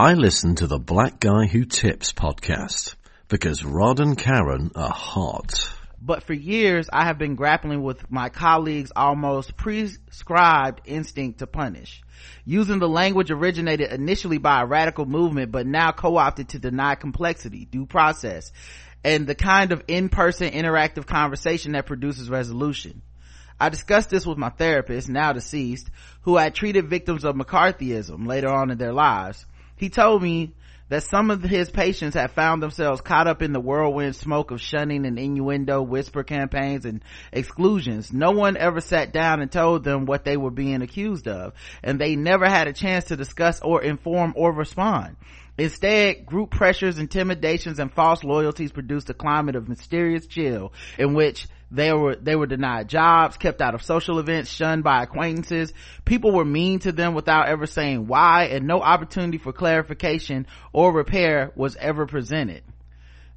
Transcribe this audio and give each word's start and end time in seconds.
I 0.00 0.14
listen 0.14 0.54
to 0.54 0.66
the 0.66 0.78
Black 0.78 1.20
Guy 1.20 1.44
Who 1.44 1.66
Tips 1.66 2.14
podcast 2.14 2.94
because 3.28 3.62
Rod 3.62 4.00
and 4.00 4.16
Karen 4.16 4.70
are 4.74 4.88
hot. 4.88 5.70
But 6.00 6.22
for 6.22 6.32
years, 6.32 6.88
I 6.90 7.04
have 7.04 7.18
been 7.18 7.34
grappling 7.34 7.82
with 7.82 8.10
my 8.10 8.30
colleagues' 8.30 8.92
almost 8.96 9.58
prescribed 9.58 10.80
instinct 10.86 11.40
to 11.40 11.46
punish. 11.46 12.00
Using 12.46 12.78
the 12.78 12.88
language 12.88 13.30
originated 13.30 13.92
initially 13.92 14.38
by 14.38 14.62
a 14.62 14.66
radical 14.66 15.04
movement, 15.04 15.52
but 15.52 15.66
now 15.66 15.90
co-opted 15.90 16.48
to 16.48 16.58
deny 16.58 16.94
complexity, 16.94 17.66
due 17.66 17.84
process, 17.84 18.52
and 19.04 19.26
the 19.26 19.34
kind 19.34 19.70
of 19.70 19.84
in-person 19.86 20.52
interactive 20.52 21.04
conversation 21.04 21.72
that 21.72 21.84
produces 21.84 22.30
resolution. 22.30 23.02
I 23.60 23.68
discussed 23.68 24.08
this 24.08 24.24
with 24.24 24.38
my 24.38 24.48
therapist, 24.48 25.10
now 25.10 25.34
deceased, 25.34 25.90
who 26.22 26.38
had 26.38 26.54
treated 26.54 26.88
victims 26.88 27.22
of 27.22 27.36
McCarthyism 27.36 28.26
later 28.26 28.48
on 28.48 28.70
in 28.70 28.78
their 28.78 28.94
lives. 28.94 29.44
He 29.80 29.88
told 29.88 30.22
me 30.22 30.52
that 30.90 31.04
some 31.04 31.30
of 31.30 31.42
his 31.42 31.70
patients 31.70 32.12
had 32.12 32.32
found 32.32 32.62
themselves 32.62 33.00
caught 33.00 33.26
up 33.26 33.40
in 33.40 33.54
the 33.54 33.60
whirlwind 33.60 34.14
smoke 34.14 34.50
of 34.50 34.60
shunning 34.60 35.06
and 35.06 35.18
innuendo, 35.18 35.80
whisper 35.80 36.22
campaigns, 36.22 36.84
and 36.84 37.02
exclusions. 37.32 38.12
No 38.12 38.30
one 38.32 38.58
ever 38.58 38.82
sat 38.82 39.10
down 39.14 39.40
and 39.40 39.50
told 39.50 39.82
them 39.82 40.04
what 40.04 40.26
they 40.26 40.36
were 40.36 40.50
being 40.50 40.82
accused 40.82 41.26
of, 41.26 41.54
and 41.82 41.98
they 41.98 42.14
never 42.14 42.46
had 42.46 42.68
a 42.68 42.74
chance 42.74 43.06
to 43.06 43.16
discuss 43.16 43.62
or 43.62 43.82
inform 43.82 44.34
or 44.36 44.52
respond. 44.52 45.16
Instead, 45.56 46.26
group 46.26 46.50
pressures, 46.50 46.98
intimidations, 46.98 47.78
and 47.78 47.90
false 47.90 48.22
loyalties 48.22 48.72
produced 48.72 49.08
a 49.08 49.14
climate 49.14 49.56
of 49.56 49.66
mysterious 49.66 50.26
chill 50.26 50.74
in 50.98 51.14
which 51.14 51.46
they 51.70 51.92
were, 51.92 52.16
they 52.16 52.34
were 52.34 52.46
denied 52.46 52.88
jobs, 52.88 53.36
kept 53.36 53.60
out 53.60 53.74
of 53.74 53.82
social 53.82 54.18
events, 54.18 54.50
shunned 54.50 54.82
by 54.82 55.02
acquaintances. 55.02 55.72
People 56.04 56.32
were 56.32 56.44
mean 56.44 56.80
to 56.80 56.92
them 56.92 57.14
without 57.14 57.48
ever 57.48 57.66
saying 57.66 58.06
why 58.06 58.44
and 58.44 58.66
no 58.66 58.80
opportunity 58.80 59.38
for 59.38 59.52
clarification 59.52 60.46
or 60.72 60.92
repair 60.92 61.52
was 61.54 61.76
ever 61.76 62.06
presented. 62.06 62.62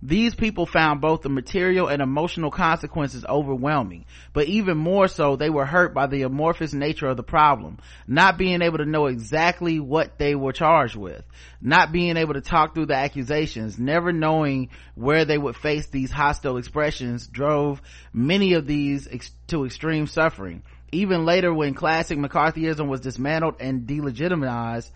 These 0.06 0.36
people 0.36 0.66
found 0.66 1.00
both 1.00 1.22
the 1.22 1.30
material 1.30 1.88
and 1.88 2.02
emotional 2.02 2.52
consequences 2.52 3.24
overwhelming, 3.24 4.04
but 4.34 4.48
even 4.48 4.78
more 4.78 5.08
so, 5.08 5.38
they 5.38 5.50
were 5.50 5.66
hurt 5.66 5.94
by 5.94 6.08
the 6.08 6.24
amorphous 6.24 6.74
nature 6.74 7.08
of 7.08 7.16
the 7.16 7.24
problem, 7.24 7.78
not 8.06 8.38
being 8.38 8.62
able 8.62 8.80
to 8.80 8.86
know 8.86 9.06
exactly 9.06 9.80
what 9.80 10.18
they 10.18 10.36
were 10.36 10.52
charged 10.52 10.98
with, 10.98 11.24
not 11.62 11.94
being 11.94 12.18
able 12.18 12.34
to 12.34 12.42
talk 12.42 12.76
through 12.76 12.88
the 12.88 12.96
accusations, 12.96 13.80
never 13.80 14.12
knowing 14.12 14.72
where 14.96 15.24
they 15.24 15.38
would 15.38 15.56
face 15.56 15.88
these 15.88 16.12
hostile 16.12 16.58
expressions 16.58 17.26
drove 17.26 17.82
many 18.12 18.56
of 18.56 18.68
these 18.68 19.08
ex- 19.10 19.32
to 19.48 19.64
extreme 19.64 20.08
suffering. 20.08 20.64
Even 20.92 21.24
later 21.24 21.54
when 21.54 21.76
classic 21.76 22.18
McCarthyism 22.18 22.90
was 22.90 23.00
dismantled 23.00 23.56
and 23.62 23.88
delegitimized, 23.88 24.92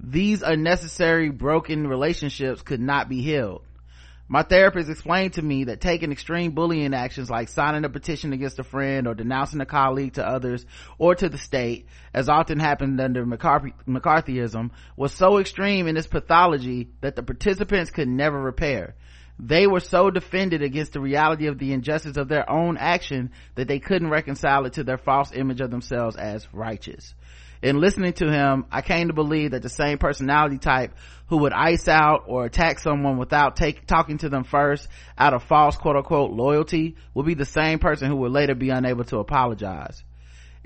these 0.00 0.40
unnecessary 0.40 1.28
broken 1.28 1.86
relationships 1.86 2.62
could 2.62 2.80
not 2.80 3.10
be 3.10 3.20
healed 3.20 3.62
my 4.28 4.42
therapist 4.42 4.90
explained 4.90 5.34
to 5.34 5.42
me 5.42 5.64
that 5.64 5.80
taking 5.80 6.10
extreme 6.10 6.50
bullying 6.50 6.94
actions 6.94 7.30
like 7.30 7.48
signing 7.48 7.84
a 7.84 7.88
petition 7.88 8.32
against 8.32 8.58
a 8.58 8.64
friend 8.64 9.06
or 9.06 9.14
denouncing 9.14 9.60
a 9.60 9.66
colleague 9.66 10.14
to 10.14 10.26
others 10.26 10.66
or 10.98 11.14
to 11.14 11.28
the 11.28 11.38
state, 11.38 11.86
as 12.12 12.28
often 12.28 12.58
happened 12.58 13.00
under 13.00 13.24
McCarthyism, 13.24 14.70
was 14.96 15.12
so 15.12 15.38
extreme 15.38 15.86
in 15.86 15.96
its 15.96 16.08
pathology 16.08 16.88
that 17.02 17.14
the 17.14 17.22
participants 17.22 17.90
could 17.90 18.08
never 18.08 18.40
repair. 18.40 18.96
They 19.38 19.66
were 19.66 19.80
so 19.80 20.10
defended 20.10 20.62
against 20.62 20.94
the 20.94 21.00
reality 21.00 21.46
of 21.46 21.58
the 21.58 21.72
injustice 21.72 22.16
of 22.16 22.26
their 22.26 22.50
own 22.50 22.78
action 22.78 23.30
that 23.54 23.68
they 23.68 23.78
couldn't 23.78 24.10
reconcile 24.10 24.64
it 24.66 24.72
to 24.74 24.82
their 24.84 24.98
false 24.98 25.30
image 25.32 25.60
of 25.60 25.70
themselves 25.70 26.16
as 26.16 26.52
righteous 26.52 27.14
in 27.62 27.80
listening 27.80 28.12
to 28.14 28.30
him, 28.30 28.66
I 28.70 28.82
came 28.82 29.08
to 29.08 29.14
believe 29.14 29.52
that 29.52 29.62
the 29.62 29.68
same 29.68 29.98
personality 29.98 30.58
type 30.58 30.92
who 31.28 31.38
would 31.38 31.52
ice 31.52 31.88
out 31.88 32.24
or 32.26 32.44
attack 32.44 32.78
someone 32.78 33.18
without 33.18 33.56
take, 33.56 33.86
talking 33.86 34.18
to 34.18 34.28
them 34.28 34.44
first 34.44 34.88
out 35.18 35.34
of 35.34 35.42
false 35.42 35.76
quote 35.76 35.96
unquote 35.96 36.32
loyalty 36.32 36.96
would 37.14 37.26
be 37.26 37.34
the 37.34 37.44
same 37.44 37.78
person 37.78 38.08
who 38.08 38.16
would 38.16 38.32
later 38.32 38.54
be 38.54 38.70
unable 38.70 39.04
to 39.04 39.18
apologize. 39.18 40.02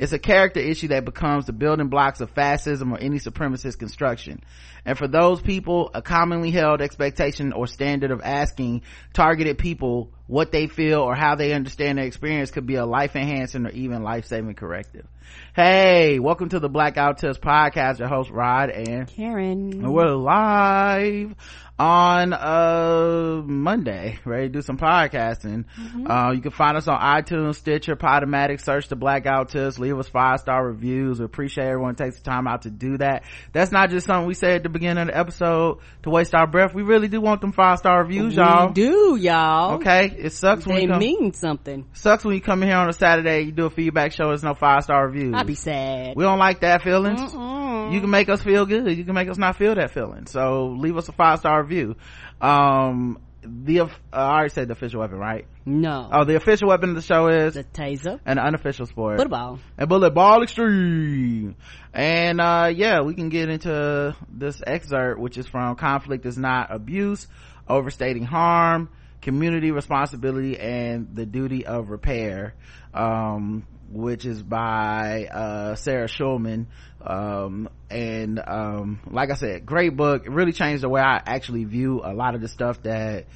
It's 0.01 0.13
a 0.13 0.19
character 0.19 0.61
issue 0.61 0.89
that 0.89 1.05
becomes 1.05 1.45
the 1.45 1.53
building 1.53 1.89
blocks 1.89 2.23
of 2.23 2.31
fascism 2.31 2.91
or 2.91 2.99
any 2.99 3.19
supremacist 3.19 3.79
construction. 3.79 4.43
And 4.87 4.97
for 4.97 5.07
those 5.07 5.43
people, 5.43 5.91
a 5.93 6.01
commonly 6.01 6.51
held 6.51 6.81
expectation 6.81 7.53
or 7.53 7.67
standard 7.67 8.11
of 8.11 8.23
asking 8.25 8.81
targeted 9.13 9.59
people 9.59 10.11
what 10.27 10.53
they 10.53 10.69
feel 10.69 11.01
or 11.01 11.15
how 11.15 11.35
they 11.35 11.53
understand 11.53 11.99
their 11.99 12.07
experience 12.07 12.51
could 12.51 12.65
be 12.65 12.77
a 12.77 12.87
life 12.87 13.15
enhancing 13.15 13.67
or 13.67 13.71
even 13.73 14.03
life 14.03 14.25
saving 14.25 14.55
corrective. 14.55 15.07
Hey, 15.55 16.19
welcome 16.19 16.49
to 16.51 16.61
the 16.61 16.69
Black 16.69 16.95
Guy 16.95 17.09
Who 17.09 17.15
Tips 17.15 17.39
podcast. 17.39 17.99
Your 17.99 18.09
host 18.09 18.31
Rod 18.31 18.71
and 18.71 19.09
Karen. 19.09 19.93
We're 19.93 20.15
live 20.15 21.35
on 21.79 22.35
uh 22.35 23.41
monday. 23.47 24.19
Ready 24.27 24.49
to 24.49 24.53
do 24.53 24.61
some 24.61 24.77
podcasting. 24.77 25.65
Mm-hmm. 25.81 26.11
uh 26.11 26.33
you 26.33 26.43
can 26.43 26.51
find 26.51 26.77
us 26.77 26.87
on 26.87 27.01
itunes 27.01 27.55
stitcher 27.57 27.97
podomatic. 27.97 28.61
Search 28.61 28.89
the 28.89 28.97
black 28.97 29.25
guy 29.25 29.39
who 29.39 29.47
tips. 29.47 29.79
Leave 29.79 29.99
us 29.99 30.07
five 30.07 30.41
star 30.41 30.65
reviews. 30.67 31.19
We 31.19 31.25
appreciate 31.25 31.65
everyone 31.65 31.95
takes 31.95 32.19
the 32.19 32.23
time 32.23 32.47
out 32.47 32.63
to 32.63 32.71
do 32.71 32.99
that. 32.99 33.25
That's 33.53 33.73
not 33.73 33.89
just 33.89 34.07
something 34.07 34.27
we 34.29 34.35
say 34.35 34.57
at 34.57 34.63
the 34.63 34.69
beginning 34.69 35.03
of 35.03 35.09
the 35.09 35.17
episode 35.17 35.79
to 36.03 36.11
waste 36.11 36.35
our 36.35 36.47
breath. 36.47 36.75
We 36.75 36.83
really 36.83 37.09
do 37.09 37.21
want 37.21 37.41
them 37.41 37.53
five 37.53 37.79
star 37.79 38.03
reviews 38.03 38.37
we 38.37 38.43
y'all. 38.43 38.73
do 38.73 39.17
y'all. 39.17 39.77
Okay? 39.77 40.15
It 40.19 40.33
sucks 40.35 40.67
they 40.67 40.73
when 40.75 40.83
you 40.83 40.89
come, 40.89 40.99
mean 40.99 41.33
something. 41.33 41.87
Sucks 41.95 42.27
when 42.27 42.35
you 42.35 42.43
come 42.43 42.63
in 42.63 42.69
here 42.69 42.77
on 42.79 42.91
a 42.91 42.93
saturday 42.93 43.41
you 43.43 43.53
do 43.53 43.65
a 43.65 43.71
feedback 43.71 44.13
show 44.13 44.29
there's 44.29 44.45
no 44.45 44.53
five 44.55 44.85
star 44.85 45.09
i'd 45.35 45.47
be 45.47 45.55
sad. 45.55 46.17
We 46.17 46.25
don't 46.25 46.39
like 46.39 46.61
that 46.61 46.83
feelings. 46.83 47.21
Mm-mm. 47.21 47.93
You 47.93 48.01
can 48.01 48.11
make 48.11 48.29
us 48.29 48.43
feel 48.43 48.67
good. 48.67 48.97
You 48.97 49.05
can 49.05 49.15
make 49.15 49.29
us 49.29 49.39
not 49.39 49.57
feel 49.57 49.75
that 49.75 49.91
feeling. 49.93 50.27
So 50.27 50.69
leave 50.79 50.97
us 50.97 51.09
a 51.09 51.13
five 51.13 51.39
star 51.41 51.63
review. 51.63 51.97
Um 52.41 53.19
the 53.43 53.81
uh, 53.81 53.89
I 54.13 54.19
already 54.19 54.51
said 54.51 54.69
the 54.69 54.73
official 54.73 55.01
weapon, 55.01 55.19
right? 55.19 55.47
No. 55.65 56.09
Oh, 56.13 56.25
the 56.25 56.37
official 56.37 56.69
weapon 56.69 56.91
of 56.91 56.97
the 56.97 57.03
show 57.03 57.29
is 57.29 57.55
the 57.55 57.65
taser, 57.65 58.21
and 58.27 58.39
the 58.39 58.43
unofficial 58.43 58.87
sport, 58.87 59.19
football, 59.19 59.59
and 59.79 59.89
bullet 59.89 60.11
ball 60.11 60.43
extreme. 60.43 61.57
And 61.95 62.41
uh 62.41 62.71
yeah, 62.75 63.01
we 63.01 63.15
can 63.15 63.29
get 63.31 63.49
into 63.49 64.15
this 64.31 64.61
excerpt, 64.67 65.21
which 65.21 65.39
is 65.39 65.47
from 65.47 65.75
"Conflict 65.77 66.27
is 66.27 66.37
Not 66.37 66.73
Abuse: 66.75 67.27
Overstating 67.69 68.25
Harm, 68.25 68.91
Community 69.23 69.71
Responsibility, 69.71 70.59
and 70.59 71.15
the 71.15 71.25
Duty 71.27 71.65
of 71.67 71.89
Repair." 71.91 72.55
Um, 72.93 73.67
which 73.91 74.25
is 74.25 74.43
by 74.43 75.27
uh, 75.27 75.75
sarah 75.75 76.09
schulman. 76.09 76.67
Um, 77.05 77.69
and 77.91 78.39
um, 78.47 79.01
like 79.11 79.31
i 79.31 79.35
said 79.35 79.65
great 79.67 79.97
book. 79.97 80.27
It 80.27 80.31
really 80.31 80.53
changed 80.53 80.83
the 80.83 80.89
way 80.89 81.01
i 81.01 81.21
actually 81.25 81.65
view 81.65 82.01
a 82.05 82.13
lot 82.13 82.35
of 82.35 82.41
the 82.41 82.49
stuff 82.49 82.83
that 82.83 83.27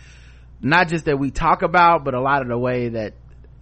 not 0.60 0.88
just 0.88 1.06
that 1.06 1.18
we 1.18 1.30
talk 1.30 1.62
about 1.62 2.04
but 2.04 2.14
a 2.14 2.20
lot 2.20 2.42
of 2.42 2.48
the 2.48 2.58
way 2.58 2.90
that 2.90 3.14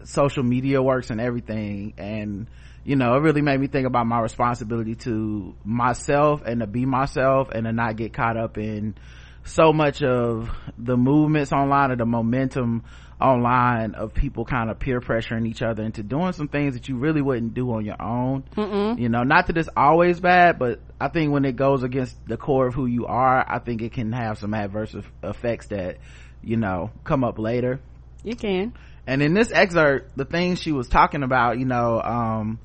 social 0.04 0.42
media 0.42 0.82
works 0.82 1.10
and 1.10 1.20
everything. 1.20 1.94
And 1.98 2.46
you 2.84 2.96
know 2.96 3.14
it 3.14 3.20
really 3.20 3.42
made 3.42 3.60
me 3.60 3.68
think 3.68 3.86
about 3.86 4.06
my 4.06 4.20
responsibility 4.20 4.96
to 4.96 5.54
myself 5.64 6.42
and 6.44 6.60
to 6.60 6.66
be 6.66 6.84
myself 6.84 7.50
and 7.50 7.64
to 7.64 7.72
not 7.72 7.96
get 7.96 8.12
caught 8.12 8.36
up 8.36 8.58
in 8.58 8.96
so 9.44 9.72
much 9.72 10.02
of 10.02 10.50
the 10.78 10.96
movements 10.96 11.52
online 11.52 11.90
or 11.90 11.96
the 11.96 12.06
momentum 12.06 12.84
online 13.22 13.94
of 13.94 14.12
people 14.12 14.44
kind 14.44 14.70
of 14.70 14.78
peer 14.78 15.00
pressuring 15.00 15.46
each 15.46 15.62
other 15.62 15.82
into 15.82 16.02
doing 16.02 16.32
some 16.32 16.48
things 16.48 16.74
that 16.74 16.88
you 16.88 16.96
really 16.96 17.22
wouldn't 17.22 17.54
do 17.54 17.72
on 17.72 17.84
your 17.84 18.00
own. 18.02 18.42
Mm-mm. 18.56 18.98
you 18.98 19.08
know 19.08 19.22
not 19.22 19.46
that 19.46 19.56
it's 19.56 19.68
always 19.76 20.20
bad 20.20 20.58
but 20.58 20.80
i 21.00 21.08
think 21.08 21.32
when 21.32 21.44
it 21.44 21.56
goes 21.56 21.82
against 21.82 22.16
the 22.26 22.36
core 22.36 22.66
of 22.66 22.74
who 22.74 22.86
you 22.86 23.06
are 23.06 23.44
i 23.48 23.58
think 23.58 23.80
it 23.82 23.92
can 23.92 24.12
have 24.12 24.38
some 24.38 24.54
adverse 24.54 24.94
effects 25.22 25.68
that 25.68 25.98
you 26.42 26.56
know 26.56 26.90
come 27.04 27.24
up 27.24 27.38
later. 27.38 27.80
You 28.24 28.36
can. 28.36 28.74
And 29.06 29.22
in 29.22 29.34
this 29.34 29.50
excerpt 29.50 30.16
the 30.16 30.24
things 30.24 30.60
she 30.60 30.72
was 30.72 30.88
talking 30.88 31.22
about 31.22 31.58
you 31.58 31.64
know 31.64 32.00
um 32.00 32.58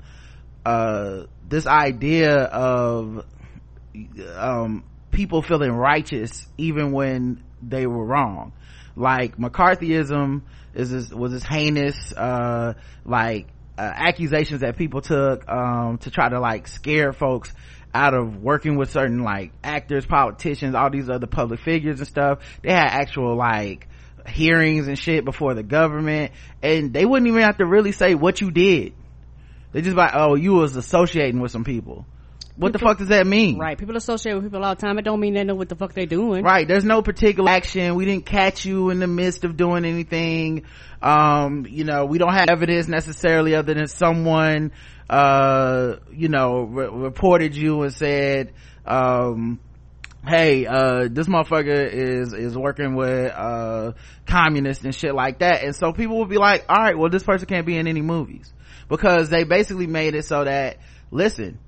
uh 0.64 1.24
this 1.48 1.66
idea 1.66 2.34
of 2.36 3.24
um 4.34 4.84
people 5.10 5.42
feeling 5.42 5.72
righteous 5.72 6.46
even 6.58 6.92
when 6.92 7.42
they 7.62 7.86
were 7.86 8.04
wrong 8.04 8.52
like 8.98 9.36
mccarthyism 9.36 10.42
is 10.74 10.90
this, 10.90 11.10
was 11.10 11.32
this 11.32 11.44
heinous 11.44 12.12
uh 12.12 12.74
like 13.04 13.46
uh, 13.78 13.82
accusations 13.82 14.62
that 14.62 14.76
people 14.76 15.00
took 15.00 15.48
um 15.48 15.98
to 15.98 16.10
try 16.10 16.28
to 16.28 16.40
like 16.40 16.66
scare 16.66 17.12
folks 17.12 17.52
out 17.94 18.12
of 18.12 18.42
working 18.42 18.76
with 18.76 18.90
certain 18.90 19.22
like 19.22 19.52
actors 19.62 20.04
politicians 20.04 20.74
all 20.74 20.90
these 20.90 21.08
other 21.08 21.26
public 21.26 21.60
figures 21.60 21.98
and 22.00 22.08
stuff. 22.08 22.40
They 22.62 22.70
had 22.70 22.88
actual 22.88 23.36
like 23.36 23.88
hearings 24.26 24.88
and 24.88 24.98
shit 24.98 25.24
before 25.24 25.54
the 25.54 25.62
government 25.62 26.32
and 26.62 26.92
they 26.92 27.06
wouldn't 27.06 27.28
even 27.28 27.42
have 27.42 27.58
to 27.58 27.66
really 27.66 27.92
say 27.92 28.14
what 28.14 28.40
you 28.40 28.50
did. 28.50 28.92
They 29.72 29.80
just 29.80 29.96
like 29.96 30.12
oh 30.14 30.34
you 30.34 30.54
was 30.54 30.76
associating 30.76 31.40
with 31.40 31.50
some 31.52 31.64
people 31.64 32.04
what 32.58 32.72
the 32.72 32.78
fuck 32.80 32.98
does 32.98 33.08
that 33.08 33.24
mean? 33.26 33.56
Right. 33.56 33.78
People 33.78 33.96
associate 33.96 34.34
with 34.34 34.44
people 34.44 34.64
all 34.64 34.74
the 34.74 34.80
time. 34.80 34.98
It 34.98 35.02
don't 35.02 35.20
mean 35.20 35.34
they 35.34 35.44
know 35.44 35.54
what 35.54 35.68
the 35.68 35.76
fuck 35.76 35.94
they're 35.94 36.06
doing. 36.06 36.42
Right. 36.42 36.66
There's 36.66 36.84
no 36.84 37.02
particular 37.02 37.48
action. 37.48 37.94
We 37.94 38.04
didn't 38.04 38.26
catch 38.26 38.64
you 38.64 38.90
in 38.90 38.98
the 38.98 39.06
midst 39.06 39.44
of 39.44 39.56
doing 39.56 39.84
anything. 39.84 40.64
Um, 41.00 41.66
you 41.68 41.84
know, 41.84 42.04
we 42.06 42.18
don't 42.18 42.34
have 42.34 42.48
evidence 42.50 42.88
necessarily 42.88 43.54
other 43.54 43.74
than 43.74 43.86
someone, 43.86 44.72
uh, 45.08 45.96
you 46.12 46.28
know, 46.28 46.62
re- 46.62 46.88
reported 46.88 47.54
you 47.54 47.82
and 47.82 47.94
said, 47.94 48.52
um, 48.84 49.60
hey 50.26 50.66
uh 50.66 51.06
this 51.08 51.28
motherfucker 51.28 51.90
is 51.90 52.32
is 52.32 52.58
working 52.58 52.96
with 52.96 53.32
uh 53.32 53.92
communists 54.26 54.84
and 54.84 54.92
shit 54.92 55.14
like 55.14 55.38
that 55.38 55.62
and 55.62 55.76
so 55.76 55.92
people 55.92 56.18
will 56.18 56.26
be 56.26 56.36
like 56.36 56.64
all 56.68 56.76
right 56.76 56.98
well 56.98 57.08
this 57.08 57.22
person 57.22 57.46
can't 57.46 57.64
be 57.64 57.76
in 57.78 57.86
any 57.86 58.02
movies 58.02 58.52
because 58.88 59.30
they 59.30 59.44
basically 59.44 59.86
made 59.86 60.16
it 60.16 60.24
so 60.24 60.44
that 60.44 60.78
listen 61.12 61.60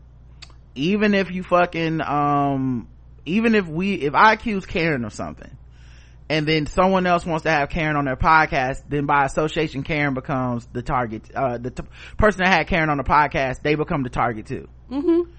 even 0.74 1.14
if 1.14 1.30
you 1.30 1.42
fucking 1.42 2.00
um 2.00 2.88
even 3.26 3.54
if 3.54 3.66
we 3.66 3.94
if 3.94 4.14
i 4.14 4.32
accuse 4.32 4.66
karen 4.66 5.04
of 5.04 5.12
something 5.12 5.56
and 6.28 6.46
then 6.46 6.66
someone 6.66 7.06
else 7.06 7.26
wants 7.26 7.42
to 7.42 7.50
have 7.50 7.68
karen 7.68 7.96
on 7.96 8.04
their 8.04 8.16
podcast 8.16 8.82
then 8.88 9.04
by 9.04 9.24
association 9.24 9.82
karen 9.82 10.14
becomes 10.14 10.66
the 10.72 10.82
target 10.82 11.22
uh 11.34 11.58
the 11.58 11.70
t- 11.70 11.82
person 12.16 12.42
that 12.44 12.48
had 12.48 12.66
karen 12.66 12.88
on 12.88 12.96
the 12.96 13.04
podcast 13.04 13.62
they 13.62 13.74
become 13.74 14.02
the 14.02 14.10
target 14.10 14.46
too. 14.46 14.68
Mm-hmm. 14.90 15.30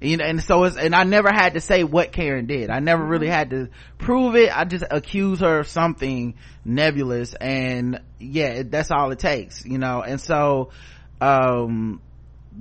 you 0.00 0.16
know 0.16 0.24
and 0.24 0.42
so 0.42 0.64
it's 0.64 0.76
and 0.76 0.94
i 0.94 1.04
never 1.04 1.32
had 1.32 1.54
to 1.54 1.60
say 1.60 1.84
what 1.84 2.12
karen 2.12 2.46
did. 2.46 2.70
I 2.70 2.80
never 2.80 3.04
really 3.04 3.28
had 3.28 3.50
to 3.50 3.68
prove 3.98 4.36
it. 4.36 4.56
I 4.56 4.64
just 4.64 4.84
accuse 4.90 5.40
her 5.40 5.60
of 5.60 5.68
something 5.68 6.34
nebulous 6.64 7.34
and 7.34 8.00
yeah 8.18 8.62
that's 8.64 8.90
all 8.90 9.10
it 9.12 9.18
takes 9.18 9.64
you 9.64 9.78
know? 9.78 10.02
And 10.02 10.20
so 10.20 10.70
um 11.20 12.00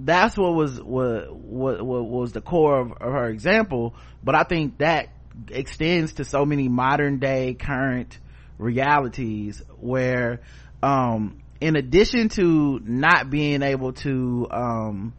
that's 0.06 0.38
what 0.38 0.54
was 0.54 0.82
what 0.82 1.36
what, 1.36 1.86
what 1.86 2.06
was 2.06 2.32
the 2.32 2.42
core 2.42 2.80
of, 2.80 2.92
of 2.94 3.12
her 3.12 3.28
example. 3.28 3.96
But 4.24 4.36
i 4.36 4.44
think 4.44 4.80
that 4.80 5.10
extends 5.50 6.14
to 6.14 6.26
so 6.26 6.46
many 6.46 6.68
modern 6.68 7.20
day 7.20 7.54
current 7.54 8.18
realities 8.58 9.62
where 9.80 10.42
um 10.84 11.42
in 11.62 11.76
addition 11.76 12.30
to 12.30 12.80
not 12.84 13.30
being 13.30 13.62
able 13.62 13.94
to 13.94 14.48
um 14.52 15.14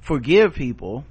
forgive 0.00 0.54
people 0.54 1.04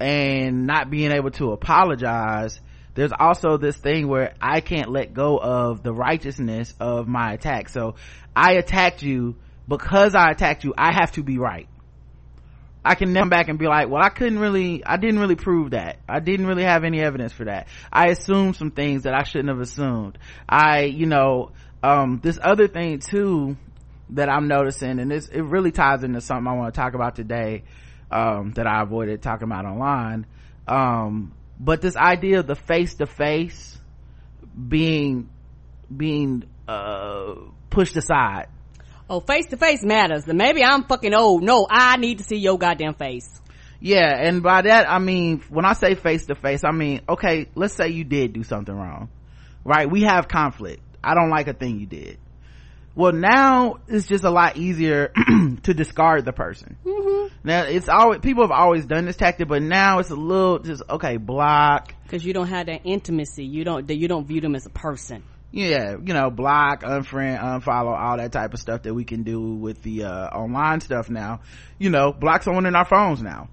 and 0.00 0.66
not 0.66 0.90
being 0.90 1.12
able 1.12 1.30
to 1.30 1.52
apologize 1.52 2.60
there's 2.94 3.12
also 3.16 3.56
this 3.56 3.76
thing 3.76 4.08
where 4.08 4.34
i 4.40 4.60
can't 4.60 4.90
let 4.90 5.14
go 5.14 5.38
of 5.38 5.82
the 5.82 5.92
righteousness 5.92 6.74
of 6.80 7.06
my 7.06 7.34
attack. 7.34 7.68
So 7.68 7.94
i 8.34 8.52
attacked 8.54 9.02
you. 9.02 9.36
Because 9.68 10.16
i 10.16 10.30
attacked 10.30 10.64
you 10.64 10.74
i 10.76 10.92
have 10.92 11.12
to 11.12 11.22
be 11.22 11.38
right 11.38 11.68
I 12.84 12.94
can 12.94 13.12
come 13.14 13.28
back 13.28 13.48
and 13.48 13.58
be 13.58 13.66
like, 13.66 13.88
well, 13.90 14.02
I 14.02 14.08
couldn't 14.08 14.38
really, 14.38 14.84
I 14.84 14.96
didn't 14.96 15.18
really 15.18 15.36
prove 15.36 15.70
that. 15.72 15.98
I 16.08 16.20
didn't 16.20 16.46
really 16.46 16.62
have 16.62 16.84
any 16.84 17.00
evidence 17.00 17.32
for 17.32 17.44
that. 17.44 17.68
I 17.92 18.08
assumed 18.08 18.56
some 18.56 18.70
things 18.70 19.02
that 19.02 19.14
I 19.14 19.22
shouldn't 19.22 19.50
have 19.50 19.60
assumed. 19.60 20.18
I, 20.48 20.84
you 20.84 21.06
know, 21.06 21.52
um, 21.82 22.20
this 22.22 22.38
other 22.42 22.68
thing 22.68 23.00
too 23.00 23.56
that 24.10 24.28
I'm 24.28 24.48
noticing, 24.48 24.98
and 24.98 25.10
this, 25.10 25.28
it 25.28 25.42
really 25.42 25.72
ties 25.72 26.02
into 26.02 26.20
something 26.20 26.46
I 26.46 26.54
want 26.54 26.74
to 26.74 26.80
talk 26.80 26.94
about 26.94 27.16
today, 27.16 27.64
um, 28.10 28.52
that 28.52 28.66
I 28.66 28.82
avoided 28.82 29.22
talking 29.22 29.46
about 29.46 29.66
online. 29.66 30.26
Um, 30.66 31.34
but 31.58 31.82
this 31.82 31.96
idea 31.96 32.40
of 32.40 32.46
the 32.46 32.56
face 32.56 32.94
to 32.94 33.06
face 33.06 33.78
being, 34.68 35.28
being, 35.94 36.44
uh, 36.66 37.34
pushed 37.68 37.96
aside 37.96 38.48
Oh, 39.10 39.18
face 39.18 39.46
to 39.46 39.56
face 39.56 39.82
matters. 39.82 40.24
Then 40.24 40.36
maybe 40.36 40.62
I'm 40.62 40.84
fucking 40.84 41.14
old. 41.14 41.42
No, 41.42 41.66
I 41.68 41.96
need 41.96 42.18
to 42.18 42.24
see 42.24 42.36
your 42.36 42.58
goddamn 42.58 42.94
face. 42.94 43.28
Yeah, 43.80 44.14
and 44.16 44.40
by 44.40 44.62
that 44.62 44.88
I 44.88 45.00
mean 45.00 45.42
when 45.48 45.64
I 45.64 45.72
say 45.72 45.96
face 45.96 46.26
to 46.26 46.36
face, 46.36 46.62
I 46.62 46.70
mean 46.70 47.00
okay, 47.08 47.48
let's 47.56 47.74
say 47.74 47.88
you 47.88 48.04
did 48.04 48.32
do 48.32 48.44
something 48.44 48.74
wrong. 48.74 49.08
Right? 49.64 49.90
We 49.90 50.02
have 50.02 50.28
conflict. 50.28 50.80
I 51.02 51.14
don't 51.14 51.28
like 51.28 51.48
a 51.48 51.54
thing 51.54 51.80
you 51.80 51.86
did. 51.86 52.18
Well, 52.94 53.12
now 53.12 53.80
it's 53.88 54.06
just 54.06 54.22
a 54.22 54.30
lot 54.30 54.56
easier 54.56 55.12
to 55.62 55.74
discard 55.74 56.24
the 56.24 56.32
person. 56.32 56.76
Mm-hmm. 56.84 57.34
Now 57.42 57.62
it's 57.64 57.88
always 57.88 58.20
people 58.20 58.44
have 58.44 58.52
always 58.52 58.86
done 58.86 59.06
this 59.06 59.16
tactic, 59.16 59.48
but 59.48 59.60
now 59.60 59.98
it's 59.98 60.10
a 60.10 60.16
little 60.16 60.60
just 60.60 60.82
okay, 60.88 61.16
block. 61.16 61.94
Because 62.04 62.24
you 62.24 62.32
don't 62.32 62.48
have 62.48 62.66
that 62.66 62.82
intimacy. 62.84 63.44
You 63.44 63.64
don't. 63.64 63.90
You 63.90 64.06
don't 64.06 64.26
view 64.26 64.40
them 64.40 64.54
as 64.54 64.66
a 64.66 64.70
person. 64.70 65.24
Yeah, 65.52 65.96
you 66.02 66.14
know, 66.14 66.30
block, 66.30 66.82
unfriend, 66.82 67.40
unfollow, 67.40 67.98
all 67.98 68.18
that 68.18 68.30
type 68.30 68.54
of 68.54 68.60
stuff 68.60 68.82
that 68.82 68.94
we 68.94 69.04
can 69.04 69.24
do 69.24 69.40
with 69.40 69.82
the 69.82 70.04
uh, 70.04 70.26
online 70.28 70.80
stuff 70.80 71.10
now. 71.10 71.40
You 71.78 71.90
know, 71.90 72.12
block 72.12 72.44
someone 72.44 72.66
in 72.66 72.76
our 72.76 72.84
phones 72.84 73.20
now. 73.20 73.48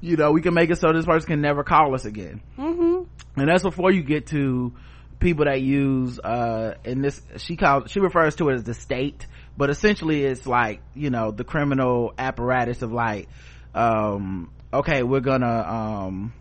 You 0.00 0.16
know, 0.16 0.32
we 0.32 0.42
can 0.42 0.52
make 0.52 0.70
it 0.70 0.78
so 0.78 0.92
this 0.92 1.06
person 1.06 1.28
can 1.28 1.40
never 1.40 1.62
call 1.62 1.94
us 1.94 2.04
again. 2.04 2.42
Mm-hmm. 2.58 3.40
And 3.40 3.48
that's 3.48 3.62
before 3.62 3.92
you 3.92 4.02
get 4.02 4.26
to 4.28 4.74
people 5.20 5.46
that 5.46 5.62
use 5.62 6.18
uh 6.18 6.74
in 6.84 7.00
this 7.00 7.22
she 7.38 7.56
calls 7.56 7.90
she 7.90 7.98
refers 7.98 8.36
to 8.36 8.48
it 8.50 8.54
as 8.54 8.64
the 8.64 8.74
state 8.74 9.26
but 9.56 9.70
essentially 9.70 10.22
it's 10.22 10.46
like 10.46 10.82
you 10.94 11.08
know 11.08 11.30
the 11.30 11.44
criminal 11.44 12.12
apparatus 12.18 12.82
of 12.82 12.92
like 12.92 13.28
um 13.74 14.50
okay 14.72 15.02
we're 15.02 15.20
gonna 15.20 15.46
um 15.46 16.32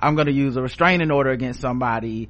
i'm 0.00 0.16
gonna 0.16 0.30
use 0.30 0.56
a 0.56 0.62
restraining 0.62 1.10
order 1.10 1.30
against 1.30 1.60
somebody 1.60 2.28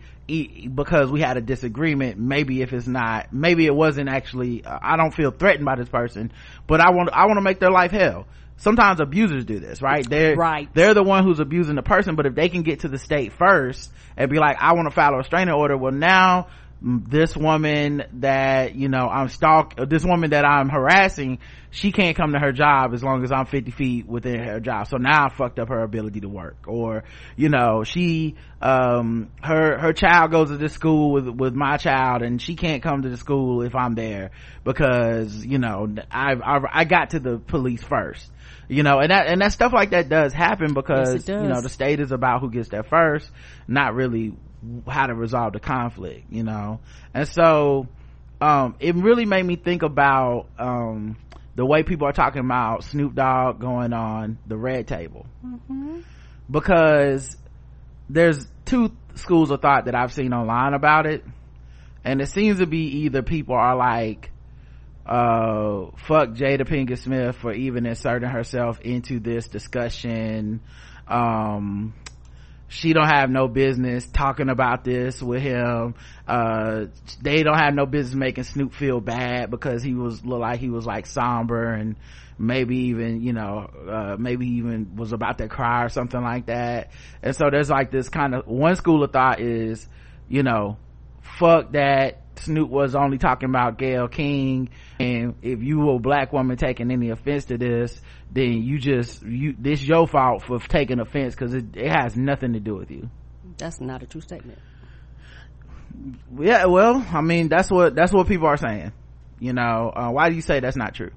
because 0.75 1.11
we 1.11 1.21
had 1.21 1.37
a 1.37 1.41
disagreement. 1.41 2.17
Maybe 2.17 2.63
if 2.63 2.73
it's 2.73 2.87
not 2.87 3.33
maybe 3.33 3.67
it 3.67 3.75
wasn't 3.75 4.09
actually 4.09 4.65
uh, 4.65 4.79
i 4.81 4.97
don't 4.97 5.13
feel 5.13 5.33
threatened 5.33 5.65
by 5.65 5.75
this 5.77 5.89
person 5.89 6.31
but 6.69 6.81
i 6.81 6.91
want 6.91 7.11
i 7.13 7.27
want 7.27 7.39
to 7.39 7.43
make 7.43 7.59
their 7.59 7.71
life 7.73 7.91
hell. 7.91 8.27
Sometimes 8.57 9.01
abusers 9.01 9.45
do 9.45 9.59
this 9.59 9.83
right? 9.83 10.09
They're 10.09 10.37
Right. 10.37 10.69
they're 10.75 10.95
the 10.95 11.03
one 11.03 11.25
who's 11.25 11.41
abusing 11.41 11.75
the 11.77 11.83
person 11.83 12.15
but 12.15 12.27
if 12.27 12.35
they 12.35 12.49
can 12.49 12.63
get 12.63 12.81
to 12.81 12.89
the 12.89 12.99
state 12.99 13.33
first 13.33 13.91
and 14.17 14.31
be 14.31 14.39
like 14.39 14.57
i 14.61 14.75
want 14.75 14.87
to 14.87 14.95
file 14.95 15.15
a 15.15 15.17
restraining 15.19 15.55
order 15.55 15.77
well 15.77 15.93
now 15.93 16.47
this 16.83 17.37
woman 17.37 18.05
that 18.15 18.75
you 18.75 18.89
know 18.89 19.09
i'm 19.09 19.29
stalk 19.29 19.75
this 19.89 20.05
woman 20.05 20.31
that 20.31 20.45
i'm 20.45 20.69
harassing 20.69 21.39
she 21.71 21.93
can't 21.93 22.17
come 22.17 22.33
to 22.33 22.39
her 22.39 22.53
job 22.53 22.93
as 22.93 23.03
long 23.03 23.23
as 23.23 23.31
i'm 23.31 23.47
50 23.47 23.71
feet 23.71 24.07
within 24.07 24.43
her 24.43 24.61
job. 24.61 24.89
So 24.89 24.97
now 24.97 25.27
i 25.27 25.29
fucked 25.29 25.59
up 25.59 25.69
her 25.69 25.83
ability 25.83 26.21
to 26.21 26.29
work. 26.29 26.67
Or 26.67 27.05
you 27.37 27.49
know 27.49 27.85
she 27.85 28.37
um 28.61 29.31
her 29.43 29.79
her 29.79 29.93
child 29.93 30.33
goes 30.33 30.49
to 30.49 30.57
this 30.57 30.73
school 30.73 31.13
with 31.13 31.29
with 31.29 31.55
my 31.55 31.77
child 31.77 32.23
and 32.23 32.43
she 32.43 32.57
can't 32.57 32.83
come 32.83 33.03
to 33.03 33.09
the 33.09 33.17
school 33.17 33.63
if 33.63 33.75
i'm 33.75 33.95
there 33.95 34.33
because 34.65 35.45
you 35.47 35.59
know 35.59 35.89
i've, 36.11 36.43
I've 36.45 36.65
i 36.71 36.85
got 36.85 37.11
to 37.11 37.21
the 37.21 37.39
police 37.39 37.83
first. 37.83 38.31
You 38.69 38.85
know 38.85 39.01
and 39.01 39.11
that 39.11 39.27
and 39.27 39.41
that 39.41 39.53
stuff 39.53 39.73
like 39.73 39.91
that 39.91 40.09
does 40.09 40.33
happen 40.33 40.75
because 40.75 41.15
Yes, 41.15 41.29
it 41.29 41.43
you 41.43 41.49
know 41.49 41.61
the 41.61 41.69
state 41.69 41.99
is 41.99 42.13
about 42.13 42.41
who 42.41 42.51
gets 42.51 42.69
there 42.69 42.85
first 42.85 43.29
not 43.67 43.95
really 43.95 44.33
how 44.87 45.07
to 45.07 45.15
resolve 45.15 45.53
the 45.53 45.61
conflict 45.61 46.27
you 46.31 46.43
know? 46.43 46.81
And 47.15 47.29
so 47.29 47.89
um 48.41 48.77
it 48.81 48.95
really 48.95 49.27
made 49.27 49.45
me 49.45 49.57
think 49.57 49.83
about 49.83 50.47
um 50.59 51.17
the 51.57 51.67
way 51.67 51.83
people 51.83 52.07
are 52.07 52.13
talking 52.13 52.41
about 52.41 52.85
snoop 52.85 53.15
dogg 53.15 53.61
going 53.61 53.93
on 53.93 54.39
the 54.47 54.57
red 54.57 54.87
table. 54.87 55.27
Because 56.51 57.37
there's 58.09 58.47
two 58.65 58.93
schools 59.15 59.51
of 59.51 59.61
thought 59.61 59.85
that 59.87 59.95
i've 59.95 60.13
seen 60.13 60.33
online 60.33 60.75
about 60.75 61.07
it. 61.07 61.25
And 62.05 62.23
it 62.23 62.29
seems 62.29 62.59
to 62.61 62.67
be 62.67 63.03
either 63.05 63.23
people 63.23 63.55
are 63.55 63.77
like 63.77 64.31
uh 65.07 65.87
fuck 65.97 66.31
jada 66.31 66.63
pinkett 66.67 66.99
smith 66.99 67.37
for 67.37 67.53
even 67.53 67.85
inserting 67.87 68.29
herself 68.29 68.81
into 68.81 69.21
this 69.21 69.49
discussion. 69.49 70.61
Um 71.09 71.95
she 72.71 72.93
don't 72.93 73.09
have 73.09 73.31
no 73.31 73.49
business 73.49 74.07
talking 74.07 74.49
about 74.49 74.85
this 74.85 75.21
with 75.21 75.43
him. 75.43 75.97
Uh 76.27 76.87
they 77.21 77.43
don't 77.43 77.59
have 77.59 77.75
no 77.75 77.85
business 77.85 78.15
making 78.15 78.45
snoop 78.45 78.73
feel 78.75 79.01
bad 79.01 79.51
because 79.51 79.83
he 79.83 79.93
was 79.93 80.25
look 80.25 80.39
like 80.39 80.61
he 80.61 80.71
was 80.71 80.87
like 80.87 81.07
somber 81.07 81.73
and 81.73 81.97
maybe 82.39 82.77
even 82.77 83.23
you 83.23 83.33
know 83.33 83.69
uh 83.91 84.17
maybe 84.19 84.47
even 84.47 84.95
was 84.95 85.13
about 85.13 85.39
to 85.39 85.49
cry 85.49 85.85
or 85.85 85.89
something 85.89 86.23
like 86.23 86.47
that. 86.47 86.91
And 87.25 87.35
so 87.35 87.51
there's 87.51 87.69
like 87.69 87.91
this 87.91 88.09
kind 88.09 88.37
of 88.37 88.47
one 88.47 88.77
school 88.77 89.03
of 89.03 89.13
thought 89.13 89.41
is 89.41 89.89
you 90.29 90.45
know 90.45 90.79
fuck 91.23 91.73
that 91.73 92.23
Snoop 92.41 92.69
was 92.69 92.95
only 92.95 93.19
talking 93.19 93.49
about 93.49 93.79
Gayle 93.79 94.09
King 94.09 94.71
and 94.99 95.35
if 95.43 95.63
you 95.63 95.79
were 95.81 95.97
a 95.97 95.99
black 95.99 96.33
woman 96.33 96.57
taking 96.57 96.91
any 96.91 97.11
offense 97.11 97.47
to 97.47 97.59
this 97.59 98.01
then 98.31 98.63
you 98.63 98.79
just 98.79 99.23
you 99.23 99.55
this 99.59 99.83
your 99.83 100.07
fault 100.07 100.43
for 100.43 100.59
taking 100.61 101.01
offense 101.01 101.35
because 101.35 101.55
it, 101.55 101.77
it 101.77 101.91
has 101.91 102.17
nothing 102.17 102.53
to 102.55 102.61
do 102.61 102.77
with 102.77 102.91
you. 102.91 103.09
That's 103.59 103.81
not 103.81 104.03
a 104.03 104.07
true 104.07 104.21
statement. 104.21 104.59
yeah 106.39 106.67
well 106.67 107.05
I 107.13 107.21
mean 107.21 107.49
that's 107.49 107.71
what 107.71 107.95
that's 107.95 108.13
what 108.13 108.27
people 108.27 108.47
are 108.47 108.57
saying 108.57 108.93
you 109.39 109.53
know 109.53 109.93
uh, 109.95 110.11
why 110.11 110.29
do 110.29 110.35
you 110.35 110.43
say 110.43 110.61
that's 110.61 110.77
not 110.77 110.95
true? 110.95 111.11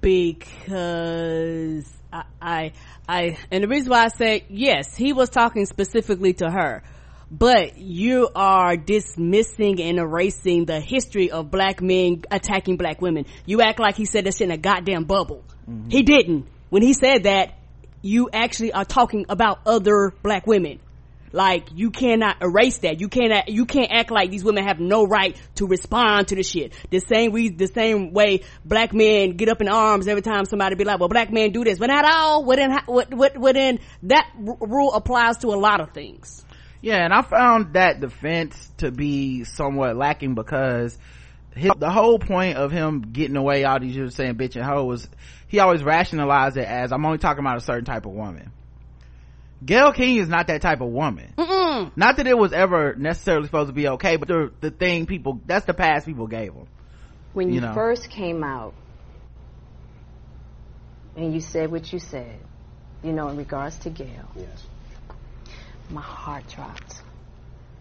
Because 0.00 0.72
I, 2.12 2.24
I, 2.40 2.72
I, 3.08 3.38
and 3.50 3.64
the 3.64 3.68
reason 3.68 3.90
why 3.90 4.04
I 4.04 4.08
say 4.08 4.44
yes, 4.48 4.94
he 4.94 5.12
was 5.12 5.28
talking 5.28 5.66
specifically 5.66 6.34
to 6.34 6.50
her, 6.50 6.82
but 7.32 7.78
you 7.78 8.28
are 8.34 8.76
dismissing 8.76 9.80
and 9.80 9.98
erasing 9.98 10.66
the 10.66 10.80
history 10.80 11.30
of 11.30 11.50
black 11.50 11.80
men 11.80 12.22
attacking 12.30 12.76
black 12.76 13.00
women. 13.00 13.24
You 13.46 13.62
act 13.62 13.80
like 13.80 13.96
he 13.96 14.04
said 14.04 14.24
this 14.24 14.42
in 14.42 14.50
a 14.50 14.58
goddamn 14.58 15.04
bubble. 15.04 15.42
Mm-hmm. 15.68 15.88
He 15.88 16.02
didn't. 16.02 16.46
When 16.68 16.82
he 16.82 16.92
said 16.92 17.22
that, 17.22 17.54
you 18.02 18.28
actually 18.30 18.72
are 18.72 18.84
talking 18.84 19.24
about 19.30 19.60
other 19.64 20.12
black 20.22 20.46
women. 20.46 20.78
Like 21.32 21.68
you 21.74 21.90
cannot 21.90 22.42
erase 22.42 22.78
that. 22.80 23.00
You 23.00 23.08
cannot 23.08 23.48
you 23.48 23.64
can't 23.64 23.90
act 23.90 24.10
like 24.10 24.30
these 24.30 24.44
women 24.44 24.66
have 24.66 24.78
no 24.78 25.06
right 25.06 25.34
to 25.54 25.66
respond 25.66 26.28
to 26.28 26.34
the 26.34 26.42
shit. 26.42 26.74
The 26.90 26.98
same 26.98 27.32
we 27.32 27.48
the 27.48 27.68
same 27.68 28.12
way 28.12 28.42
black 28.66 28.92
men 28.92 29.38
get 29.38 29.48
up 29.48 29.62
in 29.62 29.68
arms 29.68 30.08
every 30.08 30.20
time 30.20 30.44
somebody 30.44 30.74
be 30.74 30.84
like, 30.84 31.00
"Well, 31.00 31.08
black 31.08 31.32
men 31.32 31.52
do 31.52 31.64
this," 31.64 31.78
but 31.78 31.86
not 31.86 32.04
all. 32.04 32.44
Within 32.44 32.76
what 32.84 33.14
what 33.14 33.54
then 33.54 33.78
that 34.02 34.30
r- 34.46 34.56
rule 34.60 34.92
applies 34.92 35.38
to 35.38 35.48
a 35.48 35.56
lot 35.56 35.80
of 35.80 35.92
things. 35.94 36.44
Yeah, 36.82 37.04
and 37.04 37.14
I 37.14 37.22
found 37.22 37.74
that 37.74 38.00
defense 38.00 38.70
to 38.78 38.90
be 38.90 39.44
somewhat 39.44 39.96
lacking 39.96 40.34
because 40.34 40.98
his, 41.54 41.70
the 41.78 41.90
whole 41.90 42.18
point 42.18 42.56
of 42.56 42.72
him 42.72 43.00
getting 43.12 43.36
away 43.36 43.64
all 43.64 43.78
these 43.78 43.94
years 43.94 44.14
saying 44.14 44.34
bitch 44.34 44.56
and 44.56 44.64
hoe 44.64 44.84
was 44.84 45.08
he 45.46 45.60
always 45.60 45.82
rationalized 45.84 46.56
it 46.56 46.66
as 46.66 46.92
I'm 46.92 47.04
only 47.06 47.18
talking 47.18 47.40
about 47.40 47.58
a 47.58 47.60
certain 47.60 47.84
type 47.84 48.04
of 48.04 48.12
woman. 48.12 48.50
Gayle 49.64 49.92
King 49.92 50.16
is 50.16 50.28
not 50.28 50.48
that 50.48 50.60
type 50.60 50.80
of 50.80 50.88
woman. 50.88 51.32
Mm-mm. 51.38 51.92
Not 51.96 52.16
that 52.16 52.26
it 52.26 52.36
was 52.36 52.52
ever 52.52 52.96
necessarily 52.96 53.46
supposed 53.46 53.68
to 53.68 53.72
be 53.72 53.86
okay, 53.88 54.16
but 54.16 54.26
the, 54.26 54.52
the 54.60 54.70
thing 54.72 55.06
people, 55.06 55.40
that's 55.46 55.66
the 55.66 55.74
pass 55.74 56.04
people 56.04 56.26
gave 56.26 56.52
him. 56.52 56.66
When 57.32 57.48
You 57.48 57.56
you, 57.56 57.60
know. 57.60 57.74
first 57.74 58.10
came 58.10 58.42
out 58.42 58.74
and 61.16 61.32
you 61.32 61.40
said 61.40 61.70
what 61.70 61.92
you 61.92 62.00
said, 62.00 62.40
you 63.04 63.12
know, 63.12 63.28
in 63.28 63.36
regards 63.36 63.76
to 63.78 63.90
Gayle, 63.90 64.28
Yes. 64.36 64.66
My 65.90 66.00
heart 66.00 66.44
dropped. 66.48 67.02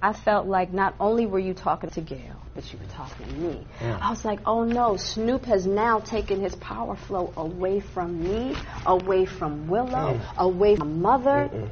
I 0.03 0.13
felt 0.13 0.47
like 0.47 0.73
not 0.73 0.95
only 0.99 1.27
were 1.27 1.39
you 1.39 1.53
talking 1.53 1.91
to 1.91 2.01
Gayle, 2.01 2.41
but 2.55 2.71
you 2.73 2.79
were 2.79 2.91
talking 2.91 3.27
to 3.27 3.33
me. 3.33 3.67
Yeah. 3.79 3.99
I 4.01 4.09
was 4.09 4.25
like, 4.25 4.39
oh 4.47 4.63
no, 4.63 4.97
Snoop 4.97 5.45
has 5.45 5.67
now 5.67 5.99
taken 5.99 6.41
his 6.41 6.55
power 6.55 6.95
flow 6.95 7.31
away 7.37 7.81
from 7.81 8.23
me, 8.23 8.55
away 8.85 9.25
from 9.25 9.67
Willow, 9.67 10.19
mm. 10.19 10.37
away 10.37 10.75
from 10.75 11.01
Mother. 11.01 11.69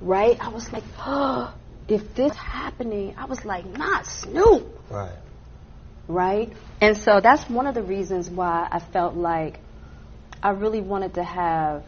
Right? 0.00 0.38
I 0.38 0.50
was 0.50 0.70
like, 0.72 0.84
oh, 0.98 1.54
if 1.88 2.14
this 2.14 2.36
happening, 2.36 3.14
I 3.16 3.24
was 3.24 3.44
like, 3.46 3.64
not 3.64 4.06
Snoop. 4.06 4.78
Right. 4.90 5.16
right? 6.08 6.52
And 6.82 6.98
so 6.98 7.20
that's 7.20 7.48
one 7.48 7.66
of 7.66 7.74
the 7.74 7.82
reasons 7.82 8.28
why 8.28 8.68
I 8.70 8.78
felt 8.78 9.14
like 9.14 9.58
I 10.42 10.50
really 10.50 10.82
wanted 10.82 11.14
to 11.14 11.24
have 11.24 11.82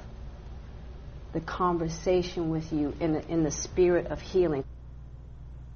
the 1.33 1.41
conversation 1.41 2.51
with 2.51 2.73
you 2.73 2.95
in 3.01 3.15
the, 3.15 3.29
in 3.29 3.43
the 3.43 3.51
spirit 3.51 4.07
of 4.07 4.21
healing. 4.21 4.65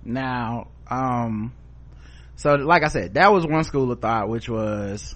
Now, 0.04 0.68
um, 0.88 1.52
so 2.36 2.54
like 2.54 2.82
I 2.82 2.88
said, 2.88 3.14
that 3.14 3.32
was 3.32 3.46
one 3.46 3.64
school 3.64 3.90
of 3.92 4.00
thought, 4.00 4.28
which 4.28 4.48
was 4.48 5.14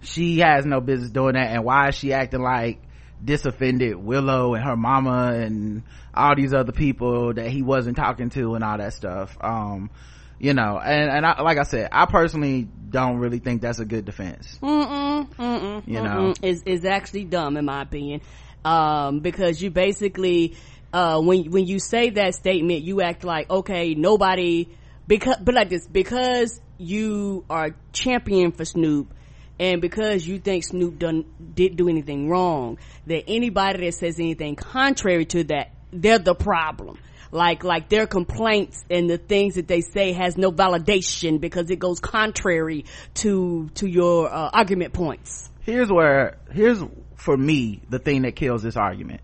she 0.00 0.38
has 0.38 0.64
no 0.64 0.80
business 0.80 1.10
doing 1.10 1.34
that, 1.34 1.50
and 1.50 1.64
why 1.64 1.88
is 1.88 1.94
she 1.94 2.12
acting 2.12 2.42
like 2.42 2.80
disoffended 3.24 3.96
Willow 3.96 4.54
and 4.54 4.64
her 4.64 4.76
mama 4.76 5.32
and 5.34 5.82
all 6.14 6.34
these 6.36 6.52
other 6.54 6.72
people 6.72 7.34
that 7.34 7.48
he 7.48 7.62
wasn't 7.62 7.96
talking 7.96 8.30
to 8.30 8.54
and 8.54 8.64
all 8.64 8.78
that 8.78 8.92
stuff. 8.92 9.36
Um, 9.40 9.90
you 10.38 10.54
know, 10.54 10.78
and, 10.78 11.10
and 11.10 11.26
I, 11.26 11.42
like 11.42 11.58
I 11.58 11.64
said, 11.64 11.88
I 11.90 12.06
personally 12.06 12.68
don't 12.90 13.18
really 13.18 13.40
think 13.40 13.60
that's 13.62 13.80
a 13.80 13.84
good 13.84 14.04
defense. 14.04 14.58
Mm-mm, 14.62 15.28
mm-mm, 15.34 15.82
You 15.86 16.00
know. 16.00 16.32
mm-mm. 16.32 16.44
is 16.44 16.62
is 16.62 16.84
actually 16.84 17.24
dumb 17.24 17.56
in 17.56 17.64
my 17.64 17.82
opinion, 17.82 18.20
um, 18.64 19.20
because 19.20 19.60
you 19.62 19.70
basically 19.70 20.56
uh, 20.92 21.20
when 21.20 21.50
when 21.50 21.66
you 21.66 21.78
say 21.78 22.10
that 22.10 22.34
statement, 22.34 22.82
you 22.82 23.00
act 23.02 23.24
like 23.24 23.50
okay, 23.50 23.94
nobody 23.94 24.68
because 25.06 25.36
but 25.40 25.54
like 25.54 25.68
this 25.68 25.86
because 25.86 26.60
you 26.78 27.44
are 27.50 27.74
champion 27.92 28.52
for 28.52 28.64
Snoop. 28.64 29.14
And 29.60 29.80
because 29.80 30.24
you 30.24 30.38
think 30.38 30.62
Snoop 30.62 31.00
done 31.00 31.24
did 31.54 31.76
do 31.76 31.88
anything 31.88 32.28
wrong, 32.28 32.78
that 33.08 33.24
anybody 33.26 33.86
that 33.86 33.94
says 33.94 34.20
anything 34.20 34.54
contrary 34.54 35.24
to 35.26 35.42
that, 35.44 35.72
they're 35.92 36.20
the 36.20 36.36
problem. 36.36 37.00
Like 37.32 37.64
like 37.64 37.88
their 37.88 38.06
complaints 38.06 38.82
and 38.88 39.10
the 39.10 39.18
things 39.18 39.56
that 39.56 39.66
they 39.66 39.80
say 39.80 40.12
has 40.12 40.38
no 40.38 40.52
validation 40.52 41.40
because 41.40 41.70
it 41.70 41.78
goes 41.78 41.98
contrary 42.00 42.86
to 43.14 43.68
to 43.74 43.86
your 43.86 44.32
uh, 44.32 44.50
argument 44.52 44.94
points. 44.94 45.50
here's 45.60 45.90
where 45.90 46.38
here's 46.50 46.82
for 47.18 47.36
me 47.36 47.82
the 47.90 47.98
thing 47.98 48.22
that 48.22 48.34
kills 48.34 48.62
this 48.62 48.76
argument. 48.76 49.20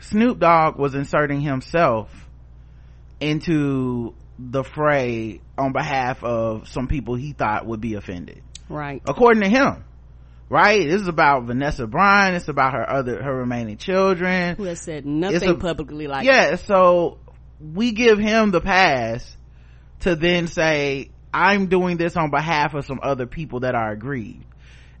Snoop 0.00 0.38
dogg 0.38 0.78
was 0.78 0.94
inserting 0.94 1.40
himself 1.40 2.10
into 3.20 4.14
the 4.38 4.62
fray 4.62 5.40
on 5.58 5.72
behalf 5.72 6.22
of 6.22 6.68
some 6.68 6.86
people 6.86 7.16
he 7.16 7.32
thought 7.32 7.66
would 7.66 7.80
be 7.80 7.94
offended. 7.94 8.42
Right. 8.70 9.02
according 9.06 9.42
to 9.42 9.48
him 9.48 9.84
right? 10.50 10.86
This 10.86 11.02
is 11.02 11.08
about 11.08 11.44
vanessa 11.44 11.86
bryant 11.86 12.36
it's 12.36 12.48
about 12.48 12.72
her 12.74 12.88
other 12.88 13.22
her 13.22 13.36
remaining 13.36 13.76
children. 13.76 14.56
Who 14.56 14.64
has 14.64 14.80
said 14.80 15.06
nothing 15.06 15.48
a- 15.48 15.54
publicly 15.54 16.06
like 16.06 16.24
yeah 16.24 16.56
so 16.56 17.18
we 17.60 17.92
give 17.92 18.18
him 18.18 18.50
the 18.50 18.60
pass 18.60 19.36
to 20.00 20.14
then 20.14 20.46
say 20.46 21.10
i'm 21.34 21.66
doing 21.66 21.96
this 21.96 22.16
on 22.16 22.30
behalf 22.30 22.74
of 22.74 22.86
some 22.86 23.00
other 23.02 23.26
people 23.26 23.60
that 23.60 23.74
are 23.74 23.90
aggrieved. 23.90 24.44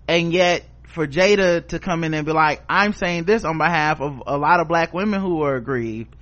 And 0.06 0.32
yet 0.32 0.64
for 0.88 1.06
jada 1.06 1.66
to 1.68 1.78
come 1.78 2.04
in 2.04 2.14
and 2.14 2.26
be 2.26 2.32
like 2.32 2.62
i'm 2.68 2.92
saying 2.92 3.24
this 3.24 3.44
on 3.44 3.58
behalf 3.58 4.00
of 4.00 4.22
a 4.26 4.36
lot 4.36 4.60
of 4.60 4.68
black 4.68 4.92
women 4.92 5.20
who 5.20 5.42
are 5.42 5.56
aggrieved. 5.56 6.14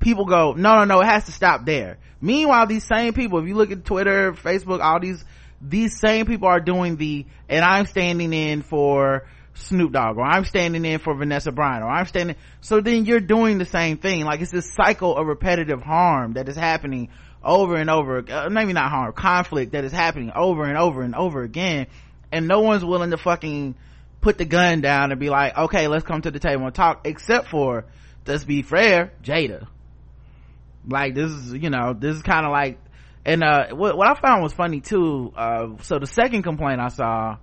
People 0.00 0.24
go 0.26 0.52
no 0.52 0.76
no 0.76 0.84
no 0.84 1.00
it 1.00 1.06
has 1.06 1.24
to 1.26 1.32
stop 1.32 1.64
there. 1.64 1.98
Meanwhile 2.20 2.66
these 2.66 2.84
same 2.86 3.14
people 3.14 3.38
if 3.38 3.46
you 3.46 3.54
look 3.54 3.70
at 3.70 3.84
twitter 3.84 4.32
facebook 4.32 4.82
all 4.82 5.00
these 5.00 5.24
these 5.60 5.98
same 5.98 6.26
people 6.26 6.48
are 6.48 6.60
doing 6.60 6.96
the 6.96 7.26
and 7.48 7.64
i'm 7.64 7.86
standing 7.86 8.32
in 8.32 8.62
for 8.62 9.26
snoop 9.54 9.92
dogg 9.92 10.16
or 10.16 10.24
i'm 10.24 10.44
standing 10.44 10.84
in 10.84 10.98
for 10.98 11.14
vanessa 11.14 11.52
bryant 11.52 11.84
or 11.84 11.88
i'm 11.88 12.06
standing 12.06 12.36
so 12.60 12.80
then 12.80 13.04
you're 13.04 13.20
doing 13.20 13.58
the 13.58 13.66
same 13.66 13.98
thing. 13.98 14.24
Like 14.24 14.40
it's 14.40 14.50
this 14.50 14.72
cycle 14.72 15.16
of 15.16 15.26
repetitive 15.26 15.82
harm 15.82 16.32
that 16.32 16.48
is 16.48 16.56
happening 16.56 17.10
over 17.42 17.76
and 17.76 17.90
over 17.90 18.24
uh, 18.26 18.48
maybe 18.48 18.72
not 18.72 18.90
harm 18.90 19.12
conflict 19.12 19.72
that 19.72 19.84
is 19.84 19.92
happening 19.92 20.32
over 20.34 20.64
and 20.64 20.78
over 20.78 21.02
and 21.02 21.14
over 21.14 21.42
again 21.42 21.86
and 22.32 22.48
no 22.48 22.60
one's 22.60 22.84
willing 22.84 23.10
to 23.10 23.18
fucking 23.18 23.74
put 24.24 24.38
the 24.38 24.46
gun 24.46 24.80
down 24.80 25.10
and 25.10 25.20
be 25.20 25.28
like 25.28 25.56
okay 25.56 25.86
let's 25.86 26.04
come 26.04 26.22
to 26.22 26.30
the 26.30 26.38
table 26.38 26.64
and 26.64 26.74
talk 26.74 27.06
except 27.06 27.46
for 27.48 27.84
let's 28.26 28.42
be 28.42 28.62
fair 28.62 29.12
jada. 29.22 29.68
Like 30.88 31.14
this 31.14 31.30
is 31.30 31.52
you 31.52 31.68
know 31.68 31.92
this 31.92 32.16
is 32.16 32.22
kind 32.22 32.46
of 32.46 32.50
like 32.50 32.78
and 33.26 33.44
uh 33.44 33.74
what, 33.74 33.98
what 33.98 34.08
i 34.08 34.18
found 34.18 34.42
was 34.42 34.54
funny 34.54 34.80
too 34.80 35.30
uh 35.36 35.68
so 35.82 35.98
the 35.98 36.06
second 36.06 36.42
complaint 36.42 36.80
i 36.80 36.88
saw 36.88 37.36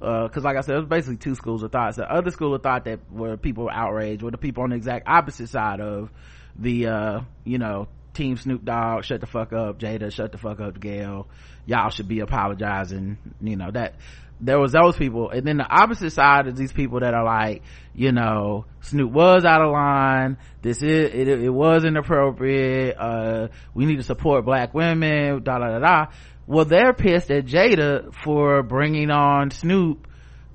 uh, 0.00 0.28
because 0.28 0.44
like 0.44 0.56
i 0.56 0.60
said 0.60 0.76
it 0.76 0.78
was 0.78 0.88
basically 0.88 1.16
two 1.16 1.34
schools 1.34 1.64
of 1.64 1.72
thought. 1.72 1.96
The 1.96 2.10
other 2.10 2.30
school 2.30 2.54
of 2.54 2.62
thought 2.62 2.84
that 2.84 3.00
were 3.12 3.36
people 3.36 3.68
outraged 3.68 4.22
were 4.22 4.30
the 4.30 4.38
people 4.38 4.62
on 4.62 4.70
the 4.70 4.76
exact 4.76 5.08
opposite 5.08 5.48
side 5.48 5.80
of 5.80 6.10
the 6.56 6.86
uh 6.86 7.20
you 7.44 7.58
know 7.58 7.88
team 8.14 8.36
snoop 8.36 8.64
dogg 8.64 9.04
shut 9.04 9.20
the 9.20 9.26
fuck 9.26 9.52
up 9.52 9.80
jada 9.80 10.12
shut 10.12 10.30
the 10.30 10.38
fuck 10.38 10.60
up 10.60 10.78
gayle. 10.78 11.26
Y'all 11.66 11.90
should 11.90 12.08
be 12.08 12.20
apologizing 12.20 13.18
you 13.42 13.56
know 13.56 13.70
that 13.72 13.96
there 14.40 14.58
was 14.58 14.72
those 14.72 14.96
people. 14.96 15.30
And 15.30 15.46
then 15.46 15.58
the 15.58 15.66
opposite 15.68 16.12
side 16.12 16.46
is 16.46 16.54
these 16.54 16.72
people 16.72 17.00
that 17.00 17.14
are 17.14 17.24
like 17.24 17.62
you 17.94 18.12
know 18.12 18.64
snoop 18.80 19.12
was 19.12 19.44
out 19.44 19.62
of 19.62 19.72
line. 19.72 20.38
This 20.62 20.78
is 20.78 21.14
it, 21.14 21.28
it 21.28 21.50
was 21.50 21.84
inappropriate. 21.84 22.96
Uh 22.98 23.48
we 23.74 23.86
need 23.86 23.96
to 23.96 24.02
support 24.02 24.44
black 24.44 24.74
women 24.74 25.42
da 25.42 25.58
da 25.58 25.78
da 25.78 25.78
da. 25.78 26.06
Well 26.46 26.64
they're 26.64 26.92
pissed 26.92 27.30
at 27.30 27.46
jada 27.46 28.14
for 28.24 28.62
bringing 28.62 29.10
on 29.10 29.50
snoop 29.50 30.06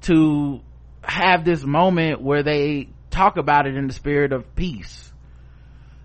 to 0.01 0.61
have 1.01 1.45
this 1.45 1.63
moment 1.63 2.21
where 2.21 2.43
they 2.43 2.89
talk 3.11 3.37
about 3.37 3.67
it 3.67 3.75
in 3.75 3.87
the 3.87 3.93
spirit 3.93 4.33
of 4.33 4.55
peace. 4.55 5.11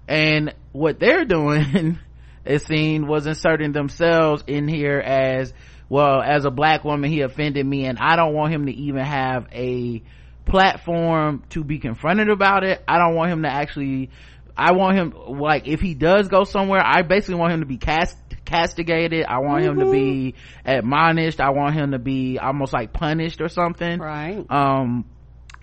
And 0.06 0.54
what 0.72 0.98
they're 1.00 1.24
doing 1.36 1.98
it 2.44 2.62
seemed 2.62 3.06
was 3.06 3.26
inserting 3.26 3.72
themselves 3.72 4.44
in 4.46 4.66
here 4.66 4.98
as 4.98 5.52
well 5.90 6.22
as 6.22 6.46
a 6.46 6.50
black 6.50 6.84
woman 6.84 7.10
he 7.10 7.20
offended 7.20 7.66
me 7.66 7.84
and 7.84 7.98
i 7.98 8.16
don't 8.16 8.32
want 8.32 8.50
him 8.50 8.64
to 8.64 8.72
even 8.72 9.04
have 9.04 9.46
a 9.52 10.02
platform 10.46 11.44
to 11.50 11.62
be 11.62 11.78
confronted 11.78 12.28
about 12.28 12.64
it. 12.64 12.82
I 12.88 12.98
don't 12.98 13.14
want 13.14 13.30
him 13.30 13.42
to 13.42 13.48
actually 13.48 14.10
i 14.56 14.72
want 14.72 14.96
him 14.96 15.38
like 15.38 15.68
if 15.68 15.80
he 15.80 15.94
does 15.94 16.28
go 16.28 16.44
somewhere 16.44 16.80
i 16.82 17.02
basically 17.02 17.36
want 17.36 17.52
him 17.52 17.60
to 17.60 17.66
be 17.66 17.76
cast 17.76 18.16
castigated. 18.50 19.24
I 19.26 19.38
want 19.38 19.64
him 19.64 19.78
to 19.78 19.90
be 19.90 20.34
admonished. 20.64 21.40
I 21.40 21.50
want 21.50 21.74
him 21.74 21.92
to 21.92 21.98
be 21.98 22.38
almost 22.38 22.72
like 22.72 22.92
punished 22.92 23.40
or 23.40 23.48
something. 23.48 23.98
Right. 23.98 24.44
um 24.50 25.04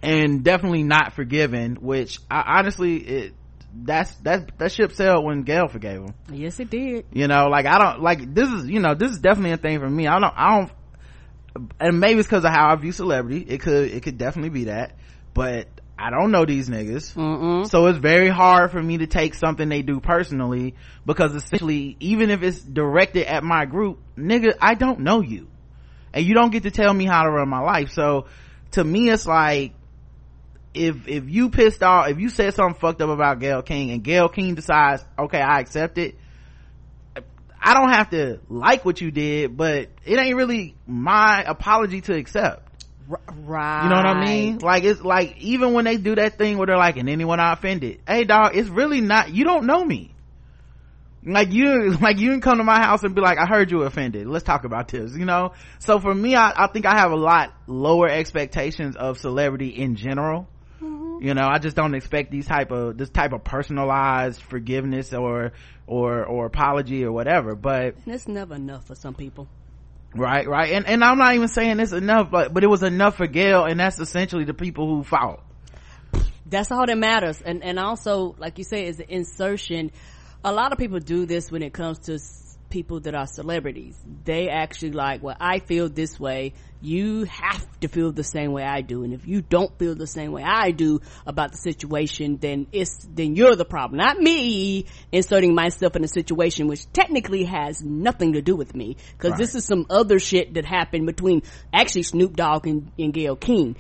and 0.02 0.44
definitely 0.44 0.84
not 0.84 1.14
forgiven 1.14 1.78
which 1.82 2.20
I, 2.30 2.60
honestly 2.60 2.98
it 2.98 3.34
that's 3.84 4.14
that 4.18 4.58
that 4.58 4.72
ship 4.72 4.94
sailed 4.94 5.24
when 5.26 5.44
gayle 5.44 5.68
forgave 5.68 6.02
him. 6.02 6.14
Yes, 6.32 6.60
it 6.60 6.70
did. 6.70 7.06
you 7.12 7.28
know 7.28 7.48
like 7.48 7.66
i 7.66 7.78
don't 7.78 8.02
like 8.02 8.34
this 8.34 8.50
is 8.50 8.68
you 8.70 8.80
know 8.80 8.96
this 8.96 9.12
is 9.12 9.20
definitely 9.20 9.52
a 9.52 9.58
thing 9.58 9.80
for 9.80 9.90
me. 9.90 10.08
I 10.08 10.20
don't 10.20 10.34
i 10.36 10.58
don't 10.60 10.72
and 11.80 12.00
maybe 12.00 12.20
it's 12.20 12.28
because 12.28 12.46
of 12.46 12.52
how 12.52 12.70
i 12.72 12.76
view 12.76 12.92
celebrity. 12.92 13.46
It 13.48 13.62
could 13.62 13.92
it 13.92 14.04
could 14.04 14.18
definitely 14.18 14.50
be 14.50 14.64
that. 14.66 14.96
But 15.34 15.68
i 16.00 16.10
don't 16.12 16.32
know 16.32 16.46
these 16.46 16.70
niggas. 16.70 17.14
Mm-mm. 17.16 17.68
so 17.68 17.88
it's 17.88 17.98
very 17.98 18.30
hard 18.30 18.72
for 18.72 18.82
me 18.82 19.00
to 19.00 19.08
take 19.08 19.34
something 19.34 19.68
they 19.68 19.82
do 19.82 20.00
personally 20.00 20.76
because 21.06 21.34
essentially 21.34 21.98
even 22.00 22.30
if 22.30 22.44
it's 22.44 22.60
directed 22.62 23.26
at 23.26 23.44
my 23.44 23.66
group 23.66 24.00
nigga 24.18 24.54
i 24.62 24.76
don't 24.76 25.00
know 25.00 25.22
you. 25.22 25.48
And 26.14 26.26
you 26.26 26.34
don't 26.34 26.52
get 26.52 26.64
to 26.64 26.72
tell 26.72 26.94
me 26.94 27.06
how 27.06 27.24
to 27.24 27.30
run 27.30 27.48
my 27.50 27.60
life. 27.60 27.92
So 27.92 28.26
to 28.72 28.84
me 28.84 29.10
it's 29.10 29.26
like 29.28 29.74
if 30.78 31.08
if 31.08 31.30
you 31.30 31.50
pissed 31.50 31.84
off 31.84 32.10
if 32.10 32.20
you 32.20 32.30
said 32.30 32.54
something 32.54 32.80
fucked 32.80 33.02
up 33.02 33.10
about 33.10 33.40
gayle 33.40 33.62
king 33.62 33.92
and 33.92 34.04
gayle 34.04 34.30
king 34.30 34.56
decides 34.56 35.04
okay 35.18 35.40
i 35.42 35.60
accept 35.60 35.98
it 35.98 36.16
i 37.62 37.74
don't 37.74 37.90
have 37.90 38.10
to 38.10 38.40
like 38.50 38.86
what 38.86 39.02
you 39.02 39.12
did 39.12 39.56
but 39.58 39.90
it 40.06 40.20
ain't 40.20 40.36
really 40.36 40.76
my 40.86 41.44
apology 41.44 42.02
to 42.02 42.14
accept 42.16 42.68
Right. 43.08 43.84
you 43.84 43.90
know 43.90 43.96
what 43.96 44.06
I 44.06 44.26
mean? 44.26 44.58
Like 44.60 44.84
it's 44.84 45.02
like 45.02 45.38
even 45.38 45.74
when 45.74 45.86
they 45.86 45.98
do 45.98 46.16
that 46.16 46.38
thing 46.38 46.58
where 46.58 46.68
they're 46.68 46.78
like, 46.78 46.98
and 46.98 47.10
anyone 47.10 47.40
I 47.40 47.54
offended, 47.54 48.02
hey 48.06 48.26
dog, 48.26 48.56
it's 48.56 48.70
really 48.70 49.00
not. 49.00 49.34
You 49.34 49.46
don't 49.46 49.66
know 49.66 49.84
me. 49.84 50.14
Like 51.24 51.52
you, 51.52 51.92
like 52.02 52.20
you 52.20 52.32
can 52.32 52.42
come 52.42 52.58
to 52.58 52.64
my 52.64 52.80
house 52.80 53.04
and 53.04 53.16
be 53.16 53.22
like, 53.22 53.38
I 53.38 53.46
heard 53.46 53.72
you 53.72 53.84
offended. 53.84 54.28
Let's 54.28 54.44
talk 54.44 54.66
about 54.66 54.90
this. 54.90 55.16
You 55.16 55.26
know. 55.26 55.54
So 55.80 56.00
for 56.00 56.14
me, 56.14 56.36
I, 56.36 56.66
I 56.66 56.68
think 56.68 56.86
I 56.86 56.98
have 56.98 57.12
a 57.12 57.16
lot 57.16 57.54
lower 57.66 58.10
expectations 58.10 58.96
of 58.98 59.18
celebrity 59.20 59.70
in 59.70 59.96
general. 59.96 60.48
Mm-hmm. 60.82 61.26
You 61.26 61.34
know, 61.34 61.48
I 61.48 61.60
just 61.60 61.76
don't 61.76 61.96
expect 61.96 62.32
these 62.32 62.46
type 62.46 62.72
of 62.72 62.98
this 62.98 63.10
type 63.10 63.34
of 63.34 63.44
personalized 63.44 64.42
forgiveness 64.42 65.14
or 65.14 65.54
or 65.88 66.26
or 66.26 66.46
apology 66.46 67.04
or 67.04 67.12
whatever. 67.12 67.56
But 67.56 67.96
And 68.06 68.14
it's 68.14 68.28
never 68.28 68.56
enough 68.56 68.86
for 68.86 68.96
some 68.96 69.14
people. 69.16 69.48
right 70.16 70.48
right 70.48 70.72
and 70.72 70.88
and 70.88 71.04
i'm 71.04 71.18
not 71.18 71.36
even 71.36 71.50
saying 71.50 71.80
it's 71.82 71.92
enough 71.92 72.32
but 72.32 72.54
but 72.54 72.64
it 72.64 72.68
was 72.68 72.82
enough 72.82 73.18
for 73.18 73.28
gail 73.28 73.66
and 73.66 73.78
that's 73.80 74.00
essentially 74.00 74.46
the 74.46 74.54
people 74.54 74.88
who 74.88 75.04
fought 75.04 75.44
That's 76.50 76.72
all 76.72 76.86
that 76.86 76.98
matters. 76.98 77.42
And 77.42 77.64
and 77.64 77.78
also, 77.78 78.36
like 78.38 78.58
you 78.58 78.64
say, 78.64 78.86
is 78.86 78.98
the 78.98 79.14
insertion. 79.14 79.92
A 80.44 80.52
lot 80.54 80.72
of 80.72 80.78
people 80.78 81.00
do 81.00 81.26
this 81.26 81.52
when 81.52 81.62
it 81.62 81.74
comes 81.74 82.00
to 82.08 82.20
people 82.70 83.02
that 83.02 83.16
are 83.16 83.28
celebrities. 83.28 83.98
They 84.24 84.50
actually 84.50 84.92
like, 84.92 85.22
well, 85.22 85.36
I 85.40 85.60
feel 85.60 85.90
this 85.90 86.20
way. 86.20 86.54
You 86.82 87.24
have 87.26 87.66
to 87.80 87.88
feel 87.88 88.12
the 88.12 88.24
same 88.24 88.52
way 88.52 88.64
I 88.64 88.82
do. 88.82 89.04
And 89.04 89.14
if 89.14 89.28
you 89.28 89.42
don't 89.42 89.78
feel 89.80 89.96
the 89.96 90.08
same 90.08 90.32
way 90.32 90.44
I 90.44 90.72
do 90.72 91.02
about 91.26 91.52
the 91.52 91.58
situation, 91.58 92.38
then 92.38 92.68
it's, 92.72 93.06
then 93.10 93.36
you're 93.36 93.56
the 93.56 93.66
problem. 93.66 93.98
Not 93.98 94.20
me 94.20 94.86
inserting 95.12 95.56
myself 95.56 95.96
in 95.96 96.04
a 96.04 96.08
situation 96.08 96.68
which 96.68 96.92
technically 96.92 97.46
has 97.46 97.82
nothing 97.82 98.34
to 98.34 98.42
do 98.42 98.56
with 98.56 98.76
me. 98.76 98.98
Cause 99.18 99.34
this 99.38 99.56
is 99.56 99.66
some 99.66 99.86
other 99.90 100.20
shit 100.20 100.54
that 100.54 100.66
happened 100.66 101.06
between 101.06 101.42
actually 101.74 102.04
Snoop 102.04 102.36
Dogg 102.36 102.68
and, 102.68 102.92
and 102.98 103.14
Gayle 103.14 103.36
King. 103.36 103.76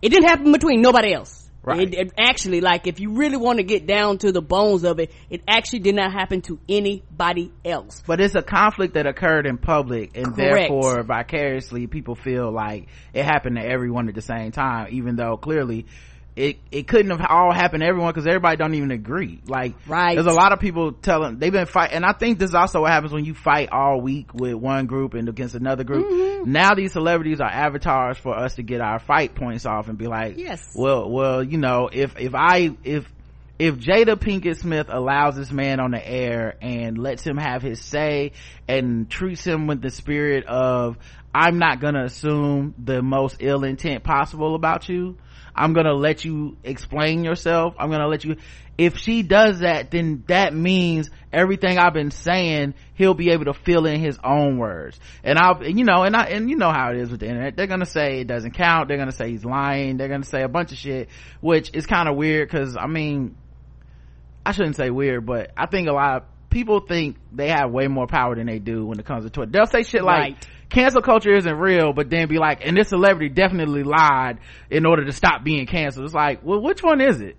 It 0.00 0.08
didn't 0.08 0.28
happen 0.28 0.50
between 0.52 0.82
nobody 0.82 1.12
else. 1.12 1.41
Right. 1.64 1.80
It, 1.82 1.94
it 1.94 2.12
actually, 2.18 2.60
like, 2.60 2.88
if 2.88 2.98
you 2.98 3.12
really 3.12 3.36
want 3.36 3.58
to 3.58 3.62
get 3.62 3.86
down 3.86 4.18
to 4.18 4.32
the 4.32 4.42
bones 4.42 4.82
of 4.82 4.98
it, 4.98 5.12
it 5.30 5.42
actually 5.46 5.78
did 5.78 5.94
not 5.94 6.12
happen 6.12 6.40
to 6.42 6.58
anybody 6.68 7.52
else. 7.64 8.02
but 8.06 8.20
it's 8.20 8.34
a 8.34 8.42
conflict 8.42 8.94
that 8.94 9.06
occurred 9.06 9.46
in 9.46 9.58
public 9.58 10.16
and 10.16 10.34
Correct. 10.34 10.36
therefore 10.36 11.02
vicariously 11.04 11.86
people 11.86 12.16
feel 12.16 12.50
like 12.50 12.88
it 13.14 13.24
happened 13.24 13.56
to 13.56 13.62
everyone 13.62 14.08
at 14.08 14.14
the 14.14 14.22
same 14.22 14.50
time 14.50 14.88
even 14.90 15.14
though 15.16 15.36
clearly 15.36 15.86
it 16.34 16.58
it 16.70 16.88
couldn't 16.88 17.10
have 17.10 17.24
all 17.28 17.52
happened 17.52 17.82
to 17.82 17.86
everyone 17.86 18.10
because 18.10 18.26
everybody 18.26 18.56
don't 18.56 18.74
even 18.74 18.90
agree 18.90 19.40
like 19.46 19.74
Right. 19.86 20.14
there's 20.14 20.26
a 20.26 20.32
lot 20.32 20.52
of 20.52 20.60
people 20.60 20.92
telling 20.92 21.38
they've 21.38 21.52
been 21.52 21.66
fight 21.66 21.90
and 21.92 22.06
i 22.06 22.12
think 22.12 22.38
this 22.38 22.50
is 22.50 22.54
also 22.54 22.80
what 22.80 22.90
happens 22.90 23.12
when 23.12 23.26
you 23.26 23.34
fight 23.34 23.68
all 23.70 24.00
week 24.00 24.32
with 24.32 24.54
one 24.54 24.86
group 24.86 25.12
and 25.12 25.28
against 25.28 25.54
another 25.54 25.84
group 25.84 26.06
Mm-hmm. 26.06 26.50
now 26.50 26.74
these 26.74 26.92
celebrities 26.92 27.40
are 27.40 27.50
avatars 27.50 28.16
for 28.16 28.34
us 28.34 28.54
to 28.54 28.62
get 28.62 28.80
our 28.80 28.98
fight 28.98 29.34
points 29.34 29.66
off 29.66 29.88
and 29.88 29.98
be 29.98 30.06
like 30.06 30.38
Yes. 30.38 30.72
well 30.74 31.10
well 31.10 31.42
you 31.44 31.58
know 31.58 31.90
if 31.92 32.18
if 32.18 32.34
i 32.34 32.70
if 32.82 33.06
if 33.58 33.76
Jada 33.76 34.16
Pinkett 34.16 34.56
Smith 34.56 34.86
allows 34.88 35.36
this 35.36 35.52
man 35.52 35.78
on 35.78 35.92
the 35.92 36.04
air 36.04 36.56
and 36.60 36.98
lets 36.98 37.22
him 37.22 37.36
have 37.36 37.62
his 37.62 37.80
say 37.80 38.32
and 38.66 39.08
treats 39.08 39.44
him 39.44 39.68
with 39.68 39.80
the 39.80 39.90
spirit 39.90 40.46
of, 40.46 40.96
I'm 41.32 41.58
not 41.60 41.78
gonna 41.78 42.02
assume 42.04 42.74
the 42.82 43.02
most 43.02 43.36
ill 43.38 43.62
intent 43.62 44.02
possible 44.02 44.56
about 44.56 44.88
you. 44.88 45.16
I'm 45.54 45.72
gonna 45.72 45.94
let 45.94 46.24
you 46.24 46.56
explain 46.64 47.24
yourself. 47.24 47.74
I'm 47.78 47.90
gonna 47.90 48.08
let 48.08 48.24
you, 48.24 48.36
if 48.78 48.96
she 48.96 49.22
does 49.22 49.60
that, 49.60 49.90
then 49.90 50.24
that 50.28 50.54
means 50.54 51.10
everything 51.32 51.78
I've 51.78 51.92
been 51.92 52.10
saying, 52.10 52.74
he'll 52.94 53.14
be 53.14 53.30
able 53.30 53.44
to 53.46 53.54
fill 53.54 53.86
in 53.86 54.00
his 54.00 54.18
own 54.24 54.58
words. 54.58 54.98
And 55.22 55.38
I'll, 55.38 55.62
you 55.62 55.84
know, 55.84 56.04
and 56.04 56.16
I, 56.16 56.24
and 56.24 56.48
you 56.48 56.56
know 56.56 56.70
how 56.70 56.90
it 56.90 56.98
is 56.98 57.10
with 57.10 57.20
the 57.20 57.26
internet. 57.26 57.56
They're 57.56 57.66
gonna 57.66 57.86
say 57.86 58.20
it 58.20 58.26
doesn't 58.26 58.52
count. 58.52 58.88
They're 58.88 58.98
gonna 58.98 59.12
say 59.12 59.30
he's 59.30 59.44
lying. 59.44 59.98
They're 59.98 60.08
gonna 60.08 60.24
say 60.24 60.42
a 60.42 60.48
bunch 60.48 60.72
of 60.72 60.78
shit, 60.78 61.08
which 61.40 61.70
is 61.74 61.86
kind 61.86 62.08
of 62.08 62.16
weird 62.16 62.48
because, 62.48 62.76
I 62.76 62.86
mean, 62.86 63.36
I 64.44 64.52
shouldn't 64.52 64.76
say 64.76 64.90
weird, 64.90 65.26
but 65.26 65.50
I 65.56 65.66
think 65.66 65.88
a 65.88 65.92
lot 65.92 66.16
of 66.16 66.22
people 66.50 66.80
think 66.80 67.16
they 67.32 67.48
have 67.48 67.70
way 67.70 67.86
more 67.88 68.06
power 68.06 68.34
than 68.34 68.46
they 68.46 68.58
do 68.58 68.84
when 68.84 68.98
it 68.98 69.06
comes 69.06 69.24
to 69.24 69.30
Twitter. 69.30 69.50
They'll 69.52 69.66
say 69.66 69.82
shit 69.84 70.02
like, 70.02 70.18
Right. 70.18 70.46
Cancel 70.72 71.02
culture 71.02 71.34
isn't 71.34 71.54
real, 71.54 71.92
but 71.92 72.10
then 72.10 72.28
be 72.28 72.38
like, 72.38 72.66
and 72.66 72.76
this 72.76 72.88
celebrity 72.88 73.28
definitely 73.28 73.82
lied 73.82 74.38
in 74.70 74.86
order 74.86 75.04
to 75.04 75.12
stop 75.12 75.44
being 75.44 75.66
canceled. 75.66 76.06
It's 76.06 76.14
like, 76.14 76.42
well, 76.42 76.60
which 76.62 76.82
one 76.82 77.00
is 77.00 77.20
it? 77.20 77.36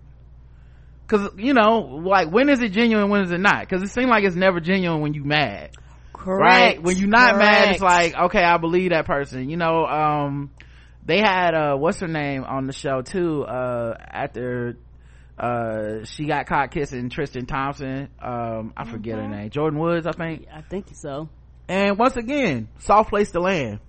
Cause, 1.08 1.30
you 1.36 1.54
know, 1.54 2.02
like, 2.06 2.32
when 2.32 2.48
is 2.50 2.62
it 2.62 2.70
genuine, 2.70 3.10
when 3.10 3.22
is 3.24 3.32
it 3.32 3.40
not? 3.40 3.68
Cause 3.68 3.82
it 3.82 3.90
seems 3.90 4.08
like 4.08 4.24
it's 4.24 4.36
never 4.36 4.60
genuine 4.60 5.02
when 5.02 5.14
you 5.14 5.24
mad 5.24 5.72
Correct. 6.24 6.42
right 6.42 6.82
when 6.82 6.96
you're 6.98 7.10
not 7.10 7.38
mad 7.38 7.72
it's 7.72 7.82
like 7.82 8.16
okay 8.16 8.42
i 8.42 8.56
believe 8.58 8.92
that 8.92 9.06
person 9.06 9.50
you 9.50 9.58
know 9.58 9.86
um 9.86 10.52
they 11.06 11.18
had 11.18 11.54
uh 11.54 11.76
what's 11.76 12.00
her 12.00 12.08
name 12.08 12.46
on 12.46 12.66
the 12.66 12.72
show 12.72 13.02
too 13.02 13.44
uh 13.44 13.94
after 14.00 14.78
uh 15.38 16.06
she 16.06 16.26
got 16.26 16.46
caught 16.46 16.72
kissing 16.72 17.10
tristan 17.10 17.46
thompson 17.46 18.08
um 18.22 18.72
i 18.78 18.86
forget 18.86 19.18
her 19.18 19.28
name 19.28 19.50
jordyn 19.50 19.78
woods 19.78 20.08
i 20.08 20.12
think 20.12 20.48
I 20.50 20.62
think 20.62 20.86
so. 20.94 21.28
And 21.68 21.98
once 21.98 22.16
again 22.16 22.68
soft 22.80 23.10
place 23.10 23.32
to 23.32 23.40
land. 23.40 23.80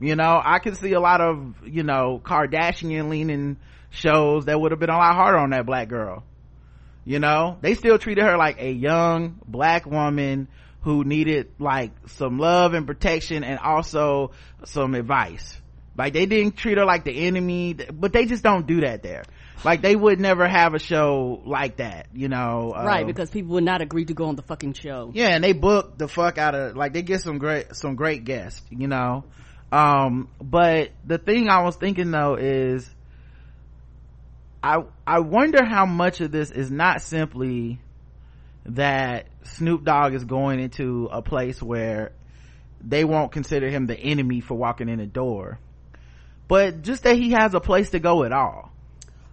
You 0.00 0.16
know 0.16 0.40
i 0.42 0.58
can 0.60 0.74
see 0.74 0.92
a 0.92 1.00
lot 1.00 1.20
of 1.20 1.54
you 1.66 1.82
know 1.82 2.20
kardashian 2.24 3.10
leaning 3.10 3.58
shows 3.90 4.46
that 4.46 4.58
would 4.58 4.70
have 4.70 4.80
been 4.80 4.90
a 4.90 4.96
lot 4.96 5.14
harder 5.14 5.38
on 5.38 5.50
that 5.50 5.66
black 5.66 5.88
girl. 5.88 6.24
You 7.04 7.18
know 7.18 7.58
they 7.60 7.74
still 7.74 7.98
treated 7.98 8.24
her 8.24 8.36
like 8.36 8.60
a 8.60 8.70
young 8.70 9.40
black 9.46 9.86
woman 9.86 10.48
who 10.82 11.04
needed 11.04 11.50
like 11.58 11.92
some 12.06 12.38
love 12.38 12.72
and 12.72 12.86
protection 12.86 13.44
and 13.44 13.58
also 13.58 14.30
some 14.64 14.94
advice. 14.94 15.60
Like 15.96 16.14
they 16.14 16.24
didn't 16.24 16.56
treat 16.56 16.78
her 16.78 16.86
like 16.86 17.04
the 17.04 17.26
enemy 17.26 17.74
but 17.74 18.12
they 18.12 18.24
just 18.24 18.42
don't 18.42 18.66
do 18.66 18.80
that 18.82 19.02
there 19.02 19.24
like 19.64 19.82
they 19.82 19.94
would 19.94 20.20
never 20.20 20.48
have 20.48 20.74
a 20.74 20.78
show 20.78 21.40
like 21.44 21.76
that 21.76 22.06
you 22.12 22.28
know 22.28 22.72
right, 22.74 23.02
um, 23.02 23.06
because 23.06 23.30
people 23.30 23.52
would 23.52 23.64
not 23.64 23.82
agree 23.82 24.04
to 24.04 24.14
go 24.14 24.26
on 24.26 24.36
the 24.36 24.42
fucking 24.42 24.72
show. 24.72 25.10
yeah 25.14 25.28
and 25.28 25.44
they 25.44 25.52
book 25.52 25.98
the 25.98 26.08
fuck 26.08 26.38
out 26.38 26.54
of 26.54 26.76
like 26.76 26.92
they 26.92 27.02
get 27.02 27.20
some 27.20 27.38
great 27.38 27.74
some 27.74 27.94
great 27.94 28.24
guests 28.24 28.62
you 28.70 28.88
know 28.88 29.24
um 29.72 30.28
but 30.40 30.90
the 31.04 31.18
thing 31.18 31.48
i 31.48 31.62
was 31.62 31.76
thinking 31.76 32.10
though 32.10 32.34
is 32.34 32.88
i 34.62 34.78
i 35.06 35.20
wonder 35.20 35.64
how 35.64 35.86
much 35.86 36.20
of 36.20 36.30
this 36.30 36.50
is 36.50 36.70
not 36.70 37.02
simply 37.02 37.80
that 38.66 39.26
snoop 39.44 39.84
dogg 39.84 40.14
is 40.14 40.24
going 40.24 40.60
into 40.60 41.08
a 41.10 41.22
place 41.22 41.62
where 41.62 42.12
they 42.82 43.04
won't 43.04 43.30
consider 43.30 43.68
him 43.68 43.86
the 43.86 43.98
enemy 43.98 44.40
for 44.40 44.54
walking 44.54 44.88
in 44.88 44.98
the 44.98 45.06
door 45.06 45.58
but 46.48 46.82
just 46.82 47.04
that 47.04 47.14
he 47.16 47.30
has 47.30 47.54
a 47.54 47.60
place 47.60 47.90
to 47.90 48.00
go 48.00 48.24
at 48.24 48.32
all 48.32 48.69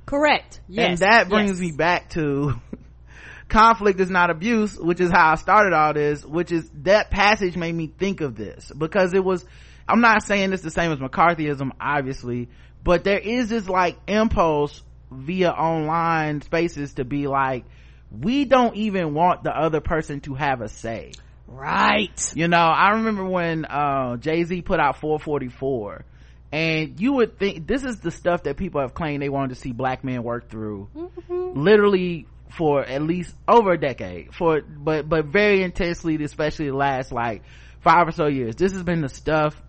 Correct. 0.08 0.62
Yes. 0.68 0.90
and 0.90 0.98
that 1.00 1.30
brings 1.30 1.52
yes. 1.52 1.60
me 1.60 1.72
back 1.72 2.10
to 2.12 2.56
conflict 3.50 4.00
is 4.00 4.10
not 4.10 4.30
abuse 4.30 4.78
which 4.78 5.00
is 5.00 5.12
how 5.12 5.32
i 5.32 5.36
started 5.36 5.74
all 5.74 5.94
this 5.94 6.26
which 6.26 6.52
is 6.52 6.70
that 6.82 7.12
passage 7.12 7.56
made 7.56 7.74
me 7.74 7.88
think 7.88 8.20
of 8.20 8.36
this 8.36 8.72
because 8.78 9.14
it 9.14 9.24
was 9.24 9.46
i'm 9.88 10.02
not 10.02 10.24
saying 10.24 10.52
it's 10.52 10.64
the 10.64 10.72
same 10.72 10.92
as 10.92 11.00
mccarthyism 11.00 11.72
obviously 11.80 12.50
but 12.84 13.06
there 13.06 13.20
is 13.20 13.48
this 13.48 13.70
like 13.70 13.98
impulse 14.08 14.84
via 15.12 15.52
online 15.52 16.42
spaces 16.42 16.96
to 16.96 17.06
be 17.06 17.28
like 17.28 17.64
we 18.12 18.44
don't 18.44 18.76
even 18.76 19.14
want 19.14 19.44
the 19.44 19.52
other 19.52 19.80
person 19.80 20.20
to 20.20 20.34
have 20.34 20.62
a 20.62 20.68
say 20.68 21.12
Right. 21.48 22.34
you 22.36 22.48
know, 22.50 22.58
I 22.58 22.90
remember 22.92 23.24
when 23.26 23.66
uh, 23.66 24.18
Jay-Z 24.18 24.62
put 24.64 24.80
out 24.80 25.00
444 25.00 26.06
and 26.52 27.00
you 27.00 27.14
would 27.14 27.38
think 27.38 27.68
this 27.68 27.84
is 27.84 28.00
the 28.00 28.12
stuff 28.12 28.44
that 28.44 28.58
people 28.58 28.82
have 28.82 28.94
claimed 28.94 29.22
they 29.22 29.30
wanted 29.30 29.50
to 29.50 29.56
see 29.56 29.74
black 29.74 30.04
men 30.04 30.24
work 30.24 30.50
through. 30.50 30.88
Mm-hmm. 30.96 31.60
Literally 31.60 32.28
for 32.52 32.84
at 32.84 33.02
least 33.02 33.36
over 33.48 33.74
a 33.74 33.80
decade. 33.80 34.34
For 34.34 34.62
but 34.62 35.10
but 35.10 35.26
very 35.26 35.62
intensely 35.62 36.22
especially 36.24 36.68
the 36.68 36.76
last 36.76 37.12
like 37.12 37.44
five 37.82 38.08
or 38.08 38.12
so 38.12 38.28
years. 38.28 38.56
This 38.56 38.72
has 38.72 38.84
been 38.84 39.02
the 39.02 39.10
stuff 39.10 39.62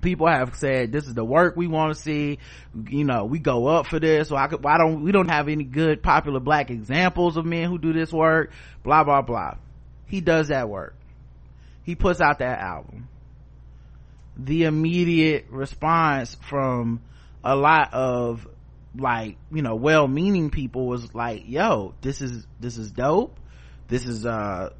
people 0.00 0.26
have 0.26 0.56
said 0.56 0.90
this 0.90 1.06
is 1.06 1.14
the 1.14 1.24
work 1.24 1.56
we 1.56 1.66
want 1.66 1.94
to 1.94 2.00
see. 2.00 2.38
You 2.88 3.04
know 3.04 3.24
we 3.24 3.40
go 3.40 3.66
up 3.66 3.86
for 3.86 3.98
this. 3.98 4.28
So 4.28 4.36
i 4.36 4.46
could 4.46 4.62
why 4.62 4.78
don't 4.78 5.02
we 5.02 5.10
don't 5.10 5.28
have 5.28 5.48
any 5.48 5.64
good 5.64 6.04
popular 6.04 6.38
black 6.38 6.70
examples 6.70 7.36
of 7.36 7.44
men 7.44 7.68
who 7.68 7.78
do 7.78 7.92
this 7.92 8.12
work. 8.12 8.52
Blah 8.84 9.02
blah 9.02 9.22
blah. 9.22 9.56
He 10.06 10.20
does 10.20 10.48
that 10.48 10.68
work. 10.68 10.94
He 11.82 11.96
puts 11.96 12.20
out 12.20 12.38
that 12.38 12.60
album 12.60 13.08
the 14.36 14.64
immediate 14.64 15.46
response 15.50 16.36
from 16.48 17.00
a 17.44 17.54
lot 17.54 17.92
of 17.92 18.46
like 18.96 19.36
you 19.50 19.62
know 19.62 19.74
well-meaning 19.74 20.50
people 20.50 20.86
was 20.86 21.14
like 21.14 21.44
yo 21.46 21.94
this 22.02 22.20
is 22.20 22.46
this 22.60 22.76
is 22.76 22.90
dope 22.90 23.38
this 23.88 24.06
is 24.06 24.26
uh 24.26 24.70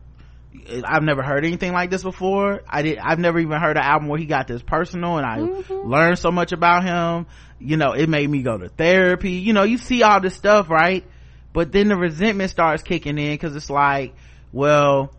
I've 0.84 1.02
never 1.02 1.22
heard 1.22 1.44
anything 1.44 1.72
like 1.72 1.90
this 1.90 2.02
before. 2.02 2.62
I 2.68 2.82
did, 2.82 2.98
I've 2.98 3.18
never 3.18 3.38
even 3.38 3.58
heard 3.58 3.76
an 3.76 3.82
album 3.82 4.08
where 4.08 4.18
he 4.18 4.26
got 4.26 4.46
this 4.46 4.62
personal 4.62 5.16
and 5.16 5.26
I 5.26 5.38
mm-hmm. 5.38 5.90
learned 5.90 6.18
so 6.18 6.30
much 6.30 6.52
about 6.52 6.84
him. 6.84 7.26
You 7.58 7.76
know, 7.76 7.92
it 7.92 8.08
made 8.08 8.28
me 8.28 8.42
go 8.42 8.58
to 8.58 8.68
therapy. 8.68 9.32
You 9.32 9.54
know, 9.54 9.62
you 9.62 9.78
see 9.78 10.02
all 10.02 10.20
this 10.20 10.34
stuff, 10.34 10.68
right? 10.68 11.04
But 11.52 11.72
then 11.72 11.88
the 11.88 11.96
resentment 11.96 12.50
starts 12.50 12.82
kicking 12.82 13.18
in 13.18 13.36
cause 13.38 13.56
it's 13.56 13.70
like, 13.70 14.14
well, 14.52 15.14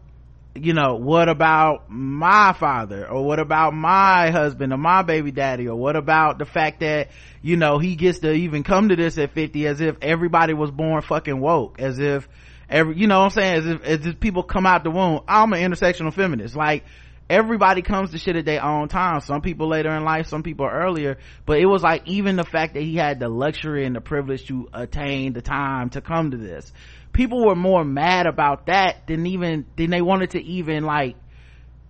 you 0.56 0.74
know, 0.74 0.96
what 0.96 1.30
about 1.30 1.90
my 1.90 2.54
father 2.54 3.08
or 3.10 3.26
what 3.26 3.40
about 3.40 3.74
my 3.74 4.30
husband 4.30 4.72
or 4.72 4.78
my 4.78 5.02
baby 5.02 5.32
daddy 5.32 5.68
or 5.68 5.76
what 5.76 5.96
about 5.96 6.38
the 6.38 6.46
fact 6.46 6.82
that, 6.82 7.10
you 7.42 7.58
know, 7.58 7.80
he 7.80 7.96
gets 7.96 8.20
to 8.20 8.32
even 8.32 8.64
come 8.64 8.90
to 8.90 8.96
this 8.96 9.18
at 9.18 9.34
50 9.34 9.66
as 9.68 9.82
if 9.82 9.98
everybody 10.02 10.54
was 10.54 10.70
born 10.70 11.02
fucking 11.02 11.40
woke, 11.40 11.80
as 11.80 11.98
if 11.98 12.30
every, 12.70 12.96
you 12.98 13.08
know 13.08 13.20
what 13.20 13.26
I'm 13.26 13.32
saying? 13.32 13.56
As 13.56 13.66
if, 13.66 13.84
as 13.84 14.06
if 14.06 14.20
people 14.20 14.44
come 14.44 14.68
out 14.68 14.84
the 14.84 14.92
womb. 14.92 15.22
I'm 15.28 15.54
an 15.54 15.72
intersectional 15.72 16.14
feminist. 16.14 16.56
Like, 16.56 16.84
everybody 17.30 17.82
comes 17.82 18.12
to 18.12 18.20
shit 18.20 18.36
at 18.36 18.46
their 18.46 18.64
own 18.64 18.90
time. 18.90 19.22
Some 19.22 19.42
people 19.42 19.70
later 19.70 19.90
in 19.90 20.04
life, 20.04 20.28
some 20.28 20.44
people 20.44 20.68
earlier. 20.68 21.18
But 21.48 21.60
it 21.60 21.66
was 21.66 21.82
like 21.82 22.08
even 22.08 22.36
the 22.36 22.44
fact 22.44 22.76
that 22.76 22.84
he 22.84 22.96
had 22.96 23.20
the 23.20 23.28
luxury 23.28 23.86
and 23.86 23.96
the 23.96 24.02
privilege 24.02 24.46
to 24.50 24.70
attain 24.72 25.34
the 25.34 25.42
time 25.42 25.90
to 25.92 26.02
come 26.02 26.30
to 26.30 26.38
this 26.38 26.72
people 27.14 27.46
were 27.46 27.56
more 27.56 27.86
mad 27.86 28.26
about 28.26 28.66
that 28.66 29.08
than 29.08 29.26
even 29.28 29.66
than 29.78 29.92
they 29.92 30.02
wanted 30.02 30.32
to 30.32 30.44
even 30.44 30.84
like 30.84 31.16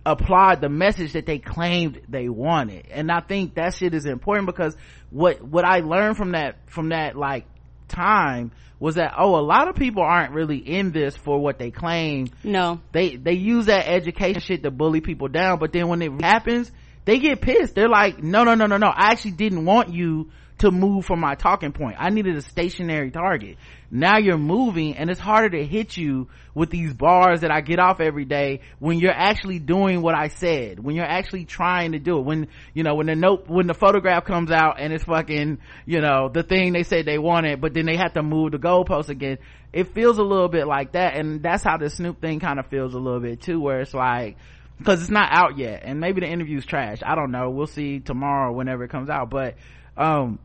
applaud 0.06 0.60
the 0.60 0.68
message 0.68 1.14
that 1.14 1.24
they 1.24 1.38
claimed 1.38 2.00
they 2.08 2.28
wanted. 2.28 2.86
And 2.90 3.10
i 3.10 3.20
think 3.20 3.54
that 3.54 3.74
shit 3.74 3.94
is 3.94 4.04
important 4.04 4.46
because 4.46 4.76
what 5.10 5.42
what 5.42 5.64
i 5.64 5.80
learned 5.80 6.16
from 6.16 6.32
that 6.32 6.56
from 6.70 6.90
that 6.90 7.16
like 7.16 7.46
time 7.88 8.52
was 8.78 8.96
that 8.96 9.14
oh 9.18 9.36
a 9.38 9.40
lot 9.40 9.68
of 9.68 9.76
people 9.76 10.02
aren't 10.02 10.34
really 10.34 10.58
in 10.58 10.92
this 10.92 11.16
for 11.16 11.38
what 11.40 11.58
they 11.58 11.70
claim. 11.70 12.28
No. 12.42 12.80
They 12.92 13.16
they 13.16 13.32
use 13.32 13.66
that 13.66 13.88
education 13.88 14.40
shit 14.42 14.62
to 14.62 14.70
bully 14.70 15.00
people 15.00 15.28
down 15.28 15.58
but 15.58 15.72
then 15.72 15.88
when 15.88 16.02
it 16.02 16.12
happens 16.20 16.70
they 17.06 17.18
get 17.18 17.40
pissed. 17.40 17.74
They're 17.74 17.88
like 17.88 18.22
no 18.22 18.44
no 18.44 18.54
no 18.54 18.66
no 18.66 18.76
no. 18.76 18.88
I 18.88 19.12
actually 19.12 19.32
didn't 19.32 19.64
want 19.64 19.90
you 19.92 20.30
to 20.58 20.70
move 20.70 21.04
from 21.04 21.20
my 21.20 21.34
talking 21.34 21.72
point. 21.72 21.96
I 21.98 22.10
needed 22.10 22.36
a 22.36 22.40
stationary 22.40 23.10
target. 23.10 23.56
Now 23.90 24.18
you're 24.18 24.38
moving 24.38 24.96
and 24.96 25.10
it's 25.10 25.20
harder 25.20 25.50
to 25.50 25.64
hit 25.64 25.96
you 25.96 26.28
with 26.54 26.70
these 26.70 26.94
bars 26.94 27.40
that 27.40 27.50
I 27.50 27.60
get 27.60 27.80
off 27.80 28.00
every 28.00 28.24
day 28.24 28.60
when 28.78 28.98
you're 28.98 29.12
actually 29.12 29.58
doing 29.58 30.00
what 30.00 30.14
I 30.14 30.28
said, 30.28 30.78
when 30.78 30.94
you're 30.94 31.04
actually 31.04 31.44
trying 31.44 31.92
to 31.92 31.98
do 31.98 32.18
it. 32.18 32.22
When, 32.22 32.48
you 32.72 32.84
know, 32.84 32.94
when 32.94 33.06
the 33.06 33.16
note, 33.16 33.48
when 33.48 33.66
the 33.66 33.74
photograph 33.74 34.24
comes 34.24 34.52
out 34.52 34.80
and 34.80 34.92
it's 34.92 35.04
fucking, 35.04 35.58
you 35.86 36.00
know, 36.00 36.28
the 36.28 36.44
thing 36.44 36.72
they 36.72 36.84
said 36.84 37.04
they 37.04 37.18
wanted, 37.18 37.60
but 37.60 37.74
then 37.74 37.86
they 37.86 37.96
have 37.96 38.14
to 38.14 38.22
move 38.22 38.52
the 38.52 38.58
goalpost 38.58 39.08
again. 39.08 39.38
It 39.72 39.92
feels 39.92 40.18
a 40.18 40.22
little 40.22 40.48
bit 40.48 40.68
like 40.68 40.92
that. 40.92 41.16
And 41.16 41.42
that's 41.42 41.64
how 41.64 41.78
the 41.78 41.90
Snoop 41.90 42.20
thing 42.20 42.38
kind 42.38 42.60
of 42.60 42.66
feels 42.66 42.94
a 42.94 42.98
little 42.98 43.20
bit 43.20 43.42
too, 43.42 43.60
where 43.60 43.80
it's 43.80 43.94
like, 43.94 44.36
because 44.78 45.00
it's 45.00 45.10
not 45.10 45.30
out 45.32 45.58
yet 45.58 45.82
and 45.84 46.00
maybe 46.00 46.20
the 46.20 46.28
interview's 46.28 46.64
trash. 46.64 46.98
I 47.04 47.16
don't 47.16 47.32
know. 47.32 47.50
We'll 47.50 47.66
see 47.66 47.98
tomorrow 48.00 48.52
whenever 48.52 48.84
it 48.84 48.90
comes 48.90 49.10
out, 49.10 49.30
but 49.30 49.56
um 49.96 50.38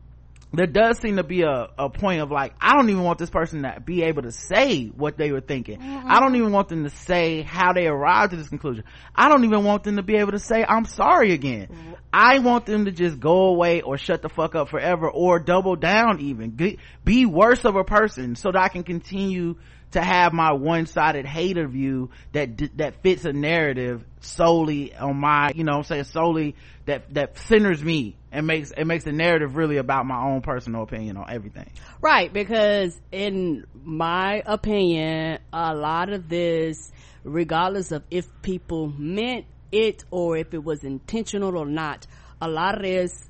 there 0.52 0.66
does 0.66 0.98
seem 0.98 1.16
to 1.16 1.22
be 1.22 1.42
a, 1.42 1.68
a 1.78 1.88
point 1.88 2.20
of 2.20 2.30
like 2.30 2.54
i 2.60 2.74
don't 2.74 2.90
even 2.90 3.02
want 3.02 3.18
this 3.18 3.30
person 3.30 3.62
to 3.62 3.80
be 3.84 4.02
able 4.02 4.22
to 4.22 4.32
say 4.32 4.86
what 4.86 5.16
they 5.16 5.30
were 5.30 5.40
thinking 5.40 5.78
mm-hmm. 5.78 6.10
i 6.10 6.20
don't 6.20 6.34
even 6.36 6.52
want 6.52 6.68
them 6.68 6.84
to 6.84 6.90
say 6.90 7.42
how 7.42 7.72
they 7.72 7.86
arrived 7.86 8.32
at 8.32 8.38
this 8.38 8.48
conclusion 8.48 8.84
i 9.14 9.28
don't 9.28 9.44
even 9.44 9.64
want 9.64 9.84
them 9.84 9.96
to 9.96 10.02
be 10.02 10.16
able 10.16 10.32
to 10.32 10.38
say 10.38 10.64
i'm 10.68 10.84
sorry 10.84 11.32
again 11.32 11.68
mm-hmm. 11.68 11.92
i 12.12 12.38
want 12.40 12.66
them 12.66 12.84
to 12.84 12.90
just 12.90 13.20
go 13.20 13.46
away 13.46 13.80
or 13.80 13.96
shut 13.96 14.22
the 14.22 14.28
fuck 14.28 14.54
up 14.54 14.68
forever 14.68 15.08
or 15.08 15.38
double 15.38 15.76
down 15.76 16.20
even 16.20 16.50
be, 16.50 16.78
be 17.04 17.26
worse 17.26 17.64
of 17.64 17.76
a 17.76 17.84
person 17.84 18.34
so 18.34 18.50
that 18.50 18.60
i 18.60 18.68
can 18.68 18.82
continue 18.82 19.56
to 19.92 20.00
have 20.00 20.32
my 20.32 20.52
one-sided 20.52 21.26
hate 21.26 21.56
view 21.68 22.10
that 22.32 22.76
that 22.76 23.02
fits 23.02 23.24
a 23.24 23.32
narrative 23.32 24.04
solely 24.20 24.94
on 24.94 25.16
my 25.16 25.50
you 25.54 25.64
know 25.64 25.72
i'm 25.72 25.82
saying 25.82 26.04
solely 26.04 26.54
that 26.86 27.12
that 27.12 27.36
centers 27.38 27.82
me 27.82 28.16
and 28.32 28.46
makes 28.46 28.70
it 28.70 28.84
makes 28.84 29.04
the 29.04 29.12
narrative 29.12 29.56
really 29.56 29.76
about 29.76 30.06
my 30.06 30.22
own 30.22 30.40
personal 30.40 30.82
opinion 30.82 31.16
on 31.16 31.30
everything 31.30 31.70
right 32.00 32.32
because 32.32 32.98
in 33.12 33.66
my 33.82 34.42
opinion 34.46 35.38
a 35.52 35.74
lot 35.74 36.10
of 36.10 36.28
this 36.28 36.92
regardless 37.24 37.92
of 37.92 38.02
if 38.10 38.26
people 38.42 38.92
meant 38.96 39.44
it 39.72 40.04
or 40.10 40.36
if 40.36 40.54
it 40.54 40.62
was 40.62 40.84
intentional 40.84 41.56
or 41.56 41.66
not 41.66 42.06
a 42.40 42.48
lot 42.48 42.76
of 42.76 42.82
this 42.82 43.28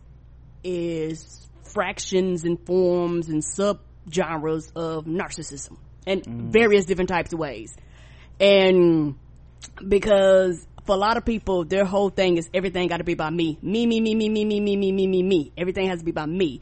is 0.62 1.48
fractions 1.72 2.44
and 2.44 2.58
forms 2.66 3.28
and 3.28 3.44
sub 3.44 3.80
genres 4.12 4.72
of 4.74 5.04
narcissism 5.04 5.76
in 6.06 6.20
mm. 6.20 6.52
various 6.52 6.84
different 6.84 7.08
types 7.08 7.32
of 7.32 7.38
ways. 7.38 7.74
And 8.38 9.16
because 9.86 10.66
for 10.84 10.94
a 10.94 10.98
lot 10.98 11.16
of 11.16 11.24
people, 11.24 11.64
their 11.64 11.84
whole 11.84 12.10
thing 12.10 12.36
is 12.36 12.48
everything 12.54 12.88
got 12.88 12.98
to 12.98 13.04
be 13.04 13.12
about 13.12 13.32
me. 13.32 13.58
Me, 13.62 13.86
me, 13.86 14.00
me, 14.00 14.14
me, 14.14 14.28
me, 14.28 14.44
me, 14.44 14.60
me, 14.60 14.76
me, 14.76 14.92
me, 14.92 15.06
me, 15.06 15.22
me. 15.22 15.52
Everything 15.56 15.88
has 15.88 16.00
to 16.00 16.04
be 16.04 16.10
about 16.10 16.28
me. 16.28 16.60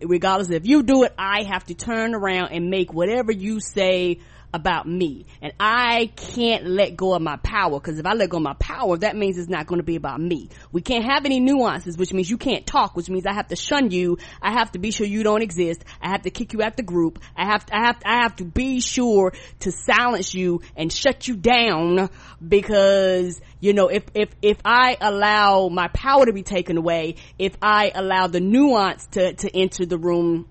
regardless 0.00 0.50
if 0.50 0.66
you 0.66 0.82
do 0.82 1.04
it, 1.04 1.14
I 1.16 1.42
have 1.44 1.64
to 1.66 1.74
turn 1.74 2.14
around 2.14 2.50
and 2.52 2.70
make 2.70 2.92
whatever 2.92 3.32
you 3.32 3.60
say 3.60 4.20
about 4.56 4.88
me. 4.88 5.26
And 5.40 5.52
I 5.60 6.10
can't 6.16 6.66
let 6.66 6.96
go 6.96 7.14
of 7.14 7.22
my 7.22 7.36
power 7.36 7.78
because 7.78 7.98
if 7.98 8.06
I 8.06 8.14
let 8.14 8.30
go 8.30 8.38
of 8.38 8.42
my 8.42 8.54
power, 8.54 8.96
that 8.98 9.16
means 9.16 9.38
it's 9.38 9.48
not 9.48 9.66
going 9.66 9.78
to 9.78 9.84
be 9.84 9.96
about 9.96 10.20
me. 10.20 10.48
We 10.72 10.80
can't 10.80 11.04
have 11.04 11.24
any 11.24 11.38
nuances, 11.38 11.96
which 11.96 12.12
means 12.12 12.28
you 12.28 12.38
can't 12.38 12.66
talk, 12.66 12.96
which 12.96 13.08
means 13.08 13.26
I 13.26 13.32
have 13.32 13.48
to 13.48 13.56
shun 13.56 13.90
you. 13.90 14.18
I 14.42 14.52
have 14.52 14.72
to 14.72 14.78
be 14.78 14.90
sure 14.90 15.06
you 15.06 15.22
don't 15.22 15.42
exist. 15.42 15.84
I 16.02 16.08
have 16.08 16.22
to 16.22 16.30
kick 16.30 16.52
you 16.52 16.62
out 16.62 16.76
the 16.76 16.82
group. 16.82 17.20
I 17.36 17.44
have 17.46 17.64
to, 17.66 17.76
I 17.76 17.86
have 17.86 18.00
to, 18.00 18.08
I 18.08 18.22
have 18.22 18.36
to 18.36 18.44
be 18.44 18.80
sure 18.80 19.32
to 19.60 19.70
silence 19.70 20.34
you 20.34 20.62
and 20.76 20.92
shut 20.92 21.28
you 21.28 21.36
down 21.36 22.10
because 22.46 23.40
you 23.60 23.72
know 23.72 23.88
if 23.88 24.04
if 24.14 24.30
if 24.42 24.58
i 24.64 24.96
allow 25.00 25.68
my 25.68 25.88
power 25.88 26.26
to 26.26 26.32
be 26.32 26.42
taken 26.42 26.76
away 26.76 27.16
if 27.38 27.56
i 27.62 27.90
allow 27.94 28.26
the 28.26 28.40
nuance 28.40 29.06
to 29.06 29.32
to 29.34 29.54
enter 29.56 29.86
the 29.86 29.98
room 29.98 30.48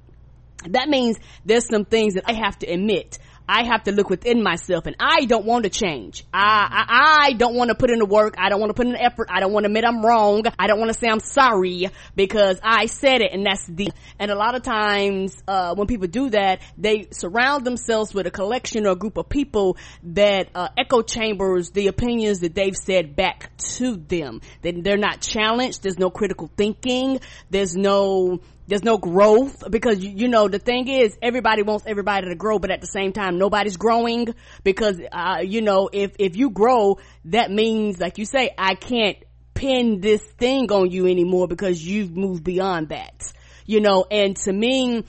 that 0.69 0.89
means 0.89 1.17
there's 1.45 1.67
some 1.67 1.85
things 1.85 2.15
that 2.15 2.23
i 2.27 2.33
have 2.33 2.57
to 2.57 2.65
admit 2.67 3.19
I 3.47 3.63
have 3.65 3.84
to 3.84 3.91
look 3.91 4.10
within 4.10 4.41
myself 4.43 4.86
and 4.86 4.95
I 4.99 5.25
don't 5.25 5.45
want 5.45 5.63
to 5.63 5.69
change. 5.69 6.25
I, 6.34 6.86
I, 6.88 7.25
I 7.27 7.34
don't 7.34 7.55
want 7.55 7.69
to 7.69 7.75
put 7.75 7.89
in 7.89 7.99
the 7.99 8.05
work. 8.05 8.36
I 8.38 8.49
don't 8.49 8.60
want 8.60 8.69
to 8.69 8.73
put 8.73 8.88
in 8.88 8.93
the 8.93 9.01
effort. 9.01 9.29
I 9.31 9.39
don't 9.39 9.53
want 9.53 9.65
to 9.65 9.67
admit 9.67 9.86
I'm 9.86 10.05
wrong. 10.05 10.43
I 10.58 10.67
don't 10.67 10.79
want 10.79 10.91
to 10.91 10.97
say 10.97 11.08
I'm 11.08 11.19
sorry 11.19 11.89
because 12.15 12.60
I 12.63 12.88
said 12.88 13.21
it 13.21 13.31
and 13.34 13.45
that's 13.45 13.65
the, 13.67 13.89
and 14.19 14.31
a 14.31 14.36
lot 14.36 14.55
of 14.55 14.63
times, 14.63 15.36
uh, 15.47 15.75
when 15.75 15.88
people 15.88 16.08
do 16.08 16.29
that, 16.31 16.62
they 16.77 17.08
surround 17.12 17.65
themselves 17.65 18.13
with 18.13 18.27
a 18.27 18.31
collection 18.31 18.86
or 18.86 18.91
a 18.91 18.95
group 18.95 19.17
of 19.17 19.29
people 19.29 19.77
that, 20.03 20.49
uh, 20.55 20.69
echo 20.77 21.01
chambers 21.01 21.71
the 21.71 21.88
opinions 21.88 22.39
that 22.39 22.55
they've 22.55 22.75
said 22.75 23.15
back 23.15 23.55
to 23.58 23.95
them. 23.95 24.41
That 24.62 24.84
they're 24.84 24.97
not 24.97 25.21
challenged. 25.21 25.84
There's 25.84 25.99
no 25.99 26.10
critical 26.10 26.49
thinking. 26.55 27.19
There's 27.49 27.75
no, 27.75 28.39
there's 28.67 28.84
no 28.84 28.97
growth 28.97 29.63
because 29.69 30.04
you, 30.04 30.28
know 30.28 30.47
the 30.47 30.60
thing 30.60 30.88
is 30.88 31.17
everybody 31.21 31.62
wants 31.62 31.86
everybody 31.88 32.28
to 32.28 32.36
grow 32.36 32.60
but 32.60 32.71
at 32.71 32.82
the 32.82 32.88
same 32.88 33.13
time 33.13 33.38
nobody's 33.38 33.78
growing 33.78 34.34
because 34.63 34.99
uh, 35.12 35.41
you 35.43 35.62
know 35.62 35.89
if 35.91 36.15
if 36.19 36.36
you 36.36 36.49
grow 36.49 36.97
that 37.25 37.51
means 37.51 37.99
like 37.99 38.17
you 38.17 38.25
say 38.25 38.49
i 38.58 38.75
can't 38.75 39.17
pin 39.54 40.01
this 40.01 40.21
thing 40.38 40.71
on 40.71 40.89
you 40.91 41.08
anymore 41.08 41.47
because 41.47 41.86
you've 41.86 42.15
moved 42.15 42.43
beyond 42.43 42.89
that 42.89 43.32
you 43.65 43.82
know? 43.82 44.06
And 44.10 44.36
to 44.38 44.54
me 44.54 45.04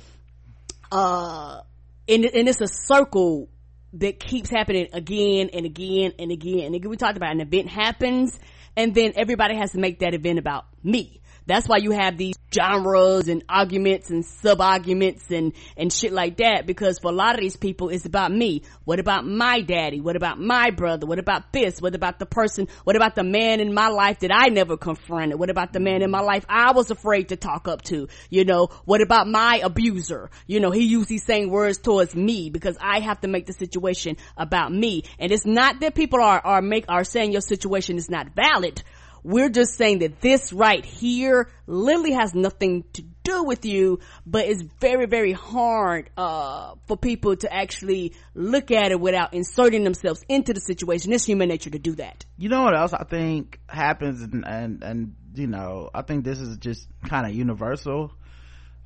uh 0.91 1.61
and, 2.09 2.25
and 2.25 2.49
it's 2.49 2.61
a 2.61 2.69
circle 2.69 3.49
that 3.95 4.21
keeps 4.21 4.49
happening 4.51 4.89
again 4.93 5.51
and 5.53 5.67
again 5.67 6.13
and 6.19 6.31
again. 6.31 6.67
And 6.67 6.75
again 6.75 6.91
we 6.91 6.97
talked 6.97 7.17
about 7.17 7.33
an 7.33 7.41
event 7.41 7.69
happens 7.69 8.39
and 8.77 8.95
then 8.95 9.13
everybody 9.17 9.57
has 9.57 9.73
to 9.73 9.79
make 9.79 10.01
that 10.01 10.15
event 10.15 10.39
about 10.39 10.67
me 10.83 11.21
that's 11.47 11.69
why 11.69 11.79
you 11.79 11.93
have 11.93 12.19
these 12.19 12.35
genres 12.53 13.29
and 13.29 13.45
arguments 13.49 14.11
and 14.11 14.25
sub 14.25 14.61
arguments 14.61 15.25
and, 15.31 15.53
and 15.77 15.93
shit 15.93 16.13
like 16.13 16.39
that 16.39 16.67
because 16.67 16.99
for 16.99 17.11
a 17.11 17.15
lot 17.15 17.35
of 17.35 17.41
these 17.41 17.57
people 17.57 17.89
it's 17.89 18.05
about 18.05 18.33
me. 18.33 18.63
What 18.85 18.99
about 18.99 19.27
my 19.27 19.61
daddy? 19.61 20.01
What 20.01 20.17
about 20.17 20.39
my 20.39 20.71
brother? 20.71 21.07
What 21.07 21.19
about 21.19 21.53
this? 21.53 21.81
What 21.81 21.95
about 21.95 22.19
the 22.19 22.27
person? 22.27 22.69
What 22.85 22.97
about 22.97 23.15
the 23.15 23.25
man 23.25 23.61
in 23.61 23.75
my 23.75 23.89
life 23.89 24.21
that 24.21 24.31
I 24.33 24.49
never 24.49 24.77
confronted? 24.77 25.39
What 25.39 25.51
about 25.51 25.73
the 25.73 25.81
man 25.81 26.03
in 26.03 26.11
my 26.11 26.21
life 26.21 26.45
I 26.49 26.73
was 26.73 26.91
afraid 26.91 27.29
to 27.29 27.37
talk 27.37 27.69
up 27.69 27.83
to? 27.83 28.09
You 28.31 28.45
know, 28.45 28.69
what 28.85 29.01
about 29.01 29.29
my 29.29 29.61
abuser? 29.63 30.31
You 30.47 30.61
know, 30.61 30.71
he 30.71 30.85
used 30.85 31.09
these 31.09 31.25
same 31.25 31.51
words 31.51 31.79
towards 31.79 32.15
me 32.15 32.51
because 32.51 32.77
I 32.81 33.01
have 33.01 33.21
to 33.21 33.29
make 33.29 33.47
the 33.47 33.53
situation 33.53 34.17
about 34.37 34.73
me. 34.73 35.05
And 35.19 35.33
it's 35.33 35.47
not 35.47 35.81
that 35.81 35.95
people 35.95 36.21
are, 36.21 36.41
are 36.41 36.63
make, 36.63 36.87
are 36.89 37.05
saying 37.05 37.33
your 37.33 37.41
situation 37.41 37.97
is 37.97 38.11
not 38.11 38.35
valid 38.35 38.83
we're 39.27 39.49
just 39.49 39.77
saying 39.77 39.99
that 39.99 40.21
this 40.21 40.53
right 40.53 40.85
here 40.85 41.51
literally 41.67 42.13
has 42.13 42.33
nothing 42.33 42.85
to 42.93 43.03
do 43.25 43.43
with 43.43 43.65
you, 43.65 43.99
but 44.25 44.47
it's 44.47 44.63
very, 44.81 45.07
very 45.07 45.33
hard, 45.33 46.11
uh, 46.17 46.77
for 46.87 46.97
people 46.97 47.35
to 47.35 47.53
actually 47.53 48.15
look 48.35 48.71
at 48.71 48.93
it 48.93 49.01
without 49.01 49.35
inserting 49.35 49.83
themselves 49.83 50.25
into 50.29 50.55
the 50.55 50.61
situation. 50.61 51.13
It's 51.13 51.25
human 51.25 51.49
nature 51.49 51.71
to 51.71 51.79
do 51.81 51.97
that. 51.97 52.25
You 52.39 52.49
know 52.51 52.63
what 52.63 52.79
else 52.79 52.93
I 52.93 53.03
think 53.03 53.59
happens 53.69 54.23
and, 54.23 54.47
and, 54.47 54.85
and 54.85 55.17
you 55.35 55.49
know, 55.49 55.91
I 55.93 56.03
think 56.03 56.25
this 56.25 56.39
is 56.39 56.57
just 56.59 56.87
kind 57.09 57.27
of 57.27 57.35
universal. 57.35 58.13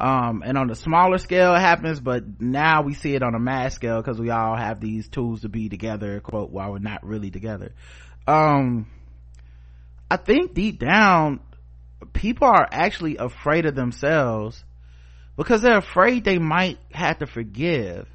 um 0.01 0.43
and 0.43 0.57
on 0.57 0.69
the 0.69 0.75
smaller 0.75 1.19
scale 1.19 1.55
it 1.55 1.61
happens 1.61 2.01
but 2.01 2.41
now 2.41 2.81
we 2.81 2.95
see 2.95 3.15
it 3.15 3.23
on 3.23 3.35
a 3.35 3.39
mass 3.39 3.75
scale 3.75 4.01
because 4.01 4.19
we 4.19 4.31
all 4.31 4.57
have 4.57 4.81
these 4.81 5.07
tools 5.09 5.43
to 5.43 5.51
be 5.51 5.69
together 5.69 6.21
quote 6.21 6.51
while 6.51 6.73
we're 6.73 6.79
not 6.79 7.05
really 7.05 7.31
together 7.31 7.75
um 8.27 8.87
i 10.11 10.17
think 10.17 10.55
deep 10.55 10.79
down 10.79 11.41
people 12.13 12.49
are 12.49 12.69
actually 12.71 13.17
afraid 13.17 13.67
of 13.67 13.75
themselves 13.75 14.65
because 15.37 15.63
they're 15.63 15.79
afraid 15.79 16.25
they 16.25 16.39
might 16.39 16.79
have 16.93 17.19
to 17.19 17.27
forgive. 17.27 18.09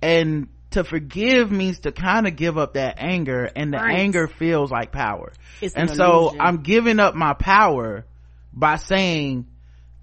And 0.00 0.48
to 0.70 0.84
forgive 0.84 1.50
means 1.50 1.80
to 1.80 1.92
kind 1.92 2.26
of 2.26 2.36
give 2.36 2.56
up 2.56 2.74
that 2.74 2.94
anger 2.98 3.50
and 3.54 3.72
the 3.72 3.78
Right. 3.78 3.98
anger 3.98 4.28
feels 4.28 4.70
like 4.70 4.92
power. 4.92 5.32
It's 5.60 5.74
and 5.74 5.90
an 5.90 5.96
so 5.96 6.34
i'm 6.38 6.62
giving 6.62 7.00
up 7.00 7.14
my 7.14 7.34
power 7.34 8.04
by 8.52 8.76
saying 8.76 9.46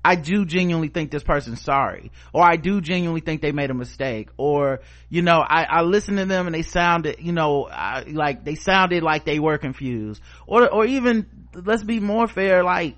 I 0.06 0.16
do 0.16 0.46
genuinely 0.46 0.90
think 0.90 1.10
this 1.10 1.24
person's 1.24 1.62
sorry, 1.62 2.12
or 2.32 2.44
I 2.44 2.58
do 2.58 2.80
genuinely 2.80 3.22
think 3.22 3.42
they 3.42 3.52
made 3.52 3.72
a 3.72 3.74
mistake, 3.74 4.30
or, 4.38 4.82
you 5.10 5.24
know, 5.24 5.40
I, 5.40 5.64
I 5.64 5.82
listened 5.82 6.20
to 6.20 6.26
them 6.26 6.46
and 6.46 6.54
they 6.54 6.62
sounded, 6.62 7.16
you 7.20 7.32
know, 7.32 7.68
I, 7.68 8.04
like 8.04 8.46
they 8.46 8.54
sounded 8.54 9.02
like 9.02 9.26
they 9.26 9.40
were 9.40 9.58
confused, 9.58 10.22
or, 10.46 10.70
or 10.72 10.86
even, 10.86 11.26
let's 11.56 11.84
be 11.84 12.00
more 12.00 12.28
fair, 12.28 12.64
like, 12.64 12.96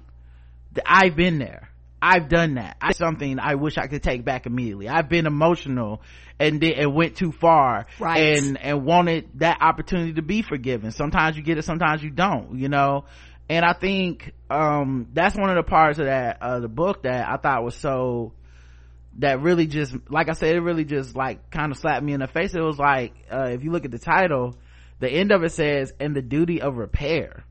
I've 0.86 1.16
been 1.16 1.40
there. 1.40 1.70
I've 2.02 2.30
done 2.30 2.56
that. 2.56 2.78
I 2.80 2.92
something 2.92 3.40
I 3.40 3.56
wish 3.56 3.78
I 3.78 3.88
could 3.88 4.04
take 4.04 4.24
back 4.24 4.46
immediately. 4.46 4.88
I've 4.88 5.10
been 5.10 5.26
emotional 5.26 6.02
and 6.40 6.62
did, 6.62 6.78
and 6.78 6.94
went 6.94 7.16
too 7.16 7.32
far 7.32 7.88
Right. 8.00 8.38
and, 8.38 8.58
and 8.62 8.86
wanted 8.86 9.30
that 9.40 9.58
opportunity 9.62 10.14
to 10.14 10.22
be 10.22 10.44
forgiven. 10.44 10.92
Sometimes 10.92 11.36
you 11.38 11.42
get 11.42 11.58
it, 11.58 11.64
sometimes 11.64 12.04
you 12.04 12.12
don't, 12.12 12.60
you 12.60 12.70
know? 12.70 13.06
And 13.50 13.64
I 13.64 13.74
think, 13.74 14.34
um, 14.50 15.08
that's 15.14 15.36
one 15.36 15.50
of 15.50 15.56
the 15.56 15.70
parts 15.70 16.00
of 16.00 16.06
that, 16.06 16.42
uh, 16.42 16.60
the 16.60 16.68
book 16.68 17.04
that 17.04 17.28
I 17.28 17.38
thought 17.38 17.64
was 17.64 17.76
so, 17.76 18.34
that 19.20 19.42
really 19.42 19.68
just, 19.68 19.96
like 20.10 20.30
I 20.30 20.34
said, 20.34 20.56
it 20.56 20.60
really 20.60 20.86
just 20.86 21.16
like 21.16 21.50
kind 21.50 21.72
of 21.72 21.78
slapped 21.78 22.04
me 22.04 22.14
in 22.14 22.20
the 22.20 22.28
face. 22.28 22.54
It 22.54 22.62
was 22.62 22.78
like, 22.78 23.14
uh, 23.32 23.50
if 23.52 23.64
you 23.64 23.72
look 23.72 23.86
at 23.86 23.92
the 23.92 24.00
title, 24.00 24.56
the 25.00 25.10
end 25.10 25.32
of 25.32 25.44
it 25.44 25.52
says, 25.52 25.94
and 26.00 26.16
the 26.16 26.22
duty 26.22 26.62
of 26.62 26.78
repair. 26.78 27.44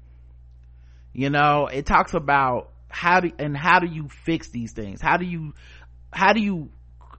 You 1.16 1.30
know 1.30 1.66
it 1.66 1.86
talks 1.86 2.12
about 2.12 2.72
how 2.88 3.20
do 3.20 3.32
and 3.38 3.56
how 3.56 3.78
do 3.78 3.86
you 3.86 4.10
fix 4.10 4.50
these 4.50 4.72
things? 4.72 5.00
How 5.00 5.16
do 5.16 5.24
you 5.24 5.54
how 6.12 6.34
do 6.34 6.40
you 6.40 6.68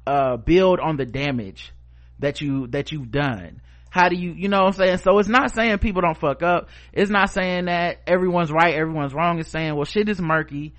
uh 0.06 0.38
build 0.38 0.80
on 0.80 0.98
the 0.98 1.06
damage 1.06 1.74
that 2.20 2.40
you 2.40 2.68
that 2.68 2.92
you've 2.92 3.10
done 3.10 3.60
how 3.98 4.10
do 4.10 4.16
you 4.16 4.32
you 4.32 4.48
know 4.48 4.64
what 4.64 4.68
i'm 4.68 4.74
saying? 4.74 4.98
So 5.00 5.18
it's 5.20 5.30
not 5.30 5.54
saying 5.54 5.80
people 5.80 6.02
don't 6.02 6.18
fuck 6.18 6.44
up. 6.44 6.70
It's 6.94 7.10
not 7.10 7.32
saying 7.32 7.66
that 7.66 8.02
everyone's 8.06 8.52
right 8.52 8.76
everyone's 8.76 9.14
wrong. 9.14 9.40
It's 9.40 9.50
saying 9.50 9.76
well 9.76 9.86
shit 9.86 10.08
is 10.08 10.22
murky 10.22 10.74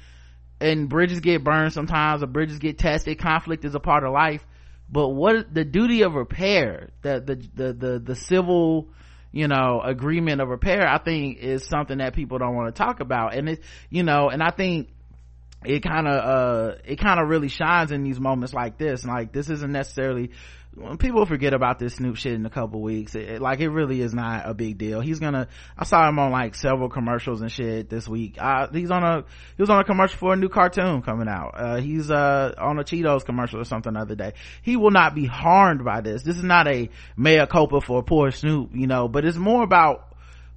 and 0.61 0.89
bridges 0.89 1.21
get 1.21 1.45
burned 1.45 1.73
sometimes 1.73 2.23
or 2.23 2.27
bridges 2.27 2.59
get 2.59 2.79
tested. 2.79 3.19
Conflict 3.19 3.65
is 3.65 3.75
a 3.75 3.81
part 3.81 4.05
of 4.05 4.13
life. 4.13 4.45
But 4.89 5.09
what 5.09 5.53
the 5.53 5.65
duty 5.65 6.03
of 6.03 6.15
repair 6.15 6.91
the 7.03 7.21
the 7.21 7.35
the 7.55 7.73
the, 7.73 7.99
the 7.99 8.15
civil 8.15 8.89
you 9.33 9.49
know 9.49 9.81
agreement 9.85 10.41
of 10.41 10.49
repair 10.49 10.89
i 10.89 10.97
think 10.97 11.37
is 11.39 11.67
something 11.67 11.99
that 11.99 12.15
people 12.15 12.39
don't 12.39 12.55
want 12.55 12.75
to 12.75 12.79
talk 12.79 13.01
about. 13.01 13.35
And 13.35 13.49
it 13.49 13.63
you 13.91 14.05
know 14.05 14.31
and 14.31 14.43
i 14.43 14.51
think 14.51 14.91
it 15.65 15.81
kind 15.81 16.07
of 16.07 16.15
uh 16.25 16.75
it 16.85 16.97
kind 16.97 17.21
of 17.21 17.29
really 17.29 17.49
shines 17.49 17.91
in 17.91 18.05
these 18.05 18.21
moments 18.21 18.55
like 18.55 18.79
this. 18.79 19.05
Like 19.05 19.33
this 19.33 19.51
isn't 19.51 19.73
necessarily 19.73 20.31
when 20.75 20.97
people 20.97 21.25
forget 21.27 21.55
about 21.55 21.79
this 21.79 21.95
snoop 21.95 22.17
shit 22.17 22.35
in 22.35 22.47
a 22.47 22.51
couple 22.51 22.81
weeks 22.81 23.15
it, 23.15 23.29
it- 23.29 23.43
like 23.43 23.61
it 23.61 23.69
really 23.69 24.01
is 24.01 24.15
not 24.15 24.49
a 24.49 24.55
big 24.55 24.79
deal. 24.79 25.01
He's 25.01 25.19
gonna 25.19 25.49
i 25.77 25.85
saw 25.85 26.09
him 26.09 26.19
on 26.19 26.31
like 26.31 26.55
several 26.55 26.89
commercials 26.89 27.41
and 27.41 27.51
shit 27.51 27.89
this 27.91 28.07
week. 28.07 28.37
Uh 28.39 28.69
he's 28.73 28.91
on 28.91 29.03
a 29.03 29.25
he 29.57 29.63
was 29.63 29.71
on 29.71 29.81
a 29.81 29.85
commercial 29.85 30.19
for 30.19 30.33
a 30.35 30.37
new 30.37 30.49
cartoon 30.49 31.03
coming 31.03 31.29
out. 31.29 31.55
Uh 31.57 31.77
he's 31.77 32.11
uh 32.11 32.55
on 32.59 32.79
a 32.79 32.85
cheetos 32.85 33.25
commercial 33.25 33.61
or 33.61 33.65
something 33.65 33.95
the 33.95 34.01
other 34.01 34.15
day. 34.15 34.35
He 34.63 34.77
will 34.77 34.91
not 34.93 35.15
be 35.15 35.27
harmed 35.27 35.85
by 35.85 36.01
this. 36.01 36.23
This 36.23 36.37
is 36.37 36.45
not 36.45 36.69
a 36.69 36.91
mea 37.17 37.47
culpa 37.47 37.81
for 37.81 38.03
poor 38.03 38.31
snoop 38.31 38.71
you 38.75 38.87
know 38.87 39.09
but 39.09 39.25
it's 39.25 39.37
more 39.39 39.63
about 39.63 40.05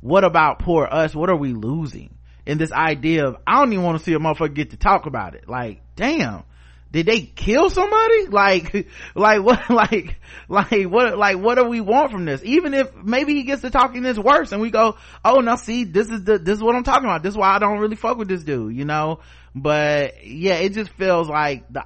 what 0.01 0.23
about 0.23 0.59
poor 0.59 0.87
us? 0.89 1.13
What 1.15 1.29
are 1.29 1.35
we 1.35 1.53
losing? 1.53 2.15
In 2.45 2.57
this 2.57 2.71
idea 2.71 3.27
of 3.27 3.37
i 3.47 3.59
don't 3.59 3.71
even 3.71 3.85
want 3.85 3.99
to 3.99 4.03
see 4.03 4.13
a 4.13 4.19
motherfucker 4.19 4.53
get 4.53 4.71
to 4.71 4.77
talk 4.77 5.05
about 5.05 5.35
it. 5.35 5.47
Like 5.47 5.81
damn 5.95 6.43
did 6.91 7.05
they 7.05 7.21
kill 7.21 7.69
somebody? 7.69 8.27
Like 8.27 8.87
like 9.15 9.41
what 9.41 9.69
like 9.69 10.17
like 10.49 10.83
what 10.83 11.17
like 11.17 11.37
what 11.37 11.55
do 11.55 11.63
we 11.65 11.79
want 11.79 12.11
from 12.11 12.25
this? 12.25 12.41
Even 12.43 12.73
if 12.73 12.93
maybe 12.95 13.33
he 13.33 13.43
gets 13.43 13.61
to 13.61 13.69
talking 13.69 14.03
this 14.03 14.17
worse 14.17 14.51
and 14.51 14.61
we 14.61 14.71
go 14.71 14.97
oh 15.23 15.35
now 15.39 15.55
see 15.55 15.85
this 15.85 16.09
is 16.09 16.23
the 16.25 16.37
this 16.37 16.57
is 16.57 16.63
what 16.63 16.75
i'm 16.75 16.83
talking 16.83 17.05
about. 17.05 17.23
This 17.23 17.31
is 17.33 17.37
why 17.37 17.55
i 17.55 17.59
don't 17.59 17.79
really 17.79 17.95
fuck 17.95 18.17
with 18.17 18.27
this 18.27 18.43
dude 18.43 18.75
you 18.75 18.85
know? 18.85 19.19
But 19.55 20.25
yeah 20.25 20.55
it 20.55 20.73
just 20.73 20.91
feels 20.91 21.27
like 21.29 21.71
the 21.71 21.83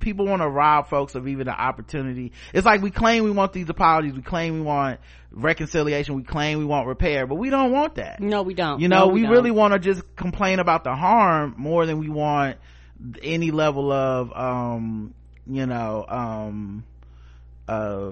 people 0.00 0.26
want 0.26 0.42
to 0.42 0.48
rob 0.48 0.88
folks 0.88 1.14
of 1.14 1.28
even 1.28 1.46
the 1.46 1.52
opportunity. 1.52 2.32
It's 2.52 2.66
like 2.66 2.82
we 2.82 2.90
claim 2.90 3.24
we 3.24 3.30
want 3.30 3.52
these 3.52 3.68
apologies. 3.68 4.14
We 4.14 4.22
claim 4.22 4.54
we 4.54 4.60
want 4.62 5.00
reconciliation. 5.32 6.16
We 6.16 6.22
claim 6.24 6.58
we 6.58 6.64
want 6.64 6.88
repair 6.88 7.26
but 7.26 7.36
we 7.36 7.50
don't 7.50 7.70
want 7.70 7.96
that. 7.96 8.20
No, 8.20 8.42
we 8.42 8.54
don't. 8.54 8.80
you 8.80 8.88
know 8.88 9.06
No, 9.06 9.08
we, 9.08 9.22
don't. 9.22 9.30
really 9.30 9.50
want 9.52 9.74
to 9.74 9.78
just 9.78 10.02
complain 10.16 10.58
about 10.58 10.82
the 10.82 10.94
harm 10.94 11.54
more 11.56 11.86
than 11.86 11.98
we 11.98 12.08
want 12.08 12.56
any 13.22 13.50
level 13.50 13.92
of 13.92 14.32
um 14.34 15.14
you 15.46 15.66
know 15.66 16.04
um 16.08 16.84
uh 17.68 18.10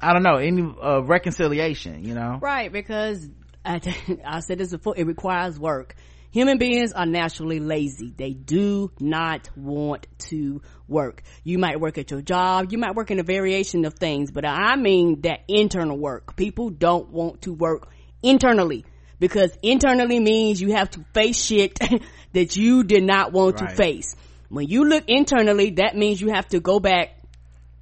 i 0.00 0.12
don't 0.12 0.22
know 0.22 0.36
any 0.36 0.62
uh 0.62 1.00
reconciliation 1.02 2.04
you 2.04 2.14
know 2.14 2.38
Right, 2.40 2.72
because 2.72 3.28
I, 3.64 3.80
I 4.24 4.40
said 4.40 4.58
this 4.58 4.70
before, 4.70 4.94
it 4.96 5.06
requires 5.06 5.58
work. 5.58 5.94
Human 6.30 6.58
beings 6.58 6.92
are 6.92 7.06
naturally 7.06 7.60
lazy. 7.60 8.12
They 8.16 8.32
do 8.32 8.90
not 8.98 9.48
want 9.56 10.08
to 10.30 10.62
work. 10.88 11.22
You 11.44 11.58
might 11.58 11.78
work 11.78 11.96
at 11.96 12.10
your 12.10 12.22
job, 12.22 12.72
you 12.72 12.78
might 12.78 12.96
work 12.96 13.12
in 13.12 13.20
a 13.20 13.22
variation 13.22 13.84
of 13.84 13.94
things, 13.94 14.32
but 14.32 14.44
I 14.44 14.74
mean 14.74 15.20
that 15.20 15.44
internal 15.46 15.96
work. 15.96 16.34
People 16.34 16.70
don't 16.70 17.10
want 17.10 17.42
to 17.42 17.52
work 17.52 17.88
internally 18.20 18.84
because 19.20 19.56
internally 19.62 20.18
means 20.18 20.60
you 20.60 20.72
have 20.72 20.90
to 20.90 21.04
face 21.14 21.40
shit 21.40 21.78
that 22.34 22.56
you 22.56 22.84
did 22.84 23.02
not 23.02 23.32
want 23.32 23.60
Right. 23.60 23.70
to 23.70 23.76
face. 23.76 24.14
When 24.48 24.68
you 24.68 24.84
look 24.84 25.04
internally, 25.08 25.70
that 25.70 25.96
means 25.96 26.20
you 26.20 26.28
have 26.30 26.46
to 26.48 26.60
go 26.60 26.78
back 26.78 27.10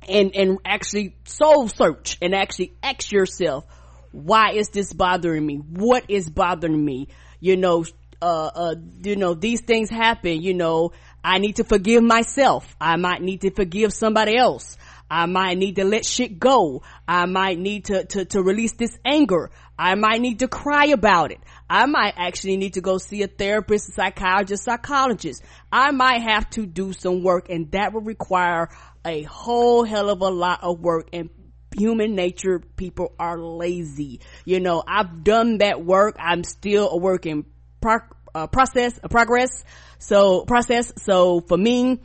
and 0.08 0.34
and 0.34 0.58
actually 0.64 1.14
soul 1.24 1.68
search 1.68 2.18
and 2.20 2.34
actually 2.34 2.72
ask 2.82 3.12
yourself 3.12 3.64
why 4.10 4.52
is 4.52 4.68
this 4.70 4.92
bothering 4.92 5.46
me 5.46 5.56
what 5.56 6.04
is 6.08 6.28
bothering 6.28 6.84
me 6.84 7.06
you 7.38 7.56
know 7.56 7.84
uh 8.20 8.50
uh 8.54 8.74
you 9.04 9.14
know 9.14 9.34
these 9.34 9.60
things 9.60 9.88
happen 9.90 10.42
you 10.42 10.54
know 10.54 10.90
i 11.22 11.38
need 11.38 11.54
to 11.56 11.64
forgive 11.64 12.02
myself 12.02 12.76
i 12.80 12.96
might 12.96 13.22
need 13.22 13.42
to 13.42 13.50
forgive 13.52 13.92
somebody 13.92 14.36
else 14.36 14.76
I 15.14 15.26
might 15.26 15.58
need 15.58 15.76
to 15.76 15.84
let 15.84 16.06
shit 16.06 16.38
go. 16.38 16.80
I 17.06 17.26
might 17.26 17.58
need 17.58 17.84
to, 17.86 18.02
to, 18.02 18.24
to 18.24 18.42
release 18.42 18.72
this 18.72 18.96
anger. 19.04 19.50
I 19.78 19.94
might 19.94 20.22
need 20.22 20.38
to 20.38 20.48
cry 20.48 20.86
about 20.86 21.32
it. 21.32 21.38
I 21.72 21.86
might 21.86 22.12
actually 22.18 22.58
need 22.58 22.74
to 22.74 22.82
go 22.82 22.98
see 22.98 23.22
a 23.22 23.26
therapist, 23.26 23.88
a 23.88 23.92
psychiatrist, 23.92 24.64
psychologist. 24.64 25.42
I 25.72 25.90
might 25.90 26.20
have 26.20 26.50
to 26.50 26.66
do 26.66 26.92
some 26.92 27.22
work 27.22 27.48
and 27.48 27.72
that 27.72 27.94
will 27.94 28.02
require 28.02 28.68
a 29.06 29.22
whole 29.22 29.82
hell 29.82 30.10
of 30.10 30.20
a 30.20 30.28
lot 30.28 30.62
of 30.62 30.80
work 30.80 31.08
and 31.14 31.30
human 31.74 32.14
nature 32.14 32.58
people 32.76 33.14
are 33.18 33.38
lazy. 33.38 34.20
You 34.44 34.60
know 34.60 34.82
i've 34.86 35.24
done 35.24 35.58
that 35.58 35.82
work. 35.82 36.16
I'm 36.20 36.44
still 36.44 36.90
a 36.90 36.98
work 36.98 37.24
in 37.24 37.46
pro- 37.80 38.00
uh, 38.34 38.48
process 38.48 39.00
a 39.02 39.08
progress 39.08 39.64
so 39.98 40.44
process. 40.44 40.92
So 40.98 41.40
for 41.40 41.56
me 41.56 42.02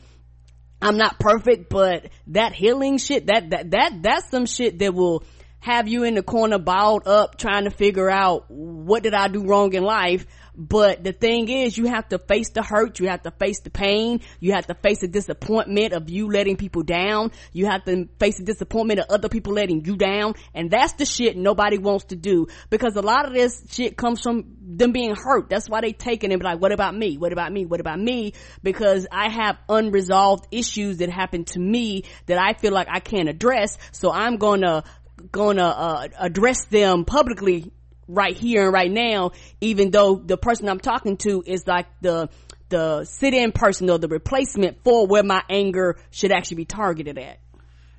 i'm 0.81 0.95
not 0.95 1.19
perfect 1.19 1.69
but 1.69 2.07
that 2.27 2.53
healing 2.53 2.99
shit 2.99 3.25
that 3.25 3.49
that 3.49 3.71
that 3.71 4.01
that's 4.01 4.31
some 4.31 4.45
shit 4.45 4.79
that 4.79 4.93
will 4.93 5.23
have 5.67 5.89
you 5.89 6.03
in 6.03 6.15
the 6.15 6.23
corner 6.23 6.57
balled 6.57 7.05
up 7.07 7.37
trying 7.37 7.65
to 7.65 7.69
figure 7.69 8.09
out 8.09 8.45
what 8.47 9.03
did 9.03 9.13
I 9.13 9.27
do 9.27 9.45
wrong 9.45 9.73
in 9.73 9.83
life. 9.83 10.25
But 10.55 11.03
the 11.03 11.11
thing 11.11 11.49
is, 11.49 11.77
you 11.77 11.85
have 11.85 12.07
to 12.09 12.17
face 12.17 12.49
the 12.49 12.63
hurt. 12.63 12.99
You 12.99 13.09
have 13.09 13.21
to 13.23 13.31
face 13.31 13.59
the 13.59 13.69
pain. 13.69 14.21
You 14.39 14.53
have 14.53 14.65
to 14.67 14.73
face 14.73 15.01
the 15.01 15.07
disappointment 15.07 15.91
of 15.93 16.09
you 16.09 16.31
letting 16.31 16.55
people 16.55 16.81
down. 16.81 17.31
You 17.51 17.67
have 17.67 17.83
to 17.83 18.07
face 18.17 18.37
the 18.37 18.45
disappointment 18.45 19.01
of 19.01 19.07
other 19.09 19.29
people 19.29 19.53
letting 19.53 19.85
you 19.85 19.97
down. 19.97 20.33
And 20.55 20.71
that's 20.71 20.93
the 20.93 21.05
shit 21.05 21.35
nobody 21.35 21.77
wants 21.77 22.05
to 22.05 22.15
do 22.15 22.47
because 22.69 22.95
a 22.95 23.01
lot 23.01 23.25
of 23.27 23.33
this 23.33 23.61
shit 23.69 23.97
comes 23.97 24.21
from 24.21 24.55
them 24.61 24.93
being 24.93 25.15
hurt. 25.15 25.49
That's 25.49 25.69
why 25.69 25.81
they 25.81 25.91
take 25.91 26.23
it 26.23 26.31
and 26.31 26.39
be 26.39 26.45
like, 26.45 26.61
what 26.61 26.71
about 26.71 26.95
me? 26.95 27.17
What 27.17 27.33
about 27.33 27.51
me? 27.51 27.65
What 27.65 27.81
about 27.81 27.99
me? 27.99 28.33
Because 28.63 29.05
I 29.11 29.29
have 29.29 29.57
unresolved 29.69 30.47
issues 30.49 30.97
that 30.97 31.09
happen 31.09 31.43
to 31.45 31.59
me 31.59 32.05
that 32.25 32.39
I 32.39 32.53
feel 32.53 32.71
like 32.71 32.87
I 32.89 33.01
can't 33.01 33.29
address. 33.29 33.77
So 33.91 34.11
I'm 34.11 34.37
gonna 34.37 34.85
gonna 35.31 35.67
uh, 35.67 36.07
address 36.19 36.65
them 36.65 37.05
publicly 37.05 37.71
right 38.07 38.37
here 38.37 38.65
and 38.65 38.73
right 38.73 38.91
now 38.91 39.31
even 39.59 39.91
though 39.91 40.15
the 40.15 40.37
person 40.37 40.69
i'm 40.69 40.79
talking 40.79 41.17
to 41.17 41.43
is 41.45 41.67
like 41.67 41.87
the 42.01 42.29
the 42.69 43.05
sit-in 43.05 43.51
person 43.51 43.89
or 43.89 43.97
the 43.97 44.07
replacement 44.07 44.83
for 44.83 45.07
where 45.07 45.23
my 45.23 45.41
anger 45.49 45.97
should 46.11 46.31
actually 46.31 46.57
be 46.57 46.65
targeted 46.65 47.17
at. 47.17 47.39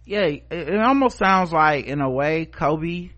Yeah 0.04 0.26
it, 0.26 0.44
it 0.50 0.80
almost 0.80 1.18
sounds 1.18 1.52
like 1.52 1.86
in 1.86 2.00
a 2.00 2.10
way 2.10 2.46
kobe 2.46 3.10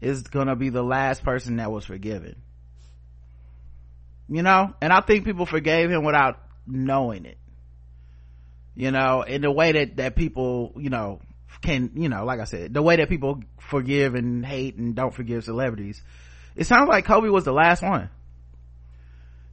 is 0.00 0.22
gonna 0.22 0.56
be 0.56 0.70
the 0.70 0.82
last 0.82 1.22
person 1.22 1.56
that 1.56 1.70
was 1.70 1.84
forgiven. 1.84 2.36
You 4.28 4.42
know? 4.42 4.74
And 4.80 4.92
i 4.92 5.00
think 5.00 5.24
people 5.24 5.46
forgave 5.46 5.90
him 5.90 6.04
without 6.04 6.38
knowing 6.66 7.24
it. 7.24 7.38
You 8.74 8.90
know? 8.90 9.22
In 9.22 9.42
the 9.42 9.50
way 9.50 9.72
that 9.72 9.96
that 9.96 10.16
people 10.16 10.72
you 10.76 10.90
know 10.90 11.20
can 11.62 11.92
you 11.94 12.08
know 12.08 12.24
like 12.24 12.40
i 12.40 12.44
said 12.44 12.74
the 12.74 12.82
way 12.82 12.96
that 12.96 13.08
people 13.08 13.40
forgive 13.58 14.14
and 14.14 14.44
hate 14.44 14.76
and 14.76 14.94
don't 14.94 15.14
forgive 15.14 15.44
celebrities 15.44 16.02
it 16.56 16.66
sounds 16.66 16.88
like 16.88 17.04
kobe 17.04 17.28
was 17.28 17.44
the 17.44 17.52
last 17.52 17.82
one. 17.82 18.10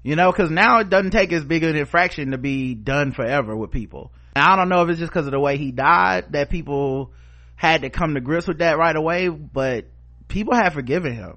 You 0.03 0.15
know 0.15 0.31
because 0.31 0.49
now 0.49 0.79
it 0.79 0.89
doesn't 0.89 1.11
take 1.11 1.31
as 1.33 1.43
big 1.43 1.63
an 1.63 1.75
infraction 1.75 2.31
to 2.31 2.37
be 2.37 2.73
done 2.73 3.11
forever 3.11 3.55
with 3.55 3.71
people. 3.71 4.11
I 4.35 4.55
don't 4.55 4.69
know 4.69 4.83
if 4.83 4.89
it's 4.89 4.99
just 4.99 5.11
because 5.11 5.25
of 5.25 5.31
the 5.31 5.39
way 5.39 5.57
he 5.57 5.71
died 5.71 6.31
that 6.31 6.49
people 6.49 7.11
had 7.55 7.81
to 7.81 7.89
come 7.89 8.13
to 8.13 8.21
grips 8.21 8.47
with 8.47 8.59
that 8.59 8.77
right 8.77 8.95
away 8.95 9.27
but 9.27 9.85
people 10.27 10.53
have 10.53 10.73
forgiven 10.73 11.13
him. 11.13 11.35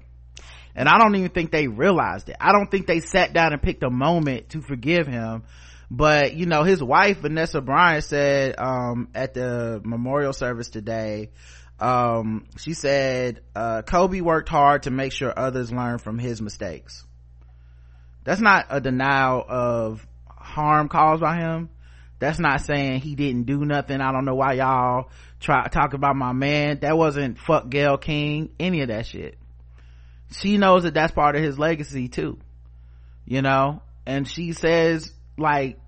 And 0.75 0.87
i 0.89 0.97
don't 0.97 1.15
even 1.15 1.29
think 1.29 1.51
they 1.51 1.67
realized 1.67 2.29
it. 2.29 2.37
I 2.39 2.51
don't 2.51 2.71
think 2.71 2.87
they 2.87 3.01
sat 3.01 3.33
down 3.33 3.53
and 3.53 3.61
picked 3.61 3.83
a 3.83 3.89
moment 3.89 4.49
to 4.49 4.61
forgive 4.61 5.07
him 5.07 5.43
but 5.95 6.33
you 6.33 6.47
know 6.47 6.63
his 6.63 6.81
wife 6.81 7.19
vanessa 7.19 7.61
bryant 7.61 8.03
said 8.03 8.55
um, 8.57 9.09
at 9.13 9.35
the 9.35 9.79
memorial 9.83 10.33
service 10.33 10.69
today 10.69 11.29
um, 11.79 12.45
she 12.57 12.73
said 12.73 13.41
uh, 13.55 13.83
kobe 13.83 14.21
worked 14.21 14.49
hard 14.49 14.83
to 14.83 14.91
make 14.91 15.11
sure 15.11 15.31
others 15.35 15.71
learn 15.71 15.97
from 15.97 16.17
his 16.17 16.41
mistakes. 16.41 17.05
That's 18.23 18.39
not 18.39 18.67
a 18.69 18.79
denial 18.79 19.43
of 19.47 20.07
harm 20.29 20.87
caused 20.87 21.21
by 21.21 21.37
him. 21.37 21.69
That's 22.19 22.39
not 22.39 22.61
saying 22.61 23.01
he 23.01 23.15
didn't 23.15 23.47
do 23.47 23.65
nothing. 23.65 23.99
I 23.99 24.13
don't 24.13 24.23
know 24.23 24.35
why 24.35 24.53
y'all 24.53 25.09
try 25.41 25.67
talk 25.67 25.93
about 25.93 26.15
my 26.15 26.31
man. 26.31 26.79
That 26.81 26.97
wasn't 26.97 27.37
fuck 27.37 27.69
gayle 27.69 27.97
king 27.97 28.51
any 28.59 28.81
of 28.81 28.87
that 28.87 29.05
shit. 29.05 29.37
She 30.31 30.57
knows 30.57 30.83
that 30.83 30.93
that's 30.93 31.11
part 31.11 31.35
of 31.35 31.43
his 31.43 31.59
legacy 31.59 32.07
too 32.07 32.39
you 33.25 33.41
know? 33.41 33.81
And 34.05 34.27
she 34.27 34.53
says 34.53 35.11
like 35.37 35.79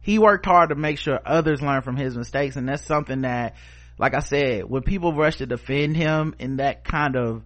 he 0.00 0.18
worked 0.18 0.46
hard 0.46 0.70
to 0.70 0.74
make 0.74 0.98
sure 0.98 1.20
others 1.24 1.62
learn 1.62 1.82
from 1.82 1.96
his 1.96 2.16
mistakes 2.16 2.56
and 2.56 2.68
that's 2.68 2.84
something 2.84 3.22
that 3.22 3.54
like 3.98 4.14
i 4.14 4.20
said 4.20 4.64
when 4.64 4.82
people 4.82 5.12
rush 5.12 5.36
to 5.36 5.46
defend 5.46 5.96
him 5.96 6.34
in 6.38 6.56
that 6.56 6.84
kind 6.84 7.16
of 7.16 7.42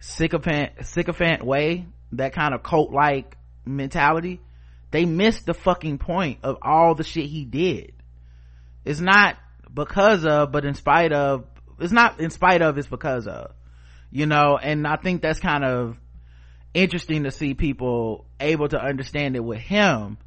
sycophant 0.00 0.72
sycophant 0.82 1.44
way 1.44 1.86
that 2.12 2.32
kind 2.32 2.54
of 2.54 2.62
cult 2.62 2.90
like 2.90 3.36
mentality 3.64 4.40
they 4.90 5.04
missed 5.04 5.46
the 5.46 5.54
fucking 5.54 5.98
point 5.98 6.40
of 6.42 6.58
all 6.62 6.94
the 6.94 7.04
shit 7.04 7.26
he 7.26 7.44
did. 7.44 7.92
It's 8.84 9.00
not 9.00 9.36
because 9.72 10.24
of 10.24 10.50
but 10.50 10.64
in 10.64 10.74
spite 10.74 11.12
of 11.12 11.44
it's 11.78 11.92
not 11.92 12.18
in 12.20 12.30
spite 12.30 12.60
of 12.60 12.76
it's 12.76 12.88
because 12.88 13.28
of 13.28 13.52
you 14.10 14.26
know 14.26 14.58
and 14.60 14.84
i 14.84 14.96
think 14.96 15.22
that's 15.22 15.38
kind 15.38 15.64
of 15.64 15.96
interesting 16.74 17.22
to 17.22 17.30
see 17.30 17.54
people 17.54 18.26
able 18.40 18.68
to 18.68 18.82
understand 18.82 19.36
it 19.36 19.44
with 19.44 19.60
him 19.60 20.18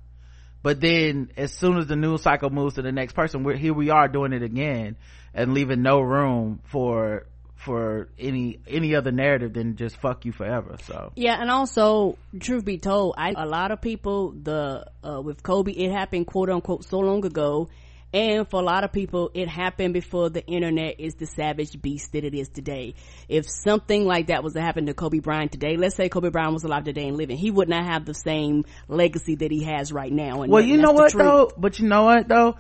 but 0.63 0.82
then 0.82 1.30
as 1.38 1.52
soon 1.54 1.78
as 1.78 1.88
the 1.88 1.95
news 1.95 2.21
cycle 2.23 2.49
moves 2.49 2.76
to 2.76 2.82
the 2.82 2.91
next 2.91 3.13
person 3.13 3.43
here 3.58 3.73
we 3.73 3.89
are 3.89 4.08
doing 4.08 4.34
it 4.34 4.41
again 4.41 4.95
and 5.34 5.54
leaving 5.54 5.84
no 5.84 5.99
room 5.99 6.60
for 6.63 7.28
for 7.56 8.10
any 8.19 8.60
any 8.67 8.95
other 8.95 9.12
narrative 9.12 9.54
than 9.54 9.76
just 9.76 9.95
fuck 9.97 10.26
you 10.26 10.32
forever 10.32 10.76
so. 10.84 11.12
Yeah 11.15 11.39
and 11.39 11.49
also 11.49 12.17
truth 12.39 12.65
be 12.65 12.78
told 12.78 13.15
i 13.17 13.34
a 13.36 13.45
lot 13.45 13.71
of 13.71 13.80
people 13.82 14.32
the 14.32 14.86
uh, 15.04 15.21
with 15.21 15.43
kobe 15.43 15.71
it 15.71 15.91
happened 15.91 16.28
quote 16.28 16.49
unquote 16.49 16.84
so 16.84 16.99
long 16.99 17.26
ago 17.26 17.69
and 18.13 18.47
for 18.47 18.60
a 18.60 18.63
lot 18.63 18.84
of 18.84 18.91
people, 18.91 19.32
it 19.34 19.47
happened 19.47 19.93
before 19.93 20.30
the 20.30 20.45
internet 20.45 20.99
is 20.99 21.15
the 21.15 21.26
savage 21.26 21.82
beast 21.82 22.12
that 22.12 22.23
it 22.23 22.36
is 22.36 22.47
today. 22.47 22.93
If 23.28 23.49
something 23.49 24.06
like 24.06 24.28
that 24.28 24.43
was 24.43 24.54
to 24.54 24.62
happen 24.62 24.86
to 24.86 24.93
Kobe 24.93 25.19
Bryant 25.19 25.52
today, 25.52 25.78
let's 25.78 25.95
say 25.95 26.10
Kobe 26.10 26.30
Bryant 26.30 26.54
was 26.54 26.63
alive 26.63 26.84
today 26.84 27.08
and 27.08 27.17
living, 27.17 27.38
he 27.38 27.49
would 27.49 27.69
not 27.69 27.86
have 27.86 28.06
the 28.06 28.13
same 28.13 28.65
legacy 28.88 29.36
that 29.36 29.49
he 29.49 29.63
has 29.63 29.91
right 29.91 30.12
now. 30.12 30.43
And 30.43 30.52
well, 30.52 30.63
you 30.63 30.78
know 30.78 30.91
what 30.91 31.12
though? 31.13 31.52
But 31.58 31.80
you 31.80 31.88
know 31.88 32.04
what 32.04 32.28
though? 32.28 32.56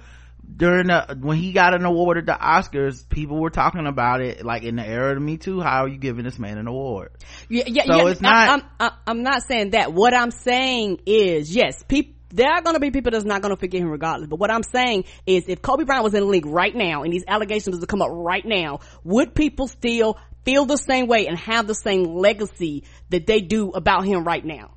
During 0.57 0.87
the, 0.87 1.17
when 1.21 1.37
he 1.37 1.53
got 1.53 1.73
an 1.73 1.85
award 1.85 2.17
at 2.17 2.25
the 2.25 2.33
Oscars, 2.33 3.07
people 3.07 3.39
were 3.39 3.49
talking 3.49 3.87
about 3.87 4.19
it 4.21 4.43
like 4.43 4.63
in 4.63 4.75
the 4.75 4.85
era 4.85 5.15
of 5.15 5.21
Me 5.21 5.37
Too. 5.37 5.61
How 5.61 5.85
are 5.85 5.87
you 5.87 5.97
giving 5.97 6.25
this 6.25 6.37
man 6.37 6.57
an 6.57 6.67
award? 6.67 7.11
Yeah, 7.47 7.63
yeah, 7.67 7.85
so 7.85 7.95
yeah. 7.95 8.07
It's 8.11 8.21
not, 8.21 8.33
I, 8.33 8.85
I'm, 8.85 8.91
I'm 9.07 9.23
not 9.23 9.43
saying 9.43 9.69
that. 9.69 9.93
What 9.93 10.13
I'm 10.13 10.31
saying 10.31 11.01
is, 11.05 11.55
yes, 11.55 11.81
people, 11.83 12.13
there 12.33 12.49
are 12.49 12.61
going 12.61 12.73
to 12.73 12.79
be 12.79 12.89
people 12.89 13.11
that's 13.11 13.23
not 13.23 13.41
going 13.41 13.53
to 13.53 13.59
forgive 13.59 13.81
him 13.81 13.89
regardless. 13.89 14.27
But 14.27 14.39
what 14.39 14.51
I'm 14.51 14.63
saying 14.63 15.05
is 15.25 15.45
if 15.47 15.61
Kobe 15.61 15.83
Bryant 15.85 16.03
was 16.03 16.15
in 16.15 16.21
the 16.21 16.25
league 16.25 16.47
right 16.47 16.75
now 16.75 17.03
and 17.03 17.13
these 17.13 17.23
allegations 17.27 17.79
to 17.79 17.85
come 17.85 18.01
up 18.01 18.09
right 18.11 18.43
now, 18.43 18.79
would 19.03 19.35
people 19.35 19.67
still 19.67 20.17
feel 20.43 20.65
the 20.65 20.77
same 20.77 21.07
way 21.07 21.27
and 21.27 21.37
have 21.37 21.67
the 21.67 21.75
same 21.75 22.03
legacy 22.03 22.83
that 23.09 23.27
they 23.27 23.39
do 23.39 23.69
about 23.69 24.03
him 24.05 24.23
right 24.23 24.43
now? 24.43 24.71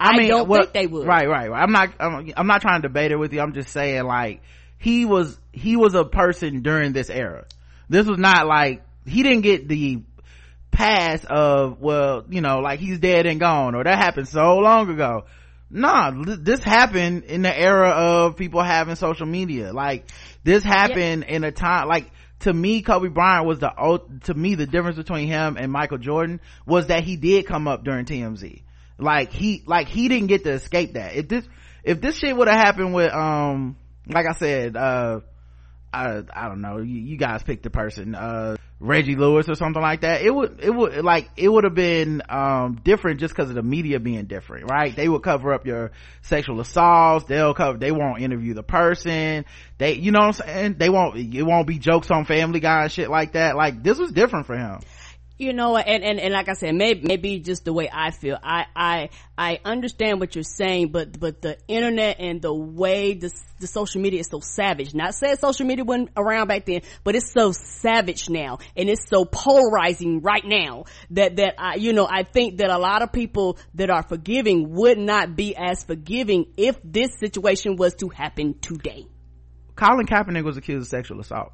I, 0.00 0.10
I 0.10 0.16
mean, 0.16 0.28
don't 0.28 0.48
well, 0.48 0.62
think 0.62 0.72
they 0.72 0.86
would. 0.86 1.06
Right, 1.06 1.28
right, 1.28 1.50
right. 1.50 1.62
I'm 1.62 1.72
not, 1.72 1.94
I'm, 2.00 2.32
I'm 2.34 2.46
not 2.46 2.62
trying 2.62 2.80
to 2.80 2.88
debate 2.88 3.12
it 3.12 3.16
with 3.16 3.32
you. 3.32 3.40
I'm 3.40 3.52
just 3.52 3.70
saying 3.70 4.04
like, 4.04 4.42
he 4.78 5.04
was, 5.04 5.38
he 5.52 5.76
was 5.76 5.94
a 5.94 6.04
person 6.04 6.62
during 6.62 6.92
this 6.92 7.10
era. 7.10 7.44
This 7.88 8.06
was 8.06 8.18
not 8.18 8.46
like, 8.46 8.82
he 9.06 9.22
didn't 9.22 9.42
get 9.42 9.68
the 9.68 10.02
pass 10.70 11.24
of, 11.24 11.78
well, 11.80 12.24
you 12.28 12.40
know, 12.40 12.60
like 12.60 12.80
he's 12.80 12.98
dead 12.98 13.26
and 13.26 13.38
gone 13.38 13.74
or 13.74 13.84
that 13.84 13.98
happened 13.98 14.28
so 14.28 14.58
long 14.58 14.90
ago 14.90 15.24
nah 15.68 16.12
this 16.14 16.62
happened 16.62 17.24
in 17.24 17.42
the 17.42 17.58
era 17.58 17.90
of 17.90 18.36
people 18.36 18.62
having 18.62 18.94
social 18.94 19.26
media. 19.26 19.72
Like 19.72 20.10
this 20.44 20.62
happened 20.62 21.24
in 21.24 21.44
a 21.44 21.52
time 21.52 21.88
like 21.88 22.10
to 22.40 22.52
me 22.52 22.82
kobe 22.82 23.08
bryant 23.08 23.46
was 23.46 23.60
the 23.60 24.00
to 24.24 24.34
me 24.34 24.54
the 24.54 24.66
difference 24.66 24.98
between 24.98 25.26
him 25.26 25.56
and 25.56 25.72
michael 25.72 25.96
jordan 25.96 26.38
was 26.66 26.88
that 26.88 27.02
he 27.02 27.16
did 27.16 27.46
come 27.46 27.66
up 27.66 27.82
during 27.82 28.04
tmz 28.04 28.60
like 28.98 29.32
he 29.32 29.62
like 29.66 29.88
he 29.88 30.08
didn't 30.08 30.28
get 30.28 30.44
to 30.44 30.52
escape 30.52 30.94
that. 30.94 31.14
If 31.14 31.28
this 31.28 31.44
if 31.84 32.00
this 32.00 32.18
shit 32.18 32.36
would 32.36 32.48
have 32.48 32.56
happened 32.56 32.94
with 32.94 33.12
um 33.12 33.76
like 34.06 34.26
i 34.26 34.32
said 34.32 34.76
uh 34.76 35.20
I, 35.92 36.22
I 36.30 36.48
don't 36.48 36.60
know. 36.60 36.78
You, 36.78 37.00
you 37.00 37.16
guys 37.16 37.42
pick 37.42 37.62
the 37.62 37.70
person. 37.70 38.14
Uh 38.14 38.55
reggie 38.78 39.16
lewis 39.16 39.48
or 39.48 39.54
something 39.54 39.80
like 39.80 40.02
that 40.02 40.20
it 40.20 40.30
would 40.30 40.60
it 40.62 40.70
would 40.70 41.02
like 41.02 41.30
it 41.36 41.48
would 41.48 41.64
have 41.64 41.74
been 41.74 42.20
um 42.28 42.78
different 42.84 43.18
just 43.20 43.34
because 43.34 43.48
of 43.48 43.54
the 43.54 43.62
media 43.62 43.98
being 43.98 44.26
different 44.26 44.70
right? 44.70 44.94
They 44.94 45.08
would 45.08 45.22
cover 45.22 45.54
up 45.54 45.66
your 45.66 45.92
sexual 46.22 46.60
assaults 46.60 47.24
they'll 47.24 47.54
cover 47.54 47.78
they 47.78 47.90
won't 47.90 48.20
interview 48.20 48.52
the 48.52 48.62
person 48.62 49.46
they 49.78 49.94
you 49.94 50.10
know 50.10 50.18
what 50.18 50.26
i'm 50.26 50.32
saying? 50.46 50.74
They 50.78 50.90
won't 50.90 51.16
it 51.16 51.42
won't 51.42 51.66
be 51.66 51.78
jokes 51.78 52.10
on 52.10 52.26
family 52.26 52.60
guy 52.60 52.82
and 52.82 52.92
shit 52.92 53.08
like 53.08 53.32
that. 53.32 53.56
Like 53.56 53.82
this 53.82 53.98
was 53.98 54.12
different 54.12 54.46
for 54.46 54.56
him 54.56 54.80
you 55.38 55.52
know 55.52 55.76
and, 55.76 56.02
and 56.02 56.18
and 56.18 56.32
like 56.32 56.48
i 56.48 56.54
said 56.54 56.74
maybe 56.74 57.06
maybe 57.06 57.38
just 57.40 57.64
the 57.64 57.72
way 57.72 57.88
i 57.92 58.10
feel. 58.10 58.38
I 58.42 58.66
i 58.74 59.08
i 59.36 59.60
understand 59.64 60.20
what 60.20 60.34
you're 60.34 60.44
saying 60.44 60.92
but 60.92 61.18
but 61.18 61.42
the 61.42 61.58
internet 61.68 62.16
and 62.20 62.40
the 62.40 62.52
way 62.52 63.14
the, 63.14 63.32
the 63.60 63.66
social 63.66 64.00
media 64.00 64.20
is 64.20 64.28
so 64.28 64.40
savage. 64.40 64.94
Not 64.94 65.14
saying 65.14 65.36
social 65.36 65.66
media 65.66 65.84
wasn't 65.84 66.10
around 66.16 66.48
back 66.48 66.64
then 66.66 66.82
but 67.04 67.14
it's 67.14 67.32
so 67.32 67.52
savage 67.52 68.30
now 68.30 68.58
and 68.76 68.88
it's 68.88 69.08
so 69.08 69.24
polarizing 69.24 70.22
right 70.22 70.44
now 70.44 70.84
that 71.10 71.36
that 71.36 71.54
i 71.58 71.74
you 71.74 71.92
know 71.92 72.06
i 72.10 72.22
think 72.22 72.58
that 72.58 72.70
a 72.70 72.78
lot 72.78 73.02
of 73.02 73.12
people 73.12 73.58
that 73.74 73.90
are 73.90 74.02
forgiving 74.02 74.74
would 74.74 74.98
not 74.98 75.36
be 75.36 75.54
as 75.56 75.84
forgiving 75.84 76.46
if 76.56 76.78
this 76.82 77.10
situation 77.18 77.76
was 77.76 77.94
to 77.94 78.08
happen 78.08 78.58
today. 78.60 79.06
Colin 79.74 80.06
kaepernick 80.06 80.44
was 80.44 80.56
accused 80.56 80.82
of 80.82 80.88
sexual 80.88 81.20
assault. 81.20 81.52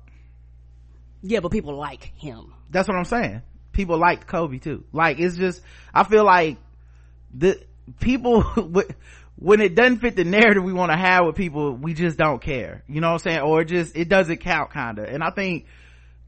Yeah 1.23 1.41
but 1.41 1.51
people 1.51 1.77
like 1.77 2.13
him. 2.17 2.55
That's 2.71 2.89
what 2.89 2.97
i'm 2.97 3.05
saying 3.05 3.43
people 3.73 3.99
liked 3.99 4.27
Kobe 4.27 4.59
too. 4.59 4.85
Like 4.93 5.19
it's 5.19 5.37
just, 5.37 5.63
I 5.93 6.05
feel 6.05 6.25
like 6.25 6.59
the 7.35 7.61
people, 8.01 8.43
when 9.37 9.61
it 9.61 9.75
doesn't 9.75 9.99
fit 10.01 10.17
the 10.17 10.25
narrative 10.25 10.63
we 10.63 10.73
want 10.73 10.93
to 10.93 10.97
have 10.97 11.27
with 11.27 11.37
people, 11.37 11.75
we 11.75 11.95
just 11.95 12.17
don't 12.17 12.41
care. 12.41 12.85
You 12.89 13.01
know 13.01 13.09
what 13.09 13.25
I'm 13.27 13.31
saying? 13.31 13.41
Or 13.41 13.65
just, 13.65 13.97
it 13.97 14.09
doesn't 14.09 14.39
count 14.39 14.73
kinda. 14.73 15.07
And 15.09 15.23
I 15.23 15.31
think 15.31 15.67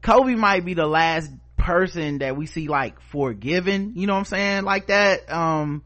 Kobe 0.01 0.35
might 0.35 0.65
be 0.65 0.73
the 0.73 0.87
last 0.87 1.31
person 1.57 2.19
that 2.19 2.35
we 2.35 2.45
see 2.45 2.67
like 2.67 2.99
forgiven, 3.01 3.93
you 3.95 4.07
know 4.07 4.13
what 4.13 4.19
I'm 4.19 4.25
saying? 4.25 4.63
Like 4.63 4.87
that. 4.87 5.31
Um, 5.31 5.83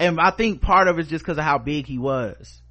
and 0.00 0.20
I 0.20 0.30
think 0.30 0.60
part 0.62 0.88
of 0.88 0.98
it's 0.98 1.08
just 1.08 1.24
because 1.24 1.38
of 1.38 1.44
how 1.44 1.58
big 1.58 1.86
he 1.86 1.98
was 1.98 2.62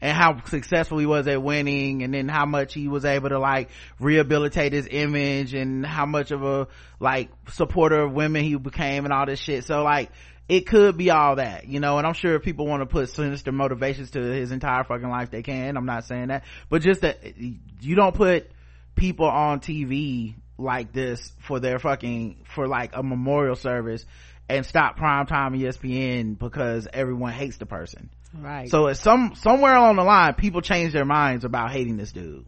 and 0.00 0.16
how 0.16 0.42
successful 0.44 0.98
he 0.98 1.06
was 1.06 1.26
at 1.26 1.42
winning 1.42 2.02
and 2.02 2.14
then 2.14 2.28
how 2.28 2.46
much 2.46 2.72
he 2.72 2.88
was 2.88 3.04
able 3.04 3.28
to 3.28 3.38
like 3.38 3.70
rehabilitate 3.98 4.72
his 4.72 4.88
image 4.90 5.54
and 5.54 5.84
how 5.84 6.06
much 6.06 6.30
of 6.30 6.42
a 6.42 6.68
like 6.98 7.30
supporter 7.48 8.02
of 8.02 8.12
women 8.12 8.42
he 8.42 8.54
became 8.56 9.04
and 9.04 9.12
all 9.12 9.26
this 9.26 9.40
shit. 9.40 9.64
So 9.64 9.82
like 9.82 10.10
it 10.48 10.66
could 10.66 10.96
be 10.96 11.10
all 11.10 11.36
that 11.36 11.68
you 11.68 11.78
know 11.78 11.98
and 11.98 12.06
i'm 12.06 12.12
sure 12.12 12.34
if 12.34 12.42
people 12.42 12.66
want 12.66 12.80
to 12.80 12.86
put 12.86 13.08
sinister 13.08 13.52
motivations 13.52 14.10
to 14.10 14.20
his 14.20 14.50
entire 14.50 14.82
fucking 14.82 15.08
life 15.08 15.30
they 15.30 15.42
can. 15.42 15.76
I'm 15.76 15.86
not 15.86 16.04
saying 16.04 16.28
that. 16.28 16.44
But 16.68 16.82
just 16.82 17.02
that 17.02 17.18
you 17.36 17.94
don't 17.94 18.14
put 18.14 18.50
people 18.96 19.26
on 19.26 19.60
tv 19.60 20.34
like 20.58 20.92
this 20.92 21.32
for 21.38 21.60
their 21.60 21.78
fucking 21.78 22.44
for 22.44 22.66
like 22.66 22.90
a 22.94 23.02
memorial 23.02 23.56
service 23.56 24.04
and 24.48 24.66
stop 24.66 24.98
primetime 24.98 25.58
espn 25.60 26.38
because 26.38 26.88
everyone 26.92 27.32
hates 27.32 27.56
the 27.58 27.66
person 27.66 28.10
Right. 28.34 28.68
So 28.68 28.86
it's 28.86 29.00
some 29.00 29.34
somewhere 29.34 29.74
along 29.74 29.96
the 29.96 30.04
line, 30.04 30.34
people 30.34 30.60
change 30.60 30.92
their 30.92 31.04
minds 31.04 31.44
about 31.44 31.70
hating 31.72 31.96
this 31.96 32.12
dude. 32.12 32.46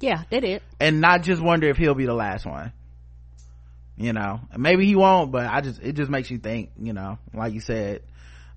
Yeah, 0.00 0.22
they 0.30 0.40
did. 0.40 0.62
And 0.80 1.00
not 1.00 1.22
just 1.22 1.40
wonder 1.40 1.68
if 1.68 1.76
he'll 1.76 1.94
be 1.94 2.06
the 2.06 2.14
last 2.14 2.44
one. 2.44 2.72
You 3.96 4.12
know, 4.12 4.40
maybe 4.56 4.86
he 4.86 4.96
won't, 4.96 5.30
but 5.30 5.46
I 5.46 5.60
just 5.60 5.80
it 5.82 5.92
just 5.92 6.10
makes 6.10 6.30
you 6.30 6.38
think. 6.38 6.70
You 6.80 6.92
know, 6.92 7.18
like 7.32 7.52
you 7.52 7.60
said, 7.60 8.02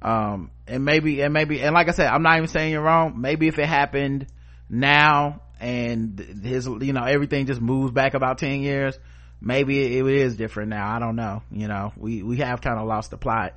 um, 0.02 0.52
and 0.68 0.84
maybe 0.84 1.22
and 1.22 1.34
maybe 1.34 1.62
and 1.62 1.74
like 1.74 1.88
I 1.88 1.92
said, 1.92 2.08
I'm 2.08 2.24
not 2.24 2.38
even 2.38 2.50
saying 2.50 2.72
you're 2.72 2.82
wrong. 2.82 3.22
Maybe 3.22 3.48
if 3.48 3.60
it 3.60 3.68
happened 3.68 4.28
now 4.70 5.42
and 5.60 6.20
his 6.44 6.68
you 6.68 6.94
know 6.94 7.04
everything 7.04 7.46
just 7.46 7.62
moves 7.62 7.92
back 7.92 8.14
about 8.14 8.38
10 8.38 8.62
years 8.62 8.98
maybe 9.40 9.98
it, 9.98 10.06
it 10.06 10.14
is 10.14 10.36
different 10.36 10.70
now 10.70 10.96
i 10.96 11.00
don't 11.00 11.16
know 11.16 11.42
you 11.52 11.68
know 11.68 11.94
we 11.96 12.24
we 12.24 12.38
have 12.38 12.62
kind 12.62 12.80
of 12.80 12.88
lost 12.88 13.12
the 13.12 13.18
plot 13.18 13.54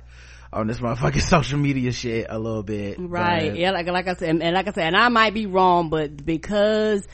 on 0.51 0.67
this 0.67 0.79
motherfucking 0.79 1.21
social 1.27 1.59
media 1.59 1.91
shit 1.91 2.27
a 2.29 2.37
little 2.39 2.63
bit 2.63 2.97
right. 2.99 3.51
but- 3.51 3.59
yeah 3.59 3.71
like, 3.71 3.87
like 3.87 4.07
i 4.07 4.13
said 4.13 4.29
and, 4.29 4.43
and 4.43 4.55
like 4.55 4.67
i 4.67 4.71
said 4.71 4.85
and 4.85 4.95
i 4.95 5.09
might 5.09 5.33
be 5.33 5.45
wrong 5.45 5.89
but 5.89 6.25
because 6.25 7.05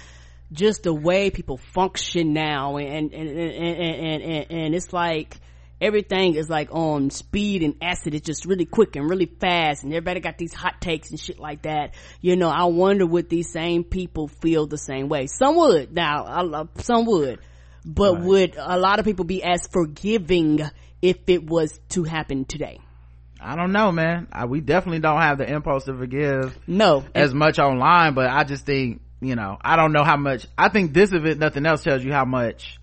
just 0.51 0.83
the 0.83 0.93
way 0.93 1.29
people 1.29 1.57
function 1.57 2.33
now 2.33 2.77
and 2.77 3.13
and 3.13 3.31
and 3.31 3.39
and, 3.39 4.23
and, 4.23 4.51
and, 4.51 4.75
it's 4.75 4.93
like 4.93 5.37
everything 5.81 6.35
is 6.35 6.49
like 6.49 6.69
on 6.71 7.09
speed 7.09 7.63
and 7.63 7.75
acid. 7.81 8.13
It's 8.13 8.25
just 8.25 8.45
really 8.45 8.65
quick 8.65 8.95
and 8.95 9.09
really 9.09 9.25
fast 9.25 9.83
and 9.83 9.91
everybody 9.91 10.19
got 10.19 10.37
these 10.37 10.53
hot 10.53 10.79
takes 10.79 11.09
and 11.09 11.19
shit 11.19 11.39
like 11.39 11.63
that. 11.63 11.95
You 12.21 12.35
know 12.35 12.49
i 12.49 12.65
wonder 12.65 13.05
would 13.05 13.27
these 13.29 13.51
same 13.51 13.83
people 13.83 14.27
feel 14.27 14.67
the 14.67 14.77
same 14.77 15.09
way? 15.09 15.27
Some 15.27 15.55
would. 15.57 15.93
Now 15.93 16.25
I, 16.25 16.41
love 16.41 16.69
some 16.77 17.05
would. 17.05 17.39
But 17.83 18.13
Right. 18.13 18.23
would 18.23 18.55
a 18.57 18.79
lot 18.79 18.99
of 18.99 19.05
people 19.05 19.25
be 19.25 19.43
as 19.43 19.67
forgiving 19.67 20.61
if 21.01 21.17
it 21.27 21.45
was 21.45 21.79
to 21.89 22.03
happen 22.03 22.45
today 22.45 22.79
I 23.45 23.55
don't 23.55 23.71
know, 23.71 23.91
man. 23.91 24.27
I, 24.31 24.45
we 24.45 24.59
definitely 24.59 24.99
don't 24.99 25.21
have 25.21 25.37
the 25.37 25.47
impulse 25.49 25.85
to 25.85 25.95
forgive 25.95 26.57
no 26.65 27.03
as 27.13 27.33
much 27.33 27.59
online, 27.59 28.15
but 28.15 28.27
I 28.27 28.43
just 28.43 28.65
think, 28.65 29.01
you 29.21 29.35
know, 29.35 29.57
I 29.61 29.75
don't 29.75 29.91
know 29.91 30.03
how 30.03 30.17
much, 30.17 30.47
I 30.57 30.69
think 30.69 30.93
this 30.93 31.11
of 31.11 31.25
it, 31.25 31.37
nothing 31.37 31.65
else 31.65 31.83
tells 31.83 32.03
you 32.03 32.11
how 32.11 32.25
much 32.25 32.79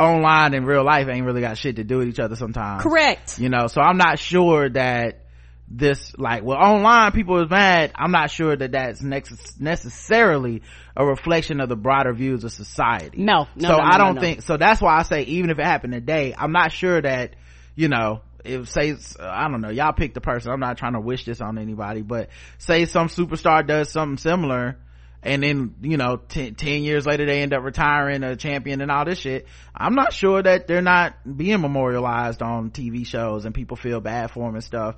online 0.00 0.54
and 0.54 0.66
real 0.66 0.84
life 0.84 1.08
ain't 1.08 1.26
really 1.26 1.42
got 1.42 1.58
shit 1.58 1.76
to 1.76 1.84
do 1.84 1.98
with 1.98 2.08
each 2.08 2.20
other 2.20 2.36
sometimes. 2.36 2.82
correct 2.82 3.38
You 3.38 3.48
know, 3.48 3.66
so 3.66 3.80
I'm 3.82 3.98
not 3.98 4.18
sure 4.18 4.70
that 4.70 5.24
this, 5.70 6.16
like, 6.16 6.42
well, 6.42 6.56
online 6.56 7.12
people 7.12 7.42
is 7.42 7.50
mad. 7.50 7.92
I'm 7.94 8.10
not 8.10 8.30
sure 8.30 8.56
that 8.56 8.72
that's 8.72 9.02
nex- 9.02 9.60
necessarily 9.60 10.62
a 10.96 11.04
reflection 11.04 11.60
of 11.60 11.68
the 11.68 11.76
broader 11.76 12.14
views 12.14 12.44
of 12.44 12.52
society. 12.52 13.18
No, 13.22 13.46
no, 13.54 13.68
So 13.68 13.76
no, 13.76 13.76
no, 13.76 13.84
I 13.84 13.98
don't 13.98 14.14
no. 14.14 14.20
think, 14.22 14.40
so 14.42 14.56
that's 14.56 14.80
why 14.80 14.96
I 14.96 15.02
say 15.02 15.22
even 15.24 15.50
if 15.50 15.58
it 15.58 15.66
happened 15.66 15.92
today, 15.92 16.34
I'm 16.36 16.52
not 16.52 16.72
sure 16.72 17.02
that, 17.02 17.34
you 17.76 17.88
know, 17.88 18.22
if 18.44 18.70
say, 18.70 18.96
I 19.20 19.48
don't 19.48 19.60
know, 19.60 19.70
y'all 19.70 19.92
pick 19.92 20.14
the 20.14 20.20
person. 20.20 20.52
I'm 20.52 20.60
not 20.60 20.78
trying 20.78 20.94
to 20.94 21.00
wish 21.00 21.24
this 21.24 21.40
on 21.40 21.58
anybody, 21.58 22.02
but 22.02 22.30
say 22.58 22.84
some 22.84 23.08
superstar 23.08 23.66
does 23.66 23.90
something 23.90 24.18
similar 24.18 24.78
and 25.22 25.42
then, 25.42 25.74
you 25.82 25.96
know, 25.96 26.16
10, 26.16 26.54
10 26.54 26.82
years 26.82 27.04
later 27.04 27.26
they 27.26 27.42
end 27.42 27.52
up 27.52 27.62
retiring 27.62 28.22
a 28.22 28.36
champion 28.36 28.80
and 28.80 28.90
all 28.90 29.04
this 29.04 29.18
shit. 29.18 29.46
I'm 29.74 29.94
not 29.94 30.12
sure 30.12 30.42
that 30.42 30.68
they're 30.68 30.80
not 30.80 31.14
being 31.36 31.60
memorialized 31.60 32.40
on 32.40 32.70
TV 32.70 33.04
shows 33.04 33.44
and 33.44 33.54
people 33.54 33.76
feel 33.76 34.00
bad 34.00 34.30
for 34.30 34.46
them 34.46 34.54
and 34.54 34.62
stuff. 34.64 34.96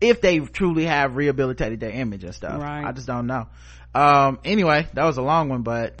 If 0.00 0.20
they 0.20 0.38
truly 0.38 0.84
have 0.86 1.16
rehabilitated 1.16 1.80
their 1.80 1.90
image 1.90 2.24
and 2.24 2.34
stuff. 2.34 2.62
Right. 2.62 2.84
I 2.84 2.92
just 2.92 3.06
don't 3.06 3.26
know. 3.26 3.48
Um, 3.94 4.38
anyway, 4.44 4.86
that 4.94 5.04
was 5.04 5.18
a 5.18 5.22
long 5.22 5.48
one, 5.48 5.62
but 5.62 6.00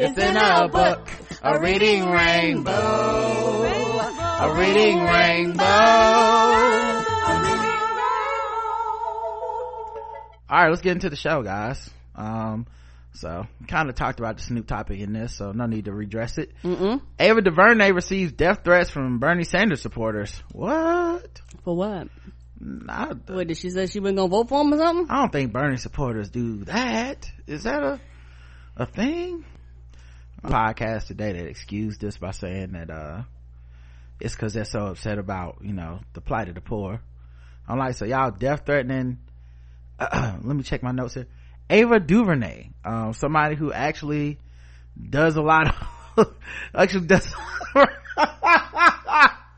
It's 0.00 0.16
in 0.18 0.36
a 0.36 0.68
book. 0.68 1.08
A 1.42 1.60
reading 1.60 2.08
rainbow. 2.08 2.72
A 2.72 4.54
reading 4.56 4.98
rainbow. 5.02 5.64
All 10.50 10.62
right, 10.62 10.68
let's 10.70 10.80
get 10.82 10.92
into 10.92 11.10
the 11.10 11.16
show, 11.16 11.42
guys. 11.42 11.90
Um, 12.14 12.66
so 13.12 13.46
kind 13.66 13.88
of 13.90 13.96
talked 13.96 14.18
about 14.18 14.36
the 14.38 14.42
Snoop 14.44 14.66
topic 14.66 15.00
in 15.00 15.12
this, 15.12 15.34
so 15.36 15.52
no 15.52 15.66
need 15.66 15.84
to 15.86 15.92
redress 15.92 16.38
it. 16.38 16.52
Mm-mm. 16.62 17.02
Ava 17.18 17.42
DuVernay 17.42 17.92
receives 17.92 18.32
death 18.32 18.60
threats 18.64 18.88
from 18.90 19.18
Bernie 19.18 19.44
Sanders 19.44 19.82
supporters. 19.82 20.42
What? 20.52 21.40
For 21.64 21.76
what? 21.76 22.08
Nah, 22.60 23.14
What 23.26 23.46
did 23.48 23.56
she 23.58 23.70
say? 23.70 23.86
She 23.86 24.00
wasn't 24.00 24.18
gonna 24.18 24.28
vote 24.30 24.48
for 24.48 24.62
him 24.62 24.72
or 24.72 24.78
something? 24.78 25.06
I 25.10 25.20
don't 25.20 25.32
think 25.32 25.52
Bernie 25.52 25.76
supporters 25.76 26.30
do 26.30 26.64
that. 26.64 27.30
Is 27.46 27.64
that 27.64 27.82
a 27.82 28.00
a 28.76 28.86
thing? 28.86 29.44
Podcast 30.42 31.06
today 31.06 31.32
that 31.32 31.46
excused 31.46 32.00
this 32.00 32.16
by 32.16 32.30
saying 32.30 32.72
that 32.72 32.90
uh 32.90 33.22
it's 34.20 34.34
because 34.34 34.54
they're 34.54 34.64
so 34.64 34.86
upset 34.86 35.18
about 35.18 35.58
you 35.62 35.72
know 35.72 36.00
the 36.12 36.20
plight 36.20 36.48
of 36.48 36.54
the 36.54 36.60
poor. 36.60 37.00
I'm 37.68 37.78
like, 37.78 37.94
so 37.94 38.04
y'all 38.04 38.30
death 38.30 38.62
threatening. 38.64 39.18
let 40.00 40.44
me 40.44 40.62
check 40.62 40.82
my 40.82 40.92
notes 40.92 41.14
here. 41.14 41.26
Ava 41.68 42.00
DuVernay, 42.00 42.70
um, 42.84 43.12
somebody 43.12 43.56
who 43.56 43.72
actually 43.72 44.38
does 44.98 45.36
a 45.36 45.42
lot 45.42 45.74
of 46.16 46.34
actually 46.74 47.06
does 47.06 47.26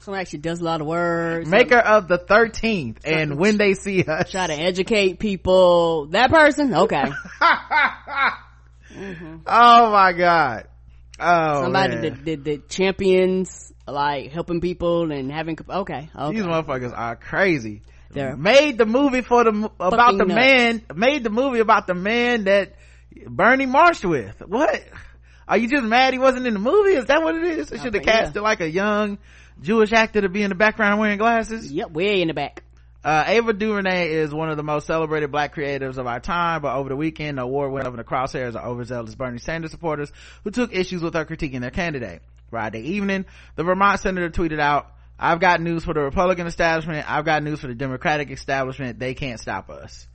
Someone 0.01 0.20
actually 0.20 0.39
does 0.39 0.61
a 0.61 0.64
lot 0.64 0.81
of 0.81 0.87
words. 0.87 1.49
maker 1.51 1.76
of 1.76 2.09
the 2.09 2.18
13th 2.18 2.99
and 3.05 3.39
when 3.39 3.59
they 3.59 3.74
see 3.74 4.03
us 4.03 4.31
Try 4.31 4.47
to 4.47 4.55
educate 4.55 5.18
people. 5.18 6.07
That 6.07 6.31
person? 6.31 6.74
Okay. 6.74 7.05
Mm-hmm. 8.93 9.36
oh 9.47 9.93
my 9.93 10.12
god 10.12 10.66
oh 11.20 11.62
Somebody 11.62 11.95
man. 11.97 12.03
that, 12.03 12.24
that, 12.24 12.45
that 12.45 12.68
champions 12.68 13.72
like 13.86 14.30
helping 14.30 14.61
people 14.61 15.11
and 15.11 15.30
having, 15.30 15.59
okay. 15.68 16.11
okay. 16.16 16.34
These 16.34 16.45
motherfuckers 16.45 16.97
are 16.97 17.16
crazy. 17.16 17.82
They're 18.11 18.36
made 18.36 18.76
the 18.76 18.86
movie 18.86 19.20
for 19.22 19.45
the 19.45 19.70
about 19.78 20.18
the 20.18 20.24
nuts. 20.24 20.34
man. 20.34 20.82
Made 20.95 21.22
the 21.22 21.30
movie 21.30 21.61
about 21.61 21.86
the 21.86 21.95
man 21.95 22.45
that 22.45 22.74
Bernie 23.26 23.66
marched 23.66 24.05
with. 24.05 24.43
What? 24.45 24.82
Are 25.47 25.57
you 25.57 25.68
just 25.68 25.84
mad 25.84 26.12
he 26.12 26.18
wasn't 26.18 26.47
in 26.47 26.55
the 26.55 26.61
movie? 26.61 26.93
Is 26.93 27.07
that 27.07 27.22
what 27.22 27.36
it 27.36 27.45
is? 27.45 27.68
They 27.68 27.76
should 27.76 27.86
have 27.86 27.93
think, 27.93 28.07
yeah. 28.07 28.24
casted 28.24 28.43
like 28.43 28.61
a 28.61 28.70
young 28.70 29.18
Jewish 29.61 29.93
actor 29.93 30.22
to 30.22 30.28
be 30.28 30.43
in 30.43 30.49
the 30.49 30.55
background 30.57 31.01
wearing 31.01 31.18
glasses. 31.18 31.70
Yep, 31.70 31.93
way 31.93 32.20
in 32.20 32.28
the 32.28 32.34
back. 32.34 32.64
Uh, 33.03 33.24
Ava 33.26 33.55
DuVernay 33.55 34.11
is 34.12 34.34
one 34.34 34.51
of 34.51 34.59
the 34.59 34.62
most 34.62 34.86
celebrated 34.86 35.32
black 35.32 35.55
creatives 35.55 35.96
of 35.96 36.07
our 36.07 36.20
time, 36.20 36.61
but 36.61 36.76
over 36.76 36.90
the 36.90 36.96
weekend, 36.96 37.38
the 37.38 37.42
award 37.42 37.72
went 37.72 37.86
over 37.86 37.96
the 37.96 38.05
crosshairs 38.05 38.55
of 38.55 38.64
overzealous 38.64 39.14
Bernie 39.14 39.38
Sanders 39.38 39.70
supporters 39.70 40.12
who 40.44 40.51
took 40.51 40.74
issues 40.74 41.03
with 41.03 41.14
her 41.14 41.24
critiquing 41.24 41.62
their 41.62 41.70
candidate. 41.70 42.20
Friday 42.51 42.80
evening, 42.80 43.24
the 43.57 43.64
Vermont 43.64 44.01
senator 44.01 44.28
tweeted 44.28 44.61
out, 44.61 44.92
I've 45.18 45.40
got 45.40 45.61
news 45.61 45.84
for 45.84 45.94
the 45.94 46.01
Republican 46.01 46.46
establishment. 46.46 47.11
I've 47.11 47.24
got 47.24 47.42
news 47.42 47.61
for 47.61 47.68
the 47.68 47.74
Democratic 47.74 48.30
establishment. 48.30 48.98
They 48.98 49.14
can't 49.14 49.40
stop 49.40 49.70
us. 49.70 50.07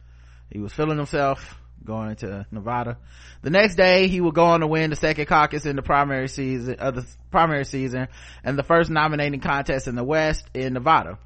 He 0.51 0.59
was 0.59 0.73
feeling 0.73 0.97
himself 0.97 1.57
going 1.83 2.09
into 2.09 2.45
Nevada. 2.51 2.97
The 3.41 3.51
next 3.51 3.75
day, 3.75 4.07
he 4.07 4.19
would 4.19 4.33
go 4.33 4.45
on 4.45 4.61
to 4.61 4.67
win 4.67 4.89
the 4.89 4.95
second 4.95 5.27
caucus 5.27 5.65
in 5.65 5.75
the 5.75 5.83
primary 5.83 6.27
season, 6.27 6.75
of 6.79 6.95
the 6.95 7.05
primary 7.29 7.65
season 7.65 8.07
and 8.43 8.57
the 8.57 8.63
first 8.63 8.89
nominating 8.89 9.39
contest 9.39 9.87
in 9.87 9.95
the 9.95 10.03
West 10.03 10.45
in 10.53 10.73
Nevada. 10.73 11.19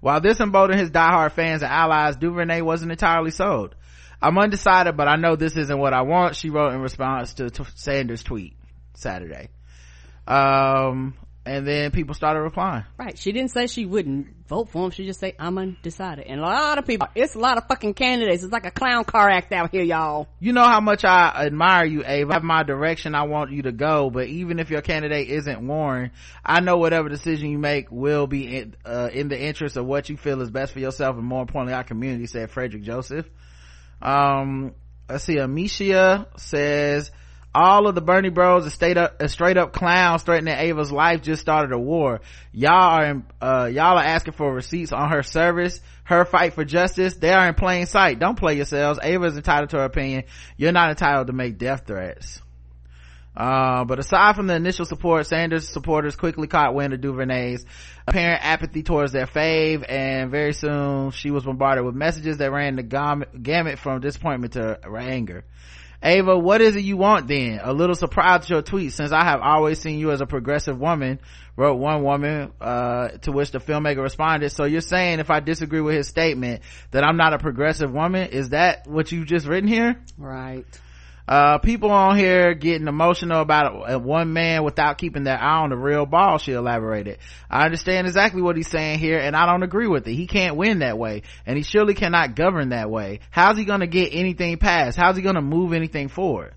While 0.00 0.20
this 0.20 0.40
emboldened 0.40 0.80
his 0.80 0.90
diehard 0.90 1.32
fans 1.32 1.62
and 1.62 1.70
allies, 1.70 2.16
Duvernay 2.16 2.62
wasn't 2.62 2.92
entirely 2.92 3.30
sold. 3.30 3.74
I'm 4.22 4.38
undecided, 4.38 4.96
but 4.96 5.08
I 5.08 5.16
know 5.16 5.36
this 5.36 5.56
isn't 5.56 5.78
what 5.78 5.94
I 5.94 6.02
want, 6.02 6.36
she 6.36 6.50
wrote 6.50 6.74
in 6.74 6.80
response 6.80 7.34
to 7.34 7.50
t- 7.50 7.64
Sanders' 7.74 8.22
tweet 8.22 8.56
Saturday. 8.94 9.48
Um, 10.26 11.14
and 11.46 11.66
then 11.66 11.90
people 11.90 12.14
started 12.14 12.40
replying. 12.40 12.84
Right. 12.98 13.16
She 13.16 13.32
didn't 13.32 13.50
say 13.50 13.66
she 13.66 13.86
wouldn't 13.86 14.46
vote 14.46 14.68
for 14.68 14.84
him. 14.84 14.90
She 14.90 15.06
just 15.06 15.20
say, 15.20 15.34
I'm 15.38 15.56
undecided. 15.56 16.26
And 16.26 16.38
a 16.38 16.42
lot 16.42 16.78
of 16.78 16.86
people, 16.86 17.08
it's 17.14 17.34
a 17.34 17.38
lot 17.38 17.56
of 17.56 17.66
fucking 17.66 17.94
candidates. 17.94 18.44
It's 18.44 18.52
like 18.52 18.66
a 18.66 18.70
clown 18.70 19.04
car 19.04 19.30
act 19.30 19.50
out 19.52 19.70
here, 19.70 19.82
y'all. 19.82 20.28
You 20.38 20.52
know 20.52 20.64
how 20.64 20.80
much 20.80 21.02
I 21.04 21.28
admire 21.46 21.86
you, 21.86 22.04
Ava. 22.06 22.30
I 22.30 22.34
have 22.34 22.42
my 22.42 22.62
direction 22.62 23.14
I 23.14 23.22
want 23.22 23.52
you 23.52 23.62
to 23.62 23.72
go, 23.72 24.10
but 24.10 24.26
even 24.26 24.58
if 24.58 24.70
your 24.70 24.82
candidate 24.82 25.28
isn't 25.28 25.66
Warren, 25.66 26.10
I 26.44 26.60
know 26.60 26.76
whatever 26.76 27.08
decision 27.08 27.50
you 27.50 27.58
make 27.58 27.90
will 27.90 28.26
be 28.26 28.56
in, 28.56 28.74
uh, 28.84 29.08
in 29.12 29.28
the 29.28 29.40
interest 29.40 29.78
of 29.78 29.86
what 29.86 30.10
you 30.10 30.18
feel 30.18 30.42
is 30.42 30.50
best 30.50 30.74
for 30.74 30.80
yourself 30.80 31.16
and 31.16 31.24
more 31.24 31.40
importantly 31.40 31.72
our 31.72 31.84
community, 31.84 32.26
said 32.26 32.50
Frederick 32.50 32.82
Joseph. 32.82 33.26
Um, 34.02 34.74
let's 35.08 35.24
see, 35.24 35.38
Amicia 35.38 36.26
says, 36.36 37.10
all 37.54 37.88
of 37.88 37.94
the 37.94 38.00
Bernie 38.00 38.28
bros 38.28 38.66
are 38.66 38.70
straight 38.70 38.96
up, 38.96 39.20
straight 39.28 39.56
up 39.56 39.72
clowns 39.72 40.22
threatening 40.22 40.54
Ava's 40.54 40.92
life 40.92 41.22
just 41.22 41.42
started 41.42 41.72
a 41.72 41.78
war. 41.78 42.20
Y'all 42.52 42.72
are, 42.72 43.22
uh, 43.40 43.66
y'all 43.66 43.98
are 43.98 44.04
asking 44.04 44.34
for 44.34 44.52
receipts 44.52 44.92
on 44.92 45.10
her 45.10 45.22
service, 45.22 45.80
her 46.04 46.24
fight 46.24 46.54
for 46.54 46.64
justice. 46.64 47.14
They 47.14 47.32
are 47.32 47.48
in 47.48 47.54
plain 47.54 47.86
sight. 47.86 48.18
Don't 48.18 48.38
play 48.38 48.54
yourselves. 48.54 49.00
Ava 49.02 49.26
is 49.26 49.36
entitled 49.36 49.70
to 49.70 49.78
her 49.78 49.84
opinion. 49.84 50.24
You're 50.56 50.72
not 50.72 50.90
entitled 50.90 51.26
to 51.26 51.32
make 51.32 51.58
death 51.58 51.84
threats. 51.86 52.40
Uh, 53.36 53.84
but 53.84 53.98
aside 53.98 54.36
from 54.36 54.48
the 54.48 54.54
initial 54.54 54.84
support, 54.84 55.26
Sanders 55.26 55.68
supporters 55.68 56.16
quickly 56.16 56.46
caught 56.46 56.74
wind 56.74 56.92
of 56.92 57.00
DuVernay's 57.00 57.64
apparent 58.06 58.44
apathy 58.44 58.82
towards 58.82 59.12
their 59.12 59.26
fave, 59.26 59.84
and 59.88 60.30
very 60.30 60.52
soon 60.52 61.10
she 61.12 61.30
was 61.30 61.44
bombarded 61.44 61.84
with 61.84 61.94
messages 61.94 62.38
that 62.38 62.50
ran 62.50 62.76
the 62.76 62.82
gamut 63.40 63.78
from 63.78 64.00
disappointment 64.00 64.54
to 64.54 64.78
anger. 64.96 65.44
Ava, 66.02 66.38
what 66.38 66.60
is 66.60 66.76
it 66.76 66.84
you 66.84 66.96
want 66.96 67.28
then? 67.28 67.60
A 67.62 67.72
little 67.72 67.94
surprise 67.94 68.46
to 68.46 68.54
your 68.54 68.62
tweet 68.62 68.92
since 68.92 69.12
I 69.12 69.24
have 69.24 69.40
always 69.42 69.80
seen 69.80 69.98
you 69.98 70.12
as 70.12 70.20
a 70.20 70.26
progressive 70.26 70.78
woman, 70.78 71.20
wrote 71.56 71.74
one 71.74 72.02
woman, 72.02 72.52
uh, 72.60 73.08
to 73.22 73.32
which 73.32 73.50
the 73.50 73.58
filmmaker 73.58 74.02
responded. 74.02 74.50
So 74.50 74.64
you're 74.64 74.80
saying 74.80 75.18
if 75.20 75.30
I 75.30 75.40
disagree 75.40 75.80
with 75.80 75.94
his 75.94 76.08
statement 76.08 76.62
that 76.90 77.04
I'm 77.04 77.18
not 77.18 77.34
a 77.34 77.38
progressive 77.38 77.92
woman? 77.92 78.30
Is 78.30 78.50
that 78.50 78.86
what 78.86 79.12
you've 79.12 79.26
just 79.26 79.46
written 79.46 79.68
here? 79.68 80.02
Right 80.16 80.64
uh 81.30 81.58
people 81.58 81.92
on 81.92 82.16
here 82.16 82.54
getting 82.54 82.88
emotional 82.88 83.40
about 83.40 84.02
one 84.02 84.32
man 84.32 84.64
without 84.64 84.98
keeping 84.98 85.22
their 85.22 85.40
eye 85.40 85.62
on 85.62 85.70
the 85.70 85.76
real 85.76 86.04
ball 86.04 86.38
she 86.38 86.50
elaborated. 86.52 87.18
I 87.48 87.64
understand 87.64 88.08
exactly 88.08 88.42
what 88.42 88.56
he's 88.56 88.68
saying 88.68 88.98
here 88.98 89.18
and 89.18 89.36
i 89.36 89.46
don't 89.46 89.62
agree 89.62 89.86
with 89.86 90.08
it. 90.08 90.14
He 90.14 90.26
can't 90.26 90.56
win 90.56 90.80
that 90.80 90.98
way 90.98 91.22
and 91.46 91.56
he 91.56 91.62
surely 91.62 91.94
cannot 91.94 92.34
govern 92.34 92.70
that 92.70 92.90
way. 92.90 93.20
How's 93.30 93.56
he 93.56 93.64
gonna 93.64 93.86
get 93.86 94.12
anything 94.12 94.58
passed? 94.58 94.98
How's 94.98 95.16
he 95.16 95.22
gonna 95.22 95.40
move 95.40 95.72
anything 95.72 96.08
forward? 96.08 96.54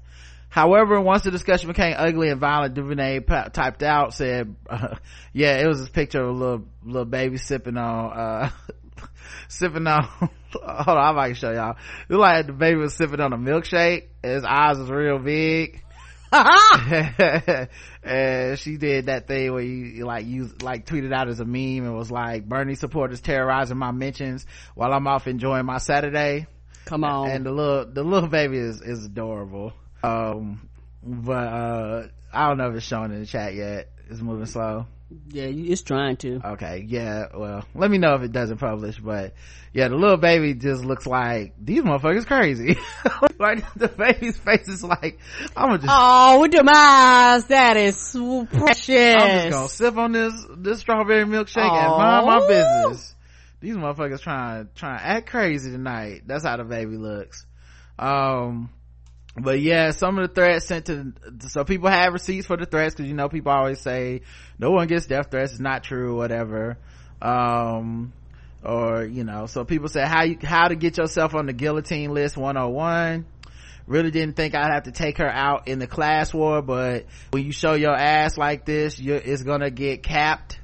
However, 0.49 0.99
once 0.99 1.24
the 1.24 1.32
discussion 1.32 1.67
became 1.67 1.95
ugly 1.97 2.30
and 2.30 2.39
violent, 2.39 2.76
Duvernay 2.76 3.21
p- 3.21 3.49
typed 3.53 3.82
out, 3.82 4.13
said, 4.13 4.55
uh, 4.69 4.97
yeah, 5.34 5.57
it 5.57 5.67
was 5.67 5.80
this 5.80 5.89
picture 5.89 6.21
of 6.21 6.30
a 6.30 6.32
little, 6.32 6.65
little 6.84 7.05
baby 7.05 7.38
sipping 7.38 7.76
on, 7.76 8.13
uh, 8.13 8.49
sipping 9.47 9.88
on 9.88 10.30
hold 10.53 10.97
on, 10.97 10.97
I 10.97 11.11
might 11.11 11.37
show 11.37 11.51
y'all. 11.51 11.75
It 12.09 12.15
like 12.15 12.47
the 12.47 12.53
baby 12.53 12.77
was 12.77 12.93
sipping 12.95 13.19
on 13.19 13.33
a 13.33 13.37
milkshake. 13.37 14.07
His 14.21 14.43
eyes 14.43 14.77
was 14.77 14.89
real 14.89 15.19
big. 15.19 15.81
and 18.03 18.57
she 18.57 18.77
did 18.77 19.05
that 19.05 19.27
thing 19.27 19.53
where 19.53 19.61
you 19.61 20.03
like 20.03 20.25
you 20.25 20.49
like 20.63 20.87
tweeted 20.87 21.13
out 21.13 21.29
as 21.29 21.39
a 21.39 21.45
meme 21.45 21.85
and 21.85 21.95
was 21.95 22.09
like 22.09 22.49
Bernie 22.49 22.73
supporters 22.73 23.21
terrorizing 23.21 23.77
my 23.77 23.91
mentions 23.91 24.47
while 24.73 24.91
I'm 24.93 25.05
off 25.05 25.27
enjoying 25.27 25.65
my 25.65 25.77
Saturday. 25.77 26.47
Come 26.85 27.03
on. 27.03 27.29
And 27.29 27.45
the 27.45 27.51
little 27.51 27.85
the 27.85 28.03
little 28.03 28.29
baby 28.29 28.57
is 28.57 28.81
is 28.81 29.05
adorable. 29.05 29.73
Um 30.01 30.67
but 31.03 31.31
uh 31.31 32.07
I 32.33 32.47
don't 32.47 32.57
know 32.57 32.69
if 32.69 32.75
it's 32.77 32.85
showing 32.85 33.11
in 33.11 33.19
the 33.19 33.27
chat 33.27 33.53
yet. 33.53 33.91
It's 34.09 34.19
moving 34.19 34.47
slow. 34.47 34.87
Yeah, 35.30 35.45
it's 35.45 35.82
trying 35.82 36.18
to. 36.18 36.39
Okay, 36.53 36.86
yeah, 36.88 37.28
well, 37.34 37.66
let 37.76 37.89
me 37.89 37.97
know 37.97 38.16
if 38.16 38.22
it 38.22 38.32
doesn't 38.32 38.57
publish, 38.57 38.99
but 38.99 39.34
yeah, 39.74 39.88
the 39.88 39.95
little 39.95 40.18
baby 40.18 40.53
just 40.53 40.84
looks 40.84 41.05
like, 41.05 41.53
these 41.59 41.82
motherfuckers 41.82 42.28
crazy. 42.28 42.78
like, 43.39 43.72
the 43.74 43.88
baby's 43.88 44.38
face 44.38 44.68
is 44.68 44.84
like, 44.84 45.20
I'm 45.55 45.70
gonna 45.70 45.78
just. 45.80 45.89
Oh, 45.91 46.41
with 46.41 46.53
your 46.53 46.64
eyes, 46.68 47.45
that 47.45 47.78
is 47.78 47.97
so 47.97 48.45
precious. 48.45 49.16
I'm 49.16 49.41
just 49.41 49.49
gonna 49.49 49.70
sip 49.70 49.97
on 49.97 50.11
this, 50.11 50.34
this 50.57 50.80
strawberry 50.80 51.26
milkshake 51.26 51.64
and 51.64 51.91
mind 51.91 52.26
my 52.26 52.47
business. 52.47 53.16
These 53.59 53.76
motherfuckers 53.76 54.22
trying, 54.22 54.70
trying 54.76 54.99
to 54.99 55.05
act 55.05 55.30
crazy 55.30 55.72
tonight. 55.72 56.24
That's 56.26 56.43
how 56.43 56.57
the 56.57 56.66
baby 56.66 56.97
looks. 56.97 57.45
Um, 57.97 58.70
but 59.36 59.59
yeah, 59.59 59.91
some 59.91 60.19
of 60.19 60.27
the 60.27 60.34
threats 60.34 60.65
sent 60.65 60.86
to, 60.86 61.13
so 61.47 61.63
people 61.63 61.89
have 61.89 62.13
receipts 62.13 62.45
for 62.45 62.55
the 62.55 62.65
threats 62.65 62.93
because 62.93 63.09
you 63.09 63.15
know 63.15 63.29
people 63.29 63.51
always 63.51 63.79
say 63.79 64.21
no 64.59 64.71
one 64.71 64.88
gets 64.88 65.07
death 65.07 65.31
threats. 65.31 65.53
It's 65.53 65.59
not 65.59 65.84
true, 65.84 66.15
whatever. 66.15 66.77
Um, 67.21 68.13
or, 68.63 69.03
you 69.03 69.23
know, 69.23 69.45
so 69.47 69.65
people 69.65 69.88
say 69.89 70.05
how 70.05 70.23
you, 70.23 70.38
how 70.41 70.67
to 70.67 70.75
get 70.75 70.97
yourself 70.97 71.34
on 71.36 71.47
the 71.47 71.53
guillotine 71.53 72.13
list 72.13 72.38
101. 72.38 73.25
Really 73.86 74.11
didn't 74.11 74.36
think 74.36 74.55
I'd 74.55 74.71
have 74.71 74.84
to 74.84 74.91
take 74.91 75.17
her 75.17 75.29
out 75.29 75.67
in 75.67 75.79
the 75.79 75.88
class 75.88 76.34
war, 76.34 76.61
but 76.61 77.05
when 77.31 77.43
you 77.43 77.51
show 77.51 77.73
your 77.73 77.93
ass 77.93 78.38
like 78.38 78.65
this, 78.65 78.97
it's 78.99 79.43
gonna 79.43 79.71
get 79.71 80.03
capped. 80.03 80.59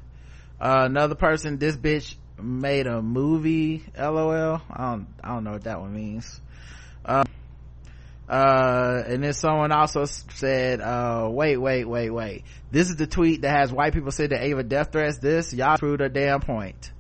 Uh, 0.62 0.84
another 0.86 1.16
person, 1.16 1.58
this 1.58 1.76
bitch 1.76 2.16
made 2.42 2.88
a 2.88 3.02
movie, 3.02 3.84
lol. 3.98 4.62
I 4.72 4.92
don't, 4.92 5.08
I 5.22 5.30
don't 5.30 5.44
know 5.44 5.52
what 5.52 5.64
that 5.64 5.82
one 5.82 5.94
means. 5.94 6.40
Uh, 7.04 7.24
uh, 8.30 9.04
and 9.08 9.24
then 9.24 9.34
someone 9.34 9.72
also 9.72 10.06
said, 10.06 10.82
uh, 10.82 11.28
wait, 11.32 11.58
wait, 11.58 11.86
wait, 11.86 12.12
wait. 12.12 12.44
This 12.72 12.90
is 12.90 12.96
the 12.96 13.08
tweet 13.08 13.42
that 13.42 13.58
has 13.58 13.72
white 13.72 13.94
people 13.94 14.12
say 14.12 14.28
that 14.28 14.44
Ava 14.44 14.62
death 14.62 14.92
threats. 14.92 15.18
This, 15.18 15.52
y'all 15.52 15.78
proved 15.78 16.02
a 16.02 16.10
damn 16.10 16.40
point. 16.42 16.92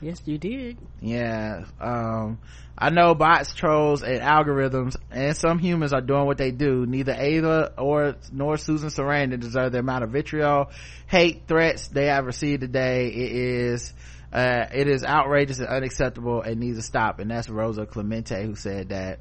Yes, 0.00 0.22
you 0.24 0.38
did. 0.38 0.78
Yeah. 1.02 1.64
Um, 1.78 2.38
I 2.78 2.88
know 2.88 3.14
bots, 3.14 3.52
trolls, 3.52 4.02
and 4.02 4.20
algorithms, 4.20 4.96
and 5.10 5.36
some 5.36 5.58
humans 5.58 5.92
are 5.92 6.00
doing 6.00 6.24
what 6.24 6.38
they 6.38 6.52
do. 6.52 6.86
Neither 6.86 7.12
Ava 7.12 7.74
or 7.76 8.14
nor 8.32 8.56
Susan 8.56 8.88
Sarandon 8.88 9.40
deserve 9.40 9.72
the 9.72 9.80
amount 9.80 10.04
of 10.04 10.10
vitriol, 10.10 10.70
hate, 11.06 11.42
threats 11.48 11.88
they 11.88 12.06
have 12.06 12.24
received 12.24 12.62
today. 12.62 13.08
It 13.08 13.32
is, 13.32 13.92
uh, 14.32 14.66
it 14.72 14.88
is 14.88 15.04
outrageous 15.04 15.58
and 15.58 15.68
unacceptable 15.68 16.40
and 16.40 16.60
needs 16.60 16.78
to 16.78 16.82
stop. 16.82 17.18
And 17.18 17.30
that's 17.30 17.50
Rosa 17.50 17.84
Clemente 17.84 18.42
who 18.46 18.54
said 18.54 18.90
that. 18.90 19.18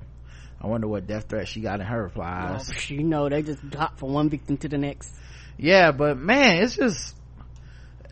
I 0.60 0.68
wonder 0.68 0.88
what 0.88 1.08
death 1.08 1.30
threat 1.30 1.48
she 1.48 1.62
got 1.62 1.80
in 1.80 1.86
her 1.86 2.04
replies. 2.04 2.70
Oh, 2.70 2.94
you 2.94 3.04
know, 3.04 3.30
they 3.30 3.44
just 3.44 3.62
hop 3.74 4.00
from 4.00 4.14
one 4.14 4.30
victim 4.30 4.58
to 4.58 4.68
the 4.68 4.78
next. 4.78 5.14
Yeah, 5.58 5.92
but 5.92 6.18
man, 6.18 6.64
it's 6.64 6.76
just, 6.76 7.16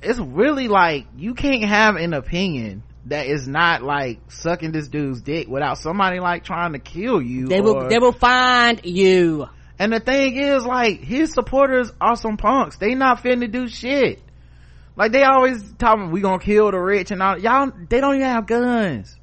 it's 0.04 0.20
really 0.20 0.68
like, 0.68 1.08
you 1.18 1.34
can't 1.34 1.64
have 1.64 1.96
an 1.96 2.14
opinion 2.14 2.84
that 3.06 3.28
is 3.28 3.48
not 3.48 3.84
like 3.84 4.20
sucking 4.30 4.72
this 4.72 4.88
dude's 4.88 5.22
dick 5.22 5.48
without 5.48 5.78
somebody 5.78 6.20
like 6.20 6.43
trying 6.43 6.74
to 6.74 6.80
kill 6.80 7.22
you. 7.22 7.48
They 7.48 7.62
will, 7.62 7.88
they 7.88 8.00
will 8.00 8.12
find 8.12 8.82
you. 8.84 9.48
And 9.78 9.91
the 9.91 10.00
thing 10.00 10.38
is, 10.38 10.66
like, 10.66 11.02
his 11.02 11.34
supporters 11.34 11.91
are 12.00 12.16
some 12.16 12.38
punks. 12.38 12.78
They 12.78 12.96
not 12.96 13.22
finna 13.24 13.52
do 13.52 13.68
shit. 13.68 14.22
Like, 14.96 15.12
they 15.12 15.24
always 15.24 15.62
talking, 15.74 16.12
we 16.12 16.22
gonna 16.22 16.39
kill 16.39 16.72
the 16.72 16.80
rich 16.80 17.12
and 17.12 17.22
all. 17.22 17.38
Y'all, 17.38 17.72
they 17.89 18.00
don't 18.00 18.16
even 18.16 18.28
have 18.28 18.48
guns. 18.48 19.18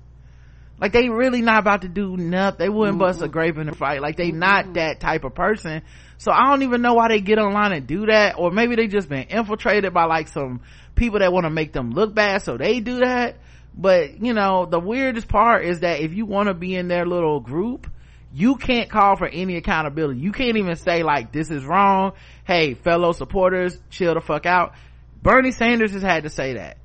Like 0.83 0.91
they 0.91 1.09
really 1.09 1.43
not 1.43 1.61
about 1.61 1.83
to 1.83 1.89
do 1.89 2.17
nothing. 2.17 2.59
They 2.59 2.69
wouldn't 2.69 2.99
mm-hmm. 2.99 3.07
bust 3.07 3.23
a 3.23 3.29
grape 3.29 3.57
in 3.57 3.69
a 3.69 3.73
fight. 3.73 4.03
Like 4.03 4.17
they 4.17 4.31
mm-hmm. 4.31 4.41
not 4.41 4.75
that 4.75 4.99
type 4.99 5.23
of 5.23 5.33
person. 5.33 5.83
So 6.19 6.33
I 6.33 6.51
don't 6.51 6.65
even 6.65 6.83
know 6.83 6.95
why 6.95 7.07
they 7.07 7.21
get 7.21 7.39
online 7.39 7.71
and 7.71 7.87
do 7.87 8.07
that. 8.07 8.35
Or 8.37 8.51
maybe 8.51 8.75
they 8.75 8.89
just 8.89 9.09
been 9.09 9.29
infiltrated 9.29 9.95
by 9.95 10.07
like 10.07 10.27
some 10.27 10.61
people 10.97 11.21
that 11.21 11.33
want 11.33 11.45
to 11.45 11.51
make 11.51 11.73
them 11.73 11.93
look 11.93 12.13
bad. 12.13 12.43
So 12.43 12.57
they 12.57 12.81
do 12.81 12.99
that. 12.99 13.37
But 13.73 14.21
you 14.21 14.35
know, 14.35 14.67
the 14.67 14.81
weirdest 14.81 15.29
part 15.29 15.65
is 15.65 15.81
that 15.81 16.01
if 16.01 16.15
you 16.15 16.27
want 16.27 16.49
to 16.49 16.55
be 16.55 16.75
in 16.75 16.89
their 16.89 17.07
little 17.07 17.39
group, 17.39 17.89
you 18.35 18.57
can't 18.57 18.91
call 18.91 19.15
for 19.15 19.29
any 19.29 19.59
accountability. 19.59 20.19
You 20.19 20.33
can't 20.33 20.57
even 20.57 20.75
say 20.75 21.05
like, 21.05 21.31
this 21.31 21.49
is 21.49 21.65
wrong. 21.65 22.15
Hey, 22.45 22.75
fellow 22.75 23.13
supporters, 23.13 23.79
chill 23.89 24.15
the 24.15 24.21
fuck 24.21 24.47
out. 24.47 24.75
Bernie 25.23 25.53
Sanders 25.53 25.93
has 25.93 26.03
had 26.03 26.25
to 26.25 26.29
say 26.29 26.55
that. 26.55 26.79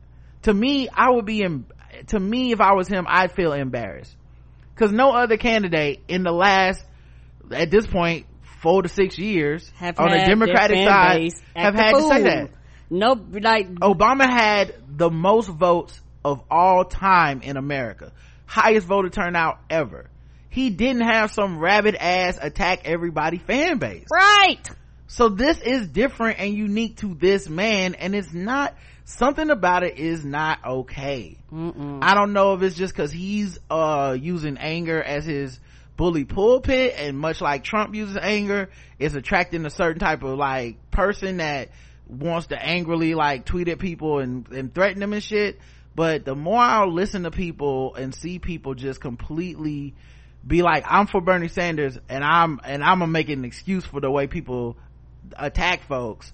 To 0.43 0.53
me, 0.53 0.87
I 0.87 1.09
would 1.09 1.25
be 1.25 1.41
in, 1.41 1.65
to 2.07 2.19
me, 2.19 2.51
if 2.51 2.61
I 2.61 2.73
was 2.73 2.87
him, 2.87 3.05
I'd 3.07 3.31
feel 3.31 3.53
embarrassed. 3.53 4.15
Cause 4.75 4.91
no 4.91 5.11
other 5.11 5.37
candidate 5.37 6.01
in 6.07 6.23
the 6.23 6.31
last, 6.31 6.83
at 7.51 7.71
this 7.71 7.87
point, 7.87 8.27
four 8.61 8.83
to 8.83 8.89
six 8.89 9.17
years 9.17 9.71
have 9.75 9.99
on 9.99 10.11
the 10.11 10.23
Democratic 10.25 10.77
side 10.77 11.31
have 11.55 11.73
had 11.73 11.93
to 11.95 12.01
say 12.07 12.23
that. 12.23 12.51
No, 12.89 13.13
like 13.13 13.69
Obama 13.75 14.25
had 14.25 14.75
the 14.87 15.09
most 15.09 15.47
votes 15.47 15.99
of 16.23 16.43
all 16.49 16.85
time 16.85 17.41
in 17.41 17.57
America. 17.57 18.11
Highest 18.45 18.87
voter 18.87 19.09
turnout 19.09 19.59
ever. 19.69 20.09
He 20.49 20.69
didn't 20.69 21.03
have 21.03 21.31
some 21.31 21.59
rabid 21.59 21.95
ass 21.95 22.39
attack 22.41 22.81
everybody 22.85 23.37
fan 23.37 23.77
base. 23.77 24.07
Right. 24.11 24.69
So 25.07 25.29
this 25.29 25.59
is 25.61 25.87
different 25.87 26.39
and 26.39 26.53
unique 26.53 26.97
to 26.97 27.13
this 27.13 27.47
man 27.49 27.95
and 27.95 28.15
it's 28.15 28.33
not 28.33 28.75
something 29.07 29.49
about 29.49 29.83
it 29.83 29.97
is 29.97 30.25
not 30.25 30.59
okay 30.65 31.37
Mm-mm. 31.49 31.99
i 32.01 32.13
don't 32.13 32.33
know 32.33 32.55
if 32.55 32.61
it's 32.61 32.75
just 32.75 32.93
because 32.93 33.09
he's 33.09 33.57
uh 33.69 34.17
using 34.19 34.57
anger 34.57 35.01
as 35.01 35.23
his 35.23 35.57
bully 35.95 36.25
pulpit 36.25 36.93
and 36.97 37.17
much 37.17 37.39
like 37.39 37.63
trump 37.63 37.95
uses 37.95 38.17
anger 38.21 38.69
it's 38.99 39.15
attracting 39.15 39.65
a 39.65 39.69
certain 39.69 39.99
type 40.01 40.23
of 40.23 40.37
like 40.37 40.91
person 40.91 41.37
that 41.37 41.69
wants 42.09 42.47
to 42.47 42.61
angrily 42.61 43.15
like 43.15 43.45
tweet 43.45 43.69
at 43.69 43.79
people 43.79 44.19
and, 44.19 44.49
and 44.49 44.75
threaten 44.75 44.99
them 44.99 45.13
and 45.13 45.23
shit 45.23 45.57
but 45.95 46.25
the 46.25 46.35
more 46.35 46.59
i 46.59 46.83
listen 46.83 47.23
to 47.23 47.31
people 47.31 47.95
and 47.95 48.13
see 48.13 48.39
people 48.39 48.75
just 48.75 48.99
completely 48.99 49.93
be 50.45 50.61
like 50.61 50.83
i'm 50.85 51.07
for 51.07 51.21
bernie 51.21 51.47
sanders 51.47 51.97
and 52.09 52.25
i'm 52.25 52.59
and 52.65 52.83
i'm 52.83 52.99
gonna 52.99 53.09
make 53.09 53.29
an 53.29 53.45
excuse 53.45 53.85
for 53.85 54.01
the 54.01 54.11
way 54.11 54.27
people 54.27 54.75
attack 55.37 55.87
folks 55.87 56.33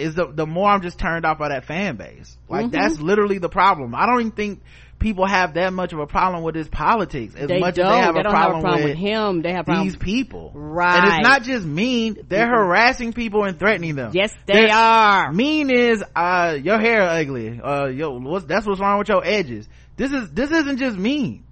is 0.00 0.14
the 0.14 0.26
the 0.26 0.46
more 0.46 0.68
I'm 0.68 0.82
just 0.82 0.98
turned 0.98 1.24
off 1.24 1.38
by 1.38 1.50
that 1.50 1.64
fan 1.64 1.96
base. 1.96 2.36
Like 2.48 2.66
mm-hmm. 2.66 2.74
that's 2.74 3.00
literally 3.00 3.38
the 3.38 3.48
problem. 3.48 3.94
I 3.94 4.06
don't 4.06 4.20
even 4.20 4.32
think 4.32 4.62
people 4.98 5.26
have 5.26 5.54
that 5.54 5.72
much 5.72 5.92
of 5.92 5.98
a 5.98 6.06
problem 6.06 6.42
with 6.44 6.54
his 6.54 6.68
politics 6.68 7.34
as 7.34 7.48
they 7.48 7.58
much 7.58 7.76
don't. 7.76 7.86
as 7.86 7.92
they 7.92 8.00
have, 8.00 8.14
they 8.14 8.20
a, 8.20 8.24
problem 8.24 8.56
have 8.56 8.64
a 8.64 8.66
problem 8.66 8.84
with, 8.84 8.90
with, 8.90 8.98
him. 8.98 9.42
They 9.42 9.52
have 9.52 9.66
these 9.66 9.96
people, 9.96 10.52
right? 10.54 10.98
And 10.98 11.14
it's 11.14 11.28
not 11.28 11.42
just 11.42 11.66
mean; 11.66 12.18
they're 12.28 12.46
mm-hmm. 12.46 12.54
harassing 12.54 13.12
people 13.12 13.44
and 13.44 13.58
threatening 13.58 13.96
them. 13.96 14.12
Yes, 14.14 14.32
they 14.46 14.66
they're, 14.66 14.74
are. 14.74 15.32
Mean 15.32 15.70
is 15.70 16.04
uh 16.14 16.58
your 16.62 16.78
hair 16.78 17.02
ugly. 17.02 17.60
Uh, 17.60 17.86
yo, 17.86 18.18
what's 18.18 18.44
that's 18.44 18.66
what's 18.66 18.80
wrong 18.80 18.98
with 18.98 19.08
your 19.08 19.24
edges. 19.24 19.68
This 19.96 20.12
is 20.12 20.30
this 20.30 20.50
isn't 20.50 20.78
just 20.78 20.96
mean. 20.96 21.44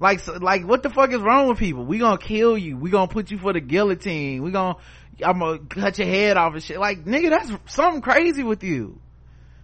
Like, 0.00 0.24
like, 0.40 0.64
what 0.64 0.84
the 0.84 0.90
fuck 0.90 1.10
is 1.12 1.20
wrong 1.20 1.48
with 1.48 1.58
people? 1.58 1.84
We 1.84 1.98
gonna 1.98 2.18
kill 2.18 2.56
you. 2.56 2.76
We 2.76 2.90
gonna 2.90 3.08
put 3.08 3.32
you 3.32 3.38
for 3.38 3.52
the 3.52 3.60
guillotine. 3.60 4.44
We 4.44 4.52
gonna 4.52 4.76
I'm 5.24 5.38
gonna 5.38 5.58
cut 5.58 5.98
your 5.98 6.06
head 6.06 6.36
off 6.36 6.54
and 6.54 6.62
shit. 6.62 6.78
Like, 6.78 7.04
nigga, 7.04 7.30
that's 7.30 7.74
something 7.74 8.02
crazy 8.02 8.42
with 8.42 8.62
you. 8.62 9.00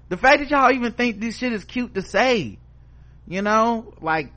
The 0.08 0.16
fact 0.16 0.40
that 0.40 0.50
y'all 0.50 0.72
even 0.72 0.92
think 0.92 1.20
this 1.20 1.38
shit 1.38 1.52
is 1.52 1.64
cute 1.64 1.94
to 1.94 2.02
say, 2.02 2.58
you 3.26 3.42
know, 3.42 3.94
like, 4.00 4.32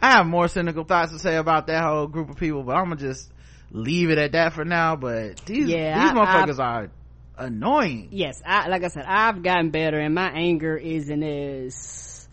I 0.00 0.12
have 0.12 0.26
more 0.26 0.48
cynical 0.48 0.84
thoughts 0.84 1.12
to 1.12 1.18
say 1.18 1.36
about 1.36 1.66
that 1.66 1.82
whole 1.82 2.06
group 2.06 2.30
of 2.30 2.36
people, 2.36 2.62
but 2.62 2.76
I'm 2.76 2.84
gonna 2.84 2.96
just 2.96 3.30
leave 3.70 4.10
it 4.10 4.18
at 4.18 4.32
that 4.32 4.54
for 4.54 4.64
now. 4.64 4.96
But 4.96 5.44
these, 5.44 5.68
yeah, 5.68 6.00
these 6.00 6.10
I, 6.10 6.14
motherfuckers 6.14 6.60
I, 6.60 6.64
are 6.64 6.90
annoying. 7.36 8.08
Yes, 8.12 8.40
I, 8.44 8.68
like 8.68 8.84
I 8.84 8.88
said, 8.88 9.04
I've 9.06 9.42
gotten 9.42 9.70
better 9.70 9.98
and 9.98 10.14
my 10.14 10.30
anger 10.30 10.76
isn't 10.76 11.22
as 11.22 12.28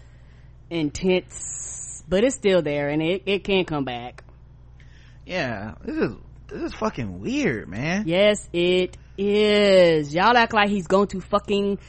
intense, 0.70 2.04
but 2.08 2.24
it's 2.24 2.36
still 2.36 2.62
there 2.62 2.90
and 2.90 3.02
it, 3.02 3.24
it 3.26 3.44
can 3.44 3.66
come 3.66 3.84
back. 3.84 4.24
Yeah, 5.26 5.76
this 5.84 5.96
is 5.98 6.16
this 6.48 6.62
is 6.62 6.74
fucking 6.74 7.20
weird, 7.20 7.68
man. 7.68 8.08
Yes, 8.08 8.48
it 8.54 8.98
is. 9.18 10.14
Y'all 10.14 10.36
act 10.38 10.54
like 10.54 10.70
he's 10.70 10.88
going 10.88 11.08
to 11.08 11.22
fucking. 11.22 11.80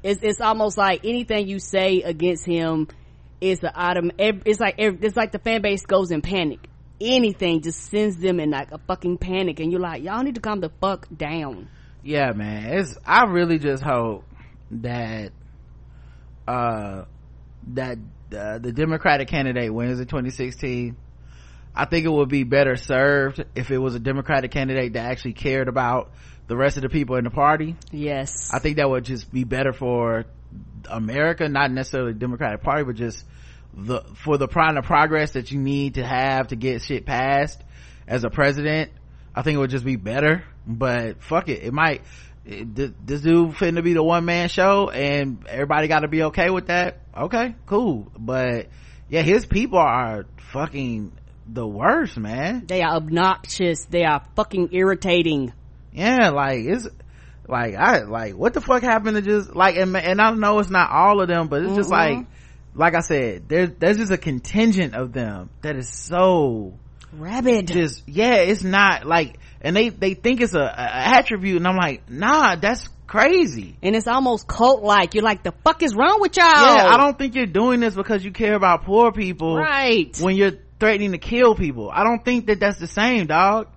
It's 0.00 0.22
it's 0.22 0.40
almost 0.40 0.78
like 0.78 1.04
anything 1.04 1.48
you 1.48 1.58
say 1.58 2.02
against 2.02 2.46
him 2.46 2.86
is 3.40 3.58
the 3.58 3.72
item. 3.74 4.12
It's 4.18 4.60
like 4.60 4.76
it's 4.78 5.16
like 5.16 5.32
the 5.32 5.40
fan 5.40 5.60
base 5.60 5.84
goes 5.86 6.10
in 6.10 6.22
panic. 6.22 6.68
Anything 7.00 7.62
just 7.62 7.80
sends 7.90 8.16
them 8.16 8.40
in 8.40 8.50
like 8.50 8.70
a 8.72 8.78
fucking 8.78 9.18
panic, 9.18 9.60
and 9.60 9.72
you're 9.72 9.80
like, 9.80 10.02
y'all 10.02 10.22
need 10.22 10.36
to 10.36 10.40
calm 10.40 10.60
the 10.60 10.70
fuck 10.80 11.06
down. 11.14 11.68
Yeah, 12.02 12.32
man. 12.32 12.78
It's 12.78 12.96
I 13.04 13.24
really 13.24 13.58
just 13.58 13.82
hope 13.82 14.24
that 14.70 15.32
uh 16.46 17.04
that 17.74 17.98
uh, 18.36 18.58
the 18.58 18.72
Democratic 18.72 19.28
candidate 19.28 19.72
wins 19.72 20.00
in 20.00 20.06
2016 20.06 20.96
I 21.78 21.84
think 21.84 22.04
it 22.04 22.10
would 22.10 22.28
be 22.28 22.42
better 22.42 22.74
served 22.74 23.44
if 23.54 23.70
it 23.70 23.78
was 23.78 23.94
a 23.94 24.00
Democratic 24.00 24.50
candidate 24.50 24.94
that 24.94 25.08
actually 25.08 25.34
cared 25.34 25.68
about 25.68 26.10
the 26.48 26.56
rest 26.56 26.76
of 26.76 26.82
the 26.82 26.88
people 26.88 27.14
in 27.14 27.22
the 27.22 27.30
party. 27.30 27.76
Yes. 27.92 28.50
I 28.52 28.58
think 28.58 28.78
that 28.78 28.90
would 28.90 29.04
just 29.04 29.32
be 29.32 29.44
better 29.44 29.72
for 29.72 30.24
America, 30.90 31.48
not 31.48 31.70
necessarily 31.70 32.14
the 32.14 32.18
Democratic 32.18 32.62
Party, 32.62 32.82
but 32.82 32.96
just 32.96 33.24
the, 33.74 34.00
for 34.16 34.38
the 34.38 34.48
kind 34.48 34.76
of 34.76 34.86
progress 34.86 35.32
that 35.32 35.52
you 35.52 35.60
need 35.60 35.94
to 35.94 36.04
have 36.04 36.48
to 36.48 36.56
get 36.56 36.82
shit 36.82 37.06
passed 37.06 37.62
as 38.08 38.24
a 38.24 38.30
president. 38.30 38.90
I 39.32 39.42
think 39.42 39.54
it 39.54 39.58
would 39.58 39.70
just 39.70 39.84
be 39.84 39.94
better, 39.94 40.42
but 40.66 41.22
fuck 41.22 41.48
it. 41.48 41.62
It 41.62 41.72
might, 41.72 42.02
this 42.44 43.20
dude 43.20 43.56
to 43.56 43.82
be 43.82 43.92
the 43.92 44.02
one 44.02 44.24
man 44.24 44.48
show 44.48 44.90
and 44.90 45.46
everybody 45.46 45.86
gotta 45.86 46.08
be 46.08 46.24
okay 46.24 46.50
with 46.50 46.66
that. 46.66 47.02
Okay, 47.16 47.54
cool. 47.66 48.10
But 48.18 48.66
yeah, 49.08 49.22
his 49.22 49.46
people 49.46 49.78
are 49.78 50.26
fucking 50.50 51.12
the 51.48 51.66
worst, 51.66 52.16
man. 52.16 52.64
They 52.66 52.82
are 52.82 52.96
obnoxious. 52.96 53.84
They 53.86 54.04
are 54.04 54.24
fucking 54.36 54.70
irritating. 54.72 55.52
Yeah, 55.92 56.30
like 56.30 56.60
it's 56.64 56.88
like 57.46 57.74
I 57.74 58.02
like 58.02 58.34
what 58.34 58.54
the 58.54 58.60
fuck 58.60 58.82
happened 58.82 59.16
to 59.16 59.22
just 59.22 59.54
like 59.54 59.76
and, 59.76 59.96
and 59.96 60.20
I 60.20 60.30
know 60.32 60.58
it's 60.58 60.70
not 60.70 60.90
all 60.90 61.20
of 61.20 61.28
them, 61.28 61.48
but 61.48 61.62
it's 61.62 61.68
mm-hmm. 61.68 61.76
just 61.76 61.90
like 61.90 62.26
like 62.74 62.94
I 62.94 63.00
said, 63.00 63.48
there's 63.48 63.70
there's 63.78 63.96
just 63.96 64.12
a 64.12 64.18
contingent 64.18 64.94
of 64.94 65.12
them 65.12 65.50
that 65.62 65.76
is 65.76 65.88
so 65.88 66.74
rabid. 67.12 67.68
Just 67.68 68.06
yeah, 68.06 68.36
it's 68.36 68.62
not 68.62 69.06
like 69.06 69.38
and 69.60 69.74
they 69.74 69.88
they 69.88 70.14
think 70.14 70.40
it's 70.40 70.54
a, 70.54 70.60
a 70.60 70.90
attribute, 71.16 71.56
and 71.56 71.66
I'm 71.66 71.76
like, 71.76 72.08
nah, 72.08 72.56
that's 72.56 72.88
crazy. 73.06 73.76
And 73.82 73.96
it's 73.96 74.06
almost 74.06 74.46
cult 74.46 74.84
like. 74.84 75.14
You're 75.14 75.24
like, 75.24 75.42
the 75.42 75.52
fuck 75.64 75.82
is 75.82 75.94
wrong 75.94 76.20
with 76.20 76.36
y'all? 76.36 76.46
Yeah, 76.46 76.86
I 76.86 76.96
don't 76.96 77.18
think 77.18 77.34
you're 77.34 77.46
doing 77.46 77.80
this 77.80 77.94
because 77.94 78.24
you 78.24 78.30
care 78.30 78.54
about 78.54 78.84
poor 78.84 79.10
people. 79.10 79.56
Right. 79.56 80.16
When 80.20 80.36
you're 80.36 80.52
threatening 80.78 81.12
to 81.12 81.18
kill 81.18 81.54
people. 81.54 81.90
I 81.92 82.04
don't 82.04 82.24
think 82.24 82.46
that 82.46 82.60
that's 82.60 82.78
the 82.78 82.86
same, 82.86 83.26
dog. 83.26 83.68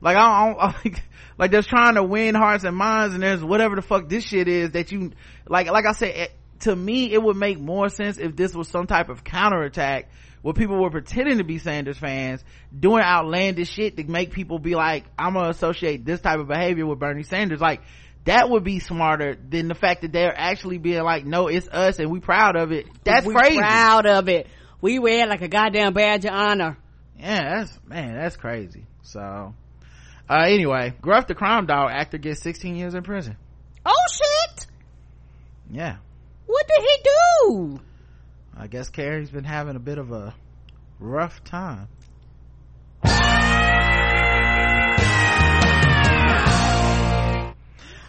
Like 0.00 0.16
I 0.16 0.46
don't, 0.46 0.58
like, 0.84 1.02
like 1.38 1.50
there's 1.50 1.66
trying 1.66 1.94
to 1.94 2.02
win 2.02 2.34
hearts 2.34 2.64
and 2.64 2.76
minds, 2.76 3.14
and 3.14 3.22
there's 3.22 3.42
whatever 3.42 3.76
the 3.76 3.82
fuck 3.82 4.08
this 4.08 4.24
shit 4.24 4.48
is 4.48 4.72
that 4.72 4.92
you 4.92 5.12
like. 5.48 5.68
Like 5.68 5.86
I 5.86 5.92
said, 5.92 6.14
it, 6.14 6.32
to 6.60 6.74
me, 6.74 7.12
it 7.12 7.22
would 7.22 7.36
make 7.36 7.58
more 7.58 7.88
sense 7.88 8.18
if 8.18 8.36
this 8.36 8.54
was 8.54 8.68
some 8.68 8.86
type 8.86 9.08
of 9.08 9.24
counterattack 9.24 10.10
where 10.42 10.52
people 10.52 10.80
were 10.80 10.90
pretending 10.90 11.38
to 11.38 11.44
be 11.44 11.58
Sanders 11.58 11.96
fans, 11.96 12.44
doing 12.78 13.02
outlandish 13.02 13.70
shit 13.70 13.96
to 13.96 14.04
make 14.04 14.32
people 14.32 14.58
be 14.58 14.74
like, 14.74 15.04
I'm 15.18 15.32
gonna 15.34 15.48
associate 15.48 16.04
this 16.04 16.20
type 16.20 16.38
of 16.38 16.48
behavior 16.48 16.86
with 16.86 16.98
Bernie 16.98 17.22
Sanders. 17.22 17.60
Like 17.60 17.80
that 18.24 18.50
would 18.50 18.62
be 18.62 18.78
smarter 18.78 19.36
than 19.36 19.68
the 19.68 19.74
fact 19.74 20.02
that 20.02 20.12
they're 20.12 20.38
actually 20.38 20.76
being 20.76 21.02
like, 21.02 21.24
no, 21.24 21.48
it's 21.48 21.68
us 21.68 21.98
and 21.98 22.10
we 22.10 22.20
proud 22.20 22.56
of 22.56 22.72
it. 22.72 22.86
That's 23.04 23.24
we 23.24 23.34
crazy. 23.34 23.58
Proud 23.58 24.04
of 24.04 24.28
it 24.28 24.46
we 24.80 24.98
wear 24.98 25.26
like 25.26 25.42
a 25.42 25.48
goddamn 25.48 25.92
badge 25.94 26.24
of 26.24 26.32
honor. 26.32 26.76
Yeah 27.18 27.58
that's 27.58 27.78
man 27.86 28.14
that's 28.14 28.36
crazy. 28.36 28.86
So 29.02 29.54
uh 30.28 30.44
anyway 30.46 30.94
gruff 31.00 31.26
the 31.26 31.34
crime 31.34 31.66
dog 31.66 31.90
actor 31.92 32.18
gets 32.18 32.40
16 32.42 32.76
years 32.76 32.94
in 32.94 33.02
prison. 33.02 33.36
Oh 33.86 34.04
shit! 34.12 34.66
Yeah. 35.70 35.96
What 36.46 36.66
did 36.68 36.82
he 36.82 36.96
do? 37.04 37.80
I 38.56 38.66
guess 38.66 38.88
carrie's 38.88 39.30
been 39.30 39.44
having 39.44 39.76
a 39.76 39.80
bit 39.80 39.98
of 39.98 40.12
a 40.12 40.34
rough 40.98 41.42
time. 41.44 41.88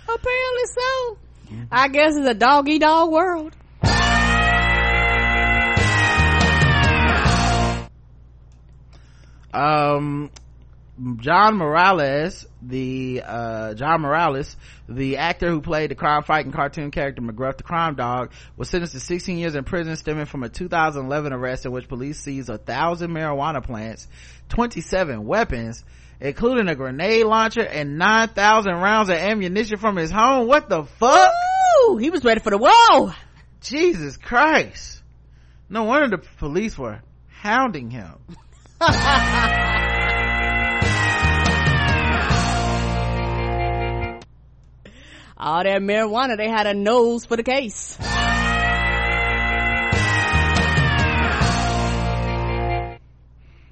Apparently 0.08 0.66
so. 0.68 1.18
I 1.72 1.88
guess 1.90 2.16
it's 2.16 2.28
a 2.28 2.34
doggy 2.34 2.80
dog 2.80 3.12
world 3.12 3.56
um 9.56 10.30
John 11.18 11.58
Morales, 11.58 12.46
the 12.62 13.22
uh, 13.26 13.74
John 13.74 14.02
Morales, 14.02 14.56
the 14.88 15.18
actor 15.18 15.50
who 15.50 15.60
played 15.60 15.92
the 15.92 15.96
crime 15.96 16.24
fighting 16.24 16.54
cartoon 16.54 16.90
character 16.90 17.22
McGruff 17.22 17.58
the 17.58 17.64
Crime 17.64 17.96
Dog, 17.96 18.32
was 18.56 18.70
sentenced 18.70 18.94
to 18.94 19.02
16 19.02 19.38
years 19.38 19.56
in 19.56 19.66
prison 19.66 19.98
stemming 19.98 20.26
from 20.26 20.44
a 20.44 20.50
2011 20.50 21.34
arrest 21.34 21.66
in 21.66 21.74
which 21.74 21.90
police 21.90 22.22
seized 22.22 22.50
a 22.50 22.58
thousand 22.58 23.12
marijuana 23.12 23.62
plants, 23.62 24.08
27 24.50 25.26
weapons, 25.26 25.84
including 26.22 26.70
a 26.70 26.76
grenade 26.76 27.26
launcher 27.26 27.66
and 27.66 27.98
9,000 27.98 28.72
rounds 28.72 29.10
of 29.10 29.18
ammunition 29.18 29.78
from 29.78 29.98
his 29.98 30.12
home. 30.12 30.48
What 30.48 30.70
the 30.70 30.84
fuck? 30.84 31.32
Ooh, 31.90 31.98
he 31.98 32.10
was 32.10 32.24
ready 32.24 32.40
for 32.40 32.52
the 32.52 32.58
wall. 32.58 33.14
Jesus 33.60 34.16
Christ. 34.16 35.02
No 35.70 35.84
wonder 35.84 36.16
the 36.16 36.24
police 36.38 36.78
were 36.78 37.02
hounding 37.28 37.90
him. 37.90 38.14
All 45.38 45.64
that 45.64 45.82
marijuana, 45.82 46.36
they 46.36 46.50
had 46.50 46.68
a 46.68 46.74
nose 46.74 47.26
for 47.26 47.38
the 47.38 47.44
case. 47.44 47.98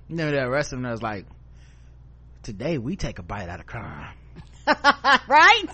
You 0.07 0.15
know, 0.15 0.31
that 0.31 0.43
rest 0.43 0.71
of 0.71 0.81
them 0.81 0.89
was 0.89 1.01
like, 1.01 1.25
today 2.43 2.77
we 2.77 2.95
take 2.95 3.19
a 3.19 3.23
bite 3.23 3.49
out 3.49 3.59
of 3.59 3.65
crime. 3.65 4.15
right? 5.27 5.65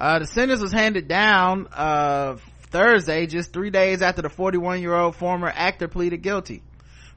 Uh, 0.00 0.18
the 0.18 0.26
sentence 0.26 0.60
was 0.60 0.72
handed 0.72 1.06
down, 1.06 1.68
uh, 1.72 2.38
Thursday, 2.70 3.26
just 3.26 3.52
three 3.52 3.70
days 3.70 4.02
after 4.02 4.22
the 4.22 4.28
41 4.28 4.80
year 4.80 4.94
old 4.94 5.14
former 5.14 5.48
actor 5.48 5.86
pleaded 5.86 6.22
guilty. 6.22 6.62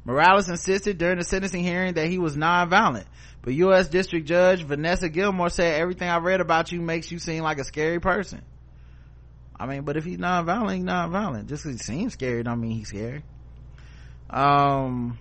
Morales 0.04 0.50
insisted 0.50 0.98
during 0.98 1.20
the 1.20 1.24
sentencing 1.24 1.64
hearing 1.64 1.94
that 1.94 2.08
he 2.08 2.18
was 2.18 2.36
nonviolent, 2.36 3.06
but 3.42 3.54
U.S. 3.54 3.88
District 3.88 4.28
Judge 4.28 4.64
Vanessa 4.64 5.10
Gilmore 5.10 5.50
said 5.50 5.80
everything 5.80 6.10
I 6.10 6.18
read 6.18 6.42
about 6.42 6.72
you 6.72 6.82
makes 6.82 7.12
you 7.12 7.20
seem 7.20 7.44
like 7.44 7.60
a 7.60 7.64
scary 7.64 8.00
person. 8.00 8.42
I 9.60 9.68
mean, 9.68 9.84
but 9.84 9.98
if 9.98 10.06
he's 10.06 10.18
nonviolent, 10.18 10.76
he's 10.76 10.84
nonviolent. 10.84 11.48
Just 11.48 11.64
because 11.64 11.80
he 11.80 11.84
seems 11.84 12.14
scary 12.14 12.42
don't 12.42 12.60
mean 12.60 12.72
he's 12.72 12.88
scary. 12.88 13.24
Um, 14.30 15.20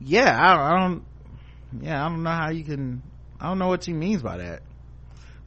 yeah, 0.00 0.38
I, 0.38 0.74
I 0.74 0.80
don't, 0.80 1.04
yeah, 1.80 2.04
I 2.04 2.08
don't 2.08 2.22
know 2.22 2.30
how 2.30 2.50
you 2.50 2.64
can, 2.64 3.02
I 3.40 3.48
don't 3.48 3.58
know 3.58 3.68
what 3.68 3.84
he 3.84 3.94
means 3.94 4.22
by 4.22 4.38
that 4.38 4.62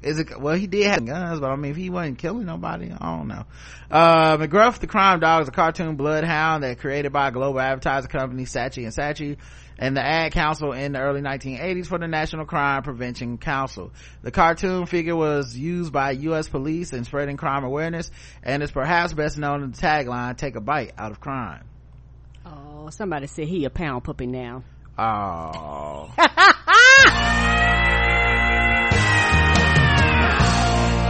is 0.02 0.20
it 0.20 0.40
well 0.40 0.56
he 0.56 0.68
did 0.68 0.88
have 0.88 1.06
guns 1.06 1.40
but 1.40 1.50
i 1.50 1.56
mean 1.56 1.72
if 1.72 1.78
he 1.78 1.90
wasn't 1.90 2.18
killing 2.18 2.46
nobody 2.46 2.92
i 2.92 3.18
don't 3.18 3.28
know. 3.28 3.46
Uh 3.92 4.38
mcgruff 4.38 4.80
the 4.80 4.88
crime 4.88 5.20
dog 5.20 5.42
is 5.42 5.48
a 5.48 5.52
cartoon 5.52 5.96
bloodhound 5.96 6.64
that 6.64 6.80
created 6.80 7.12
by 7.12 7.28
a 7.28 7.32
global 7.32 7.60
advertising 7.60 8.10
company 8.10 8.44
saatchi 8.44 8.84
and 8.84 8.94
saatchi 8.94 9.38
and 9.80 9.96
the 9.96 10.06
ad 10.06 10.34
council 10.34 10.74
in 10.74 10.92
the 10.92 11.00
early 11.00 11.22
1980s 11.22 11.88
for 11.88 11.98
the 11.98 12.08
national 12.08 12.46
crime 12.46 12.84
prevention 12.84 13.38
council. 13.38 13.92
The 14.22 14.32
cartoon 14.32 14.86
figure 14.86 15.16
was 15.16 15.58
used 15.58 15.94
by 15.94 16.12
u.s 16.12 16.50
police 16.50 16.92
in 16.94 17.06
spreading 17.06 17.38
crime 17.38 17.64
awareness 17.64 18.12
and 18.44 18.62
is 18.62 18.72
perhaps 18.72 19.14
best 19.14 19.38
known 19.38 19.64
in 19.64 19.72
the 19.72 19.78
tagline 19.78 20.38
take 20.38 20.56
a 20.56 20.62
bite 20.62 20.92
out 20.98 21.12
of 21.12 21.22
crime. 21.22 21.64
Oh 22.46 22.90
somebody 22.90 23.28
said 23.28 23.48
he 23.48 23.66
a 23.66 23.70
pound 23.70 24.04
puppy 24.04 24.28
now. 24.28 24.64
Oh 24.98 26.14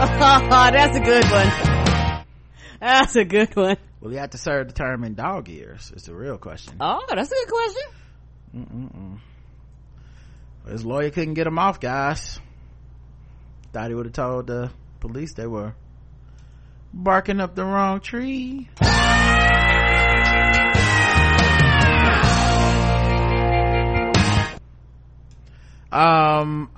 that's 0.00 0.96
a 0.96 1.00
good 1.00 1.24
one. 1.24 2.24
That's 2.80 3.16
a 3.16 3.24
good 3.26 3.54
one. 3.54 3.76
Well, 4.00 4.10
you 4.10 4.18
have 4.18 4.30
to 4.30 4.38
serve 4.38 4.68
the 4.68 4.72
term 4.72 5.04
in 5.04 5.14
dog 5.14 5.46
years? 5.48 5.92
Is 5.94 6.04
the 6.04 6.14
real 6.14 6.38
question. 6.38 6.76
Oh, 6.80 7.04
that's 7.06 7.30
a 7.30 7.34
good 7.34 7.48
question. 7.48 7.82
Mm-mm-mm. 8.56 9.18
His 10.70 10.86
lawyer 10.86 11.10
couldn't 11.10 11.34
get 11.34 11.46
him 11.46 11.58
off, 11.58 11.80
guys. 11.80 12.40
Thought 13.74 13.88
he 13.88 13.94
would 13.94 14.06
have 14.06 14.14
told 14.14 14.46
the 14.46 14.70
police 15.00 15.34
they 15.34 15.46
were 15.46 15.74
barking 16.94 17.38
up 17.38 17.54
the 17.54 17.66
wrong 17.66 18.00
tree. 18.00 18.70
Um, 25.92 26.70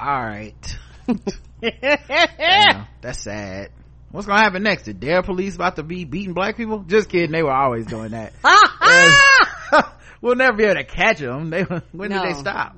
alright. 1.62 2.86
that's 3.00 3.22
sad. 3.22 3.70
What's 4.10 4.26
gonna 4.26 4.40
happen 4.40 4.62
next? 4.62 4.84
The 4.84 4.92
Dare 4.92 5.22
police 5.22 5.54
about 5.54 5.76
to 5.76 5.82
be 5.82 6.04
beating 6.04 6.34
black 6.34 6.56
people? 6.56 6.80
Just 6.80 7.08
kidding, 7.08 7.32
they 7.32 7.42
were 7.42 7.52
always 7.52 7.86
doing 7.86 8.10
that. 8.10 8.32
we'll 10.20 10.36
never 10.36 10.56
be 10.56 10.64
able 10.64 10.74
to 10.74 10.84
catch 10.84 11.18
them. 11.18 11.50
They, 11.50 11.62
when 11.62 12.10
no. 12.10 12.22
did 12.22 12.34
they 12.34 12.38
stop? 12.38 12.76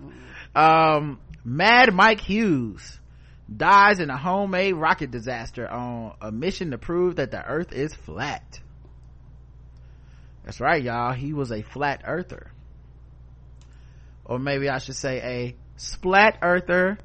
Um, 0.55 1.19
Mad 1.45 1.93
Mike 1.93 2.21
Hughes 2.21 3.01
dies 3.55 3.99
in 3.99 4.11
a 4.11 4.17
homemade 4.17 4.75
rocket 4.75 5.11
disaster 5.11 5.69
on 5.69 6.15
a 6.21 6.31
mission 6.31 6.71
to 6.71 6.79
prove 6.79 7.17
that 7.17 7.33
the 7.33 7.45
earth 7.45 7.73
is 7.73 7.93
flat. 7.93 8.61
That's 10.45 10.61
right, 10.61 10.83
y'all. 10.83 11.13
He 11.13 11.33
was 11.33 11.51
a 11.51 11.63
flat 11.63 12.03
earther. 12.07 12.53
Or 14.25 14.39
maybe 14.39 14.69
I 14.69 14.79
should 14.79 14.97
say 14.97 15.21
a 15.21 15.57
splat 15.77 16.39
earther. 16.43 16.99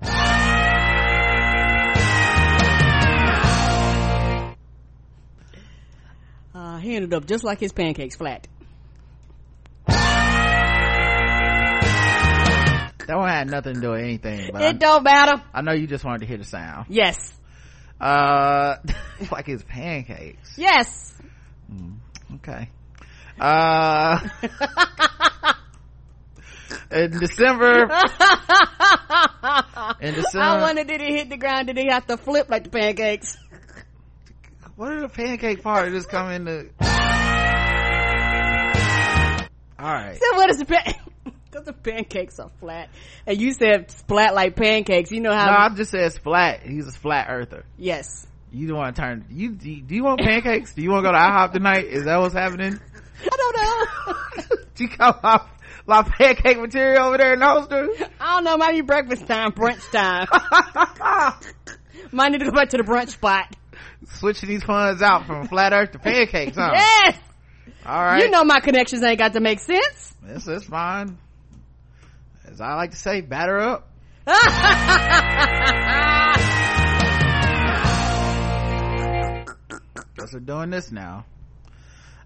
He 6.80 6.96
ended 6.96 7.14
up 7.14 7.26
just 7.26 7.44
like 7.44 7.60
his 7.60 7.72
pancakes 7.72 8.16
flat. 8.16 8.48
That 13.10 13.18
one 13.18 13.28
had 13.28 13.50
nothing 13.50 13.74
to 13.74 13.82
do 13.82 13.90
with 13.90 14.02
anything. 14.02 14.52
But 14.54 14.62
it 14.62 14.66
I, 14.66 14.72
don't 14.74 15.04
matter. 15.04 15.42
I 15.52 15.62
know 15.62 15.74
you 15.74 15.88
just 15.88 16.06
wanted 16.06 16.20
to 16.20 16.28
hear 16.28 16.38
the 16.38 16.44
sound. 16.44 16.86
Yes. 16.90 17.34
Uh, 18.00 18.76
like 19.32 19.48
his 19.48 19.64
pancakes. 19.64 20.54
Yes. 20.56 21.16
Mm, 21.74 21.96
okay. 22.36 22.70
Uh, 23.40 24.20
in 26.92 27.12
December. 27.20 27.84
in 30.02 30.14
December. 30.14 30.46
I 30.46 30.62
wonder 30.62 30.84
did 30.84 31.02
he 31.02 31.14
hit 31.16 31.30
the 31.30 31.38
ground? 31.38 31.66
Did 31.66 31.78
he 31.78 31.88
have 31.88 32.06
to 32.08 32.18
flip 32.18 32.48
like 32.50 32.66
the 32.66 32.70
pancakes? 32.70 33.38
What 34.80 34.92
did 34.92 35.02
the 35.02 35.10
pancake 35.10 35.62
part 35.62 35.92
just 35.92 36.08
come 36.08 36.32
in 36.32 36.46
the? 36.46 36.70
All 39.78 39.94
right. 39.94 40.18
So 40.18 40.38
what 40.38 40.50
is 40.50 40.60
the 40.60 40.66
pan? 40.66 40.96
Because 41.52 41.66
the 41.66 41.74
pancakes 41.74 42.40
are 42.40 42.52
flat, 42.60 42.90
and 43.26 43.42
you 43.42 43.54
said 43.54 43.90
splat 43.90 44.36
like 44.36 44.56
pancakes. 44.56 45.12
You 45.12 45.20
know 45.20 45.34
how? 45.34 45.48
No, 45.48 45.52
I 45.52 45.70
just 45.76 45.90
said 45.90 46.14
splat. 46.14 46.62
He's 46.62 46.88
a 46.88 46.92
flat 46.92 47.26
earther. 47.28 47.66
Yes. 47.76 48.28
You 48.52 48.68
don't 48.68 48.78
want 48.78 48.96
to 48.96 49.02
turn. 49.02 49.26
You 49.32 49.54
do 49.54 49.70
you 49.70 50.04
want 50.04 50.22
pancakes? 50.22 50.76
do 50.76 50.84
you 50.84 50.92
want 50.92 51.04
to 51.04 51.10
go 51.10 51.12
to 51.12 51.18
IHOP 51.18 51.54
tonight? 51.54 51.86
Is 51.86 52.06
that 52.06 52.20
what's 52.20 52.36
happening? 52.36 52.80
I 53.24 53.36
don't 53.36 53.56
know. 53.58 54.56
do 54.76 54.84
you 54.84 54.90
come 54.90 55.16
off 55.24 55.50
my 55.88 56.04
pancake 56.04 56.60
material 56.60 57.08
over 57.08 57.18
there 57.18 57.34
in 57.34 57.40
the 57.40 57.48
holster? 57.48 57.90
I 58.22 58.36
don't 58.36 58.44
know. 58.46 58.58
Maybe 58.58 58.82
breakfast 58.82 59.26
time, 59.28 59.52
brunch 59.52 59.92
time. 59.92 60.28
Might 62.12 62.32
need 62.32 62.38
to 62.40 62.46
go 62.46 62.52
back 62.52 62.70
to 62.70 62.78
the 62.78 62.84
brunch 62.84 63.10
spot. 63.10 63.56
Switching 64.14 64.50
these 64.50 64.64
funds 64.64 65.02
out 65.02 65.26
from 65.26 65.48
flat 65.48 65.72
earth 65.74 65.92
to 65.92 66.00
pancakes, 66.00 66.58
huh? 66.58 66.72
Yes. 66.74 67.18
All 67.86 68.04
right. 68.04 68.24
You 68.24 68.30
know 68.30 68.44
my 68.44 68.60
connections 68.60 69.04
ain't 69.04 69.18
got 69.20 69.34
to 69.34 69.40
make 69.40 69.60
sense. 69.60 70.14
This 70.24 70.48
is 70.48 70.64
fine. 70.66 71.18
As 72.46 72.60
I 72.60 72.76
like 72.76 72.92
to 72.92 72.98
say, 72.98 73.22
batter 73.22 73.60
up. 73.60 73.88
Guess 80.18 80.34
we're 80.34 80.40
doing 80.42 80.70
this 80.70 80.92
now. 80.92 81.26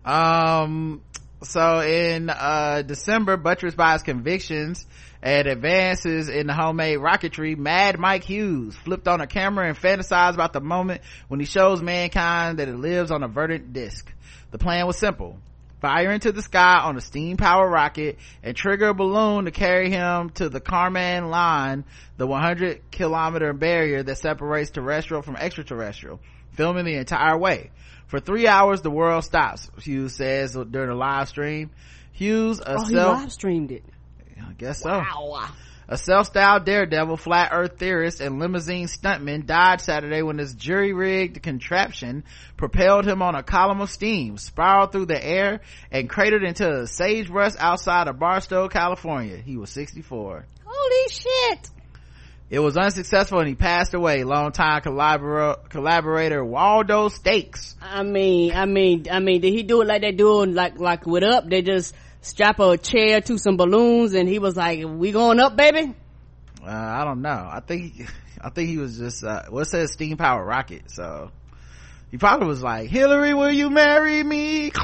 Um, 0.04 1.02
so 1.44 1.80
in 1.80 2.30
uh, 2.30 2.82
december 2.82 3.38
buttressed 3.38 3.78
by 3.78 3.94
his 3.94 4.04
convictions 4.04 4.86
and 5.24 5.48
advances 5.48 6.28
in 6.28 6.48
the 6.48 6.54
homemade 6.54 7.00
rocketry 7.00 7.58
mad 7.58 7.98
mike 7.98 8.24
hughes 8.24 8.76
flipped 8.76 9.08
on 9.08 9.22
a 9.22 9.28
camera 9.28 9.68
and 9.68 9.78
fantasized 9.78 10.34
about 10.34 10.54
the 10.54 10.62
moment 10.62 11.02
when 11.30 11.40
he 11.40 11.46
shows 11.46 11.82
mankind 11.82 12.60
that 12.60 12.68
it 12.68 12.76
lives 12.76 13.10
on 13.10 13.24
a 13.24 13.28
verdant 13.28 13.72
disk 13.74 14.14
the 14.52 14.58
plan 14.58 14.86
was 14.86 14.98
simple 14.98 15.40
fire 15.82 16.12
into 16.12 16.32
the 16.32 16.42
sky 16.42 16.80
on 16.80 16.98
a 16.98 17.02
steam 17.02 17.38
powered 17.38 17.72
rocket 17.72 18.20
and 18.44 18.56
trigger 18.56 18.90
a 18.90 18.94
balloon 18.94 19.46
to 19.46 19.52
carry 19.52 19.90
him 19.90 20.30
to 20.30 20.50
the 20.50 20.62
Kármán 20.62 21.30
line 21.30 21.86
the 22.18 22.28
100 22.28 22.92
kilometer 22.92 23.54
barrier 23.54 24.04
that 24.04 24.18
separates 24.18 24.72
terrestrial 24.72 25.24
from 25.24 25.38
extraterrestrial 25.38 26.20
filming 26.52 26.86
the 26.86 26.96
entire 26.96 27.38
way 27.38 27.72
for 28.14 28.20
three 28.20 28.46
hours, 28.46 28.82
the 28.82 28.92
world 28.92 29.24
stops, 29.24 29.72
Hughes 29.82 30.14
says 30.16 30.54
during 30.54 30.92
a 30.92 30.94
live 30.94 31.28
stream. 31.30 31.72
Hughes, 32.12 32.60
a 32.60 32.74
oh, 32.74 32.78
self- 32.78 32.90
he 32.90 32.96
live 32.96 33.32
streamed 33.32 33.72
it. 33.72 33.84
I 34.42 34.54
guess 34.54 34.82
so. 34.82 34.90
Wow. 34.90 35.50
A 35.88 35.98
self-styled 35.98 36.66
daredevil, 36.66 37.18
flat 37.18 37.50
earth 37.52 37.78
theorist, 37.78 38.22
and 38.22 38.40
limousine 38.40 38.88
stuntman 38.88 39.46
died 39.46 39.82
Saturday 39.82 40.22
when 40.22 40.38
his 40.38 40.54
jury-rigged 40.54 41.44
contraption 41.44 42.24
propelled 42.56 43.06
him 43.06 43.22
on 43.22 43.36
a 43.36 43.44
column 43.44 43.82
of 43.82 43.90
steam, 43.92 44.38
spiraled 44.38 44.94
through 44.94 45.08
the 45.08 45.24
air, 45.24 45.60
and 45.92 46.10
cratered 46.10 46.44
into 46.44 46.70
a 46.70 46.88
sagebrush 46.88 47.56
outside 47.60 48.08
of 48.08 48.18
Barstow, 48.18 48.70
California. 48.70 49.38
He 49.38 49.58
was 49.58 49.72
64. 49.72 50.46
Holy 50.66 51.10
shit! 51.10 51.70
It 52.50 52.60
was 52.60 52.78
unsuccessful 52.78 53.40
and 53.40 53.48
he 53.48 53.56
passed 53.56 53.94
away. 53.94 54.24
Longtime 54.24 54.82
collaborator, 54.82 55.60
collaborator 55.70 56.46
Waldo 56.46 57.10
Stakes. 57.10 57.76
I 57.82 58.04
mean, 58.04 58.54
I 58.54 58.66
mean, 58.66 59.08
I 59.12 59.20
mean, 59.20 59.42
did 59.42 59.52
he 59.52 59.64
do 59.64 59.82
it 59.82 59.88
like 59.88 60.02
they 60.02 60.12
do 60.12 60.46
like, 60.46 60.80
like 60.80 61.06
with 61.08 61.24
up? 61.24 61.50
They 61.50 61.62
just 61.62 61.96
strap 62.24 62.60
a 62.60 62.78
chair 62.78 63.22
to 63.22 63.38
some 63.38 63.58
balloons 63.58 64.14
and 64.14 64.28
he 64.28 64.40
was 64.40 64.56
like, 64.56 64.84
we 64.84 65.12
going 65.12 65.40
up, 65.40 65.56
baby? 65.56 65.94
Uh, 66.62 66.70
I 66.70 67.04
don't 67.04 67.22
know. 67.22 67.30
I 67.30 67.62
think, 67.66 68.10
I 68.42 68.50
think 68.50 68.70
he 68.70 68.78
was 68.78 68.98
just, 68.98 69.24
uh, 69.24 69.44
what 69.50 69.66
says 69.66 69.92
steam 69.92 70.18
powered 70.18 70.48
rocket? 70.48 70.90
So 70.90 71.32
he 72.10 72.18
probably 72.18 72.48
was 72.48 72.64
like, 72.64 72.90
Hillary, 72.90 73.34
will 73.34 73.52
you 73.52 73.70
marry 73.70 74.24
me? 74.24 74.72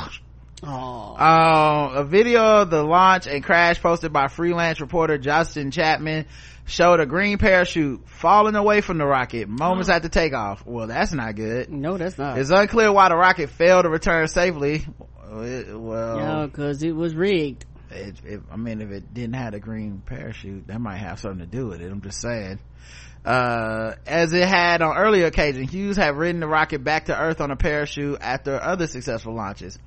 Oh. 0.61 1.89
A 1.93 2.03
video 2.03 2.41
of 2.41 2.69
the 2.69 2.83
launch 2.83 3.27
and 3.27 3.41
crash 3.41 3.81
posted 3.81 4.11
by 4.11 4.27
freelance 4.27 4.81
reporter 4.81 5.17
Justin 5.17 5.71
Chapman 5.71 6.25
showed 6.65 6.99
a 6.99 7.05
green 7.05 7.37
parachute 7.37 8.07
falling 8.09 8.55
away 8.55 8.81
from 8.81 8.97
the 8.97 9.05
rocket 9.05 9.47
moments 9.47 9.89
after 9.89 10.09
takeoff. 10.09 10.65
Well, 10.65 10.87
that's 10.87 11.13
not 11.13 11.35
good. 11.35 11.69
No, 11.69 11.97
that's 11.97 12.17
not. 12.17 12.37
It's 12.37 12.49
unclear 12.49 12.91
why 12.91 13.09
the 13.09 13.15
rocket 13.15 13.49
failed 13.51 13.85
to 13.85 13.89
return 13.89 14.27
safely. 14.27 14.85
Well, 15.29 16.17
yeah, 16.17 16.45
because 16.45 16.83
it 16.83 16.95
was 16.95 17.13
rigged. 17.15 17.65
It, 17.91 18.15
it, 18.23 18.41
I 18.51 18.55
mean, 18.55 18.81
if 18.81 18.91
it 18.91 19.13
didn't 19.13 19.35
have 19.35 19.53
a 19.53 19.59
green 19.59 20.01
parachute, 20.05 20.67
that 20.67 20.79
might 20.79 20.97
have 20.97 21.19
something 21.19 21.39
to 21.39 21.45
do 21.45 21.67
with 21.67 21.81
it. 21.81 21.91
I'm 21.91 22.01
just 22.01 22.21
saying. 22.21 22.59
Uh, 23.25 23.95
as 24.07 24.31
it 24.33 24.47
had 24.47 24.81
on 24.81 24.95
earlier 24.95 25.25
occasions, 25.25 25.71
Hughes 25.71 25.97
had 25.97 26.15
ridden 26.15 26.39
the 26.39 26.47
rocket 26.47 26.83
back 26.83 27.05
to 27.05 27.19
Earth 27.19 27.41
on 27.41 27.51
a 27.51 27.55
parachute 27.55 28.17
after 28.21 28.61
other 28.61 28.87
successful 28.87 29.35
launches. 29.35 29.77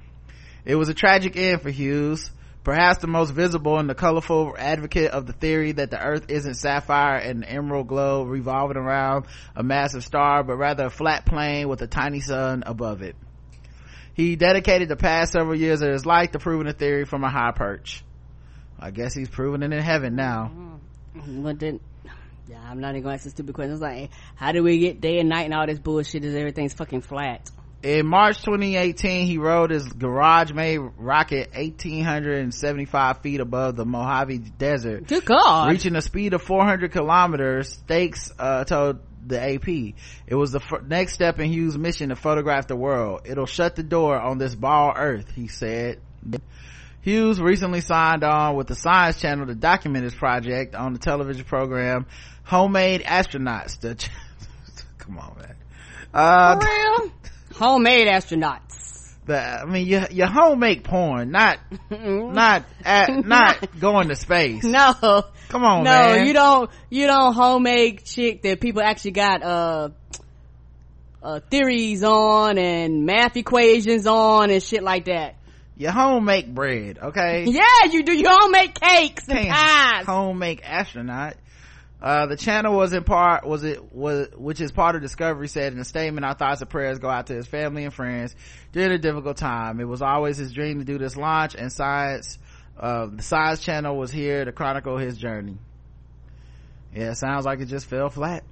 It 0.64 0.74
was 0.74 0.88
a 0.88 0.94
tragic 0.94 1.36
end 1.36 1.62
for 1.62 1.70
Hughes 1.70 2.30
perhaps 2.64 2.98
the 2.98 3.06
most 3.06 3.30
visible 3.30 3.78
and 3.78 3.90
the 3.90 3.94
colorful 3.94 4.54
advocate 4.56 5.10
of 5.10 5.26
the 5.26 5.32
theory 5.32 5.72
that 5.72 5.90
the 5.90 6.00
earth 6.00 6.26
isn't 6.28 6.54
sapphire 6.54 7.16
and 7.16 7.44
emerald 7.46 7.88
globe 7.88 8.28
revolving 8.28 8.76
around 8.76 9.26
a 9.56 9.62
massive 9.62 10.04
star 10.04 10.42
but 10.42 10.56
rather 10.56 10.86
a 10.86 10.90
flat 10.90 11.26
plane 11.26 11.68
with 11.68 11.82
a 11.82 11.86
tiny 11.86 12.20
sun 12.20 12.62
above 12.64 13.02
it 13.02 13.16
he 14.14 14.36
dedicated 14.36 14.88
the 14.88 14.96
past 14.96 15.32
several 15.32 15.54
years 15.54 15.82
of 15.82 15.90
his 15.90 16.06
life 16.06 16.32
to 16.32 16.38
proving 16.38 16.66
the 16.66 16.72
theory 16.72 17.04
from 17.04 17.24
a 17.24 17.30
high 17.30 17.52
perch 17.52 18.04
i 18.78 18.90
guess 18.90 19.14
he's 19.14 19.28
proving 19.28 19.62
it 19.62 19.72
in 19.72 19.82
heaven 19.82 20.16
now 20.16 20.50
mm-hmm. 21.16 21.42
but 21.42 21.58
then 21.58 21.80
yeah, 22.48 22.58
I'm 22.60 22.80
not 22.80 22.90
even 22.90 23.04
going 23.04 23.12
to 23.12 23.14
ask 23.14 23.24
the 23.24 23.30
stupid 23.30 23.54
questions 23.54 23.80
like, 23.80 24.10
how 24.34 24.50
do 24.50 24.64
we 24.64 24.78
get 24.78 25.00
day 25.00 25.20
and 25.20 25.28
night 25.28 25.44
and 25.44 25.54
all 25.54 25.64
this 25.64 25.78
bullshit 25.78 26.24
is 26.24 26.34
everything's 26.34 26.74
fucking 26.74 27.02
flat? 27.02 27.48
in 27.82 28.06
March 28.06 28.42
2018, 28.44 29.26
he 29.26 29.38
rode 29.38 29.70
his 29.70 29.86
garage-made 29.86 30.78
rocket 30.96 31.50
1,875 31.54 33.18
feet 33.18 33.40
above 33.40 33.76
the 33.76 33.84
Mojave 33.84 34.38
Desert. 34.38 35.06
Good 35.08 35.24
God. 35.24 35.70
Reaching 35.70 35.96
a 35.96 36.02
speed 36.02 36.32
of 36.34 36.42
400 36.42 36.92
kilometers, 36.92 37.70
Stakes 37.70 38.30
uh, 38.38 38.64
told 38.64 39.00
the 39.26 39.40
AP. 39.40 39.68
It 40.26 40.34
was 40.34 40.52
the 40.52 40.60
f- 40.60 40.82
next 40.86 41.14
step 41.14 41.38
in 41.40 41.50
Hughes' 41.50 41.76
mission 41.78 42.08
to 42.10 42.16
photograph 42.16 42.66
the 42.66 42.76
world. 42.76 43.22
It'll 43.24 43.46
shut 43.46 43.76
the 43.76 43.82
door 43.82 44.18
on 44.20 44.38
this 44.38 44.54
ball 44.54 44.92
Earth, 44.96 45.30
he 45.34 45.48
said. 45.48 46.00
Hughes 47.00 47.40
recently 47.40 47.80
signed 47.80 48.22
on 48.22 48.54
with 48.56 48.68
the 48.68 48.74
Science 48.76 49.20
Channel 49.20 49.46
to 49.46 49.54
document 49.54 50.04
his 50.04 50.14
project 50.14 50.74
on 50.74 50.92
the 50.92 50.98
television 51.00 51.44
program 51.44 52.06
Homemade 52.44 53.02
Astronauts. 53.02 53.80
The 53.80 53.94
ch- 53.96 54.10
Come 54.98 55.18
on, 55.18 55.36
man. 55.36 55.56
Uh, 56.14 56.60
For 56.60 56.66
real? 56.66 57.12
homemade 57.54 58.06
astronauts 58.08 58.91
I 59.28 59.64
mean 59.66 59.86
your 59.86 60.06
your 60.10 60.26
home 60.26 60.58
make 60.58 60.84
porn, 60.84 61.30
not 61.30 61.58
not 61.90 62.64
at, 62.84 63.08
not 63.24 63.78
going 63.80 64.08
to 64.08 64.16
space. 64.16 64.64
No, 64.64 65.24
come 65.48 65.64
on, 65.64 65.84
no, 65.84 65.90
man. 65.90 66.26
you 66.26 66.32
don't 66.32 66.70
you 66.90 67.06
don't 67.06 67.32
homemade 67.32 68.04
chick 68.04 68.42
that 68.42 68.60
people 68.60 68.82
actually 68.82 69.12
got 69.12 69.42
uh 69.42 69.88
uh 71.22 71.40
theories 71.50 72.02
on 72.02 72.58
and 72.58 73.06
math 73.06 73.36
equations 73.36 74.06
on 74.06 74.50
and 74.50 74.62
shit 74.62 74.82
like 74.82 75.04
that. 75.04 75.36
Your 75.76 75.92
home 75.92 76.24
make 76.26 76.52
bread, 76.52 76.98
okay? 77.02 77.44
Yeah, 77.46 77.90
you 77.90 78.02
do. 78.02 78.12
You 78.12 78.24
don't 78.24 78.52
make 78.52 78.78
cakes 78.78 79.26
and 79.28 79.38
Can't 79.38 79.50
pies. 79.50 80.06
home 80.06 80.38
make 80.38 80.60
astronaut. 80.64 81.34
Uh, 82.02 82.26
the 82.26 82.36
channel 82.36 82.74
was 82.74 82.92
in 82.92 83.04
part, 83.04 83.46
was 83.46 83.62
it, 83.62 83.94
was, 83.94 84.26
which 84.36 84.60
is 84.60 84.72
part 84.72 84.96
of 84.96 85.02
Discovery 85.02 85.46
said 85.46 85.72
in 85.72 85.78
a 85.78 85.84
statement, 85.84 86.26
our 86.26 86.34
thoughts 86.34 86.60
and 86.60 86.68
prayers 86.68 86.98
go 86.98 87.08
out 87.08 87.28
to 87.28 87.34
his 87.34 87.46
family 87.46 87.84
and 87.84 87.94
friends 87.94 88.34
during 88.72 88.90
a 88.90 88.98
difficult 88.98 89.36
time. 89.36 89.78
It 89.78 89.86
was 89.86 90.02
always 90.02 90.36
his 90.36 90.52
dream 90.52 90.80
to 90.80 90.84
do 90.84 90.98
this 90.98 91.16
launch 91.16 91.54
and 91.54 91.70
science, 91.72 92.38
uh, 92.76 93.06
the 93.06 93.22
science 93.22 93.60
channel 93.60 93.96
was 93.96 94.10
here 94.10 94.44
to 94.44 94.50
chronicle 94.50 94.96
his 94.96 95.16
journey. 95.16 95.58
Yeah, 96.92 97.12
sounds 97.12 97.46
like 97.46 97.60
it 97.60 97.66
just 97.66 97.86
fell 97.86 98.10
flat. 98.10 98.42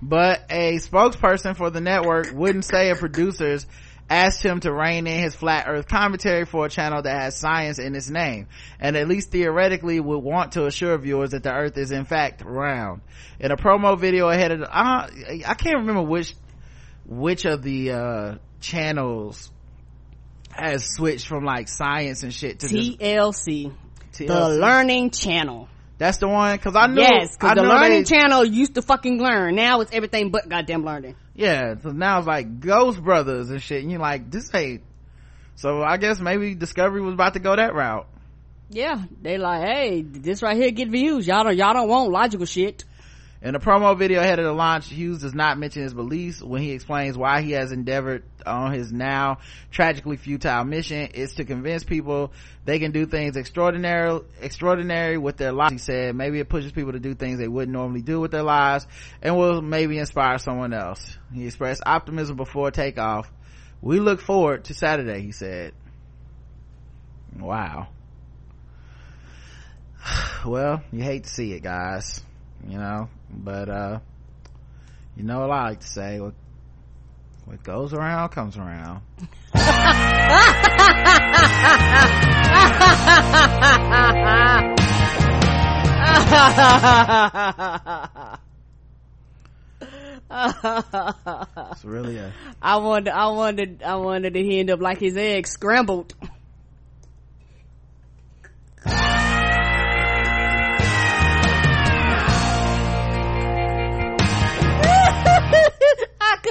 But 0.00 0.46
a 0.48 0.78
spokesperson 0.78 1.54
for 1.54 1.68
the 1.68 1.82
network 1.82 2.32
wouldn't 2.32 2.64
say 2.64 2.90
if 2.90 3.00
producers 3.00 3.66
asked 4.12 4.44
him 4.44 4.60
to 4.60 4.72
rein 4.72 5.06
in 5.06 5.22
his 5.22 5.34
flat 5.34 5.66
earth 5.68 5.86
commentary 5.88 6.44
for 6.44 6.66
a 6.66 6.68
channel 6.68 7.02
that 7.02 7.20
has 7.20 7.36
science 7.36 7.78
in 7.78 7.94
its 7.94 8.10
name 8.10 8.46
and 8.78 8.96
at 8.96 9.08
least 9.08 9.30
theoretically 9.30 9.98
would 10.00 10.18
want 10.18 10.52
to 10.52 10.66
assure 10.66 10.96
viewers 10.98 11.30
that 11.30 11.42
the 11.42 11.52
earth 11.52 11.76
is 11.78 11.90
in 11.90 12.04
fact 12.04 12.42
round 12.44 13.00
in 13.40 13.50
a 13.50 13.56
promo 13.56 13.98
video 13.98 14.28
ahead 14.28 14.52
of 14.52 14.60
the, 14.60 14.66
uh, 14.70 15.08
i 15.46 15.54
can't 15.54 15.78
remember 15.78 16.02
which 16.02 16.34
which 17.06 17.44
of 17.44 17.62
the 17.62 17.90
uh, 17.90 18.34
channels 18.60 19.50
has 20.50 20.84
switched 20.84 21.26
from 21.26 21.44
like 21.44 21.68
science 21.68 22.22
and 22.22 22.32
shit 22.32 22.60
to 22.60 22.66
TLC, 22.66 23.72
the 24.16 24.24
TLC. 24.24 24.60
Learning 24.60 25.10
Channel. 25.10 25.68
That's 26.02 26.18
the 26.18 26.26
one 26.26 26.56
because 26.56 26.74
i 26.74 26.86
knew 26.88 27.00
Yes, 27.00 27.36
because 27.36 27.54
the 27.54 27.62
Learning 27.62 28.02
they- 28.02 28.04
Channel 28.04 28.44
used 28.44 28.74
to 28.74 28.82
fucking 28.82 29.22
learn. 29.22 29.54
Now 29.54 29.80
it's 29.82 29.92
everything 29.92 30.30
but 30.30 30.48
goddamn 30.48 30.84
learning. 30.84 31.14
yeah 31.34 31.74
so 31.80 31.90
now 31.90 32.18
it's 32.18 32.26
like 32.26 32.58
ghost 32.60 33.00
brothers 33.02 33.50
and 33.50 33.62
shit 33.62 33.82
and 33.82 33.90
you're 33.90 34.00
like 34.00 34.28
this 34.30 34.52
ain't 34.54 34.82
so 35.54 35.80
i 35.82 35.96
guess 35.98 36.18
maybe 36.20 36.54
discovery 36.56 37.00
was 37.00 37.14
about 37.14 37.34
to 37.34 37.40
go 37.40 37.54
that 37.54 37.72
route 37.74 38.06
Yeah, 38.70 39.02
they 39.20 39.36
like, 39.38 39.62
hey, 39.68 40.02
this 40.02 40.42
right 40.42 40.56
here 40.56 40.70
get 40.70 40.88
views. 40.88 41.26
Y'all 41.26 41.44
don't, 41.44 41.56
y'all 41.56 41.74
don't 41.74 41.88
want 41.88 42.10
logical 42.10 42.46
shit. 42.46 42.84
In 43.44 43.56
a 43.56 43.60
promo 43.60 43.98
video 43.98 44.20
ahead 44.20 44.38
of 44.38 44.44
the 44.44 44.52
launch, 44.52 44.88
Hughes 44.88 45.18
does 45.18 45.34
not 45.34 45.58
mention 45.58 45.82
his 45.82 45.92
beliefs 45.92 46.40
when 46.40 46.62
he 46.62 46.70
explains 46.70 47.18
why 47.18 47.42
he 47.42 47.52
has 47.52 47.72
endeavored 47.72 48.22
on 48.46 48.72
his 48.72 48.92
now 48.92 49.38
tragically 49.72 50.16
futile 50.16 50.64
mission 50.64 51.08
is 51.08 51.34
to 51.34 51.44
convince 51.44 51.82
people 51.82 52.32
they 52.64 52.78
can 52.78 52.92
do 52.92 53.04
things 53.04 53.36
extraordinary, 53.36 54.20
extraordinary 54.40 55.18
with 55.18 55.38
their 55.38 55.50
lives. 55.50 55.72
He 55.72 55.78
said 55.78 56.14
maybe 56.14 56.38
it 56.38 56.48
pushes 56.48 56.70
people 56.70 56.92
to 56.92 57.00
do 57.00 57.16
things 57.16 57.40
they 57.40 57.48
wouldn't 57.48 57.72
normally 57.72 58.02
do 58.02 58.20
with 58.20 58.30
their 58.30 58.44
lives 58.44 58.86
and 59.22 59.36
will 59.36 59.60
maybe 59.60 59.98
inspire 59.98 60.38
someone 60.38 60.72
else. 60.72 61.18
He 61.34 61.44
expressed 61.44 61.82
optimism 61.84 62.36
before 62.36 62.70
takeoff. 62.70 63.28
We 63.80 63.98
look 63.98 64.20
forward 64.20 64.66
to 64.66 64.74
Saturday, 64.74 65.20
he 65.20 65.32
said. 65.32 65.74
Wow. 67.36 67.88
Well, 70.44 70.82
you 70.90 71.04
hate 71.04 71.22
to 71.22 71.30
see 71.30 71.52
it, 71.52 71.62
guys 71.62 72.20
you 72.68 72.78
know 72.78 73.08
but 73.32 73.68
uh 73.68 73.98
you 75.16 75.22
know 75.24 75.40
what 75.40 75.50
i 75.50 75.68
like 75.68 75.80
to 75.80 75.86
say 75.86 76.20
what 76.20 76.34
what 77.44 77.62
goes 77.62 77.92
around 77.92 78.28
comes 78.30 78.56
around 78.56 79.02
it's 90.34 91.84
really 91.84 92.18
a 92.18 92.32
I 92.60 92.76
wanted, 92.76 93.12
I 93.12 93.28
wanted, 93.28 93.82
I 93.82 93.96
wanted 93.96 94.34
to 94.34 94.58
end 94.58 94.70
up 94.70 94.80
like 94.80 94.98
his 94.98 95.16
eggs 95.16 95.50
scrambled. 95.50 96.14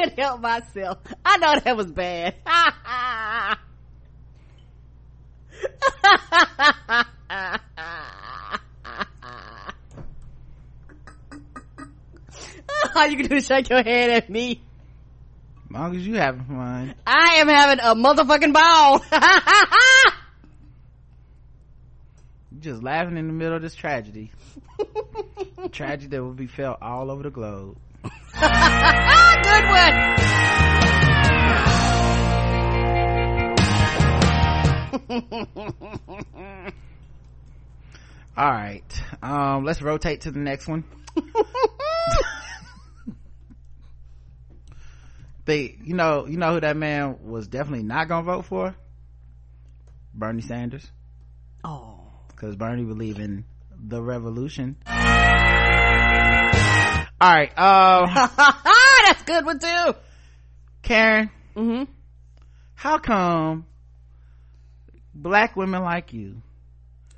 Couldn't 0.02 0.20
help 0.20 0.42
myself. 0.42 0.98
I 1.24 1.38
know 1.38 1.60
that 1.60 1.78
was 1.78 1.92
bad. 1.92 2.36
All 12.96 13.08
you 13.08 13.18
can 13.18 13.28
do 13.28 13.36
is 13.36 13.46
shake 13.46 13.70
your 13.70 13.84
head 13.84 14.10
at 14.10 14.30
me. 14.30 14.62
as 15.66 15.72
long 15.72 15.96
as 15.96 16.06
you 16.06 16.16
having 16.16 16.44
fun 16.44 16.94
I 17.06 17.36
am 17.36 17.48
having 17.48 17.80
a 17.80 17.96
motherfucking 17.96 18.54
ball. 18.54 19.02
you 22.52 22.60
just 22.60 22.84
laughing 22.84 23.18
in 23.18 23.28
the 23.28 23.34
middle 23.34 23.56
of 23.56 23.62
this 23.62 23.76
tragedy 23.76 24.32
tragedy 25.72 26.08
that 26.08 26.24
will 26.24 26.34
be 26.34 26.48
felt 26.48 26.80
all 26.82 27.10
over 27.12 27.24
the 27.24 27.30
globe 27.30 27.78
Good 28.04 28.12
one. 29.70 29.92
all 38.38 38.50
right 38.50 39.04
um 39.22 39.64
let's 39.66 39.82
rotate 39.82 40.22
to 40.22 40.32
the 40.32 40.40
next 40.40 40.68
one 40.68 40.84
they 45.46 45.76
you 45.84 45.94
know 45.96 46.26
you 46.28 46.38
know 46.38 46.54
who 46.54 46.60
that 46.62 46.78
man 46.78 47.18
was 47.24 47.48
definitely 47.48 47.84
not 47.84 48.08
gonna 48.08 48.24
vote 48.24 48.46
for 48.46 48.76
bernie 50.14 50.42
sanders 50.42 50.90
Oh. 51.64 52.00
because 52.30 52.56
bernie 52.56 52.84
believe 52.86 53.20
in 53.20 53.46
the 53.78 54.02
revolution 54.02 54.78
all 57.22 57.32
right 57.32 57.58
um 57.58 58.10
That's 59.08 59.24
good 59.24 59.46
one 59.46 59.60
too. 59.60 59.94
karen 60.82 61.30
Mm-hmm. 61.56 61.84
how 62.76 62.98
come 62.98 63.66
black 65.14 65.56
women 65.56 65.84
like 65.84 66.14
you 66.14 66.42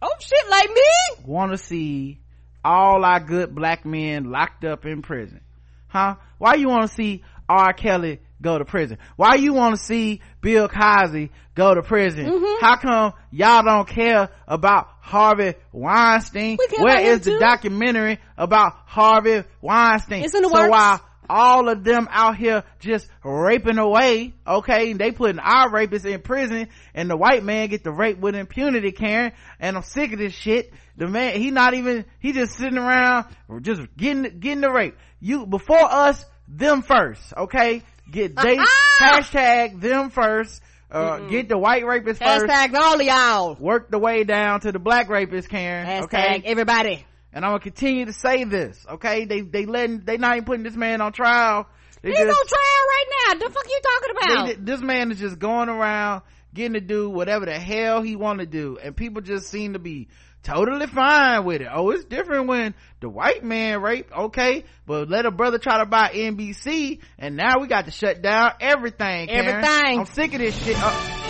Oh 0.01 0.11
shit, 0.19 0.49
like 0.49 0.69
me? 0.69 1.23
want 1.25 1.51
to 1.53 1.57
see 1.57 2.19
all 2.65 3.05
our 3.05 3.21
good 3.21 3.55
black 3.55 3.85
men 3.85 4.31
locked 4.31 4.65
up 4.65 4.85
in 4.85 5.01
prison 5.01 5.39
huh 5.87 6.15
why 6.39 6.55
you 6.55 6.67
want 6.67 6.89
to 6.89 6.93
see 6.93 7.23
r 7.47 7.71
kelly 7.73 8.19
go 8.43 8.59
to 8.59 8.65
prison. 8.65 8.99
Why 9.15 9.35
you 9.35 9.53
want 9.53 9.75
to 9.75 9.83
see 9.83 10.21
bill 10.41 10.67
cosby 10.67 11.31
go 11.55 11.73
to 11.73 11.81
prison? 11.81 12.25
Mm-hmm. 12.25 12.63
how 12.63 12.75
come 12.77 13.13
y'all 13.31 13.63
don't 13.63 13.87
care 13.87 14.29
about 14.47 14.87
harvey 15.01 15.55
weinstein? 15.71 16.57
Where 16.77 17.01
is 17.01 17.21
the 17.21 17.31
too. 17.31 17.39
documentary 17.39 18.19
about 18.37 18.73
harvey 18.85 19.43
weinstein? 19.61 20.23
It's 20.23 20.35
in 20.35 20.43
the 20.43 20.49
so 20.49 20.53
works. 20.53 20.69
while 20.69 21.01
all 21.29 21.69
of 21.69 21.85
them 21.85 22.07
out 22.11 22.35
here 22.35 22.63
just 22.81 23.07
raping 23.23 23.77
away 23.77 24.33
okay 24.45 24.91
they 24.91 25.13
putting 25.13 25.39
our 25.39 25.69
rapists 25.69 26.05
in 26.05 26.21
prison 26.21 26.67
and 26.93 27.09
the 27.09 27.15
white 27.15 27.45
man 27.45 27.69
get 27.69 27.81
to 27.85 27.91
rape 27.91 28.17
with 28.19 28.35
impunity 28.35 28.91
karen 28.91 29.31
and 29.57 29.77
i'm 29.77 29.83
sick 29.83 30.11
of 30.11 30.19
this 30.19 30.33
shit. 30.33 30.73
The 30.97 31.07
man 31.07 31.39
he 31.39 31.49
not 31.49 31.73
even 31.73 32.03
he 32.19 32.33
just 32.33 32.57
sitting 32.57 32.77
around 32.77 33.25
just 33.61 33.81
getting 33.97 34.39
getting 34.39 34.61
the 34.61 34.69
rape. 34.69 34.95
You 35.21 35.45
before 35.45 35.81
us 35.81 36.23
them 36.47 36.81
first 36.81 37.21
okay 37.35 37.81
get 38.13 38.35
they 38.35 38.57
hashtag 38.99 39.81
them 39.81 40.09
first 40.09 40.61
uh 40.91 41.19
get 41.27 41.49
the 41.49 41.57
white 41.57 41.83
rapists 41.83 42.19
first 42.23 42.45
Hashtag 42.45 42.73
all 42.75 42.95
of 42.99 43.05
y'all. 43.05 43.55
work 43.55 43.89
the 43.91 43.99
way 43.99 44.23
down 44.23 44.61
to 44.61 44.71
the 44.71 44.79
black 44.79 45.07
rapists 45.09 45.49
karen 45.49 45.85
Hashtag 45.85 46.03
okay 46.05 46.41
everybody. 46.45 47.05
and 47.33 47.43
I'm 47.43 47.51
gonna 47.51 47.59
continue 47.61 48.05
to 48.05 48.13
say 48.13 48.43
this, 48.43 48.85
okay? 48.87 49.25
They 49.25 49.41
they 49.41 49.65
letting 49.65 50.01
they 50.05 50.17
not 50.17 50.35
even 50.37 50.45
putting 50.45 50.63
this 50.63 50.75
man 50.75 51.01
on 51.01 51.11
trial. 51.13 51.67
They 52.03 52.09
He's 52.09 52.17
just- 52.19 52.29
on 52.39 52.47
trial 52.47 52.83
right 52.89 53.05
now. 53.09 53.33
The 53.47 53.53
fuck 53.53 53.65
you 53.67 53.79
talking 53.83 54.15
about? 54.17 54.45
they- 54.47 54.71
this 54.71 54.81
man 54.81 55.11
is 55.11 55.19
just 55.19 55.39
going 55.39 55.67
around 55.69 56.21
getting 56.53 56.73
to 56.73 56.81
do 56.81 57.09
whatever 57.09 57.45
the 57.45 57.57
hell 57.59 58.03
he 58.03 58.15
want 58.15 58.39
to 58.39 58.45
do, 58.45 58.77
and 58.83 58.95
people 58.95 59.21
just 59.23 59.47
seem 59.49 59.73
to 59.73 59.79
be 59.79 60.09
totally 60.43 60.87
fine 60.87 61.45
with 61.45 61.61
it. 61.61 61.67
Oh, 61.73 61.89
it's 61.91 62.05
different 62.05 62.47
when 62.47 62.73
the 62.99 63.09
white 63.09 63.43
man 63.43 63.81
rape, 63.81 64.11
okay, 64.15 64.65
but 64.85 65.09
let 65.09 65.25
a 65.25 65.31
brother 65.31 65.57
try 65.57 65.79
to 65.79 65.85
buy 65.85 66.09
NBC, 66.13 66.99
and 67.17 67.35
now 67.35 67.59
we 67.59 67.67
got 67.67 67.85
to 67.85 67.91
shut 67.91 68.21
down 68.21 68.53
everything. 68.59 69.27
Karen. 69.27 69.47
Everything. 69.47 69.99
I'm 69.99 70.05
sick 70.05 70.33
of 70.33 70.39
this 70.39 70.55
shit. 70.63 70.77
Uh, 70.79 71.22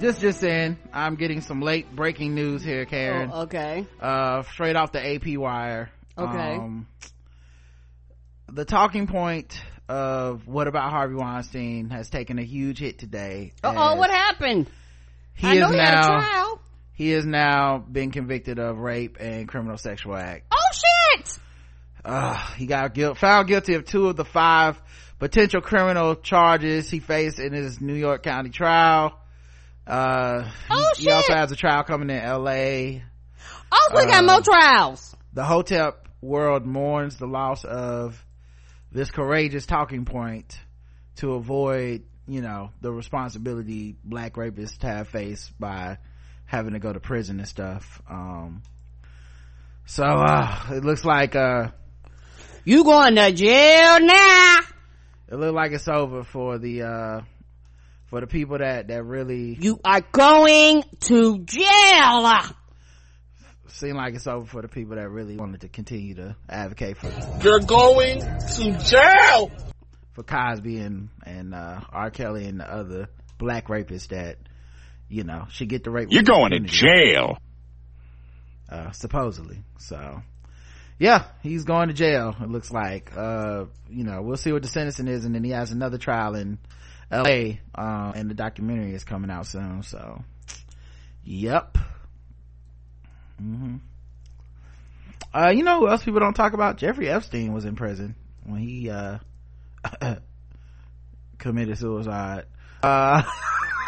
just 0.00 0.20
just 0.20 0.40
saying 0.40 0.76
i'm 0.92 1.14
getting 1.16 1.40
some 1.40 1.60
late 1.60 1.94
breaking 1.94 2.34
news 2.34 2.62
here 2.62 2.84
karen 2.84 3.30
Oh, 3.32 3.42
okay. 3.42 3.86
uh 4.00 4.42
straight 4.44 4.76
off 4.76 4.92
the 4.92 5.04
ap 5.14 5.26
wire 5.38 5.90
Okay. 6.18 6.54
um, 6.56 6.86
the 8.48 8.64
talking 8.64 9.06
point 9.06 9.60
of 9.88 10.46
what 10.46 10.66
about 10.68 10.90
harvey 10.90 11.14
weinstein 11.14 11.90
has 11.90 12.08
taken 12.10 12.38
a 12.38 12.42
huge 12.44 12.78
hit 12.78 12.98
today 12.98 13.52
oh, 13.64 13.96
what 13.96 14.10
happened? 14.10 14.68
he 15.34 15.46
I 15.48 15.54
know 15.54 15.66
is 15.68 15.72
he 15.74 15.78
had 15.78 15.94
a 15.94 15.96
now 16.00 16.06
trial. 16.20 16.60
he 16.94 17.10
has 17.10 17.26
now 17.26 17.78
been 17.78 18.10
convicted 18.10 18.58
of 18.58 18.78
rape 18.78 19.18
and 19.20 19.46
criminal 19.48 19.76
sexual 19.78 20.16
act 20.16 20.46
Oh 20.50 20.56
shit! 21.16 21.38
uh, 22.04 22.34
he 22.56 22.66
got 22.66 22.94
guilt, 22.94 23.18
found 23.18 23.48
guilty 23.48 23.74
of 23.74 23.84
two 23.84 24.06
of 24.08 24.16
the 24.16 24.24
five 24.24 24.80
potential 25.18 25.60
criminal 25.60 26.14
charges 26.14 26.88
he 26.90 27.00
faced 27.00 27.38
in 27.38 27.52
his 27.52 27.80
New 27.80 27.94
York 27.94 28.22
County 28.22 28.50
trial. 28.50 29.18
Uh, 29.86 30.42
he- 30.44 30.50
Oh, 30.70 30.90
he, 30.96 31.10
also 31.10 31.32
has 31.34 31.52
a 31.52 31.56
trial 31.56 31.84
coming 31.84 32.10
in 32.10 32.18
L.A. 32.18 33.02
Oh, 33.70 33.88
we 33.94 34.04
got 34.06 34.24
Uh, 34.24 34.26
more 34.26 34.40
trials. 34.40 35.14
The 35.32 35.44
Hotep 35.44 36.08
world 36.20 36.66
mourns 36.66 37.16
the 37.16 37.26
loss 37.26 37.64
of 37.64 38.24
this 38.90 39.10
courageous 39.10 39.66
talking 39.66 40.04
point 40.04 40.58
to 41.16 41.34
avoid, 41.34 42.02
you 42.26 42.40
know, 42.40 42.70
the 42.80 42.90
responsibility 42.92 43.96
black 44.04 44.34
rapists 44.34 44.82
have 44.82 45.08
faced 45.08 45.58
by 45.60 45.98
having 46.46 46.72
to 46.72 46.78
go 46.78 46.92
to 46.92 47.00
prison 47.00 47.38
and 47.38 47.48
stuff. 47.48 48.00
Um, 48.08 48.62
so, 49.84 50.04
uh, 50.04 50.58
it 50.70 50.84
looks 50.84 51.04
like, 51.04 51.36
uh, 51.36 51.68
You 52.64 52.82
going 52.84 53.14
to 53.16 53.30
jail 53.32 54.00
now? 54.00 54.58
it 55.28 55.34
looked 55.36 55.54
like 55.54 55.72
it's 55.72 55.88
over 55.88 56.22
for 56.24 56.58
the 56.58 56.82
uh 56.82 57.20
for 58.16 58.20
the 58.22 58.26
people 58.26 58.56
that 58.56 58.88
that 58.88 59.02
really 59.04 59.58
You 59.60 59.78
are 59.84 60.00
going 60.00 60.82
to 61.00 61.38
jail. 61.40 62.32
seem 63.68 63.94
like 63.96 64.14
it's 64.14 64.26
over 64.26 64.46
for 64.46 64.62
the 64.62 64.68
people 64.68 64.96
that 64.96 65.10
really 65.10 65.36
wanted 65.36 65.60
to 65.60 65.68
continue 65.68 66.14
to 66.14 66.34
advocate 66.48 66.96
for 66.96 67.10
You're 67.44 67.60
going 67.60 68.20
to 68.20 68.78
jail. 68.78 69.50
for 70.14 70.22
Cosby 70.22 70.78
and 70.78 71.10
and 71.26 71.54
uh 71.54 71.82
R. 71.92 72.10
Kelly 72.10 72.46
and 72.46 72.58
the 72.60 72.64
other 72.72 73.08
black 73.36 73.66
rapists 73.68 74.08
that 74.08 74.38
you 75.10 75.22
know 75.24 75.44
should 75.50 75.68
get 75.68 75.84
the 75.84 75.90
rape 75.90 76.08
You're 76.10 76.22
going 76.22 76.52
to 76.52 76.60
jail. 76.60 77.36
uh 78.70 78.92
supposedly 78.92 79.58
so 79.78 80.22
yeah 80.98 81.24
he's 81.42 81.64
going 81.64 81.88
to 81.88 81.94
jail 81.94 82.34
it 82.40 82.48
looks 82.48 82.70
like 82.70 83.12
uh 83.14 83.66
you 83.90 84.04
know 84.04 84.22
we'll 84.22 84.38
see 84.38 84.52
what 84.52 84.62
the 84.62 84.68
sentencing 84.68 85.06
is 85.06 85.26
and 85.26 85.34
then 85.34 85.44
he 85.44 85.50
has 85.50 85.70
another 85.70 85.98
trial 85.98 86.34
in 86.34 86.56
la 87.10 87.20
uh, 87.74 88.12
and 88.16 88.28
the 88.30 88.34
documentary 88.34 88.92
is 88.94 89.04
coming 89.04 89.30
out 89.30 89.46
soon 89.46 89.82
so 89.82 90.22
yep. 91.24 91.76
Hmm 93.38 93.76
uh 95.34 95.48
you 95.54 95.62
know 95.64 95.80
who 95.80 95.88
else 95.88 96.02
people 96.04 96.20
don't 96.20 96.34
talk 96.34 96.52
about? 96.54 96.78
Jeffrey 96.78 97.08
epstein 97.08 97.52
was 97.52 97.64
in 97.66 97.76
prison 97.76 98.14
when 98.44 98.60
he 98.60 98.88
uh 98.90 99.18
committed 101.38 101.76
suicide. 101.78 102.44
Uh 102.82 103.22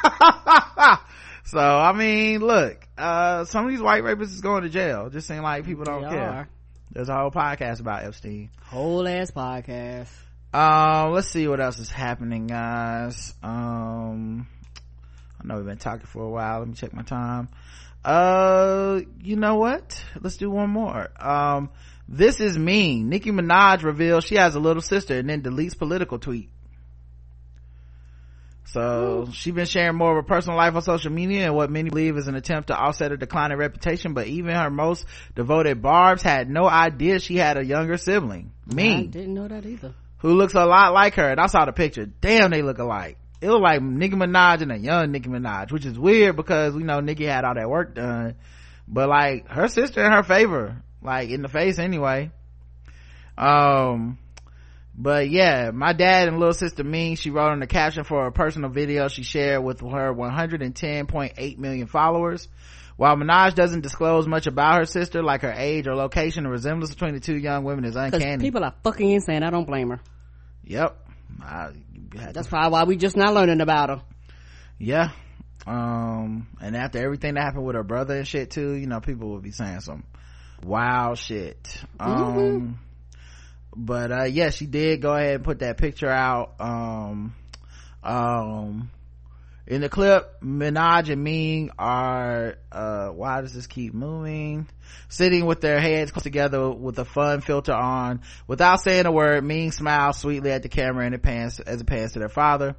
so 1.45 1.59
i 1.59 1.93
mean 1.93 2.41
look 2.41 2.87
uh 2.99 3.45
some 3.45 3.65
of 3.65 3.71
these 3.71 3.81
white 3.81 4.03
rapists 4.03 4.35
is 4.35 4.41
going 4.41 4.63
to 4.63 4.69
jail. 4.69 5.09
Just 5.11 5.27
seem 5.27 5.43
like 5.43 5.65
people 5.65 5.85
don't 5.85 6.03
They 6.03 6.09
care. 6.11 6.31
are. 6.31 6.49
there's 6.93 7.09
a 7.09 7.15
whole 7.17 7.31
podcast 7.31 7.81
about 7.81 8.05
epstein. 8.05 8.51
Whole 8.65 9.07
ass 9.09 9.31
podcast. 9.31 10.09
Um 10.53 11.13
let's 11.13 11.29
see 11.29 11.47
what 11.47 11.61
else 11.61 11.79
is 11.79 11.91
happening 11.91 12.47
guys. 12.47 13.35
Um 13.43 14.47
i 15.41 15.47
know 15.47 15.57
we've 15.57 15.67
been 15.67 15.79
talking 15.79 16.07
for 16.07 16.23
a 16.23 16.31
while. 16.31 16.61
Let 16.61 16.69
me 16.69 16.75
check 16.75 16.95
my 16.95 17.03
time. 17.03 17.49
Uh 18.05 19.01
you 19.23 19.37
know 19.37 19.57
what? 19.57 20.03
Let's 20.21 20.37
do 20.37 20.51
one 20.51 20.71
more. 20.71 21.09
Um 21.21 21.71
this 22.09 22.41
is 22.41 22.59
mean 22.59 23.11
nicki 23.11 23.31
minaj 23.31 23.83
reveals 23.83 24.25
she 24.25 24.37
has 24.37 24.55
a 24.55 24.61
little 24.61 24.81
sister 24.83 25.19
and 25.19 25.29
then 25.29 25.43
deletes 25.43 25.77
political 25.77 26.19
tweet. 26.19 26.49
So 28.65 29.29
she's 29.33 29.55
been 29.55 29.65
sharing 29.67 29.97
more 29.97 30.11
of 30.11 30.17
her 30.17 30.29
personal 30.29 30.59
life 30.59 30.75
on 30.75 30.83
social 30.83 31.11
media 31.11 31.47
and 31.47 31.55
what 31.55 31.71
many 31.71 31.89
believe 31.89 32.19
is 32.19 32.29
an 32.29 32.35
attempt 32.35 32.69
to 32.69 32.77
offset 32.77 33.11
her 33.11 33.17
declining 33.17 33.57
reputation 33.57 34.13
but 34.13 34.27
even 34.27 34.55
her 34.55 34.71
most 34.71 35.07
devoted 35.35 35.81
barbs 35.81 36.23
had 36.23 36.51
no 36.51 36.69
idea 36.69 37.19
she 37.19 37.37
had 37.37 37.59
a 37.59 37.65
younger 37.65 37.99
sibling. 37.99 38.53
I 38.71 38.75
mean 38.75 39.11
didn't 39.11 39.35
know 39.35 39.49
that 39.49 39.67
either. 39.67 39.95
Who 40.19 40.35
looks 40.35 40.55
a 40.55 40.65
lot 40.65 40.93
like 40.93 41.15
her. 41.15 41.31
And 41.31 41.41
I 41.41 41.47
saw 41.47 41.65
the 41.65 41.73
picture. 41.73 42.07
Damn, 42.07 42.51
they 42.51 42.63
look 42.63 42.79
alike. 42.79 43.19
It 43.41 43.49
looked 43.49 43.63
like 43.63 43.83
Nicki 43.83 44.17
Minaj 44.17 44.63
and 44.63 44.73
a 44.73 44.77
young 44.77 45.13
Nicki 45.13 45.29
Minaj, 45.29 45.71
which 45.71 45.87
is 45.87 45.99
weird 45.99 46.37
because, 46.37 46.75
you 46.75 46.85
know, 46.85 47.01
Nicki 47.01 47.25
had 47.25 47.45
all 47.45 47.55
that 47.55 47.71
work 47.71 47.95
done. 47.95 48.35
But 48.89 49.09
like, 49.09 49.49
her 49.49 49.69
sister 49.69 50.05
in 50.05 50.11
her 50.11 50.23
favor, 50.23 50.83
like 51.03 51.31
in 51.31 51.43
the 51.43 51.49
face 51.49 51.79
anyway. 51.79 52.33
Um, 53.37 54.19
but 54.97 55.31
yeah, 55.31 55.71
my 55.73 55.93
dad 55.93 56.27
and 56.27 56.41
little 56.41 56.53
sister 56.53 56.83
Ming, 56.83 57.15
she 57.15 57.31
wrote 57.31 57.53
in 57.53 57.61
the 57.61 57.69
caption 57.69 58.03
for 58.03 58.27
a 58.27 58.33
personal 58.33 58.71
video 58.71 59.07
she 59.07 59.23
shared 59.23 59.63
with 59.63 59.81
her 59.81 60.13
110.8 60.13 61.59
million 61.59 61.87
followers. 61.87 62.49
While 62.99 63.15
Minaj 63.15 63.55
doesn't 63.55 63.83
disclose 63.83 64.27
much 64.27 64.49
about 64.49 64.81
her 64.81 64.85
sister, 64.85 65.23
like 65.23 65.43
her 65.43 65.53
age 65.57 65.87
or 65.87 65.95
location, 65.95 66.43
the 66.43 66.51
resemblance 66.51 66.93
between 66.93 67.15
the 67.15 67.21
two 67.21 67.37
young 67.37 67.63
women 67.63 67.85
is 67.85 67.95
uncanny. 67.95 68.43
people 68.43 68.65
are 68.65 68.75
fucking 68.83 69.09
insane. 69.09 69.45
I 69.45 69.51
don't 69.51 69.69
blame 69.69 69.91
her. 69.91 70.01
Yep. 70.65 70.99
I, 71.41 71.71
That's 72.33 72.49
probably 72.49 72.73
why 72.73 72.83
we 72.83 72.97
just 72.97 73.17
not 73.17 73.35
learning 73.35 73.61
about 73.61 73.89
her. 73.89 74.03
yeah. 74.81 75.11
Um, 75.65 76.49
and 76.61 76.77
after 76.77 76.99
everything 76.99 77.35
that 77.35 77.45
happened 77.45 77.67
with 77.67 77.77
her 77.77 77.85
brother 77.85 78.17
and 78.17 78.27
shit 78.27 78.51
too, 78.51 78.73
you 78.73 78.89
know, 78.89 78.99
people 78.99 79.29
will 79.29 79.41
be 79.41 79.53
saying 79.53 79.79
some 79.81 80.03
wild 80.65 81.19
shit. 81.19 81.85
Um, 82.01 82.81
but, 83.77 84.11
uh, 84.11 84.25
yeah, 84.25 84.51
she 84.51 84.67
did 84.67 85.03
go 85.03 85.15
ahead 85.15 85.37
and 85.37 85.45
put 85.45 85.61
that 85.61 85.77
picture 85.79 86.11
out. 86.11 86.55
Um, 86.59 87.37
um, 88.03 88.91
in 89.69 89.83
the 89.83 89.91
clip, 89.91 90.41
Minaj 90.41 91.11
and 91.11 91.23
Ming 91.23 91.71
are, 91.79 92.57
uh, 92.73 93.09
why 93.09 93.43
does 93.43 93.53
this 93.53 93.67
keep 93.67 93.93
moving? 93.93 94.67
Sitting 95.11 95.45
with 95.45 95.61
their 95.61 95.79
heads 95.79 96.11
close 96.11 96.23
together 96.23 96.71
with 96.71 96.99
a 96.99 97.05
fun 97.05 97.43
filter 97.43 97.75
on. 97.75 98.23
Without 98.47 98.81
saying 98.81 99.05
a 99.05 99.13
word, 99.13 99.45
Ming 99.45 99.71
smiles 99.71 100.17
sweetly 100.17 100.53
at 100.53 100.63
the 100.63 100.71
camera 100.71 101.05
and 101.05 101.15
it 101.15 101.23
pans, 101.23 101.61
as 101.61 101.83
it 101.83 101.87
pans 101.87 102.15
to 102.15 102.19
their 102.19 102.31
father. 102.31 102.77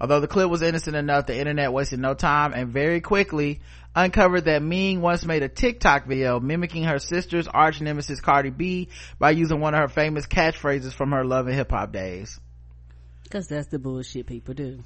Although 0.00 0.20
the 0.20 0.26
clip 0.26 0.48
was 0.48 0.62
innocent 0.62 0.96
enough, 0.96 1.26
the 1.26 1.38
internet 1.38 1.70
wasted 1.70 2.00
no 2.00 2.14
time 2.14 2.54
and 2.54 2.70
very 2.70 3.02
quickly 3.02 3.60
uncovered 3.94 4.46
that 4.46 4.62
Ming 4.62 5.02
once 5.02 5.26
made 5.26 5.42
a 5.42 5.50
TikTok 5.50 6.06
video 6.06 6.40
mimicking 6.40 6.84
her 6.84 6.98
sister's 6.98 7.46
arch 7.46 7.82
nemesis 7.82 8.22
Cardi 8.22 8.48
B 8.48 8.88
by 9.18 9.32
using 9.32 9.60
one 9.60 9.74
of 9.74 9.80
her 9.80 9.88
famous 9.88 10.26
catchphrases 10.26 10.94
from 10.94 11.12
her 11.12 11.26
love 11.26 11.46
and 11.46 11.54
hip 11.54 11.70
hop 11.70 11.92
days. 11.92 12.40
Because 13.22 13.48
that's 13.48 13.68
the 13.68 13.78
bullshit 13.78 14.26
people 14.26 14.54
do. 14.54 14.82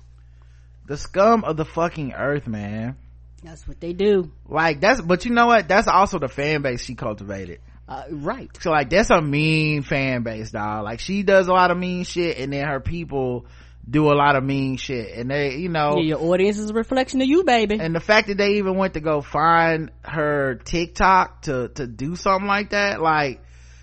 The 0.86 0.96
scum 0.96 1.44
of 1.44 1.56
the 1.56 1.64
fucking 1.64 2.12
earth, 2.12 2.46
man. 2.46 2.96
That's 3.42 3.66
what 3.68 3.80
they 3.80 3.92
do. 3.92 4.32
Like 4.48 4.80
that's, 4.80 5.00
but 5.00 5.24
you 5.24 5.32
know 5.32 5.46
what? 5.46 5.68
That's 5.68 5.88
also 5.88 6.18
the 6.18 6.28
fan 6.28 6.62
base 6.62 6.82
she 6.82 6.94
cultivated. 6.94 7.60
Uh, 7.88 8.02
right. 8.10 8.50
So 8.60 8.70
like 8.70 8.90
that's 8.90 9.10
a 9.10 9.20
mean 9.20 9.82
fan 9.82 10.22
base, 10.22 10.50
dog. 10.50 10.84
Like 10.84 11.00
she 11.00 11.22
does 11.22 11.46
a 11.46 11.52
lot 11.52 11.70
of 11.70 11.78
mean 11.78 12.04
shit 12.04 12.38
and 12.38 12.52
then 12.52 12.66
her 12.66 12.80
people 12.80 13.46
do 13.88 14.10
a 14.10 14.14
lot 14.14 14.34
of 14.34 14.42
mean 14.42 14.76
shit 14.76 15.16
and 15.16 15.30
they, 15.30 15.56
you 15.56 15.68
know, 15.68 15.96
Yeah, 15.98 16.16
your 16.16 16.22
audience 16.22 16.58
is 16.58 16.70
a 16.70 16.74
reflection 16.74 17.20
of 17.22 17.28
you, 17.28 17.44
baby. 17.44 17.78
and 17.78 17.94
the 17.94 18.00
fact 18.00 18.26
that 18.28 18.36
they 18.36 18.54
even 18.54 18.76
went 18.76 18.94
to 18.94 19.00
go 19.00 19.20
find 19.20 19.92
her 20.02 20.56
TikTok 20.64 21.42
to, 21.42 21.68
to 21.76 21.86
do 21.86 22.16
something 22.16 22.48
like 22.48 22.70
that, 22.70 23.00
like, 23.00 23.42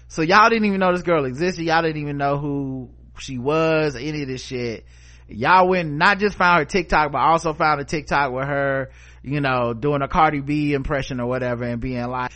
so 0.09 0.21
y'all 0.21 0.49
didn't 0.49 0.65
even 0.65 0.79
know 0.81 0.91
this 0.91 1.03
girl 1.03 1.23
existed. 1.25 1.63
Y'all 1.63 1.81
didn't 1.81 2.01
even 2.01 2.17
know 2.17 2.37
who 2.37 2.89
she 3.17 3.37
was, 3.37 3.95
any 3.95 4.21
of 4.23 4.27
this 4.27 4.43
shit. 4.43 4.85
Y'all 5.27 5.69
went, 5.69 5.91
not 5.91 6.19
just 6.19 6.37
found 6.37 6.59
her 6.59 6.65
TikTok, 6.65 7.11
but 7.11 7.19
also 7.19 7.53
found 7.53 7.79
a 7.81 7.85
TikTok 7.85 8.31
with 8.31 8.45
her, 8.45 8.91
you 9.23 9.41
know, 9.41 9.73
doing 9.73 10.01
a 10.01 10.07
Cardi 10.07 10.41
B 10.41 10.73
impression 10.73 11.19
or 11.19 11.27
whatever 11.27 11.63
and 11.63 11.79
being 11.79 12.05
like, 12.07 12.31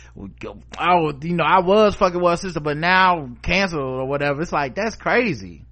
oh, 0.78 1.12
you 1.22 1.34
know, 1.34 1.44
I 1.44 1.60
was 1.60 1.94
fucking 1.94 2.20
well 2.20 2.36
sister, 2.36 2.60
but 2.60 2.76
now 2.76 3.30
canceled 3.42 3.82
or 3.82 4.06
whatever. 4.06 4.40
It's 4.42 4.52
like, 4.52 4.74
that's 4.74 4.96
crazy. 4.96 5.64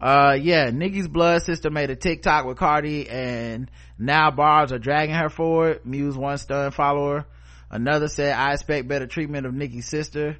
Uh 0.00 0.36
yeah 0.38 0.70
nikki's 0.70 1.08
blood 1.08 1.40
sister 1.42 1.70
made 1.70 1.88
a 1.88 1.96
tiktok 1.96 2.44
with 2.44 2.58
cardi 2.58 3.08
and 3.08 3.70
now 3.96 4.30
bars 4.30 4.70
are 4.70 4.78
dragging 4.78 5.14
her 5.14 5.30
for 5.30 5.70
it 5.70 5.86
muse 5.86 6.16
one 6.16 6.36
stunned 6.36 6.74
follower. 6.74 7.24
Another 7.70 8.08
said 8.08 8.34
i 8.34 8.52
expect 8.52 8.86
better 8.86 9.06
treatment 9.06 9.46
of 9.46 9.54
nikki's 9.54 9.88
sister. 9.88 10.36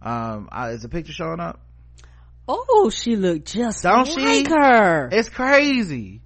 Um 0.00 0.48
is 0.68 0.82
the 0.82 0.88
picture 0.88 1.12
showing 1.12 1.40
up 1.40 1.60
oh, 2.48 2.90
she 2.90 3.16
looked 3.16 3.52
just 3.52 3.82
Don't 3.82 4.08
like 4.16 4.46
she? 4.46 4.52
her. 4.52 5.08
it's 5.12 5.28
crazy 5.28 6.22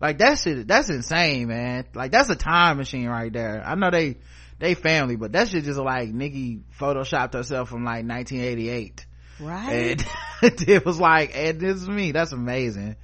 like 0.00 0.18
that 0.18 0.38
shit 0.38 0.66
that's 0.66 0.90
insane 0.90 1.48
man 1.48 1.86
like 1.94 2.10
that's 2.12 2.28
a 2.28 2.36
time 2.36 2.76
machine 2.76 3.08
right 3.08 3.32
there 3.32 3.62
i 3.64 3.74
know 3.74 3.90
they 3.90 4.16
they 4.58 4.74
family 4.74 5.16
but 5.16 5.32
that 5.32 5.48
shit 5.48 5.64
just 5.64 5.78
like 5.78 6.10
nikki 6.10 6.60
photoshopped 6.78 7.32
herself 7.32 7.68
from 7.68 7.84
like 7.84 8.04
1988 8.06 9.06
right. 9.40 10.04
and 10.42 10.60
it 10.68 10.84
was 10.84 11.00
like 11.00 11.34
and 11.34 11.60
this 11.60 11.76
is 11.76 11.88
me 11.88 12.12
that's 12.12 12.32
amazing 12.32 12.96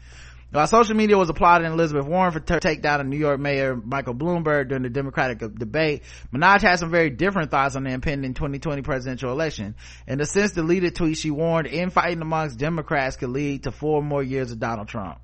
While 0.52 0.66
social 0.66 0.96
media 0.96 1.16
was 1.16 1.28
applauding 1.28 1.70
Elizabeth 1.70 2.06
Warren 2.06 2.32
for 2.32 2.40
t- 2.40 2.54
takedown 2.54 3.00
of 3.00 3.06
New 3.06 3.16
York 3.18 3.38
Mayor 3.38 3.76
Michael 3.76 4.14
Bloomberg 4.14 4.68
during 4.68 4.82
the 4.82 4.90
Democratic 4.90 5.38
debate, 5.38 6.02
Minaj 6.34 6.60
had 6.62 6.80
some 6.80 6.90
very 6.90 7.08
different 7.08 7.52
thoughts 7.52 7.76
on 7.76 7.84
the 7.84 7.90
impending 7.90 8.34
2020 8.34 8.82
presidential 8.82 9.30
election. 9.30 9.76
In 10.08 10.18
the 10.18 10.26
since 10.26 10.50
deleted 10.52 10.96
tweet, 10.96 11.18
she 11.18 11.30
warned 11.30 11.68
infighting 11.68 12.20
amongst 12.20 12.58
Democrats 12.58 13.16
could 13.16 13.30
lead 13.30 13.62
to 13.62 13.70
four 13.70 14.02
more 14.02 14.24
years 14.24 14.50
of 14.50 14.58
Donald 14.58 14.88
Trump. 14.88 15.20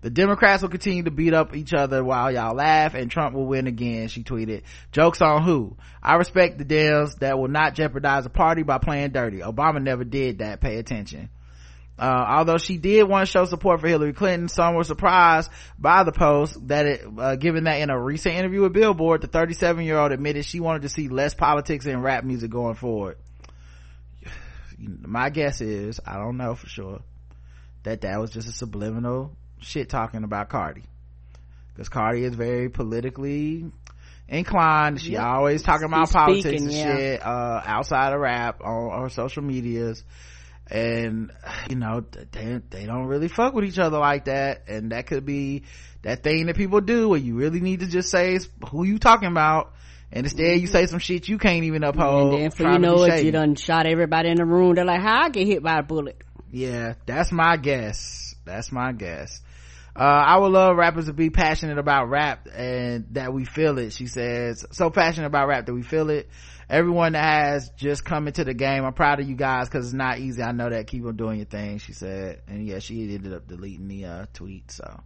The 0.00 0.10
Democrats 0.10 0.62
will 0.62 0.70
continue 0.70 1.04
to 1.04 1.12
beat 1.12 1.32
up 1.32 1.54
each 1.54 1.72
other 1.72 2.02
while 2.02 2.32
y'all 2.32 2.56
laugh 2.56 2.94
and 2.94 3.08
Trump 3.08 3.36
will 3.36 3.46
win 3.46 3.68
again, 3.68 4.08
she 4.08 4.24
tweeted. 4.24 4.62
Jokes 4.90 5.22
on 5.22 5.44
who? 5.44 5.76
I 6.02 6.16
respect 6.16 6.58
the 6.58 6.64
Dems 6.64 7.20
that 7.20 7.38
will 7.38 7.46
not 7.46 7.76
jeopardize 7.76 8.26
a 8.26 8.30
party 8.30 8.64
by 8.64 8.78
playing 8.78 9.12
dirty. 9.12 9.38
Obama 9.38 9.80
never 9.80 10.02
did 10.02 10.38
that. 10.38 10.60
Pay 10.60 10.78
attention. 10.78 11.28
Uh, 11.98 12.24
although 12.28 12.56
she 12.56 12.78
did 12.78 13.04
want 13.04 13.26
to 13.26 13.30
show 13.30 13.44
support 13.44 13.80
for 13.80 13.86
Hillary 13.86 14.12
Clinton, 14.12 14.48
some 14.48 14.74
were 14.74 14.84
surprised 14.84 15.50
by 15.78 16.04
the 16.04 16.12
post 16.12 16.56
that 16.68 16.86
it, 16.86 17.04
uh, 17.18 17.36
given 17.36 17.64
that 17.64 17.80
in 17.80 17.90
a 17.90 18.00
recent 18.00 18.34
interview 18.34 18.62
with 18.62 18.72
Billboard, 18.72 19.20
the 19.20 19.26
37 19.26 19.84
year 19.84 19.98
old 19.98 20.10
admitted 20.10 20.44
she 20.44 20.58
wanted 20.58 20.82
to 20.82 20.88
see 20.88 21.08
less 21.08 21.34
politics 21.34 21.86
and 21.86 22.02
rap 22.02 22.24
music 22.24 22.50
going 22.50 22.74
forward. 22.74 23.18
My 24.78 25.28
guess 25.30 25.60
is, 25.60 26.00
I 26.04 26.16
don't 26.16 26.38
know 26.38 26.54
for 26.54 26.66
sure, 26.66 27.02
that 27.82 28.00
that 28.00 28.20
was 28.20 28.30
just 28.30 28.48
a 28.48 28.52
subliminal 28.52 29.36
shit 29.60 29.88
talking 29.88 30.24
about 30.24 30.48
Cardi. 30.48 30.84
Cause 31.76 31.88
Cardi 31.88 32.24
is 32.24 32.34
very 32.34 32.68
politically 32.68 33.64
inclined. 34.28 35.00
She 35.00 35.12
yep. 35.12 35.24
always 35.24 35.62
talking 35.62 35.86
about 35.86 36.08
She's 36.08 36.12
politics 36.12 36.48
speaking, 36.48 36.64
and 36.64 36.72
yeah. 36.72 36.96
shit, 36.96 37.26
uh, 37.26 37.62
outside 37.64 38.12
of 38.12 38.20
rap 38.20 38.60
on 38.62 39.02
her 39.02 39.08
social 39.08 39.42
medias 39.42 40.04
and 40.70 41.30
you 41.68 41.76
know 41.76 42.04
they 42.32 42.60
they 42.70 42.86
don't 42.86 43.06
really 43.06 43.28
fuck 43.28 43.54
with 43.54 43.64
each 43.64 43.78
other 43.78 43.98
like 43.98 44.26
that. 44.26 44.68
And 44.68 44.92
that 44.92 45.06
could 45.06 45.24
be 45.24 45.64
that 46.02 46.22
thing 46.22 46.46
that 46.46 46.56
people 46.56 46.80
do 46.80 47.08
where 47.08 47.18
you 47.18 47.34
really 47.34 47.60
need 47.60 47.80
to 47.80 47.86
just 47.86 48.10
say 48.10 48.38
who 48.70 48.84
you 48.84 48.98
talking 48.98 49.28
about. 49.28 49.72
And 50.10 50.26
instead 50.26 50.60
you 50.60 50.66
say 50.66 50.86
some 50.86 50.98
shit 50.98 51.28
you 51.28 51.38
can't 51.38 51.64
even 51.64 51.82
uphold 51.84 52.34
and 52.34 52.42
then 52.42 52.50
for 52.50 52.70
you 52.70 52.78
know 52.78 53.02
it 53.04 53.24
you 53.24 53.32
done 53.32 53.54
shot 53.54 53.86
everybody 53.86 54.28
in 54.28 54.36
the 54.36 54.44
room. 54.44 54.74
They're 54.74 54.84
like 54.84 55.00
how 55.00 55.22
i 55.22 55.28
get 55.30 55.46
hit 55.46 55.62
by 55.62 55.78
a 55.78 55.82
bullet? 55.82 56.22
Yeah 56.50 56.94
that's 57.06 57.32
my 57.32 57.56
guess. 57.56 58.34
That's 58.44 58.70
my 58.72 58.92
guess. 58.92 59.40
Uh, 59.94 60.02
I 60.02 60.38
would 60.38 60.52
love 60.52 60.76
rappers 60.76 61.06
to 61.06 61.12
be 61.12 61.28
passionate 61.28 61.76
about 61.76 62.08
rap 62.08 62.48
and 62.54 63.06
that 63.12 63.34
we 63.34 63.44
feel 63.44 63.78
it. 63.78 63.92
She 63.92 64.06
says, 64.06 64.64
so 64.70 64.88
passionate 64.88 65.26
about 65.26 65.48
rap 65.48 65.66
that 65.66 65.74
we 65.74 65.82
feel 65.82 66.08
it 66.08 66.30
everyone 66.72 67.12
that 67.12 67.22
has 67.22 67.70
just 67.76 68.02
come 68.02 68.26
into 68.26 68.44
the 68.44 68.54
game. 68.54 68.84
I'm 68.84 68.94
proud 68.94 69.20
of 69.20 69.28
you 69.28 69.36
guys 69.36 69.68
because 69.68 69.86
it's 69.86 69.94
not 69.94 70.18
easy. 70.18 70.42
I 70.42 70.52
know 70.52 70.70
that. 70.70 70.86
Keep 70.86 71.04
on 71.04 71.16
doing 71.16 71.36
your 71.36 71.46
thing 71.46 71.78
she 71.78 71.92
said. 71.92 72.42
And 72.48 72.66
yeah 72.66 72.78
she 72.78 73.14
ended 73.14 73.34
up 73.34 73.46
deleting 73.46 73.86
the 73.88 74.06
uh, 74.06 74.26
tweet 74.32 74.70
so. 74.72 75.00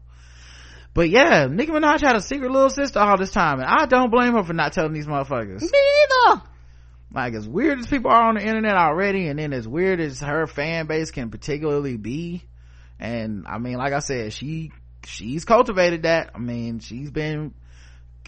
But 0.95 1.11
yeah 1.11 1.47
nicki 1.51 1.73
minaj 1.73 2.01
had 2.01 2.17
a 2.17 2.23
secret 2.23 2.51
little 2.51 2.71
sister 2.71 3.01
all 3.01 3.19
this 3.19 3.33
time 3.33 3.61
and 3.61 3.69
i 3.69 3.85
don't 3.85 4.11
blame 4.11 4.33
her 4.33 4.43
for 4.43 4.55
not 4.55 4.73
telling 4.73 4.95
these 4.95 5.07
motherfuckers. 5.07 5.61
Me 5.61 5.69
either 5.69 6.43
like 7.13 7.35
as 7.35 7.49
weird 7.49 7.81
as 7.81 7.87
people 7.87 8.11
are 8.11 8.29
on 8.29 8.37
the 8.37 8.41
internet 8.43 8.75
already 8.77 9.29
and 9.29 9.39
then 9.39 9.53
as 9.53 9.69
weird 9.69 10.01
as 10.01 10.21
her 10.21 10.47
fan 10.47 10.87
base 10.87 11.11
can 11.11 11.31
particularly 11.31 11.97
be 11.97 12.43
and 12.99 13.47
i 13.47 13.59
mean 13.59 13.77
like 13.77 13.93
i 13.93 13.99
said 13.99 14.33
she 14.33 14.73
she's 15.05 15.45
cultivated 15.45 16.03
that. 16.03 16.31
I 16.35 16.39
mean 16.39 16.81
she's 16.81 17.11
been 17.11 17.55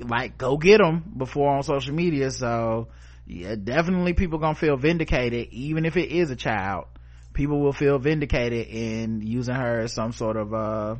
like 0.00 0.38
go 0.38 0.56
get 0.58 0.78
them 0.78 1.12
before 1.16 1.56
on 1.56 1.62
social 1.62 1.94
media 1.94 2.30
so 2.30 2.88
yeah 3.28 3.54
definitely 3.54 4.14
people 4.14 4.38
gonna 4.38 4.54
feel 4.54 4.76
vindicated 4.76 5.48
even 5.50 5.84
if 5.84 5.96
it 5.96 6.10
is 6.10 6.30
a 6.30 6.36
child. 6.36 6.86
People 7.34 7.60
will 7.60 7.74
feel 7.74 7.98
vindicated 7.98 8.66
in 8.66 9.20
using 9.20 9.54
her 9.54 9.80
as 9.80 9.92
some 9.92 10.12
sort 10.12 10.36
of 10.36 10.54
uh 10.54 10.96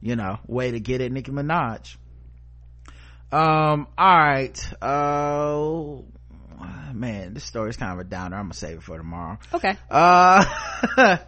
you 0.00 0.14
know 0.14 0.38
way 0.46 0.70
to 0.70 0.78
get 0.78 1.00
at 1.00 1.10
nicki 1.10 1.32
minaj. 1.32 1.96
Um 3.32 3.88
all 3.96 4.18
right 4.18 4.72
uh 4.82 6.02
man 6.92 7.34
this 7.34 7.44
story 7.44 7.70
is 7.70 7.76
kind 7.76 7.92
of 7.92 7.98
a 7.98 8.04
downer. 8.04 8.36
I'm 8.36 8.44
gonna 8.44 8.54
save 8.54 8.78
it 8.78 8.82
for 8.82 8.98
tomorrow. 8.98 9.38
Okay. 9.54 9.76
Uh 9.90 10.44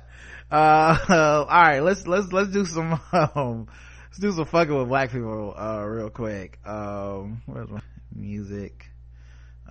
uh 0.50 0.96
all 1.08 1.46
right 1.46 1.80
let's 1.80 2.06
let's 2.06 2.30
let's 2.32 2.50
do 2.50 2.66
some 2.66 3.00
um 3.12 3.68
let's 4.08 4.18
do 4.18 4.32
some 4.32 4.44
fucking 4.44 4.76
with 4.76 4.88
black 4.88 5.12
people 5.12 5.54
uh 5.56 5.82
real 5.82 6.10
quick. 6.10 6.58
Um 6.66 7.42
where's 7.46 7.70
my 7.70 7.80
music 8.14 8.89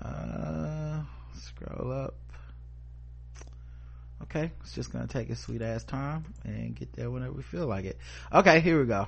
uh 0.02 1.02
scroll 1.36 1.92
up 1.92 2.16
okay 4.24 4.52
it's 4.62 4.74
just 4.74 4.92
gonna 4.92 5.08
take 5.08 5.30
a 5.30 5.36
sweet 5.36 5.62
ass 5.62 5.84
time 5.84 6.26
and 6.44 6.76
get 6.76 6.92
there 6.94 7.10
whenever 7.10 7.34
we 7.34 7.44
feel 7.44 7.68
like 7.68 7.86
it 7.86 7.98
okay 8.34 8.60
here 8.60 8.80
we 8.80 8.86
go 8.86 9.08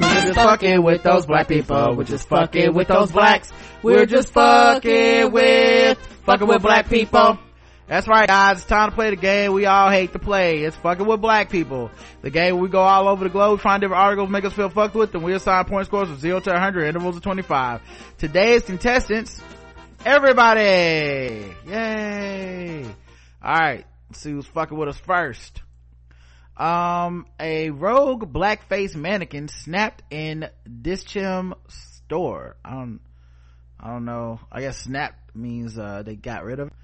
We're 0.00 0.26
just 0.26 0.34
fucking 0.34 0.82
with 0.82 1.02
those 1.02 1.26
black 1.26 1.48
people. 1.48 1.96
We're 1.96 2.04
just 2.04 2.28
fucking 2.28 2.74
with 2.74 2.88
those 2.88 3.12
blacks. 3.12 3.50
We're 3.82 4.06
just 4.06 4.32
fucking 4.32 5.32
with, 5.32 5.98
fucking 6.24 6.46
with 6.46 6.62
black 6.62 6.88
people. 6.88 7.38
That's 7.90 8.06
right, 8.06 8.28
guys. 8.28 8.58
It's 8.58 8.66
time 8.66 8.90
to 8.90 8.94
play 8.94 9.10
the 9.10 9.16
game 9.16 9.52
we 9.52 9.66
all 9.66 9.90
hate 9.90 10.12
to 10.12 10.20
play. 10.20 10.62
It's 10.62 10.76
fucking 10.76 11.04
with 11.04 11.20
black 11.20 11.50
people. 11.50 11.90
The 12.22 12.30
game 12.30 12.60
we 12.60 12.68
go 12.68 12.82
all 12.82 13.08
over 13.08 13.24
the 13.24 13.30
globe, 13.30 13.60
find 13.60 13.80
different 13.80 14.00
articles, 14.00 14.30
make 14.30 14.44
us 14.44 14.52
feel 14.52 14.68
fucked 14.68 14.94
with, 14.94 15.12
and 15.12 15.24
we 15.24 15.34
assign 15.34 15.64
point 15.64 15.86
scores 15.86 16.06
from 16.08 16.16
0 16.18 16.38
to 16.38 16.50
100, 16.50 16.86
intervals 16.86 17.16
of 17.16 17.22
25. 17.24 17.82
Today's 18.16 18.62
contestants, 18.62 19.42
everybody! 20.06 21.52
Yay! 21.66 22.86
Alright, 23.44 23.86
see 24.12 24.30
who's 24.30 24.46
fucking 24.46 24.78
with 24.78 24.90
us 24.90 24.98
first. 25.00 25.60
Um, 26.56 27.26
a 27.40 27.70
rogue 27.70 28.32
blackface 28.32 28.94
mannequin 28.94 29.48
snapped 29.48 30.04
in 30.12 30.48
Dis-Chem 30.80 31.56
store. 31.66 32.54
I 32.64 32.70
don't, 32.70 33.00
I 33.80 33.88
don't 33.88 34.04
know. 34.04 34.38
I 34.52 34.60
guess 34.60 34.78
snap 34.78 35.16
means, 35.34 35.76
uh, 35.76 36.04
they 36.04 36.14
got 36.14 36.44
rid 36.44 36.60
of 36.60 36.68
it 36.68 36.74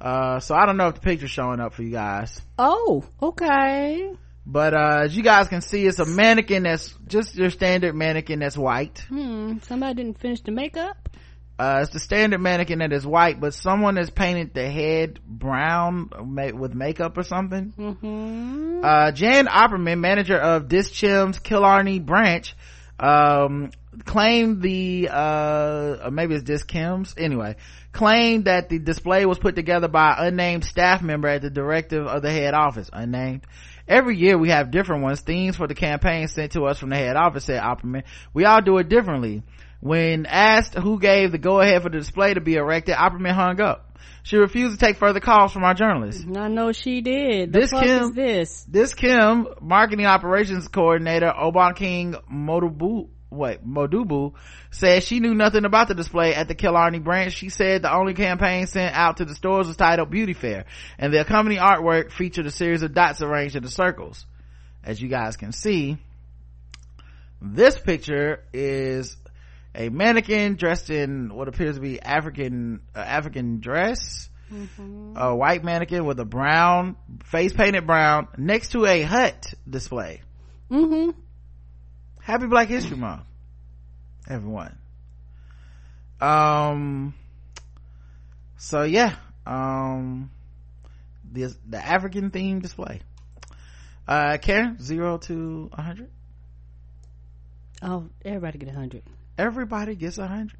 uh, 0.00 0.40
so 0.40 0.54
I 0.54 0.66
don't 0.66 0.76
know 0.76 0.88
if 0.88 0.94
the 0.94 1.00
picture's 1.00 1.30
showing 1.30 1.60
up 1.60 1.74
for 1.74 1.82
you 1.82 1.92
guys. 1.92 2.40
Oh, 2.58 3.04
okay. 3.22 4.10
But, 4.46 4.74
uh, 4.74 5.02
as 5.04 5.16
you 5.16 5.22
guys 5.22 5.48
can 5.48 5.60
see, 5.60 5.86
it's 5.86 5.98
a 5.98 6.06
mannequin 6.06 6.64
that's 6.64 6.94
just 7.06 7.36
your 7.36 7.50
standard 7.50 7.94
mannequin 7.94 8.38
that's 8.40 8.56
white. 8.56 8.98
Hmm, 9.08 9.58
somebody 9.62 10.02
didn't 10.02 10.18
finish 10.18 10.40
the 10.40 10.50
makeup? 10.50 11.08
Uh, 11.58 11.80
it's 11.82 11.92
the 11.92 12.00
standard 12.00 12.40
mannequin 12.40 12.78
that 12.78 12.90
is 12.90 13.06
white, 13.06 13.38
but 13.38 13.52
someone 13.52 13.96
has 13.96 14.08
painted 14.08 14.54
the 14.54 14.66
head 14.70 15.20
brown 15.26 16.08
with 16.58 16.74
makeup 16.74 17.18
or 17.18 17.22
something. 17.22 17.74
Mm-hmm. 17.76 18.80
Uh, 18.82 19.12
Jan 19.12 19.46
Opperman, 19.46 20.00
manager 20.00 20.38
of 20.38 20.68
Dis-Chem's 20.68 21.38
Killarney 21.38 21.98
branch, 21.98 22.56
um, 22.98 23.70
claimed 24.06 24.62
the, 24.62 25.10
uh, 25.12 26.08
maybe 26.10 26.34
it's 26.34 26.44
Dis-Chem's, 26.44 27.14
anyway, 27.18 27.56
claimed 27.92 28.44
that 28.44 28.68
the 28.68 28.78
display 28.78 29.26
was 29.26 29.38
put 29.38 29.56
together 29.56 29.88
by 29.88 30.14
an 30.18 30.28
unnamed 30.28 30.64
staff 30.64 31.02
member 31.02 31.28
at 31.28 31.42
the 31.42 31.50
directive 31.50 32.06
of 32.06 32.22
the 32.22 32.30
head 32.30 32.54
office 32.54 32.88
unnamed 32.92 33.46
every 33.88 34.16
year 34.16 34.38
we 34.38 34.50
have 34.50 34.70
different 34.70 35.02
ones 35.02 35.20
themes 35.20 35.56
for 35.56 35.66
the 35.66 35.74
campaign 35.74 36.28
sent 36.28 36.52
to 36.52 36.64
us 36.64 36.78
from 36.78 36.90
the 36.90 36.96
head 36.96 37.16
office 37.16 37.44
said 37.44 37.60
opperman 37.60 38.04
we 38.32 38.44
all 38.44 38.62
do 38.62 38.78
it 38.78 38.88
differently 38.88 39.42
when 39.80 40.26
asked 40.26 40.74
who 40.74 41.00
gave 41.00 41.32
the 41.32 41.38
go-ahead 41.38 41.82
for 41.82 41.88
the 41.88 41.98
display 41.98 42.32
to 42.34 42.40
be 42.40 42.54
erected 42.54 42.94
opperman 42.94 43.32
hung 43.32 43.60
up 43.60 43.90
she 44.22 44.36
refused 44.36 44.78
to 44.78 44.86
take 44.86 44.96
further 44.96 45.20
calls 45.20 45.52
from 45.52 45.64
our 45.64 45.74
journalists. 45.74 46.24
I 46.36 46.48
know 46.48 46.72
she 46.72 47.00
did. 47.00 47.52
The 47.52 47.60
this 47.60 47.70
Kim, 47.70 48.14
this? 48.14 48.64
Dis-Chem, 48.64 49.46
marketing 49.60 50.06
operations 50.06 50.68
coordinator, 50.68 51.32
Oban 51.36 51.74
King 51.74 52.14
Modubu, 52.32 53.08
wait, 53.30 53.66
Modubu, 53.66 54.34
said 54.70 55.02
she 55.02 55.20
knew 55.20 55.34
nothing 55.34 55.64
about 55.64 55.88
the 55.88 55.94
display 55.94 56.34
at 56.34 56.48
the 56.48 56.54
Killarney 56.54 56.98
branch. 56.98 57.34
She 57.34 57.48
said 57.48 57.82
the 57.82 57.94
only 57.94 58.14
campaign 58.14 58.66
sent 58.66 58.94
out 58.94 59.18
to 59.18 59.24
the 59.24 59.34
stores 59.34 59.68
was 59.68 59.76
titled 59.76 60.10
Beauty 60.10 60.32
Fair, 60.32 60.64
and 60.98 61.12
the 61.12 61.20
accompanying 61.20 61.62
artwork 61.62 62.10
featured 62.10 62.46
a 62.46 62.50
series 62.50 62.82
of 62.82 62.94
dots 62.94 63.22
arranged 63.22 63.56
into 63.56 63.68
circles. 63.68 64.26
As 64.82 65.00
you 65.00 65.08
guys 65.08 65.36
can 65.36 65.52
see, 65.52 65.98
this 67.40 67.78
picture 67.78 68.42
is 68.52 69.16
a 69.74 69.88
mannequin 69.88 70.56
dressed 70.56 70.90
in 70.90 71.34
what 71.34 71.48
appears 71.48 71.76
to 71.76 71.80
be 71.80 72.00
African, 72.00 72.80
uh, 72.94 72.98
African 72.98 73.60
dress. 73.60 74.28
Mm-hmm. 74.50 75.16
A 75.16 75.36
white 75.36 75.62
mannequin 75.62 76.04
with 76.04 76.18
a 76.18 76.24
brown, 76.24 76.96
face 77.26 77.52
painted 77.52 77.86
brown, 77.86 78.26
next 78.36 78.72
to 78.72 78.84
a 78.84 79.02
hut 79.02 79.54
display. 79.68 80.22
Mm-hmm 80.68 81.10
happy 82.30 82.46
black 82.46 82.68
history 82.68 82.96
month 82.96 83.22
everyone 84.30 84.78
um 86.20 87.12
so 88.56 88.82
yeah 88.84 89.16
um 89.46 90.30
the 91.32 91.54
the 91.68 91.78
african 91.78 92.30
theme 92.30 92.60
display 92.60 93.00
uh 94.08 94.38
karen 94.40 94.80
zero 94.80 95.18
to 95.18 95.68
a 95.72 95.82
hundred 95.82 96.10
oh 97.82 98.08
everybody 98.24 98.58
get 98.58 98.68
a 98.68 98.72
hundred 98.72 99.02
everybody 99.38 99.94
gets 99.94 100.18
a 100.18 100.26
hundred 100.26 100.56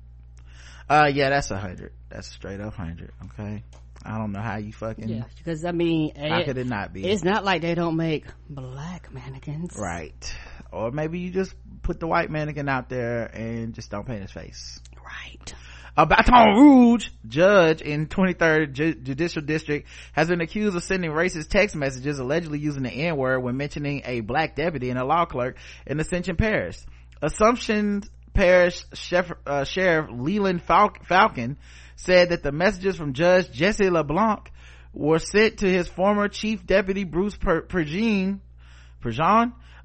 Uh, 0.91 1.07
yeah, 1.07 1.31
that's 1.31 1.53
a 1.53 1.57
hundred. 1.57 1.93
That's 2.09 2.29
a 2.29 2.33
straight 2.33 2.61
up 2.61 2.75
hundred. 2.75 3.13
Okay. 3.27 3.63
I 4.05 4.19
don't 4.19 4.33
know 4.33 4.41
how 4.41 4.57
you 4.57 4.73
fucking. 4.73 5.09
Yeah, 5.09 5.23
because 5.39 5.65
I 5.65 5.71
mean, 5.71 6.17
How 6.17 6.43
could 6.43 6.59
it 6.59 6.67
not 6.67 6.93
be? 6.93 7.07
It's 7.07 7.23
not 7.23 7.45
like 7.45 7.63
they 7.63 7.77
don't 7.77 7.95
make 7.95 8.25
black 8.49 9.13
mannequins. 9.15 9.77
Right. 9.79 10.35
Or 10.73 10.91
maybe 10.91 11.19
you 11.19 11.31
just 11.31 11.55
put 11.83 12.01
the 12.01 12.07
white 12.07 12.31
mannequin 12.31 12.69
out 12.69 12.89
there 12.89 13.25
and 13.25 13.75
just 13.75 13.91
don't 13.91 14.07
paint 14.07 14.23
his 14.23 14.31
face. 14.31 14.81
Right. 15.05 15.55
A 15.97 16.07
Baton 16.07 16.55
Rouge 16.55 17.09
judge 17.27 17.83
in 17.83 18.07
23rd 18.07 18.73
Ju- 18.73 18.95
Judicial 18.95 19.43
District 19.43 19.89
has 20.13 20.29
been 20.29 20.41
accused 20.41 20.77
of 20.77 20.85
sending 20.85 21.11
racist 21.11 21.49
text 21.49 21.75
messages 21.75 22.19
allegedly 22.21 22.61
using 22.61 22.85
the 22.85 22.91
N-word 22.91 23.41
when 23.41 23.57
mentioning 23.57 24.03
a 24.05 24.21
black 24.21 24.55
deputy 24.55 24.91
and 24.91 24.99
a 24.99 25.05
law 25.05 25.25
clerk 25.25 25.57
in 25.87 25.99
Ascension 25.99 26.37
Parish. 26.37 26.79
Assumption 27.21 28.05
Parish 28.33 28.85
Chef, 28.95 29.33
uh, 29.45 29.65
Sheriff 29.65 30.09
Leland 30.13 30.63
Fal- 30.63 30.95
Falcon 31.07 31.59
said 31.97 32.31
that 32.31 32.45
the 32.45 32.53
messages 32.53 32.97
from 32.97 33.13
Judge 33.13 33.51
Jesse 33.51 33.91
LeBlanc 33.91 34.51
were 34.95 35.19
sent 35.19 35.59
to 35.59 35.69
his 35.69 35.89
former 35.89 36.29
chief 36.29 36.65
deputy 36.65 37.03
Bruce 37.05 37.37
per- 37.37 37.63
Prejean, 37.63 38.39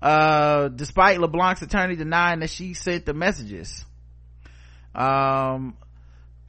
uh, 0.05 0.67
despite 0.67 1.19
LeBlanc's 1.19 1.63
attorney 1.63 1.95
denying 1.95 2.41
that 2.41 2.51
she 2.51 2.75
sent 2.75 3.07
the 3.07 3.13
messages. 3.15 3.83
Um, 4.93 5.75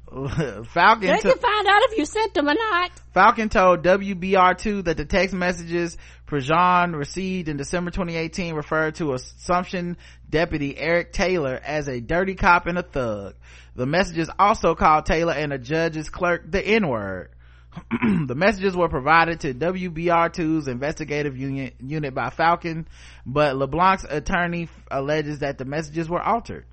Falcon 0.12 1.08
They 1.08 1.18
can 1.18 1.38
find 1.38 1.66
out 1.66 1.82
if 1.84 1.96
you 1.98 2.04
sent 2.04 2.34
them 2.34 2.50
or 2.50 2.54
not. 2.54 2.90
Falcon 3.14 3.48
told 3.48 3.82
WBR2 3.82 4.84
that 4.84 4.98
the 4.98 5.06
text 5.06 5.34
messages 5.34 5.96
Prejean 6.26 6.94
received 6.94 7.48
in 7.48 7.56
December 7.56 7.90
2018 7.90 8.54
referred 8.54 8.96
to 8.96 9.14
Assumption 9.14 9.96
deputy 10.28 10.76
Eric 10.76 11.14
Taylor 11.14 11.58
as 11.64 11.88
a 11.88 11.98
dirty 11.98 12.34
cop 12.34 12.66
and 12.66 12.76
a 12.76 12.82
thug. 12.82 13.36
The 13.74 13.86
messages 13.86 14.28
also 14.38 14.74
called 14.74 15.06
Taylor 15.06 15.32
and 15.32 15.54
a 15.54 15.58
judge's 15.58 16.10
clerk 16.10 16.50
the 16.50 16.60
N-word. 16.60 17.30
the 18.26 18.34
messages 18.34 18.76
were 18.76 18.88
provided 18.88 19.40
to 19.40 19.54
WBR2's 19.54 20.68
investigative 20.68 21.36
unit, 21.36 21.74
unit 21.80 22.14
by 22.14 22.30
Falcon, 22.30 22.86
but 23.24 23.56
LeBlanc's 23.56 24.04
attorney 24.08 24.68
alleges 24.90 25.40
that 25.40 25.58
the 25.58 25.64
messages 25.64 26.08
were 26.08 26.22
altered. 26.22 26.64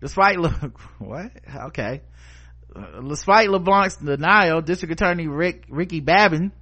Despite 0.00 0.38
Le- 0.38 0.50
what? 0.98 1.30
Okay. 1.66 2.02
Uh, 2.74 3.00
despite 3.00 3.48
LeBlanc's 3.48 3.96
denial, 3.96 4.60
District 4.60 4.92
Attorney 4.92 5.28
Rick 5.28 5.64
Ricky 5.68 6.00
Babin 6.00 6.52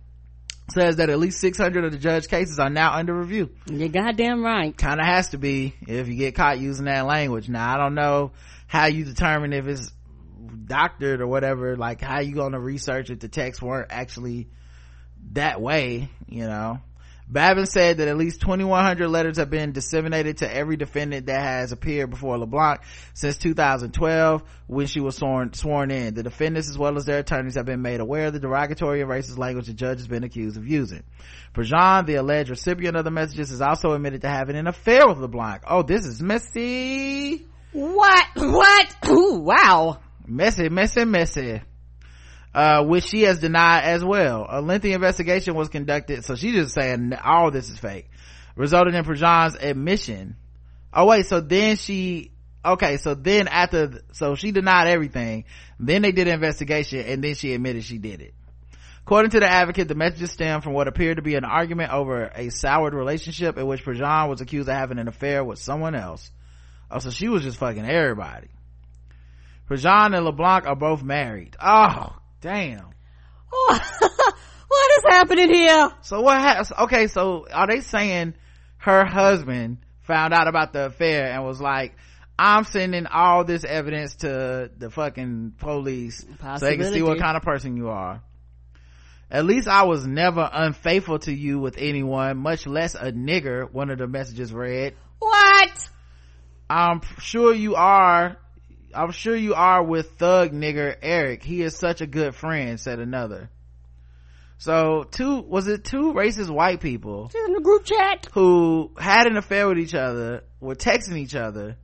says 0.70 0.97
that 0.97 1.10
at 1.10 1.19
least 1.19 1.40
600 1.40 1.85
of 1.85 1.93
the 1.93 1.98
judge 1.98 2.28
cases 2.28 2.59
are 2.59 2.70
now 2.70 2.93
under 2.93 3.14
review. 3.14 3.51
You're 3.66 3.89
goddamn 3.89 4.44
right. 4.44 4.77
Kind 4.77 5.01
of 5.01 5.06
has 5.06 5.31
to 5.31 5.39
be 5.39 5.74
if 5.86 6.09
you 6.09 6.14
get 6.14 6.35
caught 6.35 6.59
using 6.59 6.85
that 6.85 7.06
language. 7.06 7.48
Now 7.48 7.74
I 7.74 7.78
don't 7.78 7.94
know 7.94 8.32
how 8.66 8.86
you 8.86 9.05
determine 9.05 9.52
if 9.52 9.66
it's 9.66 9.93
doctored 10.52 11.20
or 11.20 11.26
whatever. 11.26 11.76
Like 11.76 12.00
how 12.00 12.20
you 12.20 12.34
to 12.34 12.58
research 12.58 13.10
if 13.10 13.20
the 13.20 13.28
texts 13.28 13.62
weren't 13.62 13.90
actually 13.90 14.48
that 15.32 15.60
way, 15.60 16.10
you 16.28 16.46
know? 16.46 16.80
Babin 17.32 17.64
said 17.64 17.96
that 17.96 18.08
at 18.08 18.18
least 18.18 18.42
2100 18.42 19.08
letters 19.08 19.38
have 19.38 19.48
been 19.48 19.72
disseminated 19.72 20.38
to 20.38 20.54
every 20.54 20.76
defendant 20.76 21.26
that 21.26 21.40
has 21.40 21.72
appeared 21.72 22.10
before 22.10 22.36
LeBlanc 22.36 22.82
since 23.14 23.38
2012 23.38 24.42
when 24.66 24.86
she 24.86 25.00
was 25.00 25.16
sworn, 25.16 25.54
sworn 25.54 25.90
in. 25.90 26.12
The 26.12 26.22
defendants 26.22 26.68
as 26.68 26.76
well 26.76 26.98
as 26.98 27.06
their 27.06 27.20
attorneys 27.20 27.54
have 27.54 27.64
been 27.64 27.80
made 27.80 28.00
aware 28.00 28.26
of 28.26 28.34
the 28.34 28.40
derogatory 28.40 29.00
and 29.00 29.08
racist 29.08 29.38
language 29.38 29.66
the 29.66 29.72
judge 29.72 29.98
has 29.98 30.08
been 30.08 30.24
accused 30.24 30.58
of 30.58 30.68
using. 30.68 31.04
Prejean, 31.54 32.04
the 32.04 32.16
alleged 32.16 32.50
recipient 32.50 32.96
of 32.96 33.04
the 33.04 33.10
messages, 33.10 33.48
has 33.48 33.62
also 33.62 33.92
admitted 33.92 34.20
to 34.22 34.28
having 34.28 34.56
an 34.56 34.66
affair 34.66 35.08
with 35.08 35.16
LeBlanc. 35.16 35.62
Oh, 35.66 35.82
this 35.82 36.04
is 36.04 36.20
messy. 36.20 37.46
What? 37.72 38.26
What? 38.34 38.94
Ooh, 39.08 39.38
wow. 39.38 40.00
Messy, 40.27 40.69
messy, 40.69 41.05
messy. 41.05 41.62
Uh, 42.55 42.85
which 42.85 43.05
she 43.05 43.23
has 43.23 43.39
denied 43.39 43.85
as 43.85 44.05
well. 44.05 44.47
A 44.49 44.61
lengthy 44.61 44.93
investigation 44.93 45.55
was 45.55 45.70
conducted, 45.70 46.23
so 46.24 46.35
she's 46.35 46.55
just 46.55 46.74
saying 46.74 47.15
all 47.15 47.51
this 47.51 47.70
is 47.70 47.78
fake. 47.78 48.11
resulted 48.57 48.94
in 48.94 49.05
Prejean's 49.05 49.57
admission. 49.57 50.36
Oh 50.93 51.07
wait, 51.07 51.24
so 51.24 51.40
then 51.40 51.77
she, 51.77 52.32
okay, 52.62 52.99
so 52.99 53.15
then 53.15 53.49
after, 53.49 54.03
so 54.12 54.35
she 54.35 54.53
denied 54.53 54.89
everything, 54.89 55.44
then 55.81 56.03
they 56.03 56.12
did 56.12 56.28
an 56.28 56.35
investigation, 56.35 57.01
and 57.01 57.24
then 57.24 57.35
she 57.35 57.55
admitted 57.55 57.85
she 57.85 57.97
did 57.97 58.20
it. 58.20 58.35
According 59.05 59.31
to 59.31 59.40
the 59.40 59.51
advocate, 59.51 59.89
the 59.89 59.94
messages 59.94 60.31
stem 60.31 60.61
from 60.61 60.74
what 60.74 60.86
appeared 60.89 61.16
to 61.16 61.23
be 61.23 61.35
an 61.35 61.44
argument 61.44 61.93
over 61.93 62.31
a 62.35 62.51
soured 62.51 62.94
relationship 62.94 63.57
in 63.57 63.66
which 63.66 63.85
Prejean 63.85 64.28
was 64.28 64.43
accused 64.43 64.69
of 64.69 64.77
having 64.77 64.99
an 64.99 65.09
affair 65.09 65.43
with 65.43 65.59
someone 65.59 65.94
else. 65.94 66.31
Oh, 66.90 66.99
so 66.99 67.11
she 67.11 67.28
was 67.28 67.43
just 67.43 67.57
fucking 67.57 67.85
everybody. 67.85 68.49
Prejean 69.68 70.14
and 70.16 70.24
LeBlanc 70.24 70.66
are 70.66 70.76
both 70.76 71.02
married. 71.02 71.56
Oh, 71.60 72.16
damn. 72.40 72.90
Oh, 73.52 73.78
what 74.68 74.90
is 74.98 75.05
happening 75.09 75.52
here? 75.52 75.90
So 76.02 76.20
what 76.20 76.40
has, 76.40 76.72
okay, 76.72 77.06
so 77.06 77.47
are 77.52 77.66
they 77.66 77.80
saying 77.80 78.34
her 78.78 79.05
husband 79.05 79.78
found 80.01 80.34
out 80.34 80.48
about 80.48 80.72
the 80.72 80.86
affair 80.86 81.30
and 81.32 81.44
was 81.44 81.60
like, 81.60 81.94
I'm 82.39 82.64
sending 82.64 83.06
all 83.06 83.44
this 83.44 83.64
evidence 83.64 84.16
to 84.16 84.70
the 84.76 84.90
fucking 84.90 85.55
police 85.59 86.24
so 86.59 86.66
they 86.66 86.76
can 86.76 86.93
see 86.93 87.02
what 87.02 87.18
kind 87.18 87.36
of 87.36 87.43
person 87.43 87.76
you 87.76 87.90
are. 87.90 88.22
At 89.30 89.47
least 89.47 89.68
I 89.68 89.84
was 89.84 90.06
never 90.06 90.48
unfaithful 90.52 91.18
to 91.20 91.32
you 91.32 91.59
with 91.59 91.76
anyone, 91.78 92.39
much 92.39 92.66
less 92.66 92.94
a 92.94 93.12
nigger, 93.12 93.70
one 93.70 93.90
of 93.90 93.98
the 93.98 94.06
messages 94.06 94.52
read. 94.52 94.94
What? 95.20 95.89
I'm 96.68 97.01
sure 97.18 97.55
you 97.55 97.74
are. 97.76 98.36
I'm 98.94 99.10
sure 99.12 99.35
you 99.36 99.55
are 99.55 99.82
with 99.82 100.12
thug 100.12 100.52
nigger 100.52 100.94
Eric. 101.01 101.43
He 101.43 101.62
is 101.62 101.77
such 101.77 102.01
a 102.01 102.06
good 102.06 102.35
friend, 102.35 102.78
said 102.78 102.98
another. 102.98 103.51
So 104.59 105.05
two, 105.10 105.40
was 105.40 105.66
it 105.66 105.85
two 105.85 106.12
racist 106.12 106.48
white 106.48 106.81
people 106.81 107.28
She's 107.32 107.44
in 107.47 107.52
the 107.55 107.60
group 107.60 107.85
chat. 107.85 108.28
who 108.32 108.93
had 108.97 109.27
an 109.27 109.36
affair 109.36 109.69
with 109.69 109.78
each 109.78 109.94
other, 109.94 110.44
were 110.60 110.77
texting 110.77 111.16
each 111.16 111.35
other, 111.35 111.77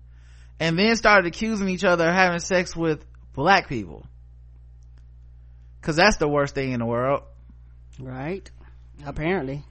and 0.60 0.78
then 0.78 0.94
started 0.96 1.26
accusing 1.26 1.68
each 1.68 1.82
other 1.84 2.08
of 2.08 2.14
having 2.14 2.38
sex 2.38 2.76
with 2.76 3.04
black 3.34 3.68
people. 3.68 4.06
Cause 5.80 5.96
that's 5.96 6.18
the 6.18 6.28
worst 6.28 6.54
thing 6.54 6.72
in 6.72 6.80
the 6.80 6.86
world. 6.86 7.22
Right. 7.98 8.48
Apparently. 9.04 9.64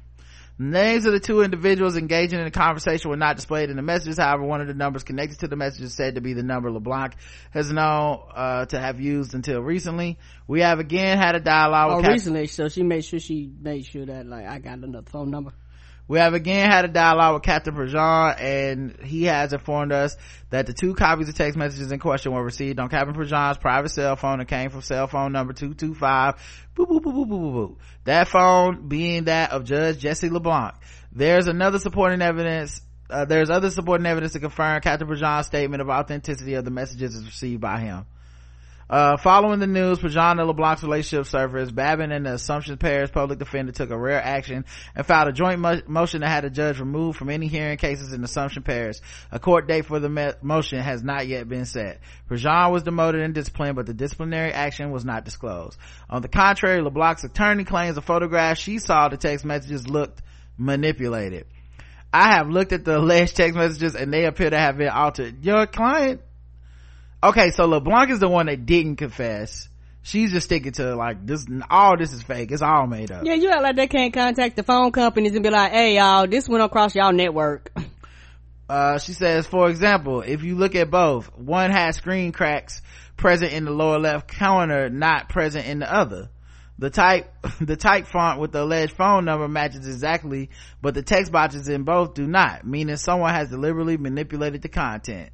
Names 0.59 1.05
of 1.05 1.13
the 1.13 1.19
two 1.19 1.41
individuals 1.41 1.97
engaging 1.97 2.39
in 2.39 2.45
the 2.45 2.51
conversation 2.51 3.11
were 3.11 3.17
not 3.17 3.35
displayed 3.35 3.69
in 3.69 3.75
the 3.75 3.83
messages. 3.83 4.17
However, 4.17 4.43
one 4.43 4.59
of 4.59 4.67
the 4.67 4.73
numbers 4.73 5.03
connected 5.03 5.39
to 5.41 5.47
the 5.47 5.55
messages 5.55 5.93
said 5.93 6.15
to 6.15 6.21
be 6.21 6.33
the 6.33 6.41
number 6.41 6.71
LeBlanc 6.71 7.13
has 7.51 7.71
known 7.71 8.23
uh, 8.33 8.65
to 8.65 8.79
have 8.79 8.99
used 8.99 9.35
until 9.35 9.61
recently. 9.61 10.17
We 10.47 10.61
have 10.61 10.79
again 10.79 11.19
had 11.19 11.35
a 11.35 11.39
dialogue 11.39 12.03
Oh, 12.03 12.07
recently, 12.09 12.47
so 12.47 12.69
she 12.69 12.81
made 12.81 13.05
sure 13.05 13.19
she 13.19 13.51
made 13.59 13.85
sure 13.85 14.05
that 14.07 14.25
like 14.25 14.47
I 14.47 14.57
got 14.57 14.79
another 14.79 15.07
phone 15.07 15.29
number. 15.29 15.51
We 16.07 16.19
have 16.19 16.33
again 16.33 16.69
had 16.69 16.85
a 16.85 16.87
dialogue 16.87 17.33
with 17.33 17.43
Captain 17.43 17.75
Prejean 17.75 18.39
and 18.39 18.97
he 19.03 19.23
has 19.23 19.51
informed 19.51 19.91
us 19.91 20.15
that 20.49 20.65
the 20.65 20.73
two 20.73 20.95
copies 20.95 21.27
of 21.27 21.35
text 21.35 21.57
messages 21.57 21.91
in 21.91 21.99
question 21.99 22.31
were 22.31 22.43
received 22.43 22.79
on 22.79 22.89
Captain 22.89 23.13
Prejean's 23.13 23.57
private 23.57 23.89
cell 23.89 24.15
phone 24.15 24.39
and 24.39 24.47
came 24.47 24.69
from 24.69 24.81
cell 24.81 25.07
phone 25.07 25.33
number 25.33 25.53
225 25.53 26.35
boop, 26.75 26.85
boop, 26.85 27.01
boop, 27.01 27.13
boop, 27.13 27.27
boop, 27.27 27.53
boop. 27.53 27.75
That 28.05 28.29
phone 28.29 28.87
being 28.87 29.25
that 29.25 29.51
of 29.51 29.65
Judge 29.65 29.99
Jesse 29.99 30.29
LeBlanc. 30.29 30.75
There's 31.11 31.47
another 31.47 31.79
supporting 31.79 32.21
evidence 32.21 32.81
uh, 33.09 33.25
there's 33.25 33.49
other 33.49 33.69
supporting 33.69 34.05
evidence 34.05 34.33
to 34.33 34.39
confirm 34.39 34.81
Captain 34.81 35.07
Prejean's 35.07 35.47
statement 35.47 35.81
of 35.81 35.89
authenticity 35.89 36.55
of 36.55 36.65
the 36.65 36.71
messages 36.71 37.23
received 37.23 37.61
by 37.61 37.79
him. 37.79 38.05
Uh, 38.89 39.17
following 39.17 39.59
the 39.59 39.67
news, 39.67 39.99
Prejean 39.99 40.39
and 40.39 40.47
LeBlanc's 40.47 40.81
relationship 40.81 41.25
surfaced. 41.25 41.75
Babin 41.75 42.13
and 42.13 42.25
the 42.25 42.35
Assumption 42.35 42.77
Parish 42.77 43.11
public 43.11 43.37
defender 43.37 43.73
took 43.73 43.89
a 43.89 43.97
rare 43.97 44.23
action 44.23 44.63
and 44.95 45.05
filed 45.05 45.27
a 45.27 45.33
joint 45.33 45.59
mo- 45.59 45.81
motion 45.87 46.21
to 46.21 46.27
have 46.27 46.43
the 46.43 46.49
judge 46.49 46.79
removed 46.79 47.17
from 47.17 47.29
any 47.29 47.47
hearing 47.47 47.77
cases 47.77 48.13
in 48.13 48.23
Assumption 48.23 48.63
Parish. 48.63 48.99
A 49.29 49.39
court 49.39 49.67
date 49.67 49.85
for 49.85 49.99
the 49.99 50.07
me- 50.07 50.31
motion 50.41 50.79
has 50.79 51.03
not 51.03 51.27
yet 51.27 51.49
been 51.49 51.65
set. 51.65 51.99
Prejean 52.29 52.71
was 52.71 52.83
demoted 52.83 53.21
and 53.21 53.33
disciplined, 53.33 53.75
but 53.75 53.87
the 53.87 53.93
disciplinary 53.93 54.53
action 54.53 54.91
was 54.91 55.03
not 55.03 55.25
disclosed. 55.25 55.77
On 56.09 56.21
the 56.21 56.29
contrary, 56.29 56.81
LeBlanc's 56.81 57.25
attorney 57.25 57.65
claims 57.65 57.95
the 57.95 58.01
photograph 58.01 58.57
she 58.57 58.79
saw 58.79 59.09
the 59.09 59.17
text 59.17 59.43
messages 59.43 59.85
looked 59.85 60.21
manipulated. 60.57 61.45
I 62.13 62.35
have 62.35 62.47
looked 62.47 62.71
at 62.71 62.85
the 62.85 62.97
alleged 62.99 63.35
text 63.35 63.57
messages 63.57 63.95
and 63.95 64.13
they 64.13 64.25
appear 64.25 64.49
to 64.49 64.57
have 64.57 64.77
been 64.77 64.87
altered. 64.87 65.43
Your 65.43 65.67
client 65.67 66.21
okay 67.23 67.51
so 67.51 67.65
leblanc 67.65 68.09
is 68.09 68.19
the 68.19 68.27
one 68.27 68.47
that 68.47 68.65
didn't 68.65 68.97
confess. 68.97 69.69
She's 70.03 70.31
just 70.31 70.45
sticking 70.45 70.71
to 70.73 70.95
like 70.95 71.25
this 71.25 71.45
all 71.69 71.97
this 71.97 72.13
is 72.13 72.23
fake. 72.23 72.51
It's 72.51 72.61
all 72.61 72.87
made 72.87 73.11
up. 73.11 73.25
Yeah, 73.25 73.33
you 73.33 73.49
act 73.49 73.61
like 73.61 73.75
they 73.75 73.87
can't 73.87 74.13
contact 74.13 74.55
the 74.55 74.63
phone 74.63 74.91
companies 74.91 75.33
and 75.33 75.43
be 75.43 75.49
like, 75.49 75.71
"Hey, 75.73 75.97
y'all, 75.97 76.27
this 76.27 76.47
went 76.47 76.63
across 76.63 76.95
y'all 76.95 77.11
network." 77.11 77.71
uh 78.69 78.99
she 78.99 79.13
says 79.13 79.47
for 79.47 79.69
example 79.69 80.21
if 80.21 80.43
you 80.43 80.55
look 80.55 80.75
at 80.75 80.91
both 80.91 81.33
one 81.37 81.71
has 81.71 81.95
screen 81.95 82.33
cracks 82.33 82.81
present 83.15 83.53
in 83.53 83.63
the 83.63 83.71
lower 83.71 83.97
left 83.97 84.37
corner 84.37 84.89
not 84.89 85.29
present 85.29 85.65
in 85.67 85.79
the 85.79 85.93
other. 85.93 86.29
The 86.79 86.89
type 86.89 87.33
the 87.61 87.75
type 87.75 88.07
font 88.07 88.39
with 88.39 88.51
the 88.51 88.63
alleged 88.63 88.93
phone 88.93 89.25
number 89.25 89.47
matches 89.47 89.87
exactly 89.87 90.49
but 90.81 90.93
the 90.93 91.01
text 91.01 91.31
boxes 91.31 91.67
in 91.67 91.83
both 91.83 92.13
do 92.13 92.27
not 92.27 92.65
meaning 92.65 92.97
someone 92.97 93.33
has 93.33 93.49
deliberately 93.49 93.97
manipulated 93.97 94.61
the 94.61 94.69
content. 94.69 95.31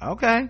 Okay 0.00 0.48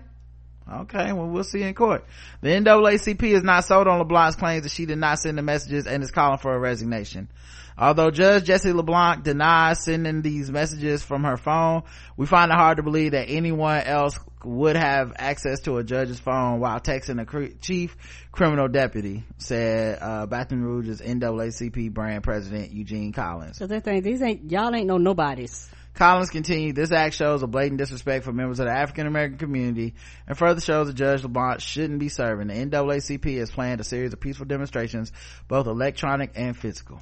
Okay, 0.71 1.13
well, 1.13 1.27
we'll 1.27 1.43
see 1.43 1.61
in 1.61 1.75
court. 1.75 2.05
The 2.41 2.49
NAACP 2.49 3.21
is 3.23 3.43
not 3.43 3.65
sold 3.65 3.87
on 3.87 3.99
LeBlanc's 3.99 4.35
claims 4.35 4.63
that 4.63 4.71
she 4.71 4.85
did 4.85 4.97
not 4.97 5.19
send 5.19 5.37
the 5.37 5.43
messages 5.43 5.85
and 5.85 6.01
is 6.01 6.09
calling 6.09 6.39
for 6.39 6.55
a 6.55 6.59
resignation. 6.59 7.29
Although 7.77 8.09
Judge 8.09 8.45
Jesse 8.45 8.71
LeBlanc 8.71 9.23
denies 9.23 9.83
sending 9.83 10.21
these 10.21 10.49
messages 10.49 11.03
from 11.03 11.23
her 11.23 11.37
phone, 11.37 11.83
we 12.15 12.25
find 12.25 12.51
it 12.51 12.55
hard 12.55 12.77
to 12.77 12.83
believe 12.83 13.11
that 13.11 13.29
anyone 13.29 13.81
else 13.81 14.17
would 14.45 14.75
have 14.77 15.13
access 15.17 15.59
to 15.61 15.77
a 15.77 15.83
judge's 15.83 16.19
phone 16.19 16.59
while 16.59 16.79
texting 16.79 17.19
a 17.19 17.59
chief 17.59 17.97
criminal 18.31 18.67
deputy, 18.67 19.23
said 19.37 19.97
uh, 20.01 20.25
Baton 20.25 20.63
Rouge's 20.63 21.01
NAACP 21.01 21.91
brand 21.93 22.23
president 22.23 22.71
Eugene 22.71 23.11
Collins. 23.11 23.57
So 23.57 23.67
they 23.67 23.81
think 23.81 24.03
these 24.03 24.21
ain't 24.21 24.49
y'all 24.51 24.73
ain't 24.73 24.87
no 24.87 24.97
nobodies. 24.97 25.69
Collins 25.95 26.29
continued, 26.29 26.75
this 26.75 26.91
act 26.91 27.15
shows 27.15 27.41
a 27.41 27.47
blatant 27.47 27.77
disrespect 27.77 28.25
for 28.25 28.33
members 28.33 28.59
of 28.59 28.65
the 28.65 28.71
African 28.71 29.07
American 29.07 29.37
community 29.37 29.93
and 30.27 30.37
further 30.37 30.59
shows 30.59 30.87
that 30.87 30.93
Judge 30.93 31.23
LeBlanc 31.23 31.61
shouldn't 31.61 31.99
be 31.99 32.09
serving. 32.09 32.47
The 32.47 32.53
NAACP 32.53 33.37
has 33.39 33.49
planned 33.49 33.79
a 33.79 33.85
series 33.85 34.11
of 34.11 34.19
peaceful 34.19 34.45
demonstrations, 34.45 35.13
both 35.47 35.67
electronic 35.67 36.31
and 36.35 36.55
physical. 36.55 36.99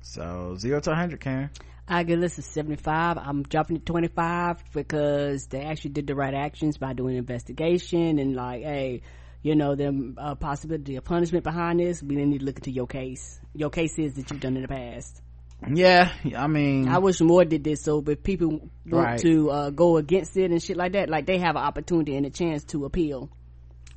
So, 0.00 0.56
zero 0.58 0.80
to 0.80 0.90
100, 0.90 1.20
Karen. 1.20 1.50
I 1.86 2.02
this 2.04 2.38
a 2.38 2.42
75. 2.42 3.18
I'm 3.18 3.42
dropping 3.42 3.76
it 3.76 3.86
25 3.86 4.62
because 4.72 5.46
they 5.46 5.62
actually 5.62 5.90
did 5.90 6.06
the 6.06 6.14
right 6.14 6.34
actions 6.34 6.78
by 6.78 6.94
doing 6.94 7.14
an 7.14 7.18
investigation 7.18 8.18
and 8.18 8.34
like, 8.34 8.62
hey, 8.62 9.02
you 9.42 9.54
know, 9.54 9.74
the 9.74 10.14
uh, 10.16 10.34
possibility 10.34 10.96
of 10.96 11.04
punishment 11.04 11.44
behind 11.44 11.80
this. 11.80 12.02
We 12.02 12.16
need 12.16 12.40
to 12.40 12.44
look 12.44 12.56
into 12.56 12.70
your 12.70 12.86
case. 12.86 13.40
Your 13.54 13.70
case 13.70 13.98
is 13.98 14.14
that 14.14 14.30
you've 14.30 14.40
done 14.40 14.56
in 14.56 14.62
the 14.62 14.68
past. 14.68 15.22
Yeah, 15.66 16.12
I 16.36 16.46
mean, 16.46 16.88
I 16.88 16.98
wish 16.98 17.20
more 17.20 17.44
did 17.44 17.64
this. 17.64 17.82
So 17.82 18.02
if 18.06 18.22
people 18.22 18.48
want 18.50 18.70
Right. 19.06 19.18
to 19.20 19.50
uh, 19.50 19.70
go 19.70 19.96
against 19.96 20.36
it 20.36 20.50
and 20.50 20.62
shit 20.62 20.76
like 20.76 20.92
that, 20.92 21.08
like 21.08 21.26
they 21.26 21.38
have 21.38 21.56
an 21.56 21.62
opportunity 21.62 22.16
and 22.16 22.24
a 22.26 22.30
chance 22.30 22.64
to 22.66 22.84
appeal. 22.84 23.28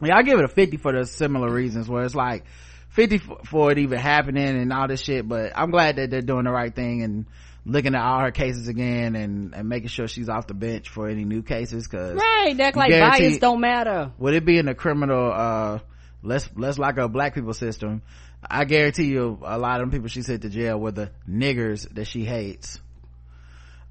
yeah, 0.02 0.18
I 0.18 0.24
give 0.24 0.40
it 0.40 0.46
a 0.46 0.48
50 0.48 0.78
for 0.78 0.92
the 0.92 1.06
similar 1.06 1.52
reasons 1.54 1.88
where 1.88 2.04
it's 2.04 2.16
like 2.16 2.46
50 2.90 3.18
for, 3.20 3.38
for 3.46 3.72
it 3.72 3.78
even 3.78 4.00
happening 4.00 4.48
and 4.60 4.74
all 4.74 4.88
this 4.88 5.02
shit, 5.02 5.28
but 5.28 5.52
I'm 5.56 5.70
glad 5.70 5.98
that 5.98 6.10
they're 6.10 6.22
doing 6.22 6.46
the 6.46 6.52
right 6.52 6.74
thing 6.76 7.04
and 7.04 7.26
looking 7.64 7.94
at 7.94 8.02
all 8.02 8.22
her 8.22 8.32
cases 8.32 8.68
again 8.68 9.16
and, 9.16 9.54
and 9.54 9.70
making 9.70 9.90
sure 9.90 10.08
she's 10.08 10.30
off 10.30 10.48
the 10.48 10.56
bench 10.56 10.90
for 10.90 11.08
any 11.08 11.26
new 11.26 11.44
cases 11.44 11.86
cause 11.86 12.16
Right. 12.16 12.56
That's 12.58 12.76
like 12.76 12.90
bias 12.90 13.38
don't 13.38 13.62
matter. 13.62 14.12
would 14.18 14.34
it 14.34 14.44
be 14.46 14.58
in 14.58 14.66
the 14.66 14.74
criminal 14.74 15.32
uh 15.32 15.80
let's 16.24 16.50
let's 16.56 16.80
like 16.80 16.98
a 16.98 17.08
black 17.08 17.36
people 17.36 17.54
system 17.54 18.02
i 18.50 18.66
guarantee 18.66 19.06
you 19.06 19.40
a 19.44 19.58
lot 19.58 19.82
of 19.82 19.82
them 19.82 19.92
people 19.92 20.08
she 20.08 20.22
sent 20.22 20.42
to 20.42 20.50
jail 20.50 20.80
were 20.80 20.92
the 20.92 21.12
niggers 21.30 21.88
that 21.94 22.06
she 22.06 22.26
hates. 22.26 22.80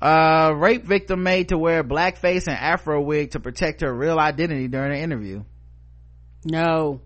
Uh 0.01 0.52
rape 0.56 0.85
victim 0.85 1.22
made 1.22 1.51
to 1.51 1.59
wear 1.59 1.85
blackface 1.85 2.47
and 2.47 2.56
afro 2.56 3.01
wig 3.02 3.32
to 3.32 3.40
protect 3.40 3.82
her 3.82 3.93
real 3.93 4.18
identity 4.18 4.66
during 4.66 4.93
an 4.93 4.98
interview. 4.98 5.44
No. 6.44 7.02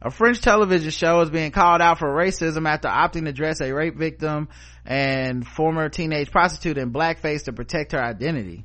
a 0.00 0.10
french 0.10 0.40
television 0.40 0.90
show 0.90 1.20
is 1.20 1.30
being 1.30 1.50
called 1.50 1.80
out 1.80 1.98
for 1.98 2.08
racism 2.08 2.68
after 2.68 2.88
opting 2.88 3.24
to 3.24 3.32
dress 3.32 3.60
a 3.60 3.72
rape 3.72 3.96
victim 3.96 4.48
and 4.86 5.46
former 5.46 5.88
teenage 5.88 6.30
prostitute 6.30 6.78
in 6.78 6.92
blackface 6.92 7.44
to 7.44 7.52
protect 7.52 7.92
her 7.92 8.02
identity 8.02 8.64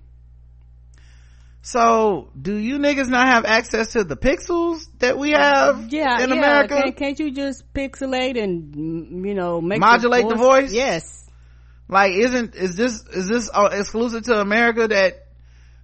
so 1.68 2.30
do 2.42 2.56
you 2.56 2.78
niggas 2.80 3.10
not 3.10 3.28
have 3.28 3.44
access 3.44 3.92
to 3.92 4.06
the 4.06 4.16
pixels 4.16 4.88
that 5.00 5.18
we 5.18 5.32
have 5.32 5.92
Yeah. 5.92 6.24
in 6.24 6.30
yeah. 6.30 6.36
america 6.36 6.76
Can't, 6.76 6.96
can't 6.96 7.20
you 7.20 7.32
just 7.32 7.74
pixelate 7.74 8.42
and 8.42 8.74
mm, 8.74 9.28
you 9.28 9.34
know 9.34 9.60
make 9.60 9.80
Modulate 9.80 10.30
the 10.30 10.36
voice? 10.36 10.72
Yes. 10.74 11.30
like 11.90 12.14
isn't 12.14 12.56
is 12.56 12.78
this 12.78 13.04
is 13.08 13.28
this 13.28 13.50
uh, 13.54 13.68
exclusive 13.74 14.24
to 14.24 14.40
america 14.40 14.88
that 14.88 15.26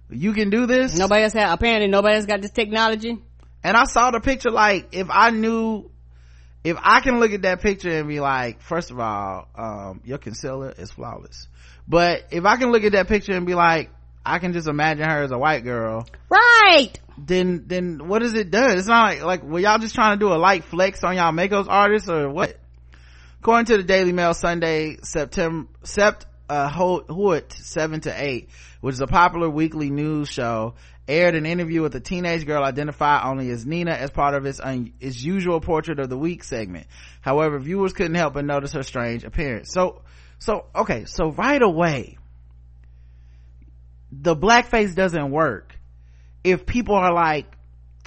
you 0.08 0.32
can 0.32 0.48
do 0.48 0.64
this 0.64 0.96
Nobody 0.98 1.24
else 1.24 1.34
had 1.34 1.52
apparently 1.52 1.88
nobody 1.88 2.14
else 2.16 2.24
got 2.24 2.40
this 2.40 2.52
technology. 2.52 3.18
and 3.62 3.76
i 3.76 3.84
saw 3.84 4.10
the 4.10 4.20
picture 4.20 4.50
like 4.50 4.88
if 4.92 5.08
i 5.10 5.28
knew 5.30 5.90
if 6.62 6.78
i 6.82 7.00
can 7.00 7.20
look 7.20 7.32
at 7.32 7.42
that 7.42 7.60
picture 7.60 7.90
and 7.90 8.08
be 8.08 8.20
like 8.20 8.62
first 8.62 8.90
of 8.90 8.98
all 8.98 9.48
um 9.54 10.00
your 10.06 10.16
concealer 10.16 10.72
is 10.78 10.90
flawless 10.90 11.46
but 11.86 12.22
if 12.30 12.46
i 12.46 12.56
can 12.56 12.72
look 12.72 12.84
at 12.84 12.92
that 12.92 13.06
picture 13.06 13.32
and 13.32 13.44
be 13.44 13.54
like 13.54 13.90
i 14.24 14.38
can 14.38 14.52
just 14.52 14.68
imagine 14.68 15.08
her 15.08 15.22
as 15.22 15.30
a 15.30 15.38
white 15.38 15.64
girl. 15.64 16.06
Right. 16.28 16.98
then 17.18 17.64
then 17.66 18.08
what 18.08 18.20
does 18.20 18.34
it 18.34 18.50
do 18.50 18.62
it's 18.62 18.86
not 18.86 19.04
like 19.06 19.22
like 19.22 19.42
were 19.42 19.60
y'all 19.60 19.78
just 19.78 19.94
trying 19.94 20.18
to 20.18 20.24
do 20.24 20.32
a 20.32 20.36
light 20.36 20.64
flex 20.64 21.02
on 21.04 21.16
y'all 21.16 21.32
makeup 21.32 21.66
artists 21.68 22.08
or 22.08 22.28
what? 22.30 22.58
According 23.40 23.66
to 23.66 23.76
the 23.76 23.82
daily 23.82 24.12
mail 24.12 24.34
sunday 24.34 24.96
september 25.02 25.68
sept 25.84 26.24
uh 26.48 26.68
Ho- 26.68 27.40
7 27.48 28.00
to 28.00 28.10
8 28.24 28.48
which 28.80 28.94
is 28.94 29.00
a 29.00 29.06
popular 29.06 29.48
weekly 29.48 29.90
news 29.90 30.28
show 30.28 30.74
aired 31.06 31.34
an 31.34 31.44
interview 31.44 31.82
with 31.82 31.94
a 31.94 32.00
teenage 32.00 32.46
girl 32.46 32.64
identified 32.64 33.22
only 33.24 33.50
as 33.50 33.66
nina 33.66 33.90
as 33.92 34.10
part 34.10 34.34
of 34.34 34.46
its 34.46 34.58
un- 34.60 34.92
its 35.00 35.22
usual 35.22 35.60
portrait 35.60 35.98
of 35.98 36.08
the 36.08 36.16
week 36.16 36.42
segment. 36.42 36.86
However 37.20 37.58
viewers 37.58 37.92
couldn't 37.92 38.14
help 38.14 38.32
but 38.34 38.44
notice 38.46 38.72
her 38.72 38.82
strange 38.82 39.22
appearance. 39.24 39.70
So 39.70 40.02
so 40.38 40.64
okay 40.74 41.04
so 41.04 41.30
right 41.30 41.60
away 41.60 42.16
the 44.22 44.36
blackface 44.36 44.94
doesn't 44.94 45.30
work 45.30 45.78
if 46.42 46.66
people 46.66 46.94
are 46.94 47.12
like 47.12 47.46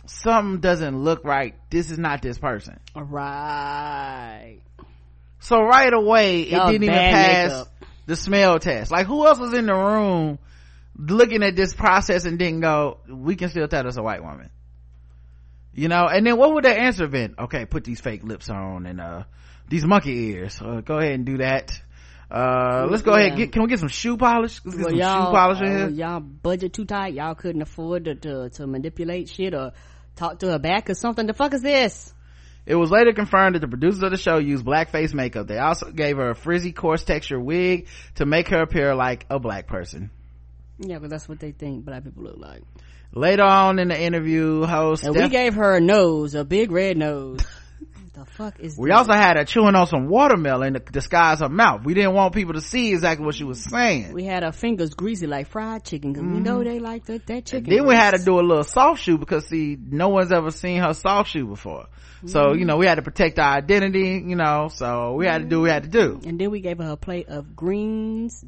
something 0.06 0.60
doesn't 0.60 0.98
look 1.04 1.24
right. 1.26 1.56
This 1.70 1.92
is 1.92 1.98
not 1.98 2.22
this 2.22 2.38
person. 2.38 2.80
Right. 2.96 4.62
so 5.40 5.62
right 5.62 5.94
away 5.94 6.42
it 6.42 6.52
Y'all 6.52 6.72
didn't 6.72 6.84
even 6.84 6.96
pass 6.96 7.52
makeup. 7.52 7.68
the 8.06 8.16
smell 8.16 8.60
test. 8.60 8.92
Like 8.92 9.08
who 9.08 9.26
else 9.26 9.40
was 9.40 9.54
in 9.54 9.66
the 9.66 9.74
room 9.76 10.40
looking 10.98 11.44
at 11.44 11.56
this 11.56 11.74
process 11.74 12.26
and 12.26 12.40
didn't 12.40 12.62
go 12.62 13.00
we 13.08 13.36
can 13.36 13.50
still 13.50 13.68
tell 13.68 13.84
that's 13.84 13.98
a 13.98 14.04
white 14.04 14.24
woman. 14.24 14.50
You 15.74 15.90
know 15.90 16.08
and 16.08 16.26
then 16.26 16.38
what 16.38 16.54
would 16.54 16.64
their 16.64 16.80
answer 16.80 17.04
have 17.04 17.12
been? 17.12 17.36
Okay 17.38 17.66
put 17.66 17.84
these 17.84 18.00
fake 18.00 18.24
lips 18.24 18.50
on 18.50 18.86
and 18.86 19.02
uh 19.02 19.24
these 19.70 19.86
monkey 19.86 20.30
ears. 20.30 20.62
Uh, 20.62 20.80
go 20.82 20.98
ahead 20.98 21.12
and 21.12 21.26
do 21.26 21.38
that 21.40 21.82
uh 22.30 22.88
let's 22.90 23.04
go 23.04 23.14
ahead 23.14 23.38
get 23.38 23.52
can 23.54 23.62
we 23.62 23.70
get 23.70 23.80
some 23.80 23.88
shoe 23.88 24.18
polish 24.18 24.60
let's 24.66 24.78
get 24.78 24.86
Well, 24.86 24.90
some 24.90 24.98
shoe 24.98 25.00
y'all, 25.00 25.32
polish 25.32 25.62
in 25.62 25.68
uh, 25.68 25.78
here 25.78 25.90
y'all 25.90 26.20
budget 26.20 26.74
too 26.74 26.86
tight. 26.86 27.14
Y'all 27.14 27.36
couldn't 27.36 27.62
afford 27.62 28.06
to, 28.06 28.16
to, 28.16 28.50
to 28.50 28.68
manipulate 28.68 29.30
shit 29.30 29.54
or 29.54 29.72
talk 30.18 30.40
to 30.40 30.52
her 30.52 30.60
back 30.60 30.90
or 30.90 30.94
something. 30.94 31.26
The 31.26 31.34
fuck 31.34 31.54
is 31.54 31.62
this? 31.62 32.14
It 32.66 32.76
was 32.76 32.92
later 32.92 33.14
confirmed 33.14 33.56
that 33.56 33.60
the 33.60 33.68
producers 33.70 34.04
of 34.04 34.12
the 34.12 34.18
show 34.18 34.40
used 34.40 34.66
blackface 34.66 35.14
makeup. 35.14 35.48
They 35.48 35.58
also 35.58 35.90
gave 35.90 36.18
her 36.18 36.32
a 36.32 36.36
frizzy, 36.36 36.74
coarse 36.74 37.06
texture 37.06 37.40
wig 37.40 37.88
to 38.16 38.26
make 38.26 38.50
her 38.50 38.62
appear 38.62 38.94
like 38.94 39.26
a 39.30 39.40
black 39.40 39.68
person. 39.68 40.12
Yeah, 40.78 41.00
but 41.00 41.10
that's 41.10 41.30
what 41.30 41.40
they 41.40 41.54
think 41.54 41.86
black 41.86 42.04
people 42.04 42.24
look 42.24 42.38
like. 42.38 42.64
Later 43.14 43.44
on 43.44 43.80
in 43.80 43.88
the 43.88 44.00
interview, 44.00 44.66
host 44.66 45.06
And 45.06 45.16
we 45.16 45.30
gave 45.30 45.56
her 45.56 45.76
a 45.78 45.80
nose, 45.80 46.36
a 46.36 46.44
big 46.44 46.72
red 46.72 46.98
nose. 46.98 47.40
The 48.18 48.26
fuck 48.26 48.60
is 48.60 48.78
we 48.78 48.90
this? 48.90 48.98
also 48.98 49.14
had 49.14 49.38
her 49.38 49.46
chewing 49.46 49.76
on 49.76 49.86
some 49.86 50.08
watermelon 50.08 50.74
to 50.74 50.80
disguise 50.80 51.40
her 51.40 51.50
mouth. 51.50 51.84
We 51.86 51.94
didn't 51.94 52.14
want 52.14 52.34
people 52.34 52.54
to 52.56 52.62
see 52.62 52.92
exactly 52.92 53.24
what 53.26 53.36
she 53.36 53.44
was 53.44 53.64
saying. 53.64 54.12
we 54.12 54.24
had 54.24 54.44
her 54.44 54.52
fingers 54.52 54.96
greasy 54.96 55.28
like 55.28 55.48
fried 55.48 55.84
chicken 55.84 56.14
because 56.14 56.28
we 56.28 56.40
know 56.40 56.64
they 56.64 56.80
like 56.80 57.06
that, 57.06 57.28
that 57.28 57.46
chicken. 57.46 57.66
Mm-hmm. 57.66 57.76
then 57.76 57.88
we 57.88 57.96
had 57.96 58.16
to 58.16 58.24
do 58.26 58.40
a 58.40 58.42
little 58.42 58.64
soft 58.64 59.04
shoe 59.04 59.20
because 59.20 59.46
see, 59.48 59.78
no 59.80 60.10
one's 60.10 60.32
ever 60.32 60.50
seen 60.50 60.82
her 60.82 60.94
soft 60.96 61.30
shoe 61.30 61.46
before. 61.46 61.88
So, 62.26 62.40
Mm-hmm. 62.40 62.60
you 62.60 62.66
know, 62.66 62.78
we 62.78 62.88
had 62.88 62.96
to 62.96 63.04
protect 63.04 63.38
our 63.38 63.56
identity, 63.58 64.24
you 64.26 64.36
know, 64.36 64.70
so 64.74 65.14
we 65.14 65.28
had 65.28 65.44
to 65.44 65.48
do 65.48 65.60
what 65.60 65.64
we 65.66 65.70
had 65.70 65.84
to 65.84 65.90
do. 65.90 66.20
And 66.26 66.40
then 66.40 66.50
we 66.50 66.62
gave 66.62 66.80
her 66.80 66.92
a 66.94 66.98
plate 66.98 67.30
of 67.30 67.56
greens, 67.56 68.44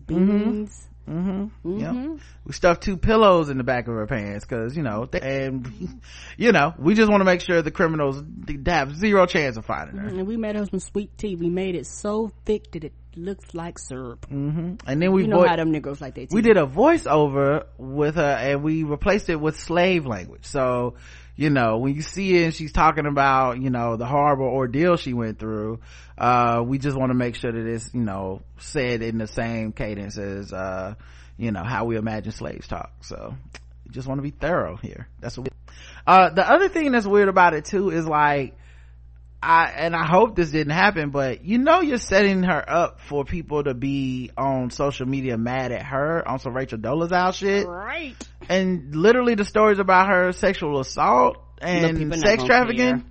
Mm-hmm. 1.09 1.79
Yep. 1.79 2.19
We 2.45 2.53
stuffed 2.53 2.83
two 2.83 2.97
pillows 2.97 3.49
in 3.49 3.57
the 3.57 3.63
back 3.63 3.87
of 3.87 3.93
her 3.95 4.05
pants 4.05 4.45
because, 4.45 4.77
you 4.77 4.83
know, 4.83 5.05
they, 5.05 5.19
and, 5.21 5.99
you 6.37 6.51
know, 6.51 6.73
we 6.77 6.93
just 6.93 7.09
want 7.09 7.21
to 7.21 7.25
make 7.25 7.41
sure 7.41 7.61
the 7.61 7.71
criminals 7.71 8.23
have 8.67 8.95
zero 8.95 9.25
chance 9.25 9.57
of 9.57 9.65
finding 9.65 9.97
her. 9.97 10.07
And 10.07 10.27
we 10.27 10.37
made 10.37 10.55
her 10.55 10.65
some 10.65 10.79
sweet 10.79 11.17
tea. 11.17 11.35
We 11.35 11.49
made 11.49 11.75
it 11.75 11.87
so 11.87 12.31
thick 12.45 12.71
that 12.73 12.83
it 12.83 12.93
looks 13.15 13.53
like 13.55 13.79
syrup. 13.79 14.27
And 14.29 14.77
then 14.85 15.11
we 15.11 15.23
You 15.23 15.27
know 15.29 15.39
vo- 15.41 15.47
how 15.47 15.55
them 15.55 15.73
niggas 15.73 15.99
like 15.99 16.15
that 16.15 16.29
tea. 16.29 16.35
we 16.35 16.41
did 16.41 16.57
a 16.57 16.65
voiceover 16.67 17.65
with 17.77 18.15
her 18.15 18.21
and 18.39 18.63
we 18.63 18.83
replaced 18.83 19.29
it 19.29 19.35
with 19.41 19.59
slave 19.59 20.05
language. 20.05 20.45
So, 20.45 20.95
you 21.39 21.49
know, 21.49 21.77
when 21.77 21.95
you 21.95 22.01
see 22.01 22.35
it 22.35 22.43
and 22.43 22.53
she's 22.53 22.73
talking 22.73 23.05
about, 23.05 23.61
you 23.61 23.69
know, 23.69 23.95
the 23.95 24.05
horrible 24.05 24.47
ordeal 24.47 24.97
she 24.97 25.13
went 25.13 25.39
through, 25.39 25.79
uh, 26.17 26.61
we 26.67 26.79
just 26.79 26.97
want 26.97 27.11
to 27.11 27.13
make 27.13 27.35
sure 27.35 27.49
that 27.49 27.65
it's, 27.65 27.93
you 27.93 28.01
know, 28.01 28.41
said 28.57 29.01
in 29.01 29.19
the 29.19 29.25
same 29.25 29.71
cadence 29.71 30.17
as, 30.17 30.51
uh, 30.51 30.95
you 31.37 31.53
know, 31.53 31.63
how 31.63 31.85
we 31.85 31.95
imagine 31.95 32.33
slaves 32.33 32.67
talk. 32.67 32.91
So, 33.05 33.35
just 33.89 34.05
want 34.05 34.17
to 34.17 34.21
be 34.21 34.31
thorough 34.31 34.75
here. 34.75 35.07
That's 35.21 35.37
what 35.37 35.45
we, 35.45 35.73
uh, 36.05 36.29
the 36.31 36.45
other 36.45 36.67
thing 36.67 36.91
that's 36.91 37.07
weird 37.07 37.29
about 37.29 37.53
it 37.53 37.63
too 37.63 37.89
is 37.89 38.05
like, 38.05 38.57
I, 39.41 39.71
and 39.75 39.95
I 39.95 40.05
hope 40.05 40.35
this 40.35 40.51
didn't 40.51 40.73
happen, 40.73 41.11
but 41.11 41.45
you 41.45 41.59
know 41.59 41.81
you're 41.81 41.97
setting 41.97 42.43
her 42.43 42.63
up 42.69 42.99
for 43.01 43.23
people 43.23 43.63
to 43.63 43.73
be 43.73 44.31
on 44.37 44.69
social 44.69 45.07
media 45.07 45.37
mad 45.37 45.71
at 45.71 45.83
her 45.85 46.27
on 46.27 46.39
some 46.39 46.53
Rachel 46.53 46.77
Dolezal 46.77 47.33
shit. 47.33 47.65
right. 47.65 48.15
And 48.49 48.95
literally 48.95 49.35
the 49.35 49.45
stories 49.45 49.79
about 49.79 50.09
her 50.09 50.31
sexual 50.33 50.79
assault 50.79 51.37
and 51.61 52.13
sex 52.15 52.43
trafficking. 52.43 53.05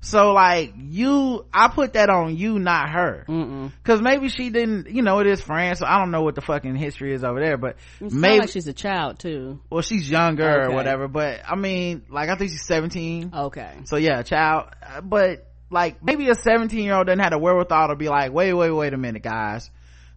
So 0.00 0.32
like 0.34 0.74
you, 0.76 1.46
I 1.52 1.66
put 1.66 1.94
that 1.94 2.10
on 2.10 2.36
you, 2.36 2.60
not 2.60 2.90
her. 2.90 3.24
Mm-mm. 3.28 3.72
Cause 3.82 4.00
maybe 4.00 4.28
she 4.28 4.50
didn't, 4.50 4.88
you 4.88 5.02
know, 5.02 5.18
it 5.18 5.26
is 5.26 5.40
France, 5.40 5.80
so 5.80 5.86
I 5.86 5.98
don't 5.98 6.12
know 6.12 6.22
what 6.22 6.36
the 6.36 6.42
fucking 6.42 6.76
history 6.76 7.12
is 7.12 7.24
over 7.24 7.40
there, 7.40 7.56
but 7.56 7.76
It 8.00 8.10
sounds 8.10 8.14
maybe, 8.14 8.40
like 8.40 8.50
she's 8.50 8.68
a 8.68 8.72
child 8.72 9.18
too. 9.18 9.58
well, 9.68 9.82
she's 9.82 10.08
younger 10.08 10.66
or 10.66 10.70
whatever, 10.70 11.08
but 11.08 11.40
I 11.48 11.56
mean, 11.56 12.02
like, 12.08 12.28
I 12.28 12.36
think 12.36 12.52
she's 12.52 12.66
17. 12.66 13.32
Okay. 13.34 13.78
So 13.84 13.96
yeah, 13.96 14.22
child, 14.22 14.66
but 15.02 15.48
like 15.70 16.02
maybe 16.02 16.28
a 16.28 16.34
17 16.34 16.82
year 16.84 16.94
old 16.94 17.06
doesn't 17.06 17.20
have 17.20 17.32
the 17.32 17.38
wherewithal 17.38 17.88
to 17.88 17.96
be 17.96 18.08
like, 18.08 18.32
wait, 18.32 18.52
wait, 18.52 18.70
wait 18.70 18.92
a 18.92 18.96
minute, 18.96 19.22
guys. 19.22 19.70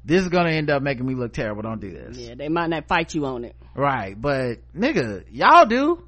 This 0.05 0.21
is 0.21 0.29
gonna 0.29 0.51
end 0.51 0.69
up 0.69 0.81
making 0.81 1.05
me 1.05 1.15
look 1.15 1.33
terrible. 1.33 1.61
Don't 1.61 1.81
do 1.81 1.91
this. 1.91 2.17
Yeah, 2.17 2.35
they 2.35 2.49
might 2.49 2.69
not 2.69 2.87
fight 2.87 3.13
you 3.13 3.25
on 3.25 3.43
it. 3.45 3.55
Right. 3.75 4.19
But 4.19 4.59
nigga, 4.75 5.25
y'all 5.31 5.65
do. 5.65 6.03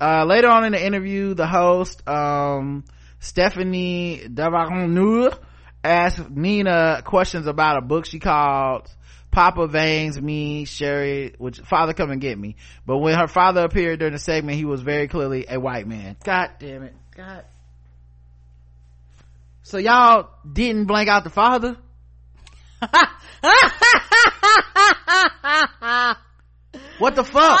Uh, 0.00 0.24
later 0.26 0.48
on 0.48 0.64
in 0.64 0.72
the 0.72 0.84
interview, 0.84 1.34
the 1.34 1.46
host, 1.46 2.06
um, 2.08 2.84
Stephanie 3.18 4.22
Davarnur 4.26 5.38
asked 5.82 6.30
Nina 6.30 7.02
questions 7.04 7.46
about 7.46 7.78
a 7.78 7.80
book 7.80 8.04
she 8.06 8.18
called 8.18 8.90
Papa 9.30 9.68
Veins 9.68 10.20
Me 10.20 10.64
Sherry, 10.64 11.34
which 11.38 11.60
father 11.60 11.92
come 11.92 12.10
and 12.10 12.20
get 12.20 12.38
me. 12.38 12.56
But 12.84 12.98
when 12.98 13.18
her 13.18 13.26
father 13.26 13.64
appeared 13.64 13.98
during 13.98 14.14
the 14.14 14.18
segment, 14.18 14.58
he 14.58 14.64
was 14.64 14.82
very 14.82 15.08
clearly 15.08 15.46
a 15.48 15.58
white 15.60 15.86
man. 15.86 16.16
God 16.24 16.52
damn 16.58 16.82
it. 16.82 16.94
God. 17.14 17.44
So 19.66 19.78
y'all 19.78 20.30
didn't 20.50 20.84
blank 20.84 21.08
out 21.08 21.24
the 21.24 21.30
father? 21.30 21.76
What 26.98 27.14
the 27.14 27.24
fuck? 27.24 27.60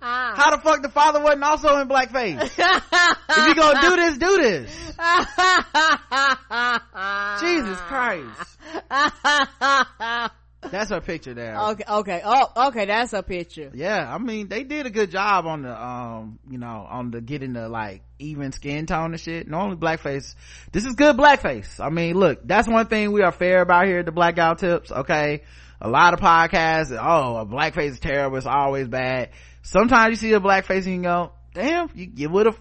How 0.00 0.50
the 0.50 0.58
fuck 0.62 0.82
the 0.82 0.90
father 0.90 1.22
wasn't 1.22 1.44
also 1.44 1.78
in 1.78 1.88
blackface? 1.88 2.42
if 2.42 2.58
you 3.46 3.54
gonna 3.54 3.80
do 3.80 3.96
this, 3.96 4.18
do 4.18 4.36
this. 4.42 4.68
Jesus 7.40 7.78
Christ. 7.86 8.58
That's 10.70 10.90
her 10.90 11.00
picture 11.00 11.34
there. 11.34 11.56
Okay, 11.56 11.84
okay. 11.88 12.22
Oh, 12.24 12.68
okay, 12.68 12.86
that's 12.86 13.12
a 13.12 13.22
picture. 13.22 13.70
Yeah, 13.74 14.12
I 14.12 14.18
mean 14.18 14.48
they 14.48 14.64
did 14.64 14.86
a 14.86 14.90
good 14.90 15.10
job 15.10 15.46
on 15.46 15.62
the 15.62 15.82
um, 15.82 16.38
you 16.50 16.58
know, 16.58 16.86
on 16.88 17.10
the 17.10 17.20
getting 17.20 17.52
the 17.52 17.68
like 17.68 18.02
even 18.18 18.52
skin 18.52 18.86
tone 18.86 19.12
and 19.12 19.20
shit. 19.20 19.48
Normally 19.48 19.76
blackface, 19.76 20.34
this 20.72 20.84
is 20.84 20.94
good 20.94 21.16
blackface. 21.16 21.80
I 21.80 21.90
mean, 21.90 22.16
look, 22.16 22.46
that's 22.46 22.68
one 22.68 22.86
thing 22.86 23.12
we 23.12 23.22
are 23.22 23.32
fair 23.32 23.62
about 23.62 23.86
here 23.86 23.98
at 23.98 24.06
the 24.06 24.12
Black 24.12 24.36
Guy 24.36 24.48
Who 24.50 24.56
Tips. 24.56 24.90
Okay, 24.90 25.42
a 25.80 25.88
lot 25.88 26.14
of 26.14 26.20
podcasts, 26.20 26.92
oh, 26.92 27.36
a 27.36 27.46
blackface 27.46 27.90
is 27.90 28.00
terrible. 28.00 28.36
It's 28.36 28.46
always 28.46 28.88
bad. 28.88 29.30
Sometimes 29.62 30.10
you 30.10 30.16
see 30.28 30.34
a 30.34 30.40
blackface 30.40 30.86
and 30.86 30.96
you 30.96 31.02
go, 31.02 31.32
damn, 31.54 31.90
you, 31.94 32.10
you 32.14 32.28
would 32.28 32.46
have 32.46 32.58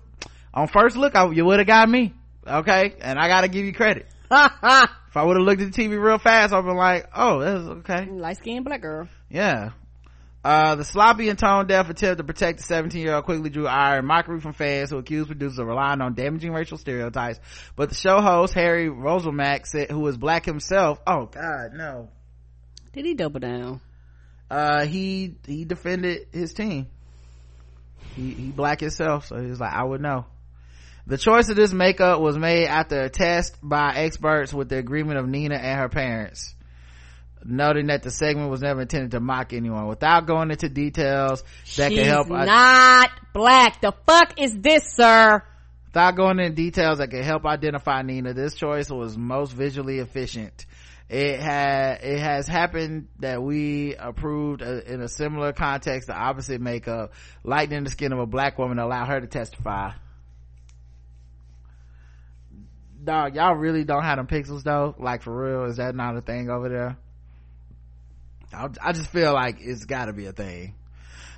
on 0.54 0.68
first 0.68 0.96
look, 0.96 1.16
I, 1.16 1.30
you 1.32 1.46
would 1.46 1.60
have 1.60 1.68
got 1.68 1.90
me. 1.90 2.14
Okay, 2.46 2.96
and 3.02 3.18
I 3.18 3.28
got 3.28 3.42
to 3.42 3.48
give 3.48 3.66
you 3.66 3.74
credit. 3.74 4.08
If 5.14 5.18
I 5.18 5.24
would 5.26 5.38
have 5.38 5.46
looked 5.46 5.62
at 5.62 5.72
the 5.72 5.80
TV 5.80 6.04
real 6.04 6.18
fast, 6.18 6.54
I'd 6.54 6.66
been 6.66 6.76
like, 6.76 7.08
oh, 7.16 7.40
that's 7.40 7.68
okay. 7.82 8.10
Light 8.10 8.38
skinned 8.38 8.66
black 8.66 8.82
girl. 8.82 9.08
Yeah. 9.30 9.74
Uh, 10.44 10.74
the 10.74 10.84
sloppy 10.84 11.30
and 11.30 11.38
tone 11.38 11.68
deaf 11.68 11.88
attempt 11.88 12.18
to 12.18 12.24
protect 12.24 12.58
the 12.58 12.64
17 12.64 13.00
year 13.00 13.14
old 13.14 13.24
quickly 13.24 13.52
drew 13.52 13.68
ire 13.68 14.00
and 14.00 14.08
mockery 14.08 14.42
from 14.42 14.54
fans 14.54 14.90
who 14.90 14.98
accused 14.98 15.28
producers 15.28 15.60
of 15.60 15.68
relying 15.68 16.02
on 16.02 16.16
damaging 16.16 16.52
racial 16.52 16.80
stereotypes. 16.80 17.40
But 17.76 17.90
the 17.90 17.96
show 17.96 18.22
host, 18.22 18.56
Harry 18.56 18.90
Roselmack, 18.90 19.68
said, 19.68 19.92
who 19.92 20.08
is 20.08 20.18
black 20.18 20.46
himself, 20.46 21.00
oh 21.06 21.28
god, 21.28 21.74
no. 21.76 22.10
Did 22.94 23.06
he 23.06 23.14
double 23.14 23.40
down? 23.40 23.82
Uh, 24.50 24.88
he, 24.88 25.36
he 25.46 25.64
defended 25.64 26.26
his 26.32 26.56
team. 26.56 26.88
He, 28.16 28.32
he 28.32 28.50
black 28.50 28.80
himself, 28.80 29.28
so 29.28 29.40
he 29.40 29.46
was 29.46 29.60
like, 29.60 29.74
I 29.74 29.84
would 29.84 30.02
know. 30.02 30.26
The 31.06 31.18
choice 31.18 31.50
of 31.50 31.56
this 31.56 31.74
makeup 31.74 32.22
was 32.22 32.38
made 32.38 32.66
after 32.66 33.02
a 33.02 33.10
test 33.10 33.58
by 33.62 33.94
experts 33.96 34.54
with 34.54 34.70
the 34.70 34.78
agreement 34.78 35.20
of 35.20 35.28
Nina 35.28 35.56
and 35.56 35.80
her 35.80 35.90
parents. 35.90 36.56
Noting 37.46 37.88
that 37.88 38.04
the 38.04 38.12
segment 38.12 38.50
was 38.50 38.62
never 38.62 38.82
intended 38.82 39.12
to 39.12 39.20
mock 39.20 39.52
anyone. 39.52 39.88
Without 39.88 40.26
going 40.26 40.50
into 40.50 40.70
details 40.70 41.44
that 41.76 41.92
She's 41.92 42.00
can 42.00 42.08
help 42.08 42.30
not 42.30 43.12
black. 43.34 43.82
The 43.82 43.94
fuck 44.06 44.40
is 44.40 44.58
this, 44.58 44.94
sir? 44.94 45.44
without 45.94 46.16
going 46.16 46.40
into 46.40 46.56
details 46.56 46.98
that 46.98 47.12
can 47.12 47.22
help 47.22 47.46
identify 47.46 48.02
Nina, 48.02 48.34
this 48.34 48.56
choice 48.56 48.90
was 48.90 49.16
most 49.16 49.52
visually 49.52 50.00
efficient. 50.00 50.66
It 51.08 51.40
had, 51.40 52.00
it 52.02 52.20
has 52.20 52.48
happened 52.48 53.10
that 53.20 53.44
we 53.44 53.94
approved 53.96 54.64
a, 54.64 54.92
in 54.92 55.02
a 55.02 55.08
similar 55.08 55.54
context 55.54 56.08
the 56.08 56.16
opposite 56.16 56.62
makeup, 56.62 57.14
lightening 57.44 57.84
the 57.84 57.92
skin 57.92 58.12
of 58.12 58.18
a 58.18 58.26
black 58.26 58.58
woman 58.58 58.78
to 58.78 58.86
allow 58.86 59.06
her 59.06 59.22
to 59.22 59.28
testify. 59.28 59.92
Dog, 63.04 63.36
y'all 63.36 63.56
really 63.56 63.84
don't 63.84 64.04
have 64.04 64.18
them 64.18 64.28
pixels 64.28 64.64
though? 64.64 64.96
Like 64.98 65.24
for 65.24 65.36
real, 65.36 65.66
is 65.66 65.78
that 65.78 65.96
not 65.96 66.16
a 66.16 66.22
thing 66.22 66.50
over 66.50 66.70
there? 66.70 66.98
I, 68.54 68.70
I 68.82 68.92
just 68.94 69.10
feel 69.10 69.34
like 69.34 69.58
it's 69.60 69.86
gotta 69.86 70.14
be 70.14 70.26
a 70.28 70.32
thing. 70.32 70.76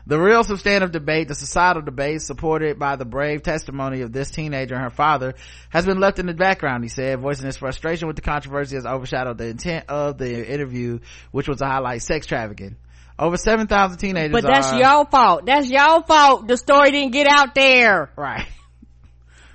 The 0.08 0.20
real 0.20 0.44
substantive 0.44 0.92
debate, 0.92 1.30
the 1.30 1.34
societal 1.34 1.82
debate 1.82 2.22
supported 2.22 2.78
by 2.78 2.96
the 2.96 3.06
brave 3.06 3.42
testimony 3.42 4.02
of 4.02 4.12
this 4.12 4.30
teenager 4.30 4.76
and 4.76 4.84
her 4.84 4.92
father 4.92 5.34
has 5.70 5.88
been 5.88 6.00
left 6.00 6.20
in 6.20 6.28
the 6.28 6.34
background, 6.36 6.84
he 6.84 6.90
said, 6.90 7.20
voicing 7.20 7.48
his 7.48 7.58
frustration 7.58 8.06
with 8.08 8.16
the 8.16 8.22
controversy 8.22 8.76
has 8.76 8.86
overshadowed 8.86 9.40
the 9.40 9.48
intent 9.48 9.86
of 9.90 10.20
the 10.20 10.48
interview, 10.48 11.00
which 11.32 11.48
was 11.48 11.58
to 11.58 11.66
highlight 11.66 12.04
sex 12.04 12.28
trafficking. 12.28 12.76
Over 13.18 13.38
7,000 13.38 13.98
teenagers 13.98 14.32
But 14.32 14.44
that's 14.44 14.74
are- 14.74 14.80
y'all 14.80 15.06
fault. 15.06 15.46
That's 15.48 15.70
y'all 15.72 16.04
fault. 16.04 16.48
The 16.48 16.58
story 16.58 16.92
didn't 16.92 17.14
get 17.14 17.26
out 17.26 17.56
there. 17.56 18.12
Right. 18.16 18.46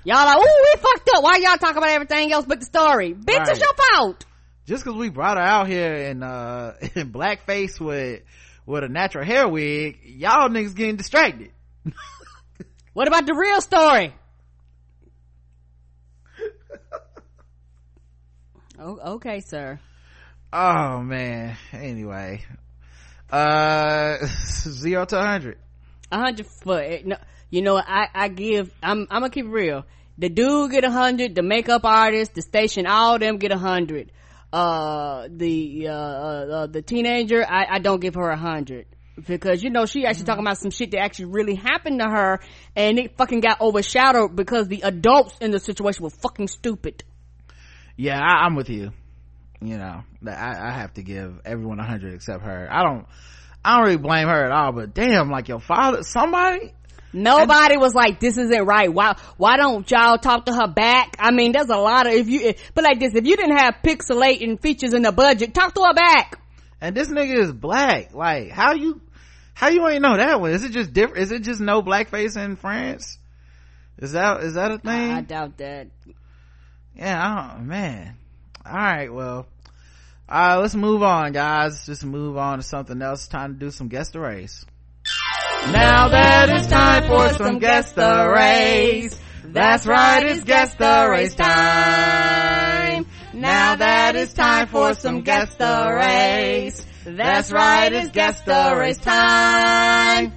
Y'all 0.03 0.25
like, 0.25 0.37
ooh, 0.37 0.41
we 0.41 0.81
fucked 0.81 1.09
up. 1.15 1.23
Why 1.23 1.37
y'all 1.37 1.57
talk 1.57 1.75
about 1.75 1.89
everything 1.89 2.31
else 2.31 2.45
but 2.45 2.59
the 2.59 2.65
story? 2.65 3.13
Bitch, 3.13 3.37
Right. 3.37 3.49
it's 3.49 3.59
your 3.59 3.73
fault. 3.93 4.25
Just 4.65 4.83
cause 4.83 4.95
we 4.95 5.09
brought 5.09 5.37
her 5.37 5.43
out 5.43 5.67
here 5.67 5.93
in, 5.95 6.23
uh, 6.23 6.73
in 6.95 7.11
blackface 7.11 7.79
with, 7.79 8.21
with 8.65 8.83
a 8.83 8.89
natural 8.89 9.25
hair 9.25 9.47
wig, 9.47 9.99
y'all 10.03 10.49
niggas 10.49 10.75
getting 10.75 10.95
distracted. 10.97 11.51
What 12.93 13.07
about 13.07 13.25
the 13.25 13.33
real 13.33 13.61
story? 13.61 14.13
oh, 18.79 19.13
okay, 19.15 19.39
sir. 19.39 19.79
Oh 20.51 20.99
man. 21.01 21.55
Anyway. 21.71 22.43
Uh, 23.31 24.17
zero 24.25 25.05
to 25.05 25.17
a 25.19 25.25
hundred. 25.25 25.57
A 26.11 26.17
hundred 26.19 26.47
foot. 26.47 27.05
No, 27.05 27.15
you 27.51 27.61
know, 27.61 27.77
I, 27.77 28.07
I 28.13 28.27
give, 28.29 28.73
I'm, 28.81 29.01
I'm 29.11 29.21
gonna 29.21 29.29
keep 29.29 29.45
real. 29.47 29.85
The 30.17 30.29
dude 30.29 30.71
get 30.71 30.83
a 30.83 30.89
hundred, 30.89 31.35
the 31.35 31.43
makeup 31.43 31.85
artist, 31.85 32.33
the 32.33 32.41
station, 32.41 32.87
all 32.87 33.19
them 33.19 33.37
get 33.37 33.51
a 33.51 33.57
hundred. 33.57 34.11
Uh, 34.51 35.27
the, 35.29 35.87
uh, 35.87 35.91
uh, 35.91 35.95
uh, 35.95 36.67
the 36.67 36.81
teenager, 36.81 37.45
I, 37.47 37.75
I 37.75 37.79
don't 37.79 37.99
give 37.99 38.15
her 38.15 38.29
a 38.29 38.37
hundred. 38.37 38.87
Because, 39.27 39.61
you 39.61 39.69
know, 39.69 39.85
she 39.85 40.05
actually 40.05 40.25
talking 40.25 40.43
about 40.43 40.57
some 40.57 40.71
shit 40.71 40.91
that 40.91 40.99
actually 40.99 41.25
really 41.25 41.55
happened 41.55 41.99
to 41.99 42.09
her, 42.09 42.39
and 42.75 42.97
it 42.97 43.17
fucking 43.17 43.41
got 43.41 43.59
overshadowed 43.61 44.35
because 44.35 44.67
the 44.67 44.81
adults 44.81 45.37
in 45.41 45.51
the 45.51 45.59
situation 45.59 46.03
were 46.03 46.09
fucking 46.09 46.47
stupid. 46.47 47.03
Yeah, 47.97 48.19
I, 48.19 48.45
I'm 48.45 48.55
with 48.55 48.69
you. 48.69 48.91
You 49.61 49.77
know, 49.77 50.03
I, 50.25 50.69
I 50.69 50.71
have 50.71 50.93
to 50.93 51.03
give 51.03 51.41
everyone 51.45 51.79
a 51.79 51.85
hundred 51.85 52.15
except 52.15 52.43
her. 52.43 52.67
I 52.71 52.83
don't, 52.83 53.05
I 53.63 53.77
don't 53.77 53.85
really 53.85 53.97
blame 53.97 54.27
her 54.27 54.45
at 54.45 54.51
all, 54.51 54.71
but 54.71 54.93
damn, 54.93 55.29
like 55.29 55.49
your 55.49 55.59
father, 55.59 56.01
somebody, 56.01 56.73
Nobody 57.13 57.77
was 57.77 57.93
like, 57.93 58.19
this 58.19 58.37
isn't 58.37 58.65
right. 58.65 58.91
Why, 58.93 59.15
why 59.37 59.57
don't 59.57 59.89
y'all 59.91 60.17
talk 60.17 60.45
to 60.45 60.53
her 60.53 60.67
back? 60.67 61.15
I 61.19 61.31
mean, 61.31 61.51
there's 61.51 61.69
a 61.69 61.75
lot 61.77 62.07
of, 62.07 62.13
if 62.13 62.29
you, 62.29 62.53
but 62.73 62.83
like 62.83 62.99
this, 62.99 63.13
if 63.15 63.25
you 63.25 63.35
didn't 63.35 63.57
have 63.57 63.75
pixelating 63.83 64.61
features 64.61 64.93
in 64.93 65.01
the 65.01 65.11
budget, 65.11 65.53
talk 65.53 65.73
to 65.75 65.81
her 65.83 65.93
back. 65.93 66.39
and 66.79 66.95
this 66.95 67.09
nigga 67.09 67.35
is 67.35 67.51
black. 67.51 68.13
Like, 68.13 68.49
how 68.51 68.73
you, 68.73 69.01
how 69.53 69.67
you 69.69 69.87
ain't 69.87 70.01
know 70.01 70.15
that 70.17 70.39
one? 70.39 70.51
Is 70.51 70.63
it 70.63 70.71
just 70.71 70.93
different? 70.93 71.21
Is 71.23 71.31
it 71.31 71.41
just 71.43 71.59
no 71.59 71.81
blackface 71.81 72.41
in 72.41 72.55
France? 72.55 73.17
Is 73.97 74.13
that, 74.13 74.41
is 74.41 74.53
that 74.53 74.71
a 74.71 74.77
thing? 74.79 75.11
I 75.11 75.21
doubt 75.21 75.57
that. 75.57 75.87
yeah, 76.95 77.21
I 77.21 77.55
don't, 77.55 77.67
man. 77.67 78.15
All 78.65 78.73
right, 78.73 79.13
well, 79.13 79.47
All 80.29 80.39
right, 80.39 80.55
let's 80.55 80.75
move 80.75 81.03
on, 81.03 81.33
guys. 81.33 81.85
Just 81.85 82.05
move 82.05 82.37
on 82.37 82.59
to 82.59 82.63
something 82.63 83.01
else. 83.01 83.27
Time 83.27 83.53
to 83.53 83.59
do 83.59 83.69
some 83.69 83.89
guess 83.89 84.11
the 84.11 84.19
race. 84.19 84.65
Now 85.69 86.07
that 86.07 86.49
it's 86.49 86.67
time 86.67 87.03
for 87.07 87.29
some 87.33 87.59
guess 87.59 87.91
the 87.91 88.31
race. 88.35 89.19
That's 89.45 89.85
right, 89.85 90.23
it's 90.25 90.43
guess 90.43 90.73
the 90.75 91.07
race 91.09 91.35
time. 91.35 93.05
Now 93.33 93.75
that 93.75 94.15
it's 94.15 94.33
time 94.33 94.67
for 94.67 94.93
some 94.95 95.21
guess 95.21 95.53
the 95.55 95.91
race. 95.93 96.85
That's 97.05 97.51
right, 97.51 97.93
it's 97.93 98.11
guess 98.11 98.41
the 98.41 98.75
race 98.75 98.97
time. 98.97 100.33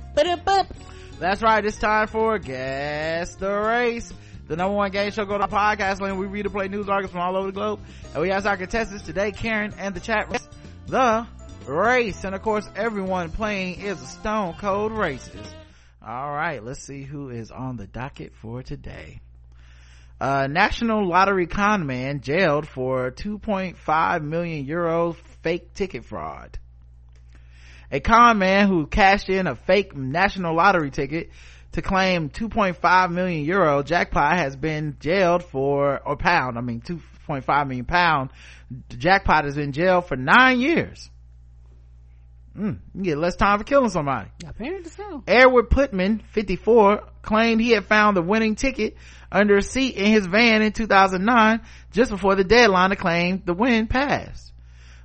That's 1.18 1.42
right, 1.42 1.64
it's 1.64 1.78
time 1.78 2.08
for 2.08 2.38
Guess 2.38 3.36
the 3.36 3.50
Race. 3.50 4.12
The 4.46 4.56
number 4.56 4.76
one 4.76 4.90
game 4.90 5.10
show 5.10 5.24
go 5.24 5.38
to 5.38 5.48
podcast 5.48 6.00
land. 6.00 6.18
We 6.18 6.26
read 6.26 6.44
and 6.44 6.52
play 6.52 6.68
news 6.68 6.88
articles 6.88 7.12
from 7.12 7.22
all 7.22 7.36
over 7.36 7.46
the 7.46 7.52
globe. 7.52 7.80
And 8.12 8.22
we 8.22 8.30
ask 8.30 8.46
our 8.46 8.56
contestants 8.56 9.04
today, 9.04 9.32
Karen 9.32 9.72
and 9.78 9.94
the 9.94 10.00
chat 10.00 10.28
the 10.86 11.26
race. 11.66 12.24
And 12.24 12.34
of 12.34 12.42
course, 12.42 12.68
everyone 12.76 13.30
playing 13.30 13.80
is 13.80 14.00
a 14.00 14.06
stone 14.06 14.54
cold 14.58 14.92
racist. 14.92 15.52
All 16.06 16.32
right, 16.32 16.62
let's 16.62 16.82
see 16.84 17.02
who 17.02 17.30
is 17.30 17.50
on 17.50 17.76
the 17.76 17.86
docket 17.86 18.34
for 18.34 18.62
today. 18.62 19.20
Uh, 20.20 20.46
National 20.46 21.08
Lottery 21.08 21.46
con 21.46 21.86
man 21.86 22.20
jailed 22.20 22.68
for 22.68 23.10
2.5 23.10 24.22
million 24.22 24.64
euro 24.64 25.16
fake 25.42 25.74
ticket 25.74 26.04
fraud. 26.04 26.58
A 27.90 28.00
con 28.00 28.38
man 28.38 28.68
who 28.68 28.86
cashed 28.86 29.28
in 29.28 29.46
a 29.46 29.56
fake 29.56 29.96
National 29.96 30.54
Lottery 30.54 30.90
ticket 30.90 31.30
to 31.72 31.82
claim 31.82 32.30
2.5 32.30 33.10
million 33.12 33.44
euro 33.44 33.82
jackpot 33.82 34.36
has 34.36 34.56
been 34.56 34.96
jailed 35.00 35.42
for, 35.42 36.00
or 36.06 36.16
pound, 36.16 36.56
I 36.56 36.60
mean 36.60 36.80
2.5 36.80 37.66
million 37.66 37.84
pound. 37.84 38.30
jackpot 38.88 39.44
has 39.44 39.56
been 39.56 39.72
jailed 39.72 40.06
for 40.06 40.16
nine 40.16 40.60
years. 40.60 41.10
Mm, 42.56 42.78
you 42.94 43.02
get 43.02 43.18
less 43.18 43.34
time 43.36 43.58
for 43.58 43.64
killing 43.64 43.90
somebody. 43.90 44.30
Apparently 44.46 44.90
so. 44.90 45.24
Edward 45.26 45.70
Putman, 45.70 46.22
54, 46.30 47.02
claimed 47.22 47.60
he 47.60 47.70
had 47.70 47.86
found 47.86 48.16
the 48.16 48.22
winning 48.22 48.54
ticket 48.54 48.96
under 49.32 49.56
a 49.56 49.62
seat 49.62 49.96
in 49.96 50.06
his 50.06 50.26
van 50.26 50.62
in 50.62 50.72
2009, 50.72 51.60
just 51.90 52.10
before 52.10 52.36
the 52.36 52.44
deadline 52.44 52.90
to 52.90 52.96
claim 52.96 53.42
the 53.44 53.54
win 53.54 53.88
passed. 53.88 54.52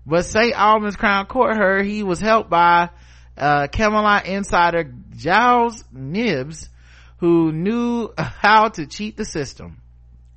But 0.06 0.26
St. 0.26 0.54
Albans 0.54 0.96
Crown 0.96 1.26
Court 1.26 1.58
heard 1.58 1.86
he 1.86 2.04
was 2.04 2.20
helped 2.20 2.50
by 2.50 2.90
uh, 3.36 3.68
Camelot 3.68 4.28
insider 4.28 4.92
Giles 5.16 5.84
Knibbs, 5.92 6.70
who 7.18 7.52
knew 7.52 8.14
how 8.18 8.70
to 8.70 8.86
cheat 8.86 9.18
the 9.18 9.26
system. 9.26 9.82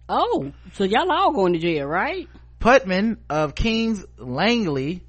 Oh, 0.09 0.53
so 0.75 0.85
y'all 0.85 1.11
all 1.11 1.33
going 1.33 1.53
to 1.53 1.59
jail, 1.59 1.87
right? 1.87 2.29
Putman 2.61 3.19
of 3.29 3.55
Kings 3.55 4.05
Langley 4.19 5.05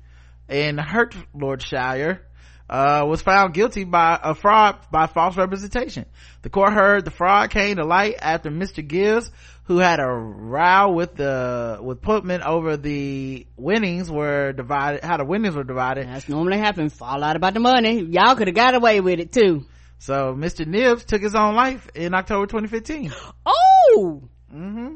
in 0.53 0.77
Hertfordshire 0.77 2.21
uh, 2.69 3.05
was 3.07 3.21
found 3.21 3.53
guilty 3.53 3.83
by 3.83 4.19
a 4.23 4.35
fraud 4.35 4.77
by 4.91 5.07
false 5.07 5.35
representation. 5.35 6.05
The 6.43 6.49
court 6.49 6.73
heard 6.73 7.05
the 7.05 7.11
fraud 7.11 7.49
came 7.49 7.77
to 7.77 7.85
light 7.85 8.15
after 8.19 8.49
Mr. 8.49 8.87
Gibbs, 8.87 9.31
who 9.65 9.77
had 9.77 9.99
a 9.99 10.07
row 10.07 10.91
with 10.91 11.15
the 11.15 11.79
with 11.81 12.01
Putman 12.01 12.45
over 12.45 12.77
the 12.77 13.47
winnings 13.57 14.09
were 14.11 14.53
divided, 14.53 15.03
how 15.03 15.17
the 15.17 15.25
winnings 15.25 15.55
were 15.55 15.63
divided. 15.63 16.07
That's 16.07 16.29
normally 16.29 16.59
happen. 16.59 16.89
Fall 16.89 17.23
out 17.23 17.35
about 17.35 17.53
the 17.53 17.59
money. 17.59 18.01
Y'all 18.01 18.35
could 18.35 18.47
have 18.47 18.55
got 18.55 18.75
away 18.75 19.01
with 19.01 19.19
it 19.19 19.31
too. 19.31 19.65
So 19.99 20.35
Mr. 20.37 20.67
Knibbs 20.67 21.05
took 21.05 21.21
his 21.21 21.33
own 21.33 21.55
life 21.55 21.89
in 21.95 22.13
October 22.13 22.45
2015. 22.45 23.13
Oh, 23.45 24.23
Mm-hmm. 24.53 24.95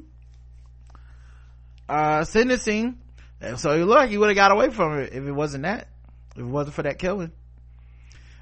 Uh, 1.90 2.24
sentencing. 2.26 3.00
So 3.58 3.74
you 3.74 3.86
look, 3.86 4.10
you 4.10 4.20
would 4.20 4.30
have 4.30 4.36
got 4.36 4.52
away 4.52 4.70
from 4.70 5.00
it 5.00 5.14
if 5.14 5.24
it 5.24 5.32
wasn't 5.32 5.64
that. 5.64 5.88
If 6.36 6.42
it 6.42 6.46
wasn't 6.46 6.76
for 6.76 6.84
that 6.84 7.00
killing. 7.00 7.32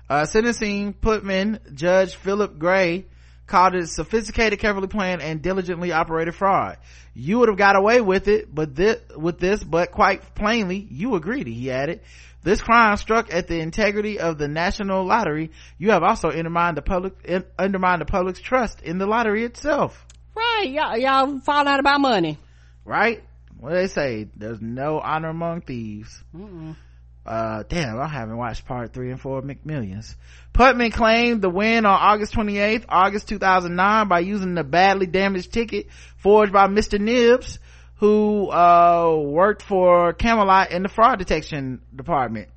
Uh, 0.09 0.25
sentencing 0.25 0.93
Putman, 0.93 1.73
Judge 1.73 2.15
Philip 2.15 2.59
Gray 2.59 3.05
called 3.47 3.75
it 3.75 3.87
sophisticated, 3.87 4.59
carefully 4.59 4.87
planned, 4.87 5.21
and 5.21 5.41
diligently 5.41 5.91
operated 5.91 6.35
fraud. 6.35 6.77
You 7.13 7.39
would 7.39 7.49
have 7.49 7.57
got 7.57 7.75
away 7.75 8.01
with 8.01 8.27
it, 8.27 8.53
but 8.53 8.75
this, 8.75 8.99
with 9.15 9.39
this, 9.39 9.63
but 9.63 9.91
quite 9.91 10.35
plainly, 10.35 10.87
you 10.89 11.11
were 11.11 11.19
greedy, 11.19 11.53
he 11.53 11.71
added. 11.71 12.01
This 12.43 12.61
crime 12.61 12.95
struck 12.97 13.33
at 13.33 13.47
the 13.47 13.59
integrity 13.59 14.19
of 14.19 14.37
the 14.37 14.47
national 14.47 15.05
lottery. 15.05 15.51
You 15.79 15.91
have 15.91 16.03
also 16.03 16.29
undermined 16.29 16.77
the 16.77 16.83
public, 16.83 17.13
undermined 17.57 18.01
the 18.01 18.05
public's 18.05 18.39
trust 18.39 18.83
in 18.83 18.99
the 18.99 19.07
lottery 19.07 19.43
itself. 19.43 20.05
right. 20.35 20.69
Y'all, 20.69 20.97
y'all 20.97 21.39
fall 21.39 21.67
out 21.67 21.79
about 21.79 22.01
money. 22.01 22.37
Right? 22.83 23.23
What 23.65 23.71
do 23.71 23.77
they 23.77 23.87
say? 23.87 24.27
There's 24.35 24.61
no 24.61 24.99
honor 24.99 25.29
among 25.29 25.61
thieves. 25.61 26.23
Mm-mm. 26.35 26.75
Uh, 27.25 27.63
damn, 27.67 27.99
I 27.99 28.07
haven't 28.07 28.37
watched 28.37 28.63
part 28.67 28.93
three 28.93 29.09
and 29.09 29.19
four 29.19 29.39
of 29.39 29.43
McMillions. 29.43 30.15
Putman 30.53 30.93
claimed 30.93 31.41
the 31.41 31.49
win 31.49 31.83
on 31.87 31.99
August 31.99 32.35
28th, 32.35 32.85
August 32.87 33.27
2009 33.27 34.07
by 34.07 34.19
using 34.19 34.53
the 34.53 34.63
badly 34.63 35.07
damaged 35.07 35.51
ticket 35.51 35.87
forged 36.17 36.53
by 36.53 36.67
Mr. 36.67 36.99
Knibbs, 37.01 37.57
who, 37.95 38.51
uh, 38.51 39.17
worked 39.19 39.63
for 39.63 40.13
Camelot 40.13 40.69
in 40.69 40.83
the 40.83 40.89
fraud 40.89 41.17
detection 41.17 41.81
department. 41.95 42.49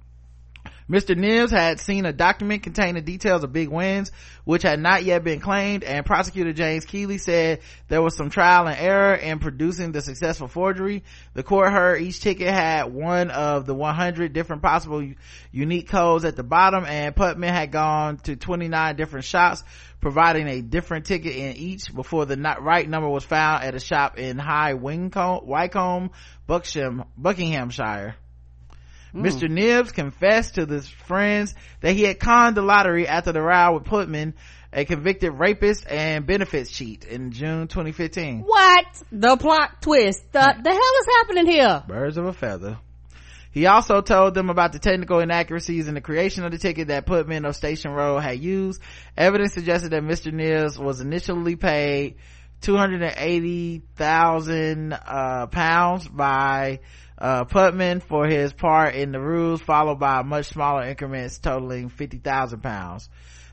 Mr. 0.89 1.15
Knibbs 1.15 1.51
had 1.51 1.81
seen 1.81 2.07
a 2.07 2.15
document 2.15 2.63
containing 2.63 3.05
details 3.05 3.45
of 3.45 3.53
big 3.53 3.69
wins, 3.69 4.11
which 4.45 4.63
had 4.63 4.81
not 4.81 5.05
yet 5.05 5.23
been 5.23 5.39
claimed, 5.39 5.85
and 5.85 6.07
prosecutor 6.07 6.55
James 6.55 6.87
Keeley 6.87 7.19
said 7.19 7.61
there 7.89 8.01
was 8.01 8.17
some 8.17 8.31
trial 8.31 8.67
and 8.67 8.79
error 8.79 9.15
in 9.15 9.39
producing 9.39 9.93
the 9.93 10.01
successful 10.01 10.49
forgery. 10.49 11.05
The 11.35 11.43
court 11.43 11.71
heard 11.71 12.01
each 12.01 12.21
ticket 12.21 12.49
had 12.49 12.85
one 12.85 13.31
of 13.31 13.67
the 13.67 13.75
100 13.75 14.33
different 14.33 14.63
possible 14.63 15.07
unique 15.53 15.91
codes 15.91 16.25
at 16.25 16.37
the 16.37 16.43
bottom, 16.43 16.87
and 16.87 17.15
Putman 17.15 17.51
had 17.51 17.71
gone 17.71 18.17
to 18.21 18.37
29 18.37 18.97
different 18.97 19.27
shops, 19.27 19.63
providing 20.01 20.49
a 20.49 20.63
different 20.63 21.05
ticket 21.05 21.37
in 21.37 21.57
each 21.57 21.95
before 21.95 22.25
the 22.25 22.39
right 22.61 22.89
number 22.89 23.11
was 23.11 23.25
found 23.25 23.63
at 23.63 23.75
a 23.75 23.81
shop 23.81 24.19
in 24.19 24.39
High 24.39 24.73
Wycombe, 24.73 26.13
Buckinghamshire. 26.47 28.15
Mr. 29.15 29.49
Knibbs 29.49 29.93
confessed 29.93 30.57
to 30.57 30.67
his 30.67 30.89
friends 30.89 31.55
that 31.81 31.93
he 31.93 32.03
had 32.03 32.21
conned 32.21 32.57
the 32.57 32.63
lottery 32.63 33.09
after 33.09 33.33
the 33.33 33.41
row 33.41 33.75
with 33.75 33.85
Putman, 33.85 34.35
a 34.73 34.85
convicted 34.85 35.33
rapist 35.33 35.87
and 35.89 36.27
benefits 36.27 36.71
cheat 36.71 37.05
in 37.05 37.33
June 37.33 37.69
2015. 37.69 38.41
What? 38.41 38.85
The 39.11 39.37
plot 39.37 39.81
twist. 39.81 40.23
The, 40.33 40.55
the 40.63 40.71
hell 40.71 40.93
is 41.01 41.07
happening 41.17 41.47
here? 41.47 41.83
Birds 41.87 42.19
of 42.19 42.27
a 42.27 42.33
feather. 42.33 42.79
He 43.51 43.67
also 43.67 44.03
told 44.03 44.35
them 44.35 44.51
about 44.51 44.73
the 44.73 44.79
technical 44.79 45.21
inaccuracies 45.21 45.89
in 45.89 45.95
the 45.95 46.03
creation 46.03 46.45
of 46.45 46.53
the 46.53 46.59
ticket 46.59 46.89
that 46.89 47.07
Putman 47.07 47.49
of 47.49 47.57
Station 47.57 47.93
Road 47.93 48.19
had 48.19 48.39
used. 48.39 48.83
Evidence 49.17 49.55
suggested 49.55 49.89
that 49.91 50.03
Mr. 50.03 50.31
Knibbs 50.33 50.79
was 50.79 51.01
initially 51.01 51.57
paid 51.57 52.17
280,000 52.61 54.93
uh, 54.93 55.47
pounds 55.47 56.07
by 56.09 56.81
uh, 57.19 57.45
Putman 57.45 58.03
for 58.03 58.27
his 58.27 58.53
part 58.53 58.95
in 58.95 59.13
the 59.13 59.21
ruse, 59.21 59.61
followed 59.61 59.99
by 59.99 60.23
much 60.23 60.47
smaller 60.47 60.85
increments 60.85 61.39
totaling 61.39 61.89
50,000 61.89 62.63
pounds. 62.63 63.09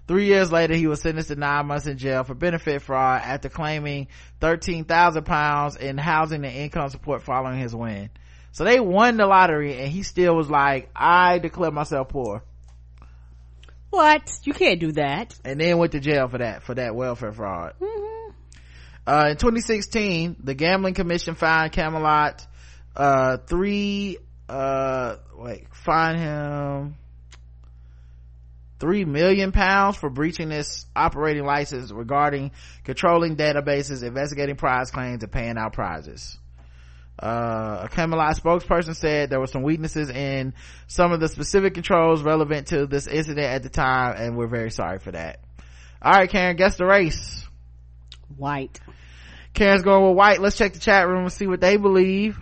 Three 0.08 0.28
years 0.28 0.52
later, 0.52 0.76
he 0.76 0.86
was 0.86 1.02
sentenced 1.02 1.30
to 1.30 1.36
nine 1.36 1.66
months 1.66 1.88
in 1.88 1.98
jail 1.98 2.24
for 2.24 2.36
benefit 2.36 2.84
fraud 2.84 3.22
after 3.24 3.50
claiming 3.50 4.08
13,000 4.40 5.24
pounds 5.26 5.76
in 5.78 5.98
housing 5.98 6.46
and 6.46 6.56
income 6.56 6.90
support 6.90 7.24
following 7.24 7.60
his 7.60 7.76
win. 7.76 8.12
So 8.52 8.64
they 8.64 8.80
won 8.80 9.18
the 9.18 9.26
lottery 9.26 9.80
and 9.80 9.92
he 9.92 10.04
still 10.04 10.36
was 10.36 10.50
like, 10.50 10.90
I 10.96 11.40
declare 11.40 11.72
myself 11.72 12.10
poor. 12.10 12.44
What? 13.90 14.40
You 14.44 14.54
can't 14.54 14.80
do 14.80 14.92
that. 14.94 15.36
And 15.44 15.60
then 15.60 15.78
went 15.78 15.94
to 15.94 16.00
jail 16.00 16.28
for 16.28 16.38
that, 16.38 16.64
for 16.64 16.76
that 16.76 16.96
welfare 16.96 17.32
fraud. 17.32 17.74
Mm-hmm. 17.82 18.32
Uh, 19.08 19.28
in 19.30 19.38
2016, 19.38 20.38
the 20.44 20.54
Gambling 20.54 20.94
Commission 20.94 21.36
fined 21.36 21.72
Camelot, 21.72 22.46
uh, 22.96 23.38
three, 23.38 24.18
uh, 24.50 25.18
wait, 25.36 25.68
fine 25.74 26.18
him 26.18 26.96
three 28.80 29.06
million 29.06 29.52
pounds 29.52 29.98
for 29.98 30.10
breaching 30.10 30.50
this 30.50 30.86
operating 30.96 31.46
license 31.46 31.92
regarding 31.92 32.52
controlling 32.84 33.36
databases, 33.36 34.04
investigating 34.04 34.56
prize 34.56 34.92
claims, 34.92 35.24
and 35.24 35.32
paying 35.32 35.58
out 35.58 35.74
prizes. 35.74 36.38
Uh, 37.18 37.84
a 37.84 37.90
Camelot 37.90 38.36
spokesperson 38.36 38.96
said 38.96 39.30
there 39.30 39.40
were 39.40 39.48
some 39.48 39.64
weaknesses 39.64 40.10
in 40.10 40.54
some 40.88 41.14
of 41.14 41.22
the 41.22 41.30
specific 41.30 41.74
controls 41.74 42.22
relevant 42.22 42.68
to 42.68 42.88
this 42.88 43.08
incident 43.08 43.48
at 43.48 43.64
the 43.64 43.70
time, 43.70 44.16
and 44.18 44.38
we're 44.38 44.48
very 44.48 44.70
sorry 44.70 45.00
for 45.00 45.12
that. 45.12 45.40
All 46.02 46.12
right, 46.12 46.30
Karen, 46.30 46.58
guess 46.58 46.76
the 46.76 46.86
race. 46.86 47.46
White. 48.36 48.82
Karen's 49.54 49.84
going 49.84 50.06
with 50.06 50.18
white. 50.18 50.42
Let's 50.42 50.58
check 50.58 50.74
the 50.74 50.80
chat 50.80 51.08
room 51.08 51.24
and 51.24 51.32
see 51.32 51.48
what 51.48 51.62
they 51.62 51.78
believe. 51.78 52.38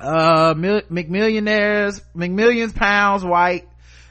Uh, 0.00 0.54
mil- 0.56 0.82
McMillionaires, 0.82 2.02
McMillions 2.14 2.74
pounds 2.74 3.24
white. 3.24 3.68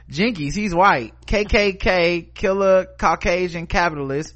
Jinkies, 0.09 0.53
he's 0.55 0.73
white. 0.73 1.13
KKK, 1.25 2.33
killer 2.33 2.85
Caucasian 2.97 3.67
capitalist. 3.67 4.33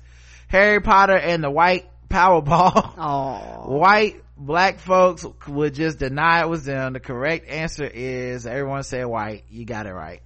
Harry 0.48 0.82
Potter 0.82 1.16
and 1.18 1.44
the 1.44 1.50
white 1.50 1.88
Powerball. 2.10 2.94
Oh. 2.98 3.78
White 3.78 4.22
black 4.38 4.80
folks 4.80 5.26
would 5.48 5.74
just 5.74 6.00
deny 6.00 6.42
it 6.42 6.50
was 6.50 6.66
them. 6.66 6.94
The 6.94 7.00
correct 7.00 7.48
answer 7.50 7.86
is 7.86 8.46
everyone 8.46 8.84
said 8.84 9.06
white. 9.06 9.44
You 9.50 9.66
got 9.66 9.86
it 9.86 9.94
right. 9.94 10.22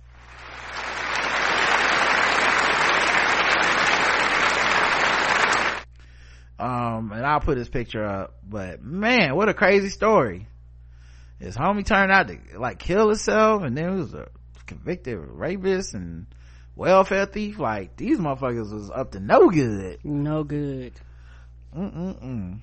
Um, 6.57 7.11
and 7.11 7.25
I'll 7.25 7.41
put 7.41 7.57
this 7.57 7.67
picture 7.67 8.03
up, 8.03 8.35
but 8.47 8.81
man, 8.81 9.35
what 9.35 9.49
a 9.49 9.53
crazy 9.53 9.89
story. 9.89 10.47
His 11.39 11.55
homie 11.55 11.85
turned 11.85 12.11
out 12.11 12.27
to 12.29 12.39
like 12.57 12.79
kill 12.79 13.09
himself 13.09 13.63
and 13.63 13.77
then 13.77 13.93
he 13.93 13.99
was 13.99 14.13
a 14.13 14.27
convicted 14.65 15.17
rapist 15.17 15.93
and 15.93 16.27
welfare 16.75 17.25
thief. 17.25 17.59
Like 17.59 17.95
these 17.97 18.19
motherfuckers 18.19 18.71
was 18.71 18.89
up 18.89 19.11
to 19.11 19.19
no 19.19 19.49
good. 19.49 19.99
No 20.03 20.43
good. 20.43 20.93
Mm-mm-mm. 21.75 22.59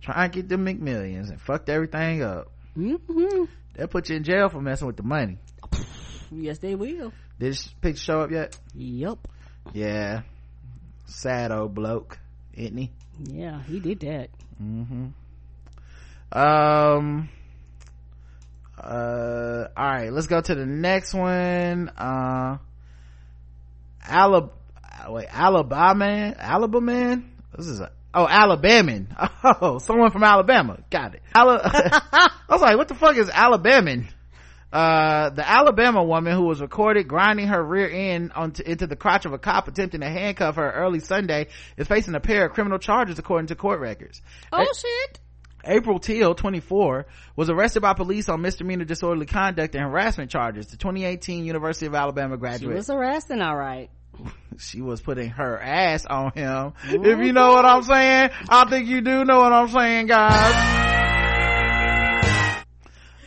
Try 0.00 0.24
and 0.24 0.32
get 0.32 0.48
the 0.48 0.56
McMillions 0.56 1.28
and 1.28 1.40
fucked 1.40 1.68
everything 1.68 2.22
up. 2.22 2.50
Mm-hmm. 2.76 3.44
They'll 3.74 3.88
put 3.88 4.08
you 4.08 4.16
in 4.16 4.24
jail 4.24 4.48
for 4.48 4.60
messing 4.60 4.86
with 4.86 4.96
the 4.96 5.02
money. 5.02 5.38
Yes, 6.30 6.58
they 6.58 6.74
will. 6.74 7.12
Did 7.38 7.52
this 7.52 7.68
picture 7.80 8.00
show 8.00 8.20
up 8.22 8.30
yet? 8.30 8.58
Yep. 8.74 9.18
Yeah. 9.72 10.22
sad 11.06 11.52
old 11.52 11.74
bloke 11.74 12.18
isn't 12.54 12.76
he 12.76 12.90
Yeah, 13.24 13.62
he 13.62 13.80
did 13.80 14.00
that. 14.00 14.30
Mm-hmm 14.62 15.08
um 16.32 17.28
uh 18.78 19.68
all 19.76 19.84
right 19.84 20.12
let's 20.12 20.26
go 20.26 20.40
to 20.40 20.54
the 20.54 20.66
next 20.66 21.14
one. 21.14 21.90
Uh 21.96 22.58
Alab 24.04 24.50
wait 25.08 25.26
alabama 25.30 26.34
alabama 26.38 26.80
man 26.80 27.32
this 27.56 27.66
is 27.66 27.80
a 27.80 27.90
oh 28.14 28.26
alabaman. 28.26 29.06
Oh 29.60 29.78
someone 29.78 30.10
from 30.10 30.24
alabama. 30.24 30.78
Got 30.90 31.14
it. 31.14 31.22
Ala- 31.34 31.60
i 32.12 32.30
was 32.48 32.60
like 32.60 32.76
what 32.76 32.88
the 32.88 32.94
fuck 32.94 33.16
is 33.16 33.28
alabaman? 33.28 34.06
Uh, 34.72 35.30
the 35.30 35.48
Alabama 35.48 36.02
woman 36.02 36.34
who 36.34 36.42
was 36.42 36.60
recorded 36.60 37.06
grinding 37.06 37.46
her 37.46 37.62
rear 37.62 37.88
end 37.88 38.32
onto, 38.34 38.62
into 38.62 38.86
the 38.86 38.96
crotch 38.96 39.24
of 39.24 39.32
a 39.32 39.38
cop 39.38 39.68
attempting 39.68 40.00
to 40.00 40.08
handcuff 40.08 40.56
her 40.56 40.70
early 40.72 41.00
Sunday 41.00 41.46
is 41.76 41.86
facing 41.86 42.14
a 42.14 42.20
pair 42.20 42.44
of 42.44 42.52
criminal 42.52 42.78
charges 42.78 43.18
according 43.18 43.46
to 43.46 43.54
court 43.54 43.80
records. 43.80 44.20
Oh 44.52 44.66
shit. 44.76 45.20
April 45.66 45.98
Teal, 45.98 46.34
24, 46.34 47.06
was 47.34 47.50
arrested 47.50 47.80
by 47.80 47.94
police 47.94 48.28
on 48.28 48.40
misdemeanor 48.40 48.84
disorderly 48.84 49.26
conduct 49.26 49.74
and 49.74 49.84
harassment 49.84 50.30
charges. 50.30 50.68
The 50.68 50.76
2018 50.76 51.44
University 51.44 51.86
of 51.86 51.94
Alabama 51.94 52.36
graduate. 52.36 52.72
She 52.72 52.76
was 52.76 52.88
harassing, 52.88 53.40
all 53.42 53.56
right. 53.56 53.90
she 54.58 54.80
was 54.80 55.00
putting 55.00 55.30
her 55.30 55.60
ass 55.60 56.06
on 56.06 56.32
him. 56.32 56.72
If 56.84 57.18
you 57.18 57.32
know 57.32 57.52
what 57.52 57.64
I'm 57.64 57.82
saying, 57.82 58.30
I 58.48 58.68
think 58.68 58.88
you 58.88 59.00
do 59.00 59.24
know 59.24 59.40
what 59.40 59.52
I'm 59.52 59.68
saying, 59.68 60.06
guys. 60.06 60.82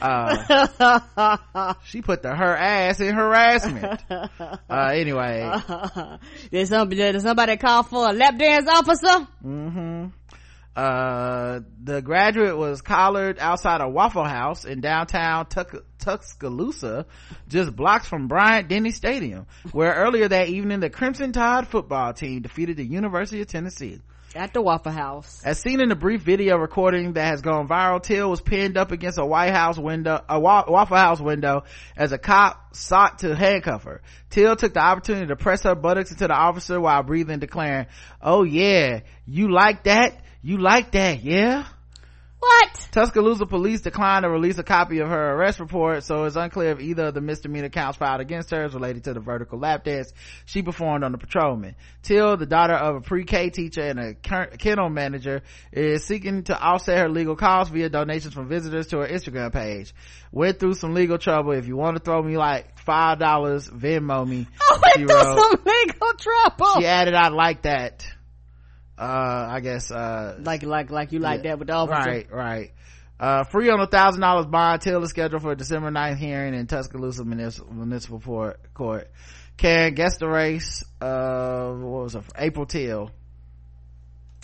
Uh, 0.01 1.73
she 1.83 2.01
put 2.01 2.21
the 2.21 2.33
her 2.33 2.55
ass 2.55 2.99
in 3.01 3.13
harassment. 3.15 4.01
Uh, 4.69 4.91
anyway, 4.93 5.41
Did 6.51 6.67
somebody, 6.67 7.11
did 7.11 7.21
somebody 7.21 7.57
call 7.57 7.83
for 7.83 8.07
a 8.07 8.13
lap 8.13 8.37
dance 8.37 8.67
officer? 8.69 9.27
Uh, 10.79 11.59
the 11.83 12.01
graduate 12.01 12.57
was 12.57 12.81
collared 12.81 13.37
outside 13.37 13.81
a 13.81 13.89
Waffle 13.89 14.23
House 14.23 14.63
in 14.63 14.79
downtown 14.79 15.45
Tuck- 15.45 15.83
Tuscaloosa, 15.99 17.05
just 17.49 17.75
blocks 17.75 18.07
from 18.07 18.29
Bryant 18.29 18.69
Denny 18.69 18.91
Stadium, 18.91 19.45
where 19.73 19.93
earlier 19.93 20.29
that 20.29 20.47
evening 20.47 20.79
the 20.79 20.89
Crimson 20.89 21.33
Tide 21.33 21.67
football 21.67 22.13
team 22.13 22.43
defeated 22.43 22.77
the 22.77 22.85
University 22.85 23.41
of 23.41 23.47
Tennessee. 23.47 23.99
At 24.35 24.53
the 24.53 24.61
Waffle 24.61 24.91
House. 24.91 25.41
As 25.43 25.59
seen 25.59 25.81
in 25.81 25.89
the 25.89 25.95
brief 25.95 26.21
video 26.21 26.55
recording 26.55 27.13
that 27.13 27.25
has 27.25 27.41
gone 27.41 27.67
viral, 27.67 28.01
Till 28.01 28.29
was 28.29 28.39
pinned 28.41 28.77
up 28.77 28.91
against 28.91 29.17
a 29.17 29.25
White 29.25 29.51
House 29.51 29.77
window, 29.77 30.23
a 30.29 30.39
Wa- 30.39 30.65
Waffle 30.67 30.95
House 30.97 31.19
window 31.19 31.63
as 31.97 32.13
a 32.13 32.17
cop 32.17 32.73
sought 32.73 33.19
to 33.19 33.35
handcuff 33.35 33.83
her. 33.83 34.01
Till 34.29 34.55
took 34.55 34.75
the 34.75 34.81
opportunity 34.81 35.27
to 35.27 35.35
press 35.35 35.63
her 35.63 35.75
buttocks 35.75 36.11
into 36.11 36.27
the 36.27 36.33
officer 36.33 36.79
while 36.79 37.03
breathing, 37.03 37.39
declaring, 37.39 37.87
Oh 38.21 38.43
yeah, 38.43 39.01
you 39.25 39.51
like 39.51 39.83
that? 39.83 40.21
You 40.41 40.57
like 40.57 40.91
that, 40.91 41.23
yeah? 41.23 41.65
What? 42.39 42.87
Tuscaloosa 42.93 43.45
police 43.45 43.81
declined 43.81 44.23
to 44.23 44.29
release 44.29 44.57
a 44.57 44.63
copy 44.63 44.99
of 44.99 45.09
her 45.09 45.33
arrest 45.33 45.59
report, 45.59 46.05
so 46.05 46.23
it's 46.23 46.37
unclear 46.37 46.71
if 46.71 46.79
either 46.79 47.07
of 47.07 47.13
the 47.13 47.19
misdemeanor 47.19 47.67
counts 47.67 47.97
filed 47.97 48.21
against 48.21 48.51
her 48.51 48.63
is 48.63 48.73
related 48.73 49.03
to 49.03 49.13
the 49.13 49.19
vertical 49.19 49.59
lap 49.59 49.83
dance 49.83 50.13
she 50.45 50.61
performed 50.61 51.03
on 51.03 51.11
the 51.11 51.17
patrolman. 51.17 51.75
Till, 52.01 52.37
the 52.37 52.45
daughter 52.45 52.75
of 52.75 52.95
a 52.95 53.01
pre-K 53.01 53.49
teacher 53.49 53.81
and 53.81 53.99
a 53.99 54.13
kennel 54.13 54.89
manager, 54.89 55.41
is 55.73 56.05
seeking 56.05 56.43
to 56.43 56.57
offset 56.57 56.99
her 56.99 57.09
legal 57.09 57.35
costs 57.35 57.73
via 57.73 57.89
donations 57.89 58.33
from 58.33 58.47
visitors 58.47 58.87
to 58.87 58.99
her 58.99 59.07
Instagram 59.07 59.51
page. 59.51 59.93
Went 60.31 60.61
through 60.61 60.75
some 60.75 60.93
legal 60.93 61.17
trouble. 61.17 61.51
If 61.51 61.67
you 61.67 61.75
want 61.75 61.97
to 61.97 62.01
throw 62.01 62.23
me 62.23 62.37
like 62.37 62.79
five 62.79 63.19
dollars, 63.19 63.67
Venmo 63.69 64.25
me. 64.25 64.47
I 64.61 64.93
she 64.95 65.05
went 65.05 65.09
through 65.09 65.17
wrote. 65.17 65.37
some 65.37 65.65
legal 65.65 66.13
trouble. 66.17 66.79
She 66.79 66.85
added, 66.85 67.15
"I 67.15 67.27
like 67.27 67.63
that." 67.63 68.07
Uh, 68.99 69.47
I 69.49 69.59
guess. 69.61 69.91
Uh, 69.91 70.37
Like, 70.41 70.63
like, 70.63 70.91
like 70.91 71.13
you 71.13 71.19
like 71.19 71.43
yeah. 71.43 71.51
that 71.51 71.59
with 71.59 71.69
the 71.69 71.73
officer. 71.73 72.09
Right, 72.09 72.31
right. 72.31 72.71
Uh, 73.17 73.43
free 73.45 73.69
on 73.69 73.79
a 73.79 73.87
thousand 73.87 74.21
dollars 74.21 74.45
bond 74.45 74.81
till 74.81 75.01
is 75.03 75.09
scheduled 75.09 75.41
for 75.41 75.51
a 75.51 75.55
December 75.55 75.89
9th 75.89 76.17
hearing 76.17 76.53
in 76.53 76.67
Tuscaloosa 76.67 77.23
Municipal, 77.23 77.73
Municipal 77.73 78.19
Court. 78.19 78.59
Court. 78.73 79.09
Karen 79.57 79.93
guessed 79.93 80.19
the 80.19 80.27
race, 80.27 80.85
uh, 81.01 81.69
what 81.71 82.03
was 82.03 82.15
it? 82.15 82.23
April 82.37 82.65
Till. 82.65 83.11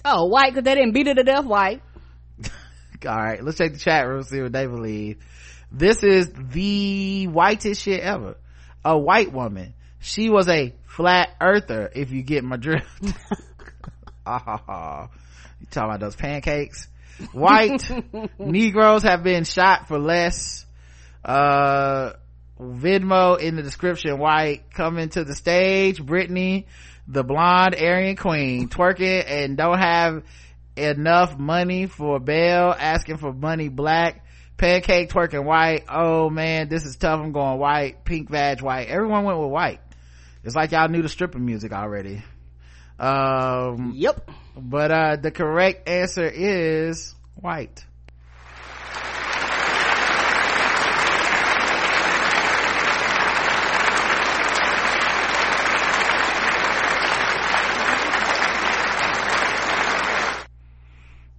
Oh, 0.03 0.26
white, 0.26 0.53
cause 0.53 0.64
they 0.64 0.76
didn't 0.76 0.91
beat 0.91 1.07
it 1.07 1.15
to 1.15 1.23
death, 1.23 1.45
white. 1.45 1.82
Alright, 3.06 3.41
let's 3.44 3.57
check 3.57 3.72
the 3.73 3.80
chat 3.80 4.07
room, 4.07 4.23
see 4.23 4.41
what 4.41 4.52
they 4.52 4.68
believe. 4.68 5.23
This 5.72 6.03
is 6.03 6.30
the 6.34 7.27
whitest 7.27 7.82
shit 7.82 8.02
ever. 8.02 8.36
A 8.84 8.98
white 8.98 9.32
woman. 9.32 9.73
She 9.99 10.30
was 10.30 10.49
a 10.49 10.73
flat 10.86 11.30
earther, 11.40 11.90
if 11.95 12.11
you 12.11 12.22
get 12.22 12.44
my 12.44 12.57
drift. 12.57 12.88
Ah, 14.26 15.10
you 15.60 15.68
talking 15.69 15.89
about 15.89 15.99
those 15.99 16.15
pancakes? 16.15 16.88
White 17.31 17.81
Negroes 18.39 19.03
have 19.03 19.23
been 19.23 19.43
shot 19.43 19.88
for 19.88 19.97
less. 19.97 20.65
Uh, 21.23 22.14
Vidmo 22.60 23.39
in 23.39 23.56
the 23.56 23.64
description. 23.64 24.18
White 24.18 24.72
coming 24.72 25.10
to 25.10 25.23
the 25.23 25.35
stage. 25.35 26.03
Brittany, 26.03 26.68
the 27.07 27.23
blonde 27.23 27.76
Aryan 27.76 28.15
queen, 28.15 28.69
twerking 28.69 29.23
and 29.27 29.57
don't 29.57 29.77
have 29.77 30.23
enough 30.76 31.38
money 31.38 31.88
for 31.88 32.19
bail, 32.19 32.73
asking 32.77 33.18
for 33.18 33.34
money 33.34 33.69
black. 33.69 34.23
Pancake 34.57 35.10
twerking 35.10 35.43
white. 35.43 35.84
Oh 35.89 36.30
man, 36.30 36.69
this 36.69 36.85
is 36.85 36.95
tough. 36.95 37.19
I'm 37.19 37.34
going 37.34 37.60
white. 37.60 38.06
Pink 38.06 38.30
vag 38.30 38.61
white. 38.61 38.88
Everyone 38.88 39.26
went 39.26 39.39
with 39.39 39.49
white. 39.49 39.81
It's 40.45 40.56
like 40.56 40.72
y'all 40.72 40.88
knew 40.88 41.02
the 41.02 41.10
stripping 41.10 41.45
music 41.45 41.73
already. 41.73 42.23
Um, 43.00 43.94
Yep. 43.96 44.32
but 44.58 44.92
uh 44.92 45.16
the 45.18 45.32
correct 45.32 45.88
answer 45.90 46.26
is 46.26 47.14
white 47.36 47.84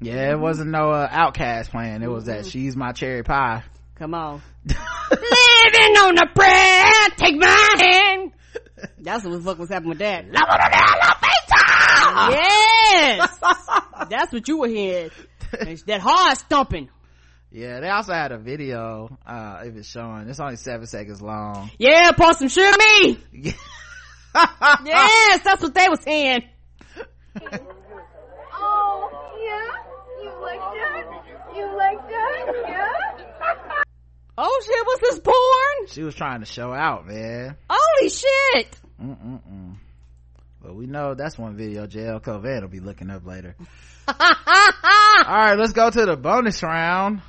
yeah 0.00 0.32
it 0.32 0.38
wasn't 0.38 0.70
no 0.70 0.90
uh, 0.90 1.08
outcast 1.10 1.70
playing 1.70 2.02
it 2.02 2.10
was 2.10 2.26
that 2.26 2.46
she's 2.46 2.76
my 2.76 2.92
cherry 2.92 3.22
pie 3.22 3.62
Come 3.96 4.12
on. 4.12 4.42
Living 4.66 5.96
on 5.96 6.18
a 6.18 6.26
prayer, 6.34 7.08
take 7.16 7.34
my 7.38 7.76
hand. 7.80 8.32
That's 8.98 9.24
what 9.24 9.32
the 9.32 9.40
fuck 9.40 9.58
was 9.58 9.70
happening 9.70 9.88
with 9.88 10.00
that. 10.00 10.26
Yes! 12.30 13.38
That's 14.10 14.32
what 14.32 14.46
you 14.48 14.58
were 14.58 14.68
hearing. 14.68 15.10
It's 15.52 15.82
that 15.84 16.00
hard 16.00 16.36
stumping. 16.38 16.88
yeah 17.52 17.80
they 17.80 17.88
also 17.88 18.12
had 18.12 18.32
a 18.32 18.38
video 18.38 19.16
uh 19.26 19.60
if 19.64 19.76
it's 19.76 19.88
showing 19.88 20.28
it's 20.28 20.40
only 20.40 20.56
seven 20.56 20.86
seconds 20.86 21.22
long 21.22 21.70
Yeah, 21.78 22.10
pour 22.12 22.34
some 22.34 22.48
sugar 22.48 22.76
me. 22.78 23.18
Yes, 24.84 25.40
that's 25.44 25.62
what 25.62 25.72
they 25.74 25.88
was 25.88 26.00
saying. 26.02 26.42
Oh, 28.58 29.10
yeah? 29.46 29.68
You 30.22 30.30
like 30.42 30.60
that? 30.60 31.04
You 31.56 31.76
like 31.76 32.08
that? 32.08 32.44
Yeah? 32.68 32.92
Oh 34.38 34.62
shit, 34.66 34.84
was 34.86 35.00
this 35.00 35.18
porn? 35.20 35.86
she 35.88 36.02
was 36.02 36.14
trying 36.14 36.40
to 36.40 36.46
show 36.46 36.72
out 36.72 37.06
man 37.06 37.56
Holy 37.70 38.10
shit. 38.10 38.78
Mm-mm-mm. 39.02 39.55
We 40.76 40.86
know 40.86 41.14
that's 41.14 41.38
one 41.38 41.56
video 41.56 41.86
JL 41.86 42.22
Covan 42.22 42.60
will 42.60 42.68
be 42.68 42.80
looking 42.80 43.08
up 43.08 43.24
later. 43.24 43.56
All 44.08 44.14
right, 45.26 45.54
let's 45.54 45.72
go 45.72 45.88
to 45.88 46.04
the 46.04 46.16
bonus 46.18 46.62
round. 46.62 47.22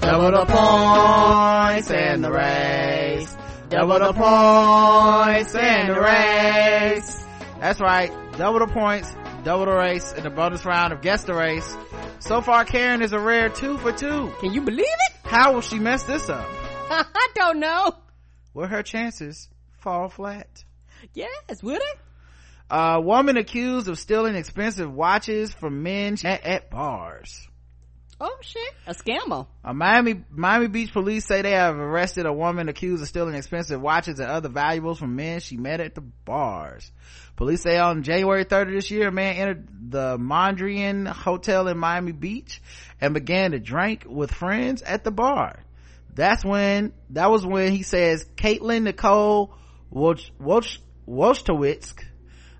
Double 0.00 0.32
the 0.32 0.44
points 0.44 1.90
and 1.92 2.24
the 2.24 2.32
race. 2.32 3.36
Double 3.68 3.98
the 4.00 4.12
points 4.12 5.54
and 5.54 5.94
the 5.94 6.00
race. 6.00 7.24
That's 7.60 7.80
right. 7.80 8.10
Double 8.36 8.58
the 8.58 8.66
points, 8.66 9.14
double 9.44 9.66
the 9.66 9.76
race 9.76 10.12
in 10.14 10.24
the 10.24 10.30
bonus 10.30 10.64
round 10.64 10.92
of 10.92 11.00
Guess 11.00 11.22
the 11.24 11.34
Race. 11.34 11.76
So 12.20 12.42
far, 12.42 12.64
Karen 12.64 13.02
is 13.02 13.12
a 13.12 13.18
rare 13.18 13.48
two 13.48 13.78
for 13.78 13.92
two. 13.92 14.32
Can 14.40 14.52
you 14.52 14.60
believe 14.60 14.84
it? 14.86 15.12
How 15.24 15.54
will 15.54 15.62
she 15.62 15.78
mess 15.78 16.04
this 16.04 16.28
up? 16.28 16.46
I 16.90 17.28
don't 17.34 17.58
know. 17.58 17.94
Will 18.54 18.66
her 18.66 18.82
chances 18.82 19.48
fall 19.78 20.08
flat? 20.08 20.64
Yes, 21.14 21.62
would 21.62 21.80
it? 21.80 21.98
A 22.70 23.00
woman 23.00 23.36
accused 23.36 23.88
of 23.88 23.98
stealing 23.98 24.36
expensive 24.36 24.92
watches 24.92 25.52
from 25.52 25.82
men 25.82 26.16
at, 26.24 26.44
at 26.44 26.70
bars. 26.70 27.48
Oh 28.22 28.36
shit, 28.42 28.74
a 28.86 28.92
scammer. 28.92 29.46
Uh, 29.64 29.72
Miami 29.72 30.22
Miami 30.30 30.66
Beach 30.66 30.92
police 30.92 31.24
say 31.24 31.40
they 31.40 31.52
have 31.52 31.76
arrested 31.76 32.26
a 32.26 32.32
woman 32.32 32.68
accused 32.68 33.02
of 33.02 33.08
stealing 33.08 33.34
expensive 33.34 33.80
watches 33.80 34.20
and 34.20 34.30
other 34.30 34.50
valuables 34.50 34.98
from 34.98 35.16
men 35.16 35.40
she 35.40 35.56
met 35.56 35.80
at 35.80 35.94
the 35.94 36.02
bars. 36.02 36.92
Police 37.36 37.62
say 37.62 37.78
on 37.78 38.02
January 38.02 38.44
3rd 38.44 38.68
of 38.68 38.74
this 38.74 38.90
year, 38.90 39.08
a 39.08 39.12
man 39.12 39.36
entered 39.36 39.68
the 39.90 40.18
Mondrian 40.18 41.08
Hotel 41.08 41.66
in 41.68 41.78
Miami 41.78 42.12
Beach 42.12 42.60
and 43.00 43.14
began 43.14 43.52
to 43.52 43.58
drink 43.58 44.04
with 44.06 44.30
friends 44.30 44.82
at 44.82 45.02
the 45.02 45.10
bar. 45.10 45.58
That's 46.14 46.44
when, 46.44 46.92
that 47.10 47.30
was 47.30 47.46
when 47.46 47.72
he 47.72 47.82
says 47.82 48.26
Caitlin 48.36 48.82
Nicole 48.82 49.54
Wolch, 49.90 50.30
Wolch, 50.38 50.78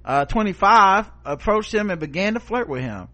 uh, 0.02 0.24
25, 0.24 1.10
approached 1.26 1.74
him 1.74 1.90
and 1.90 2.00
began 2.00 2.34
to 2.34 2.40
flirt 2.40 2.68
with 2.68 2.80
him. 2.80 3.08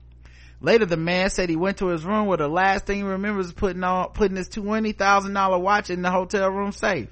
Later, 0.67 0.85
the 0.85 0.97
man 0.97 1.31
said 1.31 1.49
he 1.49 1.55
went 1.55 1.77
to 1.77 1.87
his 1.87 2.05
room 2.05 2.27
where 2.27 2.39
the 2.39 2.49
last 2.49 2.87
thing 2.87 2.97
he 2.97 3.03
remembers 3.05 3.47
is 3.47 3.53
putting 3.53 3.85
on, 3.85 4.11
putting 4.15 4.37
his 4.37 4.49
$20,000 4.49 5.61
watch 5.61 5.91
in 5.91 6.03
the 6.03 6.11
hotel 6.11 6.51
room 6.51 6.73
safe. 6.73 7.09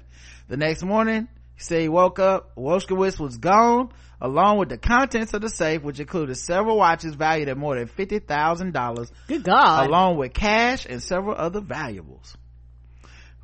The 0.49 0.57
next 0.57 0.83
morning, 0.83 1.29
he 1.55 1.63
said 1.63 1.79
he 1.79 1.87
woke 1.87 2.19
up, 2.19 2.53
Wolskowitz 2.57 3.17
was 3.17 3.37
gone, 3.37 3.93
along 4.19 4.57
with 4.57 4.67
the 4.67 4.77
contents 4.77 5.33
of 5.33 5.41
the 5.41 5.47
safe, 5.47 5.83
which 5.83 6.01
included 6.01 6.35
several 6.35 6.75
watches 6.75 7.15
valued 7.15 7.47
at 7.47 7.55
more 7.55 7.77
than 7.77 7.87
$50,000. 7.87 9.11
Good 9.29 9.45
God. 9.45 9.87
Along 9.87 10.17
with 10.17 10.33
cash 10.33 10.85
and 10.85 11.01
several 11.01 11.37
other 11.37 11.61
valuables. 11.61 12.35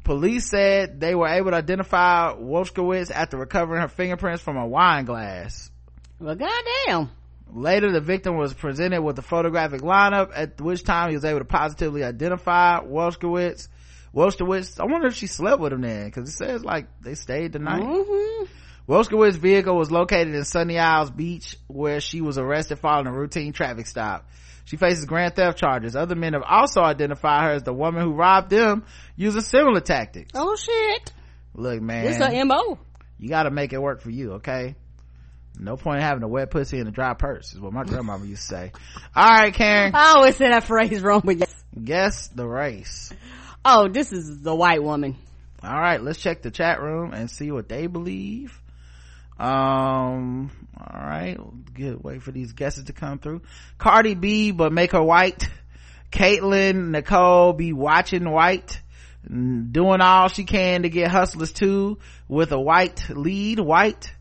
Police 0.03 0.49
said 0.49 0.99
they 0.99 1.15
were 1.15 1.29
able 1.29 1.51
to 1.51 1.57
identify 1.57 2.33
Wolskowitz 2.33 3.11
after 3.11 3.37
recovering 3.37 3.81
her 3.81 3.87
fingerprints 3.87 4.43
from 4.43 4.57
a 4.57 4.67
wine 4.67 5.05
glass. 5.05 5.71
Well, 6.19 6.35
goddamn. 6.35 7.11
Later, 7.53 7.91
the 7.91 8.01
victim 8.01 8.37
was 8.37 8.53
presented 8.53 9.01
with 9.01 9.19
a 9.19 9.21
photographic 9.21 9.81
lineup, 9.81 10.31
at 10.33 10.59
which 10.61 10.83
time 10.83 11.09
he 11.09 11.15
was 11.15 11.25
able 11.25 11.39
to 11.39 11.45
positively 11.45 12.03
identify 12.03 12.79
Wolskowitz. 12.79 13.67
Wolskowitz, 14.15 14.79
I 14.79 14.85
wonder 14.85 15.07
if 15.07 15.15
she 15.15 15.27
slept 15.27 15.59
with 15.59 15.73
him 15.73 15.81
then, 15.81 16.05
because 16.05 16.29
it 16.29 16.33
says 16.33 16.63
like 16.63 16.87
they 17.01 17.15
stayed 17.15 17.53
the 17.53 17.59
night. 17.59 17.83
Mm-hmm. 17.83 19.37
Vehicle 19.37 19.77
was 19.77 19.91
located 19.91 20.35
in 20.35 20.43
Sunny 20.43 20.77
Isles 20.79 21.11
Beach, 21.11 21.57
where 21.67 22.01
she 22.01 22.21
was 22.21 22.37
arrested 22.37 22.79
following 22.79 23.07
a 23.07 23.13
routine 23.13 23.53
traffic 23.53 23.87
stop. 23.87 24.27
She 24.65 24.77
faces 24.77 25.05
grand 25.05 25.35
theft 25.35 25.57
charges. 25.57 25.95
Other 25.95 26.15
men 26.15 26.33
have 26.33 26.43
also 26.47 26.81
identified 26.81 27.43
her 27.43 27.51
as 27.51 27.63
the 27.63 27.73
woman 27.73 28.03
who 28.03 28.13
robbed 28.13 28.49
them 28.49 28.85
using 29.15 29.41
similar 29.41 29.81
tactics. 29.81 30.31
Oh 30.35 30.55
shit. 30.55 31.11
Look, 31.53 31.81
man. 31.81 32.05
It's 32.05 32.19
a 32.19 32.43
MO. 32.43 32.79
You 33.17 33.29
gotta 33.29 33.51
make 33.51 33.73
it 33.73 33.81
work 33.81 34.01
for 34.01 34.09
you, 34.09 34.33
okay? 34.33 34.75
No 35.59 35.77
point 35.77 35.97
in 35.97 36.03
having 36.03 36.23
a 36.23 36.27
wet 36.27 36.49
pussy 36.49 36.79
and 36.79 36.87
a 36.87 36.91
dry 36.91 37.13
purse 37.13 37.53
is 37.53 37.59
what 37.59 37.73
my 37.73 37.83
grandmama 37.83 38.25
used 38.25 38.41
to 38.43 38.47
say. 38.47 38.71
Alright, 39.15 39.53
Karen. 39.53 39.93
I 39.93 40.13
always 40.15 40.35
say 40.35 40.49
that 40.49 40.63
phrase 40.63 41.01
wrong, 41.03 41.21
but 41.23 41.37
yes. 41.37 41.63
Guess 41.81 42.27
the 42.29 42.47
race. 42.47 43.11
Oh, 43.63 43.87
this 43.87 44.11
is 44.11 44.41
the 44.41 44.55
white 44.55 44.83
woman. 44.83 45.17
Alright, 45.63 46.01
let's 46.01 46.19
check 46.19 46.41
the 46.41 46.51
chat 46.51 46.81
room 46.81 47.13
and 47.13 47.29
see 47.29 47.51
what 47.51 47.69
they 47.69 47.87
believe. 47.87 48.59
Um, 49.39 50.51
alright, 50.79 51.39
good. 51.73 52.03
Wait 52.03 52.21
for 52.21 52.31
these 52.31 52.53
guesses 52.53 52.85
to 52.85 52.93
come 52.93 53.19
through. 53.19 53.41
Cardi 53.77 54.15
B, 54.15 54.51
but 54.51 54.71
make 54.71 54.91
her 54.91 55.03
white. 55.03 55.47
Caitlin 56.11 56.89
Nicole 56.89 57.53
be 57.53 57.73
watching 57.73 58.29
white. 58.29 58.79
Doing 59.27 60.01
all 60.01 60.27
she 60.29 60.43
can 60.43 60.83
to 60.83 60.89
get 60.89 61.11
Hustlers 61.11 61.51
2 61.53 61.99
with 62.27 62.51
a 62.51 62.59
white 62.59 63.07
lead. 63.09 63.59
White. 63.59 64.11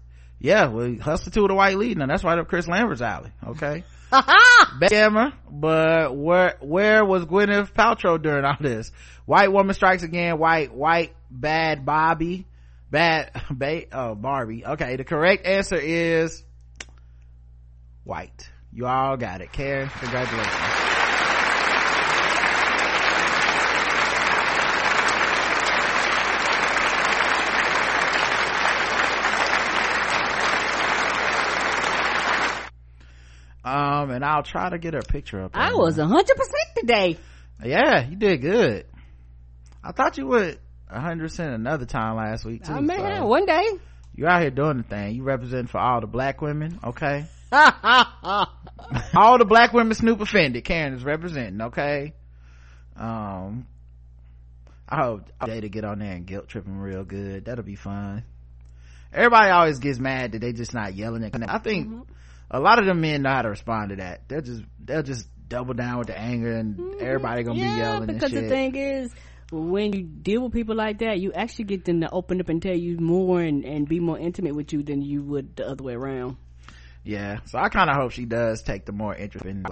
Yeah, 0.41 0.67
2 0.69 1.43
with 1.43 1.51
a 1.51 1.55
white 1.55 1.77
lead. 1.77 1.99
Now 1.99 2.07
that's 2.07 2.25
right 2.25 2.39
up 2.39 2.49
Chris 2.49 2.67
Lambert's 2.67 3.03
alley. 3.03 3.31
Okay. 3.47 3.85
Scammer, 4.13 5.33
but 5.49 6.17
where 6.17 6.57
where 6.61 7.05
was 7.05 7.27
Gwyneth 7.27 7.73
Paltrow 7.73 8.21
during 8.21 8.45
all 8.45 8.57
this? 8.59 8.91
White 9.27 9.53
woman 9.53 9.75
strikes 9.75 10.03
again. 10.03 10.39
White 10.39 10.75
white 10.75 11.15
bad 11.31 11.87
Bobby, 11.87 12.47
bad 12.91 13.31
ba- 13.51 13.85
oh 13.93 14.15
Barbie. 14.17 14.65
Okay, 14.67 14.97
the 14.97 15.05
correct 15.05 15.47
answer 15.47 15.77
is 15.77 16.43
white. 18.03 18.49
You 18.73 18.87
all 18.87 19.17
got 19.17 19.43
it, 19.43 19.53
Karen. 19.53 19.89
Congratulations. 19.89 20.57
Um, 33.63 34.09
and 34.21 34.31
I'll 34.31 34.43
try 34.43 34.69
to 34.69 34.79
get 34.79 34.93
her 34.93 35.01
picture 35.01 35.43
up. 35.43 35.53
I 35.55 35.73
was 35.73 35.99
a 35.99 36.07
hundred 36.07 36.37
percent 36.37 36.77
today. 36.77 37.17
Yeah, 37.65 38.07
you 38.07 38.17
did 38.17 38.43
good. 38.43 38.85
I 39.83 39.93
thought 39.93 40.19
you 40.19 40.27
would 40.27 40.59
a 40.91 41.01
hundred 41.01 41.31
percent 41.31 41.55
another 41.55 41.87
time 41.87 42.17
last 42.17 42.45
week 42.45 42.65
too. 42.65 42.73
I 42.73 42.81
mean, 42.81 42.99
so 42.99 43.27
one 43.27 43.47
day. 43.47 43.67
you're 44.15 44.29
out 44.29 44.43
here 44.43 44.51
doing 44.51 44.77
the 44.77 44.83
thing. 44.83 45.15
You 45.15 45.23
represent 45.23 45.71
for 45.71 45.79
all 45.79 46.03
the 46.03 46.07
black 46.07 46.43
women, 46.43 46.79
okay? 46.85 47.25
all 47.53 49.39
the 49.39 49.47
black 49.49 49.73
women 49.73 49.95
Snoop 49.95 50.21
offended. 50.21 50.65
Karen 50.65 50.93
is 50.93 51.03
representing, 51.03 51.63
okay? 51.63 52.13
Um, 52.97 53.67
I 54.87 55.03
hope 55.03 55.23
Jay 55.47 55.63
to 55.63 55.69
get 55.71 55.85
on 55.85 56.01
there 56.01 56.13
and 56.13 56.27
guilt 56.27 56.49
trip 56.49 56.67
him 56.67 56.79
real 56.79 57.05
good. 57.05 57.47
That'll 57.47 57.65
be 57.65 57.77
fun. 57.77 58.25
Everybody 59.15 59.51
always 59.51 59.79
gets 59.79 59.99
mad 59.99 60.33
that 60.33 60.41
they 60.41 60.53
just 60.53 60.75
not 60.75 60.95
yelling 60.95 61.25
at. 61.25 61.35
I 61.49 61.59
think. 61.59 61.89
Mm-hmm 61.89 62.13
a 62.51 62.61
lot 62.61 62.79
of 62.79 62.87
them 62.87 63.01
men 63.01 63.23
know 63.23 63.31
how 63.31 63.43
to 63.43 63.51
respond 63.51 63.91
to 63.91 63.97
that. 63.97 64.29
They'll 64.29 64.41
just, 64.43 64.63
they'll 64.85 65.03
just 65.03 65.29
double 65.49 65.75
down 65.75 65.99
with 65.99 66.07
the 66.07 66.19
anger 66.19 66.53
and 66.57 66.77
mm-hmm. 66.77 67.05
everybody 67.05 67.43
gonna 67.43 67.59
yeah, 67.59 67.75
be 67.75 67.79
yelling 67.81 68.07
because 68.07 68.33
the 68.33 68.49
thing 68.49 68.75
is, 68.77 69.13
when 69.53 69.93
you 69.93 70.05
deal 70.05 70.43
with 70.43 70.53
people 70.53 70.77
like 70.77 70.99
that, 71.01 71.19
you 71.19 71.33
actually 71.33 71.65
get 71.65 71.85
them 71.85 72.01
to 72.01 72.11
open 72.11 72.41
up 72.41 72.49
and 72.49 72.63
tell 72.63 72.75
you 72.75 72.99
more 72.99 73.41
and, 73.41 73.65
and 73.65 73.89
be 73.89 73.99
more 73.99 74.19
intimate 74.19 74.55
with 74.55 74.73
you 74.73 74.83
than 74.83 75.03
you 75.03 75.23
would 75.23 75.57
the 75.57 75.67
other 75.69 75.83
way 75.83 75.95
around. 75.95 76.37
Yeah. 77.03 77.41
So 77.47 77.59
I 77.59 77.69
kind 77.69 77.91
of 77.91 77.97
hope 77.97 78.13
she 78.13 78.25
does 78.25 78.63
take 78.63 78.87
the 78.87 78.93
more 78.93 79.15
interesting 79.15 79.65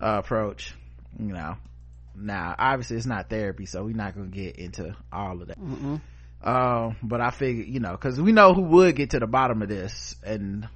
uh, 0.00 0.18
approach, 0.18 0.74
you 1.18 1.32
know. 1.32 1.56
Now, 2.14 2.54
obviously 2.58 2.96
it's 2.96 3.06
not 3.06 3.30
therapy, 3.30 3.66
so 3.66 3.84
we're 3.84 3.96
not 3.96 4.14
gonna 4.14 4.28
get 4.28 4.56
into 4.56 4.94
all 5.12 5.40
of 5.40 5.48
that. 5.48 5.58
mm 5.58 6.00
Uh, 6.42 6.90
but 7.02 7.20
I 7.20 7.30
figure, 7.30 7.62
you 7.62 7.78
know, 7.78 7.96
cause 7.96 8.20
we 8.20 8.32
know 8.32 8.52
who 8.52 8.62
would 8.62 8.96
get 8.96 9.10
to 9.10 9.20
the 9.20 9.28
bottom 9.28 9.62
of 9.62 9.68
this 9.68 10.16
and 10.24 10.68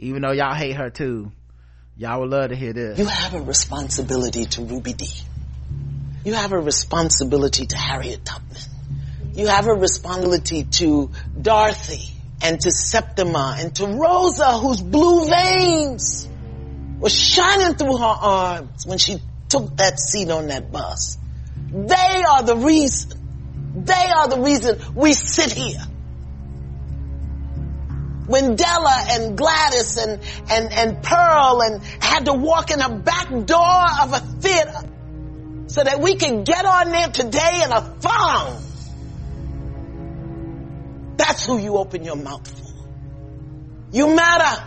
even 0.00 0.22
though 0.22 0.32
y'all 0.32 0.54
hate 0.54 0.76
her 0.76 0.90
too 0.90 1.30
y'all 2.00 2.20
would 2.20 2.30
love 2.30 2.48
to 2.48 2.56
hear 2.56 2.72
this. 2.72 2.98
You 2.98 3.04
have 3.04 3.34
a 3.34 3.42
responsibility 3.42 4.46
to 4.46 4.62
ruby 4.62 4.94
dee. 4.94 5.12
You 6.24 6.32
have 6.32 6.52
a 6.52 6.58
responsibility 6.58 7.66
to 7.66 7.76
harriet 7.76 8.24
tubman. 8.24 8.56
You 9.34 9.48
have 9.48 9.66
a 9.66 9.74
responsibility 9.74 10.64
to 10.64 11.10
dorothy 11.40 12.10
and 12.42 12.58
to 12.58 12.70
septima 12.70 13.56
and 13.58 13.74
to 13.76 13.86
rosa 13.86 14.58
whose 14.58 14.80
blue 14.80 15.28
veins 15.28 16.26
were 16.98 17.10
shining 17.10 17.74
through 17.74 17.98
her 17.98 18.04
arms 18.04 18.86
when 18.86 18.96
she 18.96 19.18
took 19.50 19.76
that 19.76 19.98
seat 20.00 20.30
on 20.30 20.46
that 20.46 20.72
bus. 20.72 21.18
They 21.70 22.22
are 22.30 22.42
the 22.42 22.56
reason 22.56 23.18
they 23.84 24.10
are 24.16 24.26
the 24.26 24.40
reason 24.40 24.78
we 24.94 25.12
sit 25.12 25.52
here 25.52 25.82
when 28.30 28.54
Della 28.54 29.04
and 29.10 29.36
Gladys 29.36 29.96
and, 29.96 30.20
and, 30.48 30.72
and 30.72 31.02
Pearl 31.02 31.62
and 31.62 31.82
had 32.00 32.26
to 32.26 32.32
walk 32.32 32.70
in 32.70 32.78
the 32.78 32.88
back 32.88 33.28
door 33.44 33.86
of 34.02 34.12
a 34.12 34.20
theater 34.40 34.88
so 35.66 35.82
that 35.82 36.00
we 36.00 36.14
could 36.14 36.44
get 36.46 36.64
on 36.64 36.90
there 36.90 37.08
today 37.08 37.62
in 37.64 37.72
a 37.72 37.80
thong. 37.80 38.62
That's 41.16 41.44
who 41.44 41.58
you 41.58 41.76
open 41.76 42.04
your 42.04 42.16
mouth 42.16 42.48
for. 42.48 42.70
You 43.92 44.14
matter. 44.14 44.64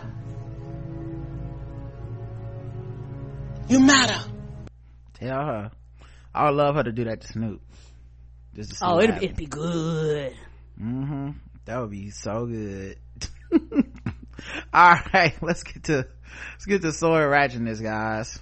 You 3.69 3.79
matter. 3.79 4.29
Tell 5.13 5.29
her. 5.29 5.71
I 6.35 6.45
would 6.45 6.55
love 6.55 6.75
her 6.75 6.83
to 6.83 6.91
do 6.91 7.05
that 7.05 7.21
to 7.21 7.27
Snoop. 7.27 7.61
Just 8.55 8.77
to 8.79 8.85
oh, 8.85 8.99
it'd, 8.99 9.23
it'd 9.23 9.37
be 9.37 9.45
good. 9.45 10.33
Mm-hmm. 10.81 11.29
That 11.65 11.79
would 11.79 11.91
be 11.91 12.09
so 12.09 12.45
good. 12.45 12.97
all 14.73 14.97
right 15.13 15.35
let's 15.41 15.63
get 15.63 15.83
to 15.83 16.07
let's 16.53 16.65
get 16.65 16.81
to 16.81 16.91
sword 16.91 17.31
ratchetness 17.31 17.81
guys. 17.81 18.39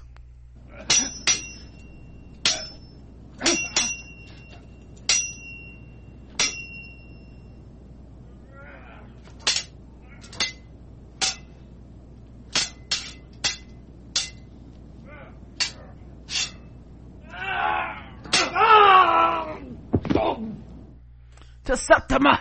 To 21.65 21.77
Septima 21.77 22.40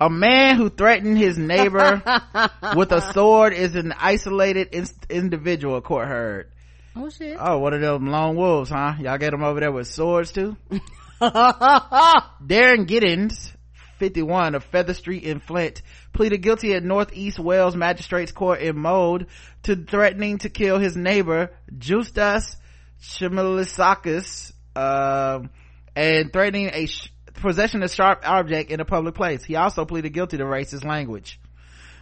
a 0.00 0.10
man 0.10 0.56
who 0.56 0.68
threatened 0.70 1.16
his 1.18 1.38
neighbor 1.38 2.02
with 2.76 2.92
a 2.92 3.12
sword 3.12 3.52
is 3.52 3.74
an 3.74 3.92
isolated 3.98 4.68
in- 4.72 4.86
individual 5.08 5.80
court 5.80 6.08
heard 6.08 6.50
Oh 6.96 7.10
shit. 7.10 7.36
Oh, 7.40 7.58
one 7.58 7.74
of 7.74 7.80
them 7.80 8.06
lone 8.06 8.36
wolves, 8.36 8.70
huh? 8.70 8.94
Y'all 9.00 9.18
get 9.18 9.32
them 9.32 9.42
over 9.42 9.58
there 9.58 9.72
with 9.72 9.88
swords 9.88 10.30
too? 10.30 10.56
Darren 11.20 12.86
Giddens, 12.86 13.52
51 13.98 14.54
of 14.54 14.64
Feather 14.64 14.94
Street 14.94 15.24
in 15.24 15.40
Flint, 15.40 15.82
pleaded 16.12 16.38
guilty 16.42 16.72
at 16.74 16.84
Northeast 16.84 17.38
Wales 17.38 17.74
Magistrates 17.74 18.32
Court 18.32 18.60
in 18.60 18.78
Mold 18.78 19.26
to 19.64 19.74
threatening 19.74 20.38
to 20.38 20.48
kill 20.48 20.78
his 20.78 20.96
neighbor, 20.96 21.50
Justas 21.76 22.56
Chmilisakis, 23.02 24.52
um, 24.76 25.50
and 25.96 26.32
threatening 26.32 26.70
a 26.72 26.86
sh- 26.86 27.10
possession 27.34 27.82
of 27.82 27.90
sharp 27.90 28.22
object 28.24 28.70
in 28.70 28.80
a 28.80 28.84
public 28.84 29.14
place. 29.14 29.44
He 29.44 29.56
also 29.56 29.84
pleaded 29.84 30.10
guilty 30.10 30.38
to 30.38 30.44
racist 30.44 30.84
language. 30.84 31.40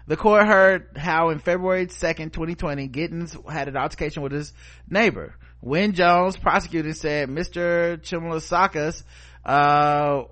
The 0.07 0.17
court 0.17 0.47
heard 0.47 0.97
how 0.97 1.31
in 1.31 1.39
February 1.39 1.87
2nd, 1.87 2.33
2020, 2.33 2.89
Giddens 2.89 3.51
had 3.51 3.69
an 3.69 3.77
altercation 3.77 4.23
with 4.23 4.33
his 4.33 4.53
neighbor. 4.91 5.35
Wynne 5.61 5.93
Jones, 5.93 6.37
prosecutor, 6.37 6.93
said 6.93 7.29
Mr. 7.29 7.99
Chmilisakis, 7.99 9.05
uh, 9.45 10.25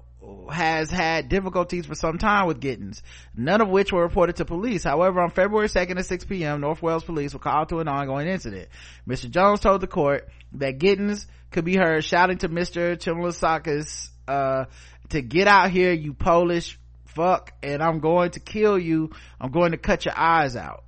has 0.51 0.91
had 0.91 1.29
difficulties 1.29 1.87
for 1.87 1.95
some 1.95 2.19
time 2.19 2.47
with 2.47 2.61
Giddens, 2.61 3.01
none 3.35 3.61
of 3.61 3.69
which 3.69 3.93
were 3.93 4.03
reported 4.03 4.37
to 4.37 4.45
police. 4.45 4.85
However, 4.85 5.21
on 5.21 5.31
February 5.31 5.69
2nd 5.69 5.99
at 5.99 6.07
6 6.07 6.25
p.m., 6.25 6.61
North 6.61 6.83
Wales 6.83 7.05
police 7.05 7.33
were 7.33 7.41
called 7.41 7.69
to 7.71 7.79
an 7.79 7.89
ongoing 7.89 8.29
incident. 8.29 8.69
Mr. 9.09 9.31
Jones 9.31 9.61
told 9.61 9.81
the 9.81 9.87
court 9.87 10.29
that 10.53 10.79
Giddens 10.79 11.27
could 11.51 11.65
be 11.65 11.77
heard 11.77 12.05
shouting 12.05 12.39
to 12.39 12.49
Mr. 12.49 12.97
Chmilisakis, 12.97 14.10
uh, 14.31 14.65
to 15.11 15.23
get 15.23 15.49
out 15.49 15.71
here, 15.71 15.93
you 15.93 16.15
Polish 16.15 16.79
fuck, 17.07 17.53
and 17.63 17.83
I'm 17.83 18.01
going 18.01 18.31
to 18.33 18.41
kill 18.41 18.79
you. 18.79 19.11
I'm 19.41 19.51
going 19.51 19.73
to 19.73 19.79
cut 19.79 20.05
your 20.05 20.17
eyes 20.17 20.57
out. 20.57 20.85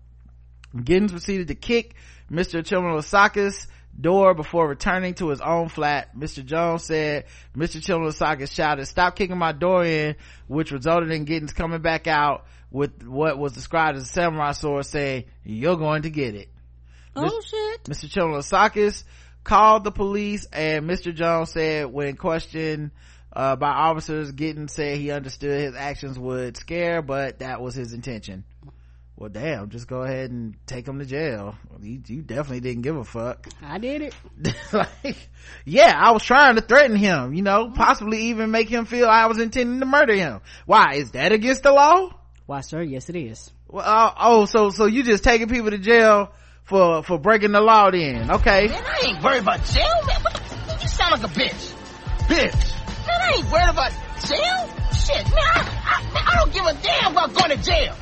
Giddens 0.75 1.11
proceeded 1.11 1.49
to 1.49 1.55
kick 1.55 1.95
Mr. 2.31 2.63
Chmilisakis 2.63 3.67
door 3.99 4.33
before 4.35 4.67
returning 4.67 5.15
to 5.15 5.29
his 5.29 5.41
own 5.41 5.69
flat. 5.69 6.17
Mr. 6.17 6.45
Jones 6.45 6.85
said 6.85 7.27
Mr. 7.55 7.83
Chmilisakis 7.83 8.55
shouted, 8.55 8.87
stop 8.87 9.17
kicking 9.17 9.37
my 9.37 9.53
door 9.53 9.85
in, 9.85 10.17
which 10.47 10.71
resulted 10.71 11.11
in 11.11 11.27
Giddens 11.27 11.55
coming 11.55 11.83
back 11.83 12.07
out 12.07 12.47
with 12.71 13.03
what 13.03 13.39
was 13.39 13.53
described 13.53 13.99
as 13.99 14.05
a 14.05 14.07
samurai 14.07 14.53
sword 14.53 14.87
saying, 14.87 15.25
you're 15.45 15.77
going 15.77 16.03
to 16.03 16.11
get 16.11 16.35
it. 16.35 16.49
Oh 17.15 17.41
shit. 17.45 17.85
Mr. 17.85 18.09
Chmilisakis 18.09 19.05
called 19.45 19.85
the 19.85 19.91
police 19.91 20.47
and 20.53 20.89
Mr. 20.89 21.15
Jones 21.15 21.51
said 21.51 21.93
when 21.93 22.17
questioned 22.17 22.93
uh, 23.33 23.57
by 23.57 23.71
officers, 23.71 24.33
Giddens 24.33 24.71
said 24.71 24.99
he 24.99 25.11
understood 25.11 25.61
his 25.61 25.75
actions 25.75 26.19
would 26.19 26.57
scare, 26.57 27.03
but 27.03 27.39
that 27.39 27.61
was 27.61 27.75
his 27.75 27.93
intention. 27.93 28.45
Well, 29.17 29.31
damn, 29.31 29.71
just 29.71 29.87
go 29.87 30.03
ahead 30.03 30.31
and 30.31 30.57
take 30.67 30.89
him 30.89 30.99
to 30.99 31.05
jail. 31.05 31.55
You, 31.81 32.03
you 32.07 32.23
definitely 32.23 32.61
didn't 32.61 32.83
give 32.83 32.97
a 32.97 33.05
fuck. 33.05 33.47
I 33.63 33.79
did 33.79 34.03
it. 34.03 34.15
like, 34.73 35.17
yeah, 35.65 35.93
I 35.97 36.11
was 36.11 36.25
trying 36.25 36.57
to 36.57 36.61
threaten 36.61 36.97
him, 36.97 37.33
you 37.33 37.43
know, 37.43 37.71
possibly 37.75 38.25
even 38.27 38.51
make 38.51 38.69
him 38.69 38.85
feel 38.85 39.07
I 39.07 39.27
was 39.27 39.39
intending 39.39 39.81
to 39.81 39.87
murder 39.87 40.15
him. 40.15 40.41
Why? 40.67 40.95
Is 40.95 41.13
that 41.13 41.33
against 41.33 41.63
the 41.63 41.73
law? 41.73 42.11
Why, 42.47 42.63
sir? 42.63 42.83
Yes, 42.83 43.09
it 43.09 43.17
is. 43.17 43.51
Well, 43.69 43.85
uh, 43.87 44.13
oh, 44.19 44.45
so, 44.47 44.71
so 44.71 44.87
you 44.87 45.05
just 45.05 45.25
taking 45.25 45.49
people 45.49 45.71
to 45.71 45.79
jail 45.79 46.33
for, 46.65 47.03
for 47.03 47.19
breaking 47.19 47.53
the 47.53 47.61
law 47.61 47.91
then? 47.91 48.31
Okay. 48.31 48.69
Man, 48.69 48.85
I 48.85 49.07
ain't 49.07 49.23
worried 49.23 49.43
about 49.43 49.65
jail, 49.67 49.89
man. 50.07 50.21
What 50.23 50.35
the, 50.35 50.79
you 50.83 50.89
sound 50.89 51.23
like 51.23 51.31
a 51.31 51.33
bitch. 51.33 51.75
Bitch. 52.27 52.82
Man, 53.23 53.33
I 53.33 53.37
ain't 53.37 53.51
worried 53.53 53.71
about 53.71 53.93
jail. 54.27 54.69
Shit, 54.93 55.25
man, 55.31 55.39
I, 55.39 55.61
I, 55.85 56.13
man, 56.13 56.25
I 56.27 56.37
don't 56.37 56.53
give 56.53 56.65
a 56.67 56.75
damn 56.83 57.13
about 57.13 57.35
going 57.35 57.51
to 57.59 57.63
jail. 57.65 57.95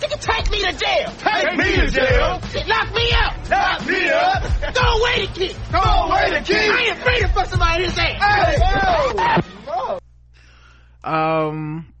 They 0.00 0.06
can 0.08 0.18
take 0.18 0.50
me 0.50 0.62
to 0.64 0.72
jail. 0.72 1.12
Take 1.18 1.56
me 1.56 1.76
to 1.76 1.86
jail. 1.90 2.40
Lock 2.66 2.94
me 2.94 3.12
up. 3.12 3.50
Lock 3.50 3.86
me 3.86 4.08
up. 4.08 4.42
Throw 4.74 4.98
away 4.98 5.26
the 5.26 5.32
key. 5.32 5.48
Throw 5.48 5.80
away 5.80 6.30
the 6.30 6.40
key. 6.44 6.54
I 6.54 6.78
ain't 6.88 6.98
afraid 6.98 7.20
to 7.22 7.28
fuck 7.28 7.46
somebody 7.46 7.84
in 7.84 7.90
his 7.90 7.98
ass. 7.98 9.42
Hey, 9.72 10.00
Um, 11.04 11.92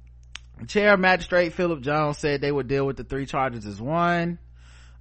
Chair 0.66 0.96
Magistrate 0.96 1.52
Philip 1.52 1.80
Jones 1.80 2.18
said 2.18 2.40
they 2.40 2.50
would 2.52 2.66
deal 2.68 2.84
with 2.86 2.96
the 2.96 3.04
three 3.04 3.26
charges 3.26 3.66
as 3.66 3.80
one. 3.80 4.38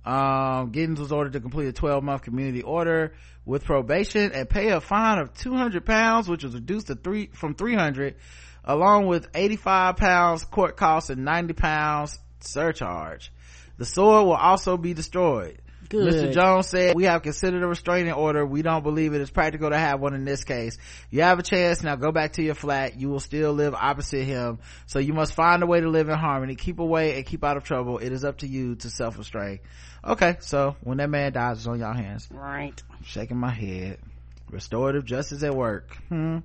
Um, 0.06 0.72
Giddens 0.72 1.00
was 1.00 1.12
ordered 1.12 1.34
to 1.34 1.40
complete 1.40 1.68
a 1.68 1.74
12 1.74 2.04
month 2.04 2.22
community 2.22 2.62
order 2.62 3.14
with 3.46 3.64
probation 3.64 4.32
and 4.32 4.50
pay 4.50 4.70
a 4.70 4.82
fine 4.82 5.20
of 5.20 5.34
200 5.36 5.86
pounds, 5.86 6.28
which 6.28 6.44
was 6.44 6.54
reduced 6.54 6.88
to 6.88 6.96
three, 6.96 7.28
from 7.34 7.56
300, 7.56 8.16
along 8.64 9.08
with 9.08 9.28
85 9.34 9.98
pounds 9.98 10.44
court 10.44 10.76
costs 10.76 11.10
and 11.10 11.24
90 11.24 11.54
pounds 11.54 12.20
surcharge. 12.40 13.32
The 13.78 13.86
sword 13.86 14.26
will 14.26 14.34
also 14.34 14.78
be 14.78 14.94
destroyed. 14.94 15.62
Good. 15.90 16.14
Mr. 16.14 16.34
Jones 16.34 16.68
said, 16.68 16.96
we 16.96 17.04
have 17.04 17.22
considered 17.22 17.62
a 17.62 17.68
restraining 17.68 18.14
order. 18.14 18.46
We 18.46 18.62
don't 18.62 18.84
believe 18.84 19.14
it 19.14 19.22
is 19.22 19.30
practical 19.30 19.70
to 19.70 19.78
have 19.78 20.00
one 20.00 20.16
in 20.16 20.26
this 20.26 20.44
case. 20.44 20.78
You 21.12 21.22
have 21.22 21.38
a 21.38 21.44
chance. 21.44 21.84
Now 21.84 21.96
go 21.96 22.12
back 22.12 22.34
to 22.34 22.44
your 22.44 22.56
flat. 22.56 23.00
You 23.00 23.10
will 23.10 23.20
still 23.20 23.54
live 23.54 23.74
opposite 23.76 24.24
him. 24.24 24.60
So 24.88 25.00
you 25.00 25.14
must 25.14 25.34
find 25.34 25.62
a 25.62 25.68
way 25.68 25.82
to 25.82 25.90
live 25.90 26.10
in 26.10 26.18
harmony. 26.18 26.56
Keep 26.56 26.80
away 26.80 27.18
and 27.18 27.26
keep 27.26 27.44
out 27.44 27.58
of 27.58 27.64
trouble. 27.64 28.00
It 28.00 28.12
is 28.12 28.26
up 28.26 28.40
to 28.40 28.48
you 28.48 28.76
to 28.78 28.90
self-restrain. 28.90 29.60
Okay. 30.06 30.38
So 30.40 30.76
when 30.82 30.98
that 30.98 31.10
man 31.10 31.34
dies, 31.34 31.58
it's 31.58 31.68
on 31.68 31.80
y'all 31.80 31.94
hands. 31.94 32.28
Right. 32.32 32.82
Shaking 33.04 33.38
my 33.38 33.52
head. 33.52 34.00
Restorative 34.52 35.06
justice 35.06 35.42
at 35.44 35.56
work. 35.56 35.96
Hmm. 36.10 36.40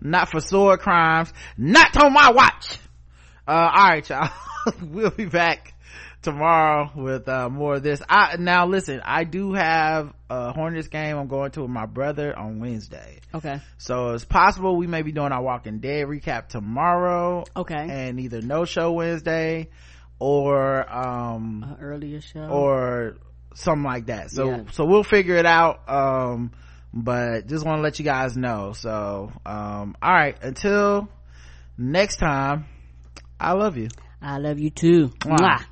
Not 0.00 0.30
for 0.30 0.40
sword 0.40 0.80
crimes. 0.80 1.32
Not 1.56 1.96
on 2.02 2.12
my 2.12 2.30
watch. 2.30 2.78
Uh, 3.46 3.50
alright 3.50 4.08
y'all. 4.08 4.30
we'll 4.82 5.10
be 5.10 5.26
back 5.26 5.74
tomorrow 6.20 6.90
with 6.96 7.28
uh, 7.28 7.48
more 7.48 7.76
of 7.76 7.82
this 7.84 8.02
i 8.08 8.36
now 8.38 8.66
listen 8.66 9.00
i 9.04 9.22
do 9.22 9.52
have 9.52 10.12
a 10.28 10.52
hornets 10.52 10.88
game 10.88 11.16
i'm 11.16 11.28
going 11.28 11.52
to 11.52 11.62
with 11.62 11.70
my 11.70 11.86
brother 11.86 12.36
on 12.36 12.58
wednesday 12.58 13.20
Okay. 13.32 13.60
so 13.78 14.10
it's 14.10 14.24
possible 14.24 14.76
we 14.76 14.88
may 14.88 15.02
be 15.02 15.12
doing 15.12 15.30
our 15.30 15.40
walking 15.40 15.78
dead 15.78 16.06
recap 16.08 16.48
tomorrow 16.48 17.44
Okay. 17.56 17.86
and 17.88 18.18
either 18.18 18.42
no 18.42 18.64
show 18.64 18.90
wednesday 18.92 19.68
or 20.20 20.90
um 20.92 21.76
earlier 21.80 22.20
show. 22.20 22.40
or 22.48 23.16
something 23.54 23.84
like 23.84 24.06
that 24.06 24.30
so 24.30 24.48
Yeah. 24.50 24.62
so 24.72 24.84
we'll 24.84 25.04
figure 25.04 25.36
it 25.36 25.46
out 25.46 25.88
um 25.88 26.50
but 26.92 27.46
just 27.46 27.64
want 27.64 27.78
to 27.78 27.82
let 27.82 27.98
you 27.98 28.04
guys 28.04 28.36
know 28.36 28.72
so 28.72 29.32
um 29.46 29.96
all 30.02 30.12
right 30.12 30.36
until 30.42 31.08
next 31.76 32.16
time 32.16 32.66
i 33.40 33.52
love 33.52 33.76
you 33.76 33.88
I 34.20 34.38
love 34.38 34.58
you 34.58 34.70
too. 34.70 35.10
Mwah. 35.20 35.38
Mwah. 35.38 35.64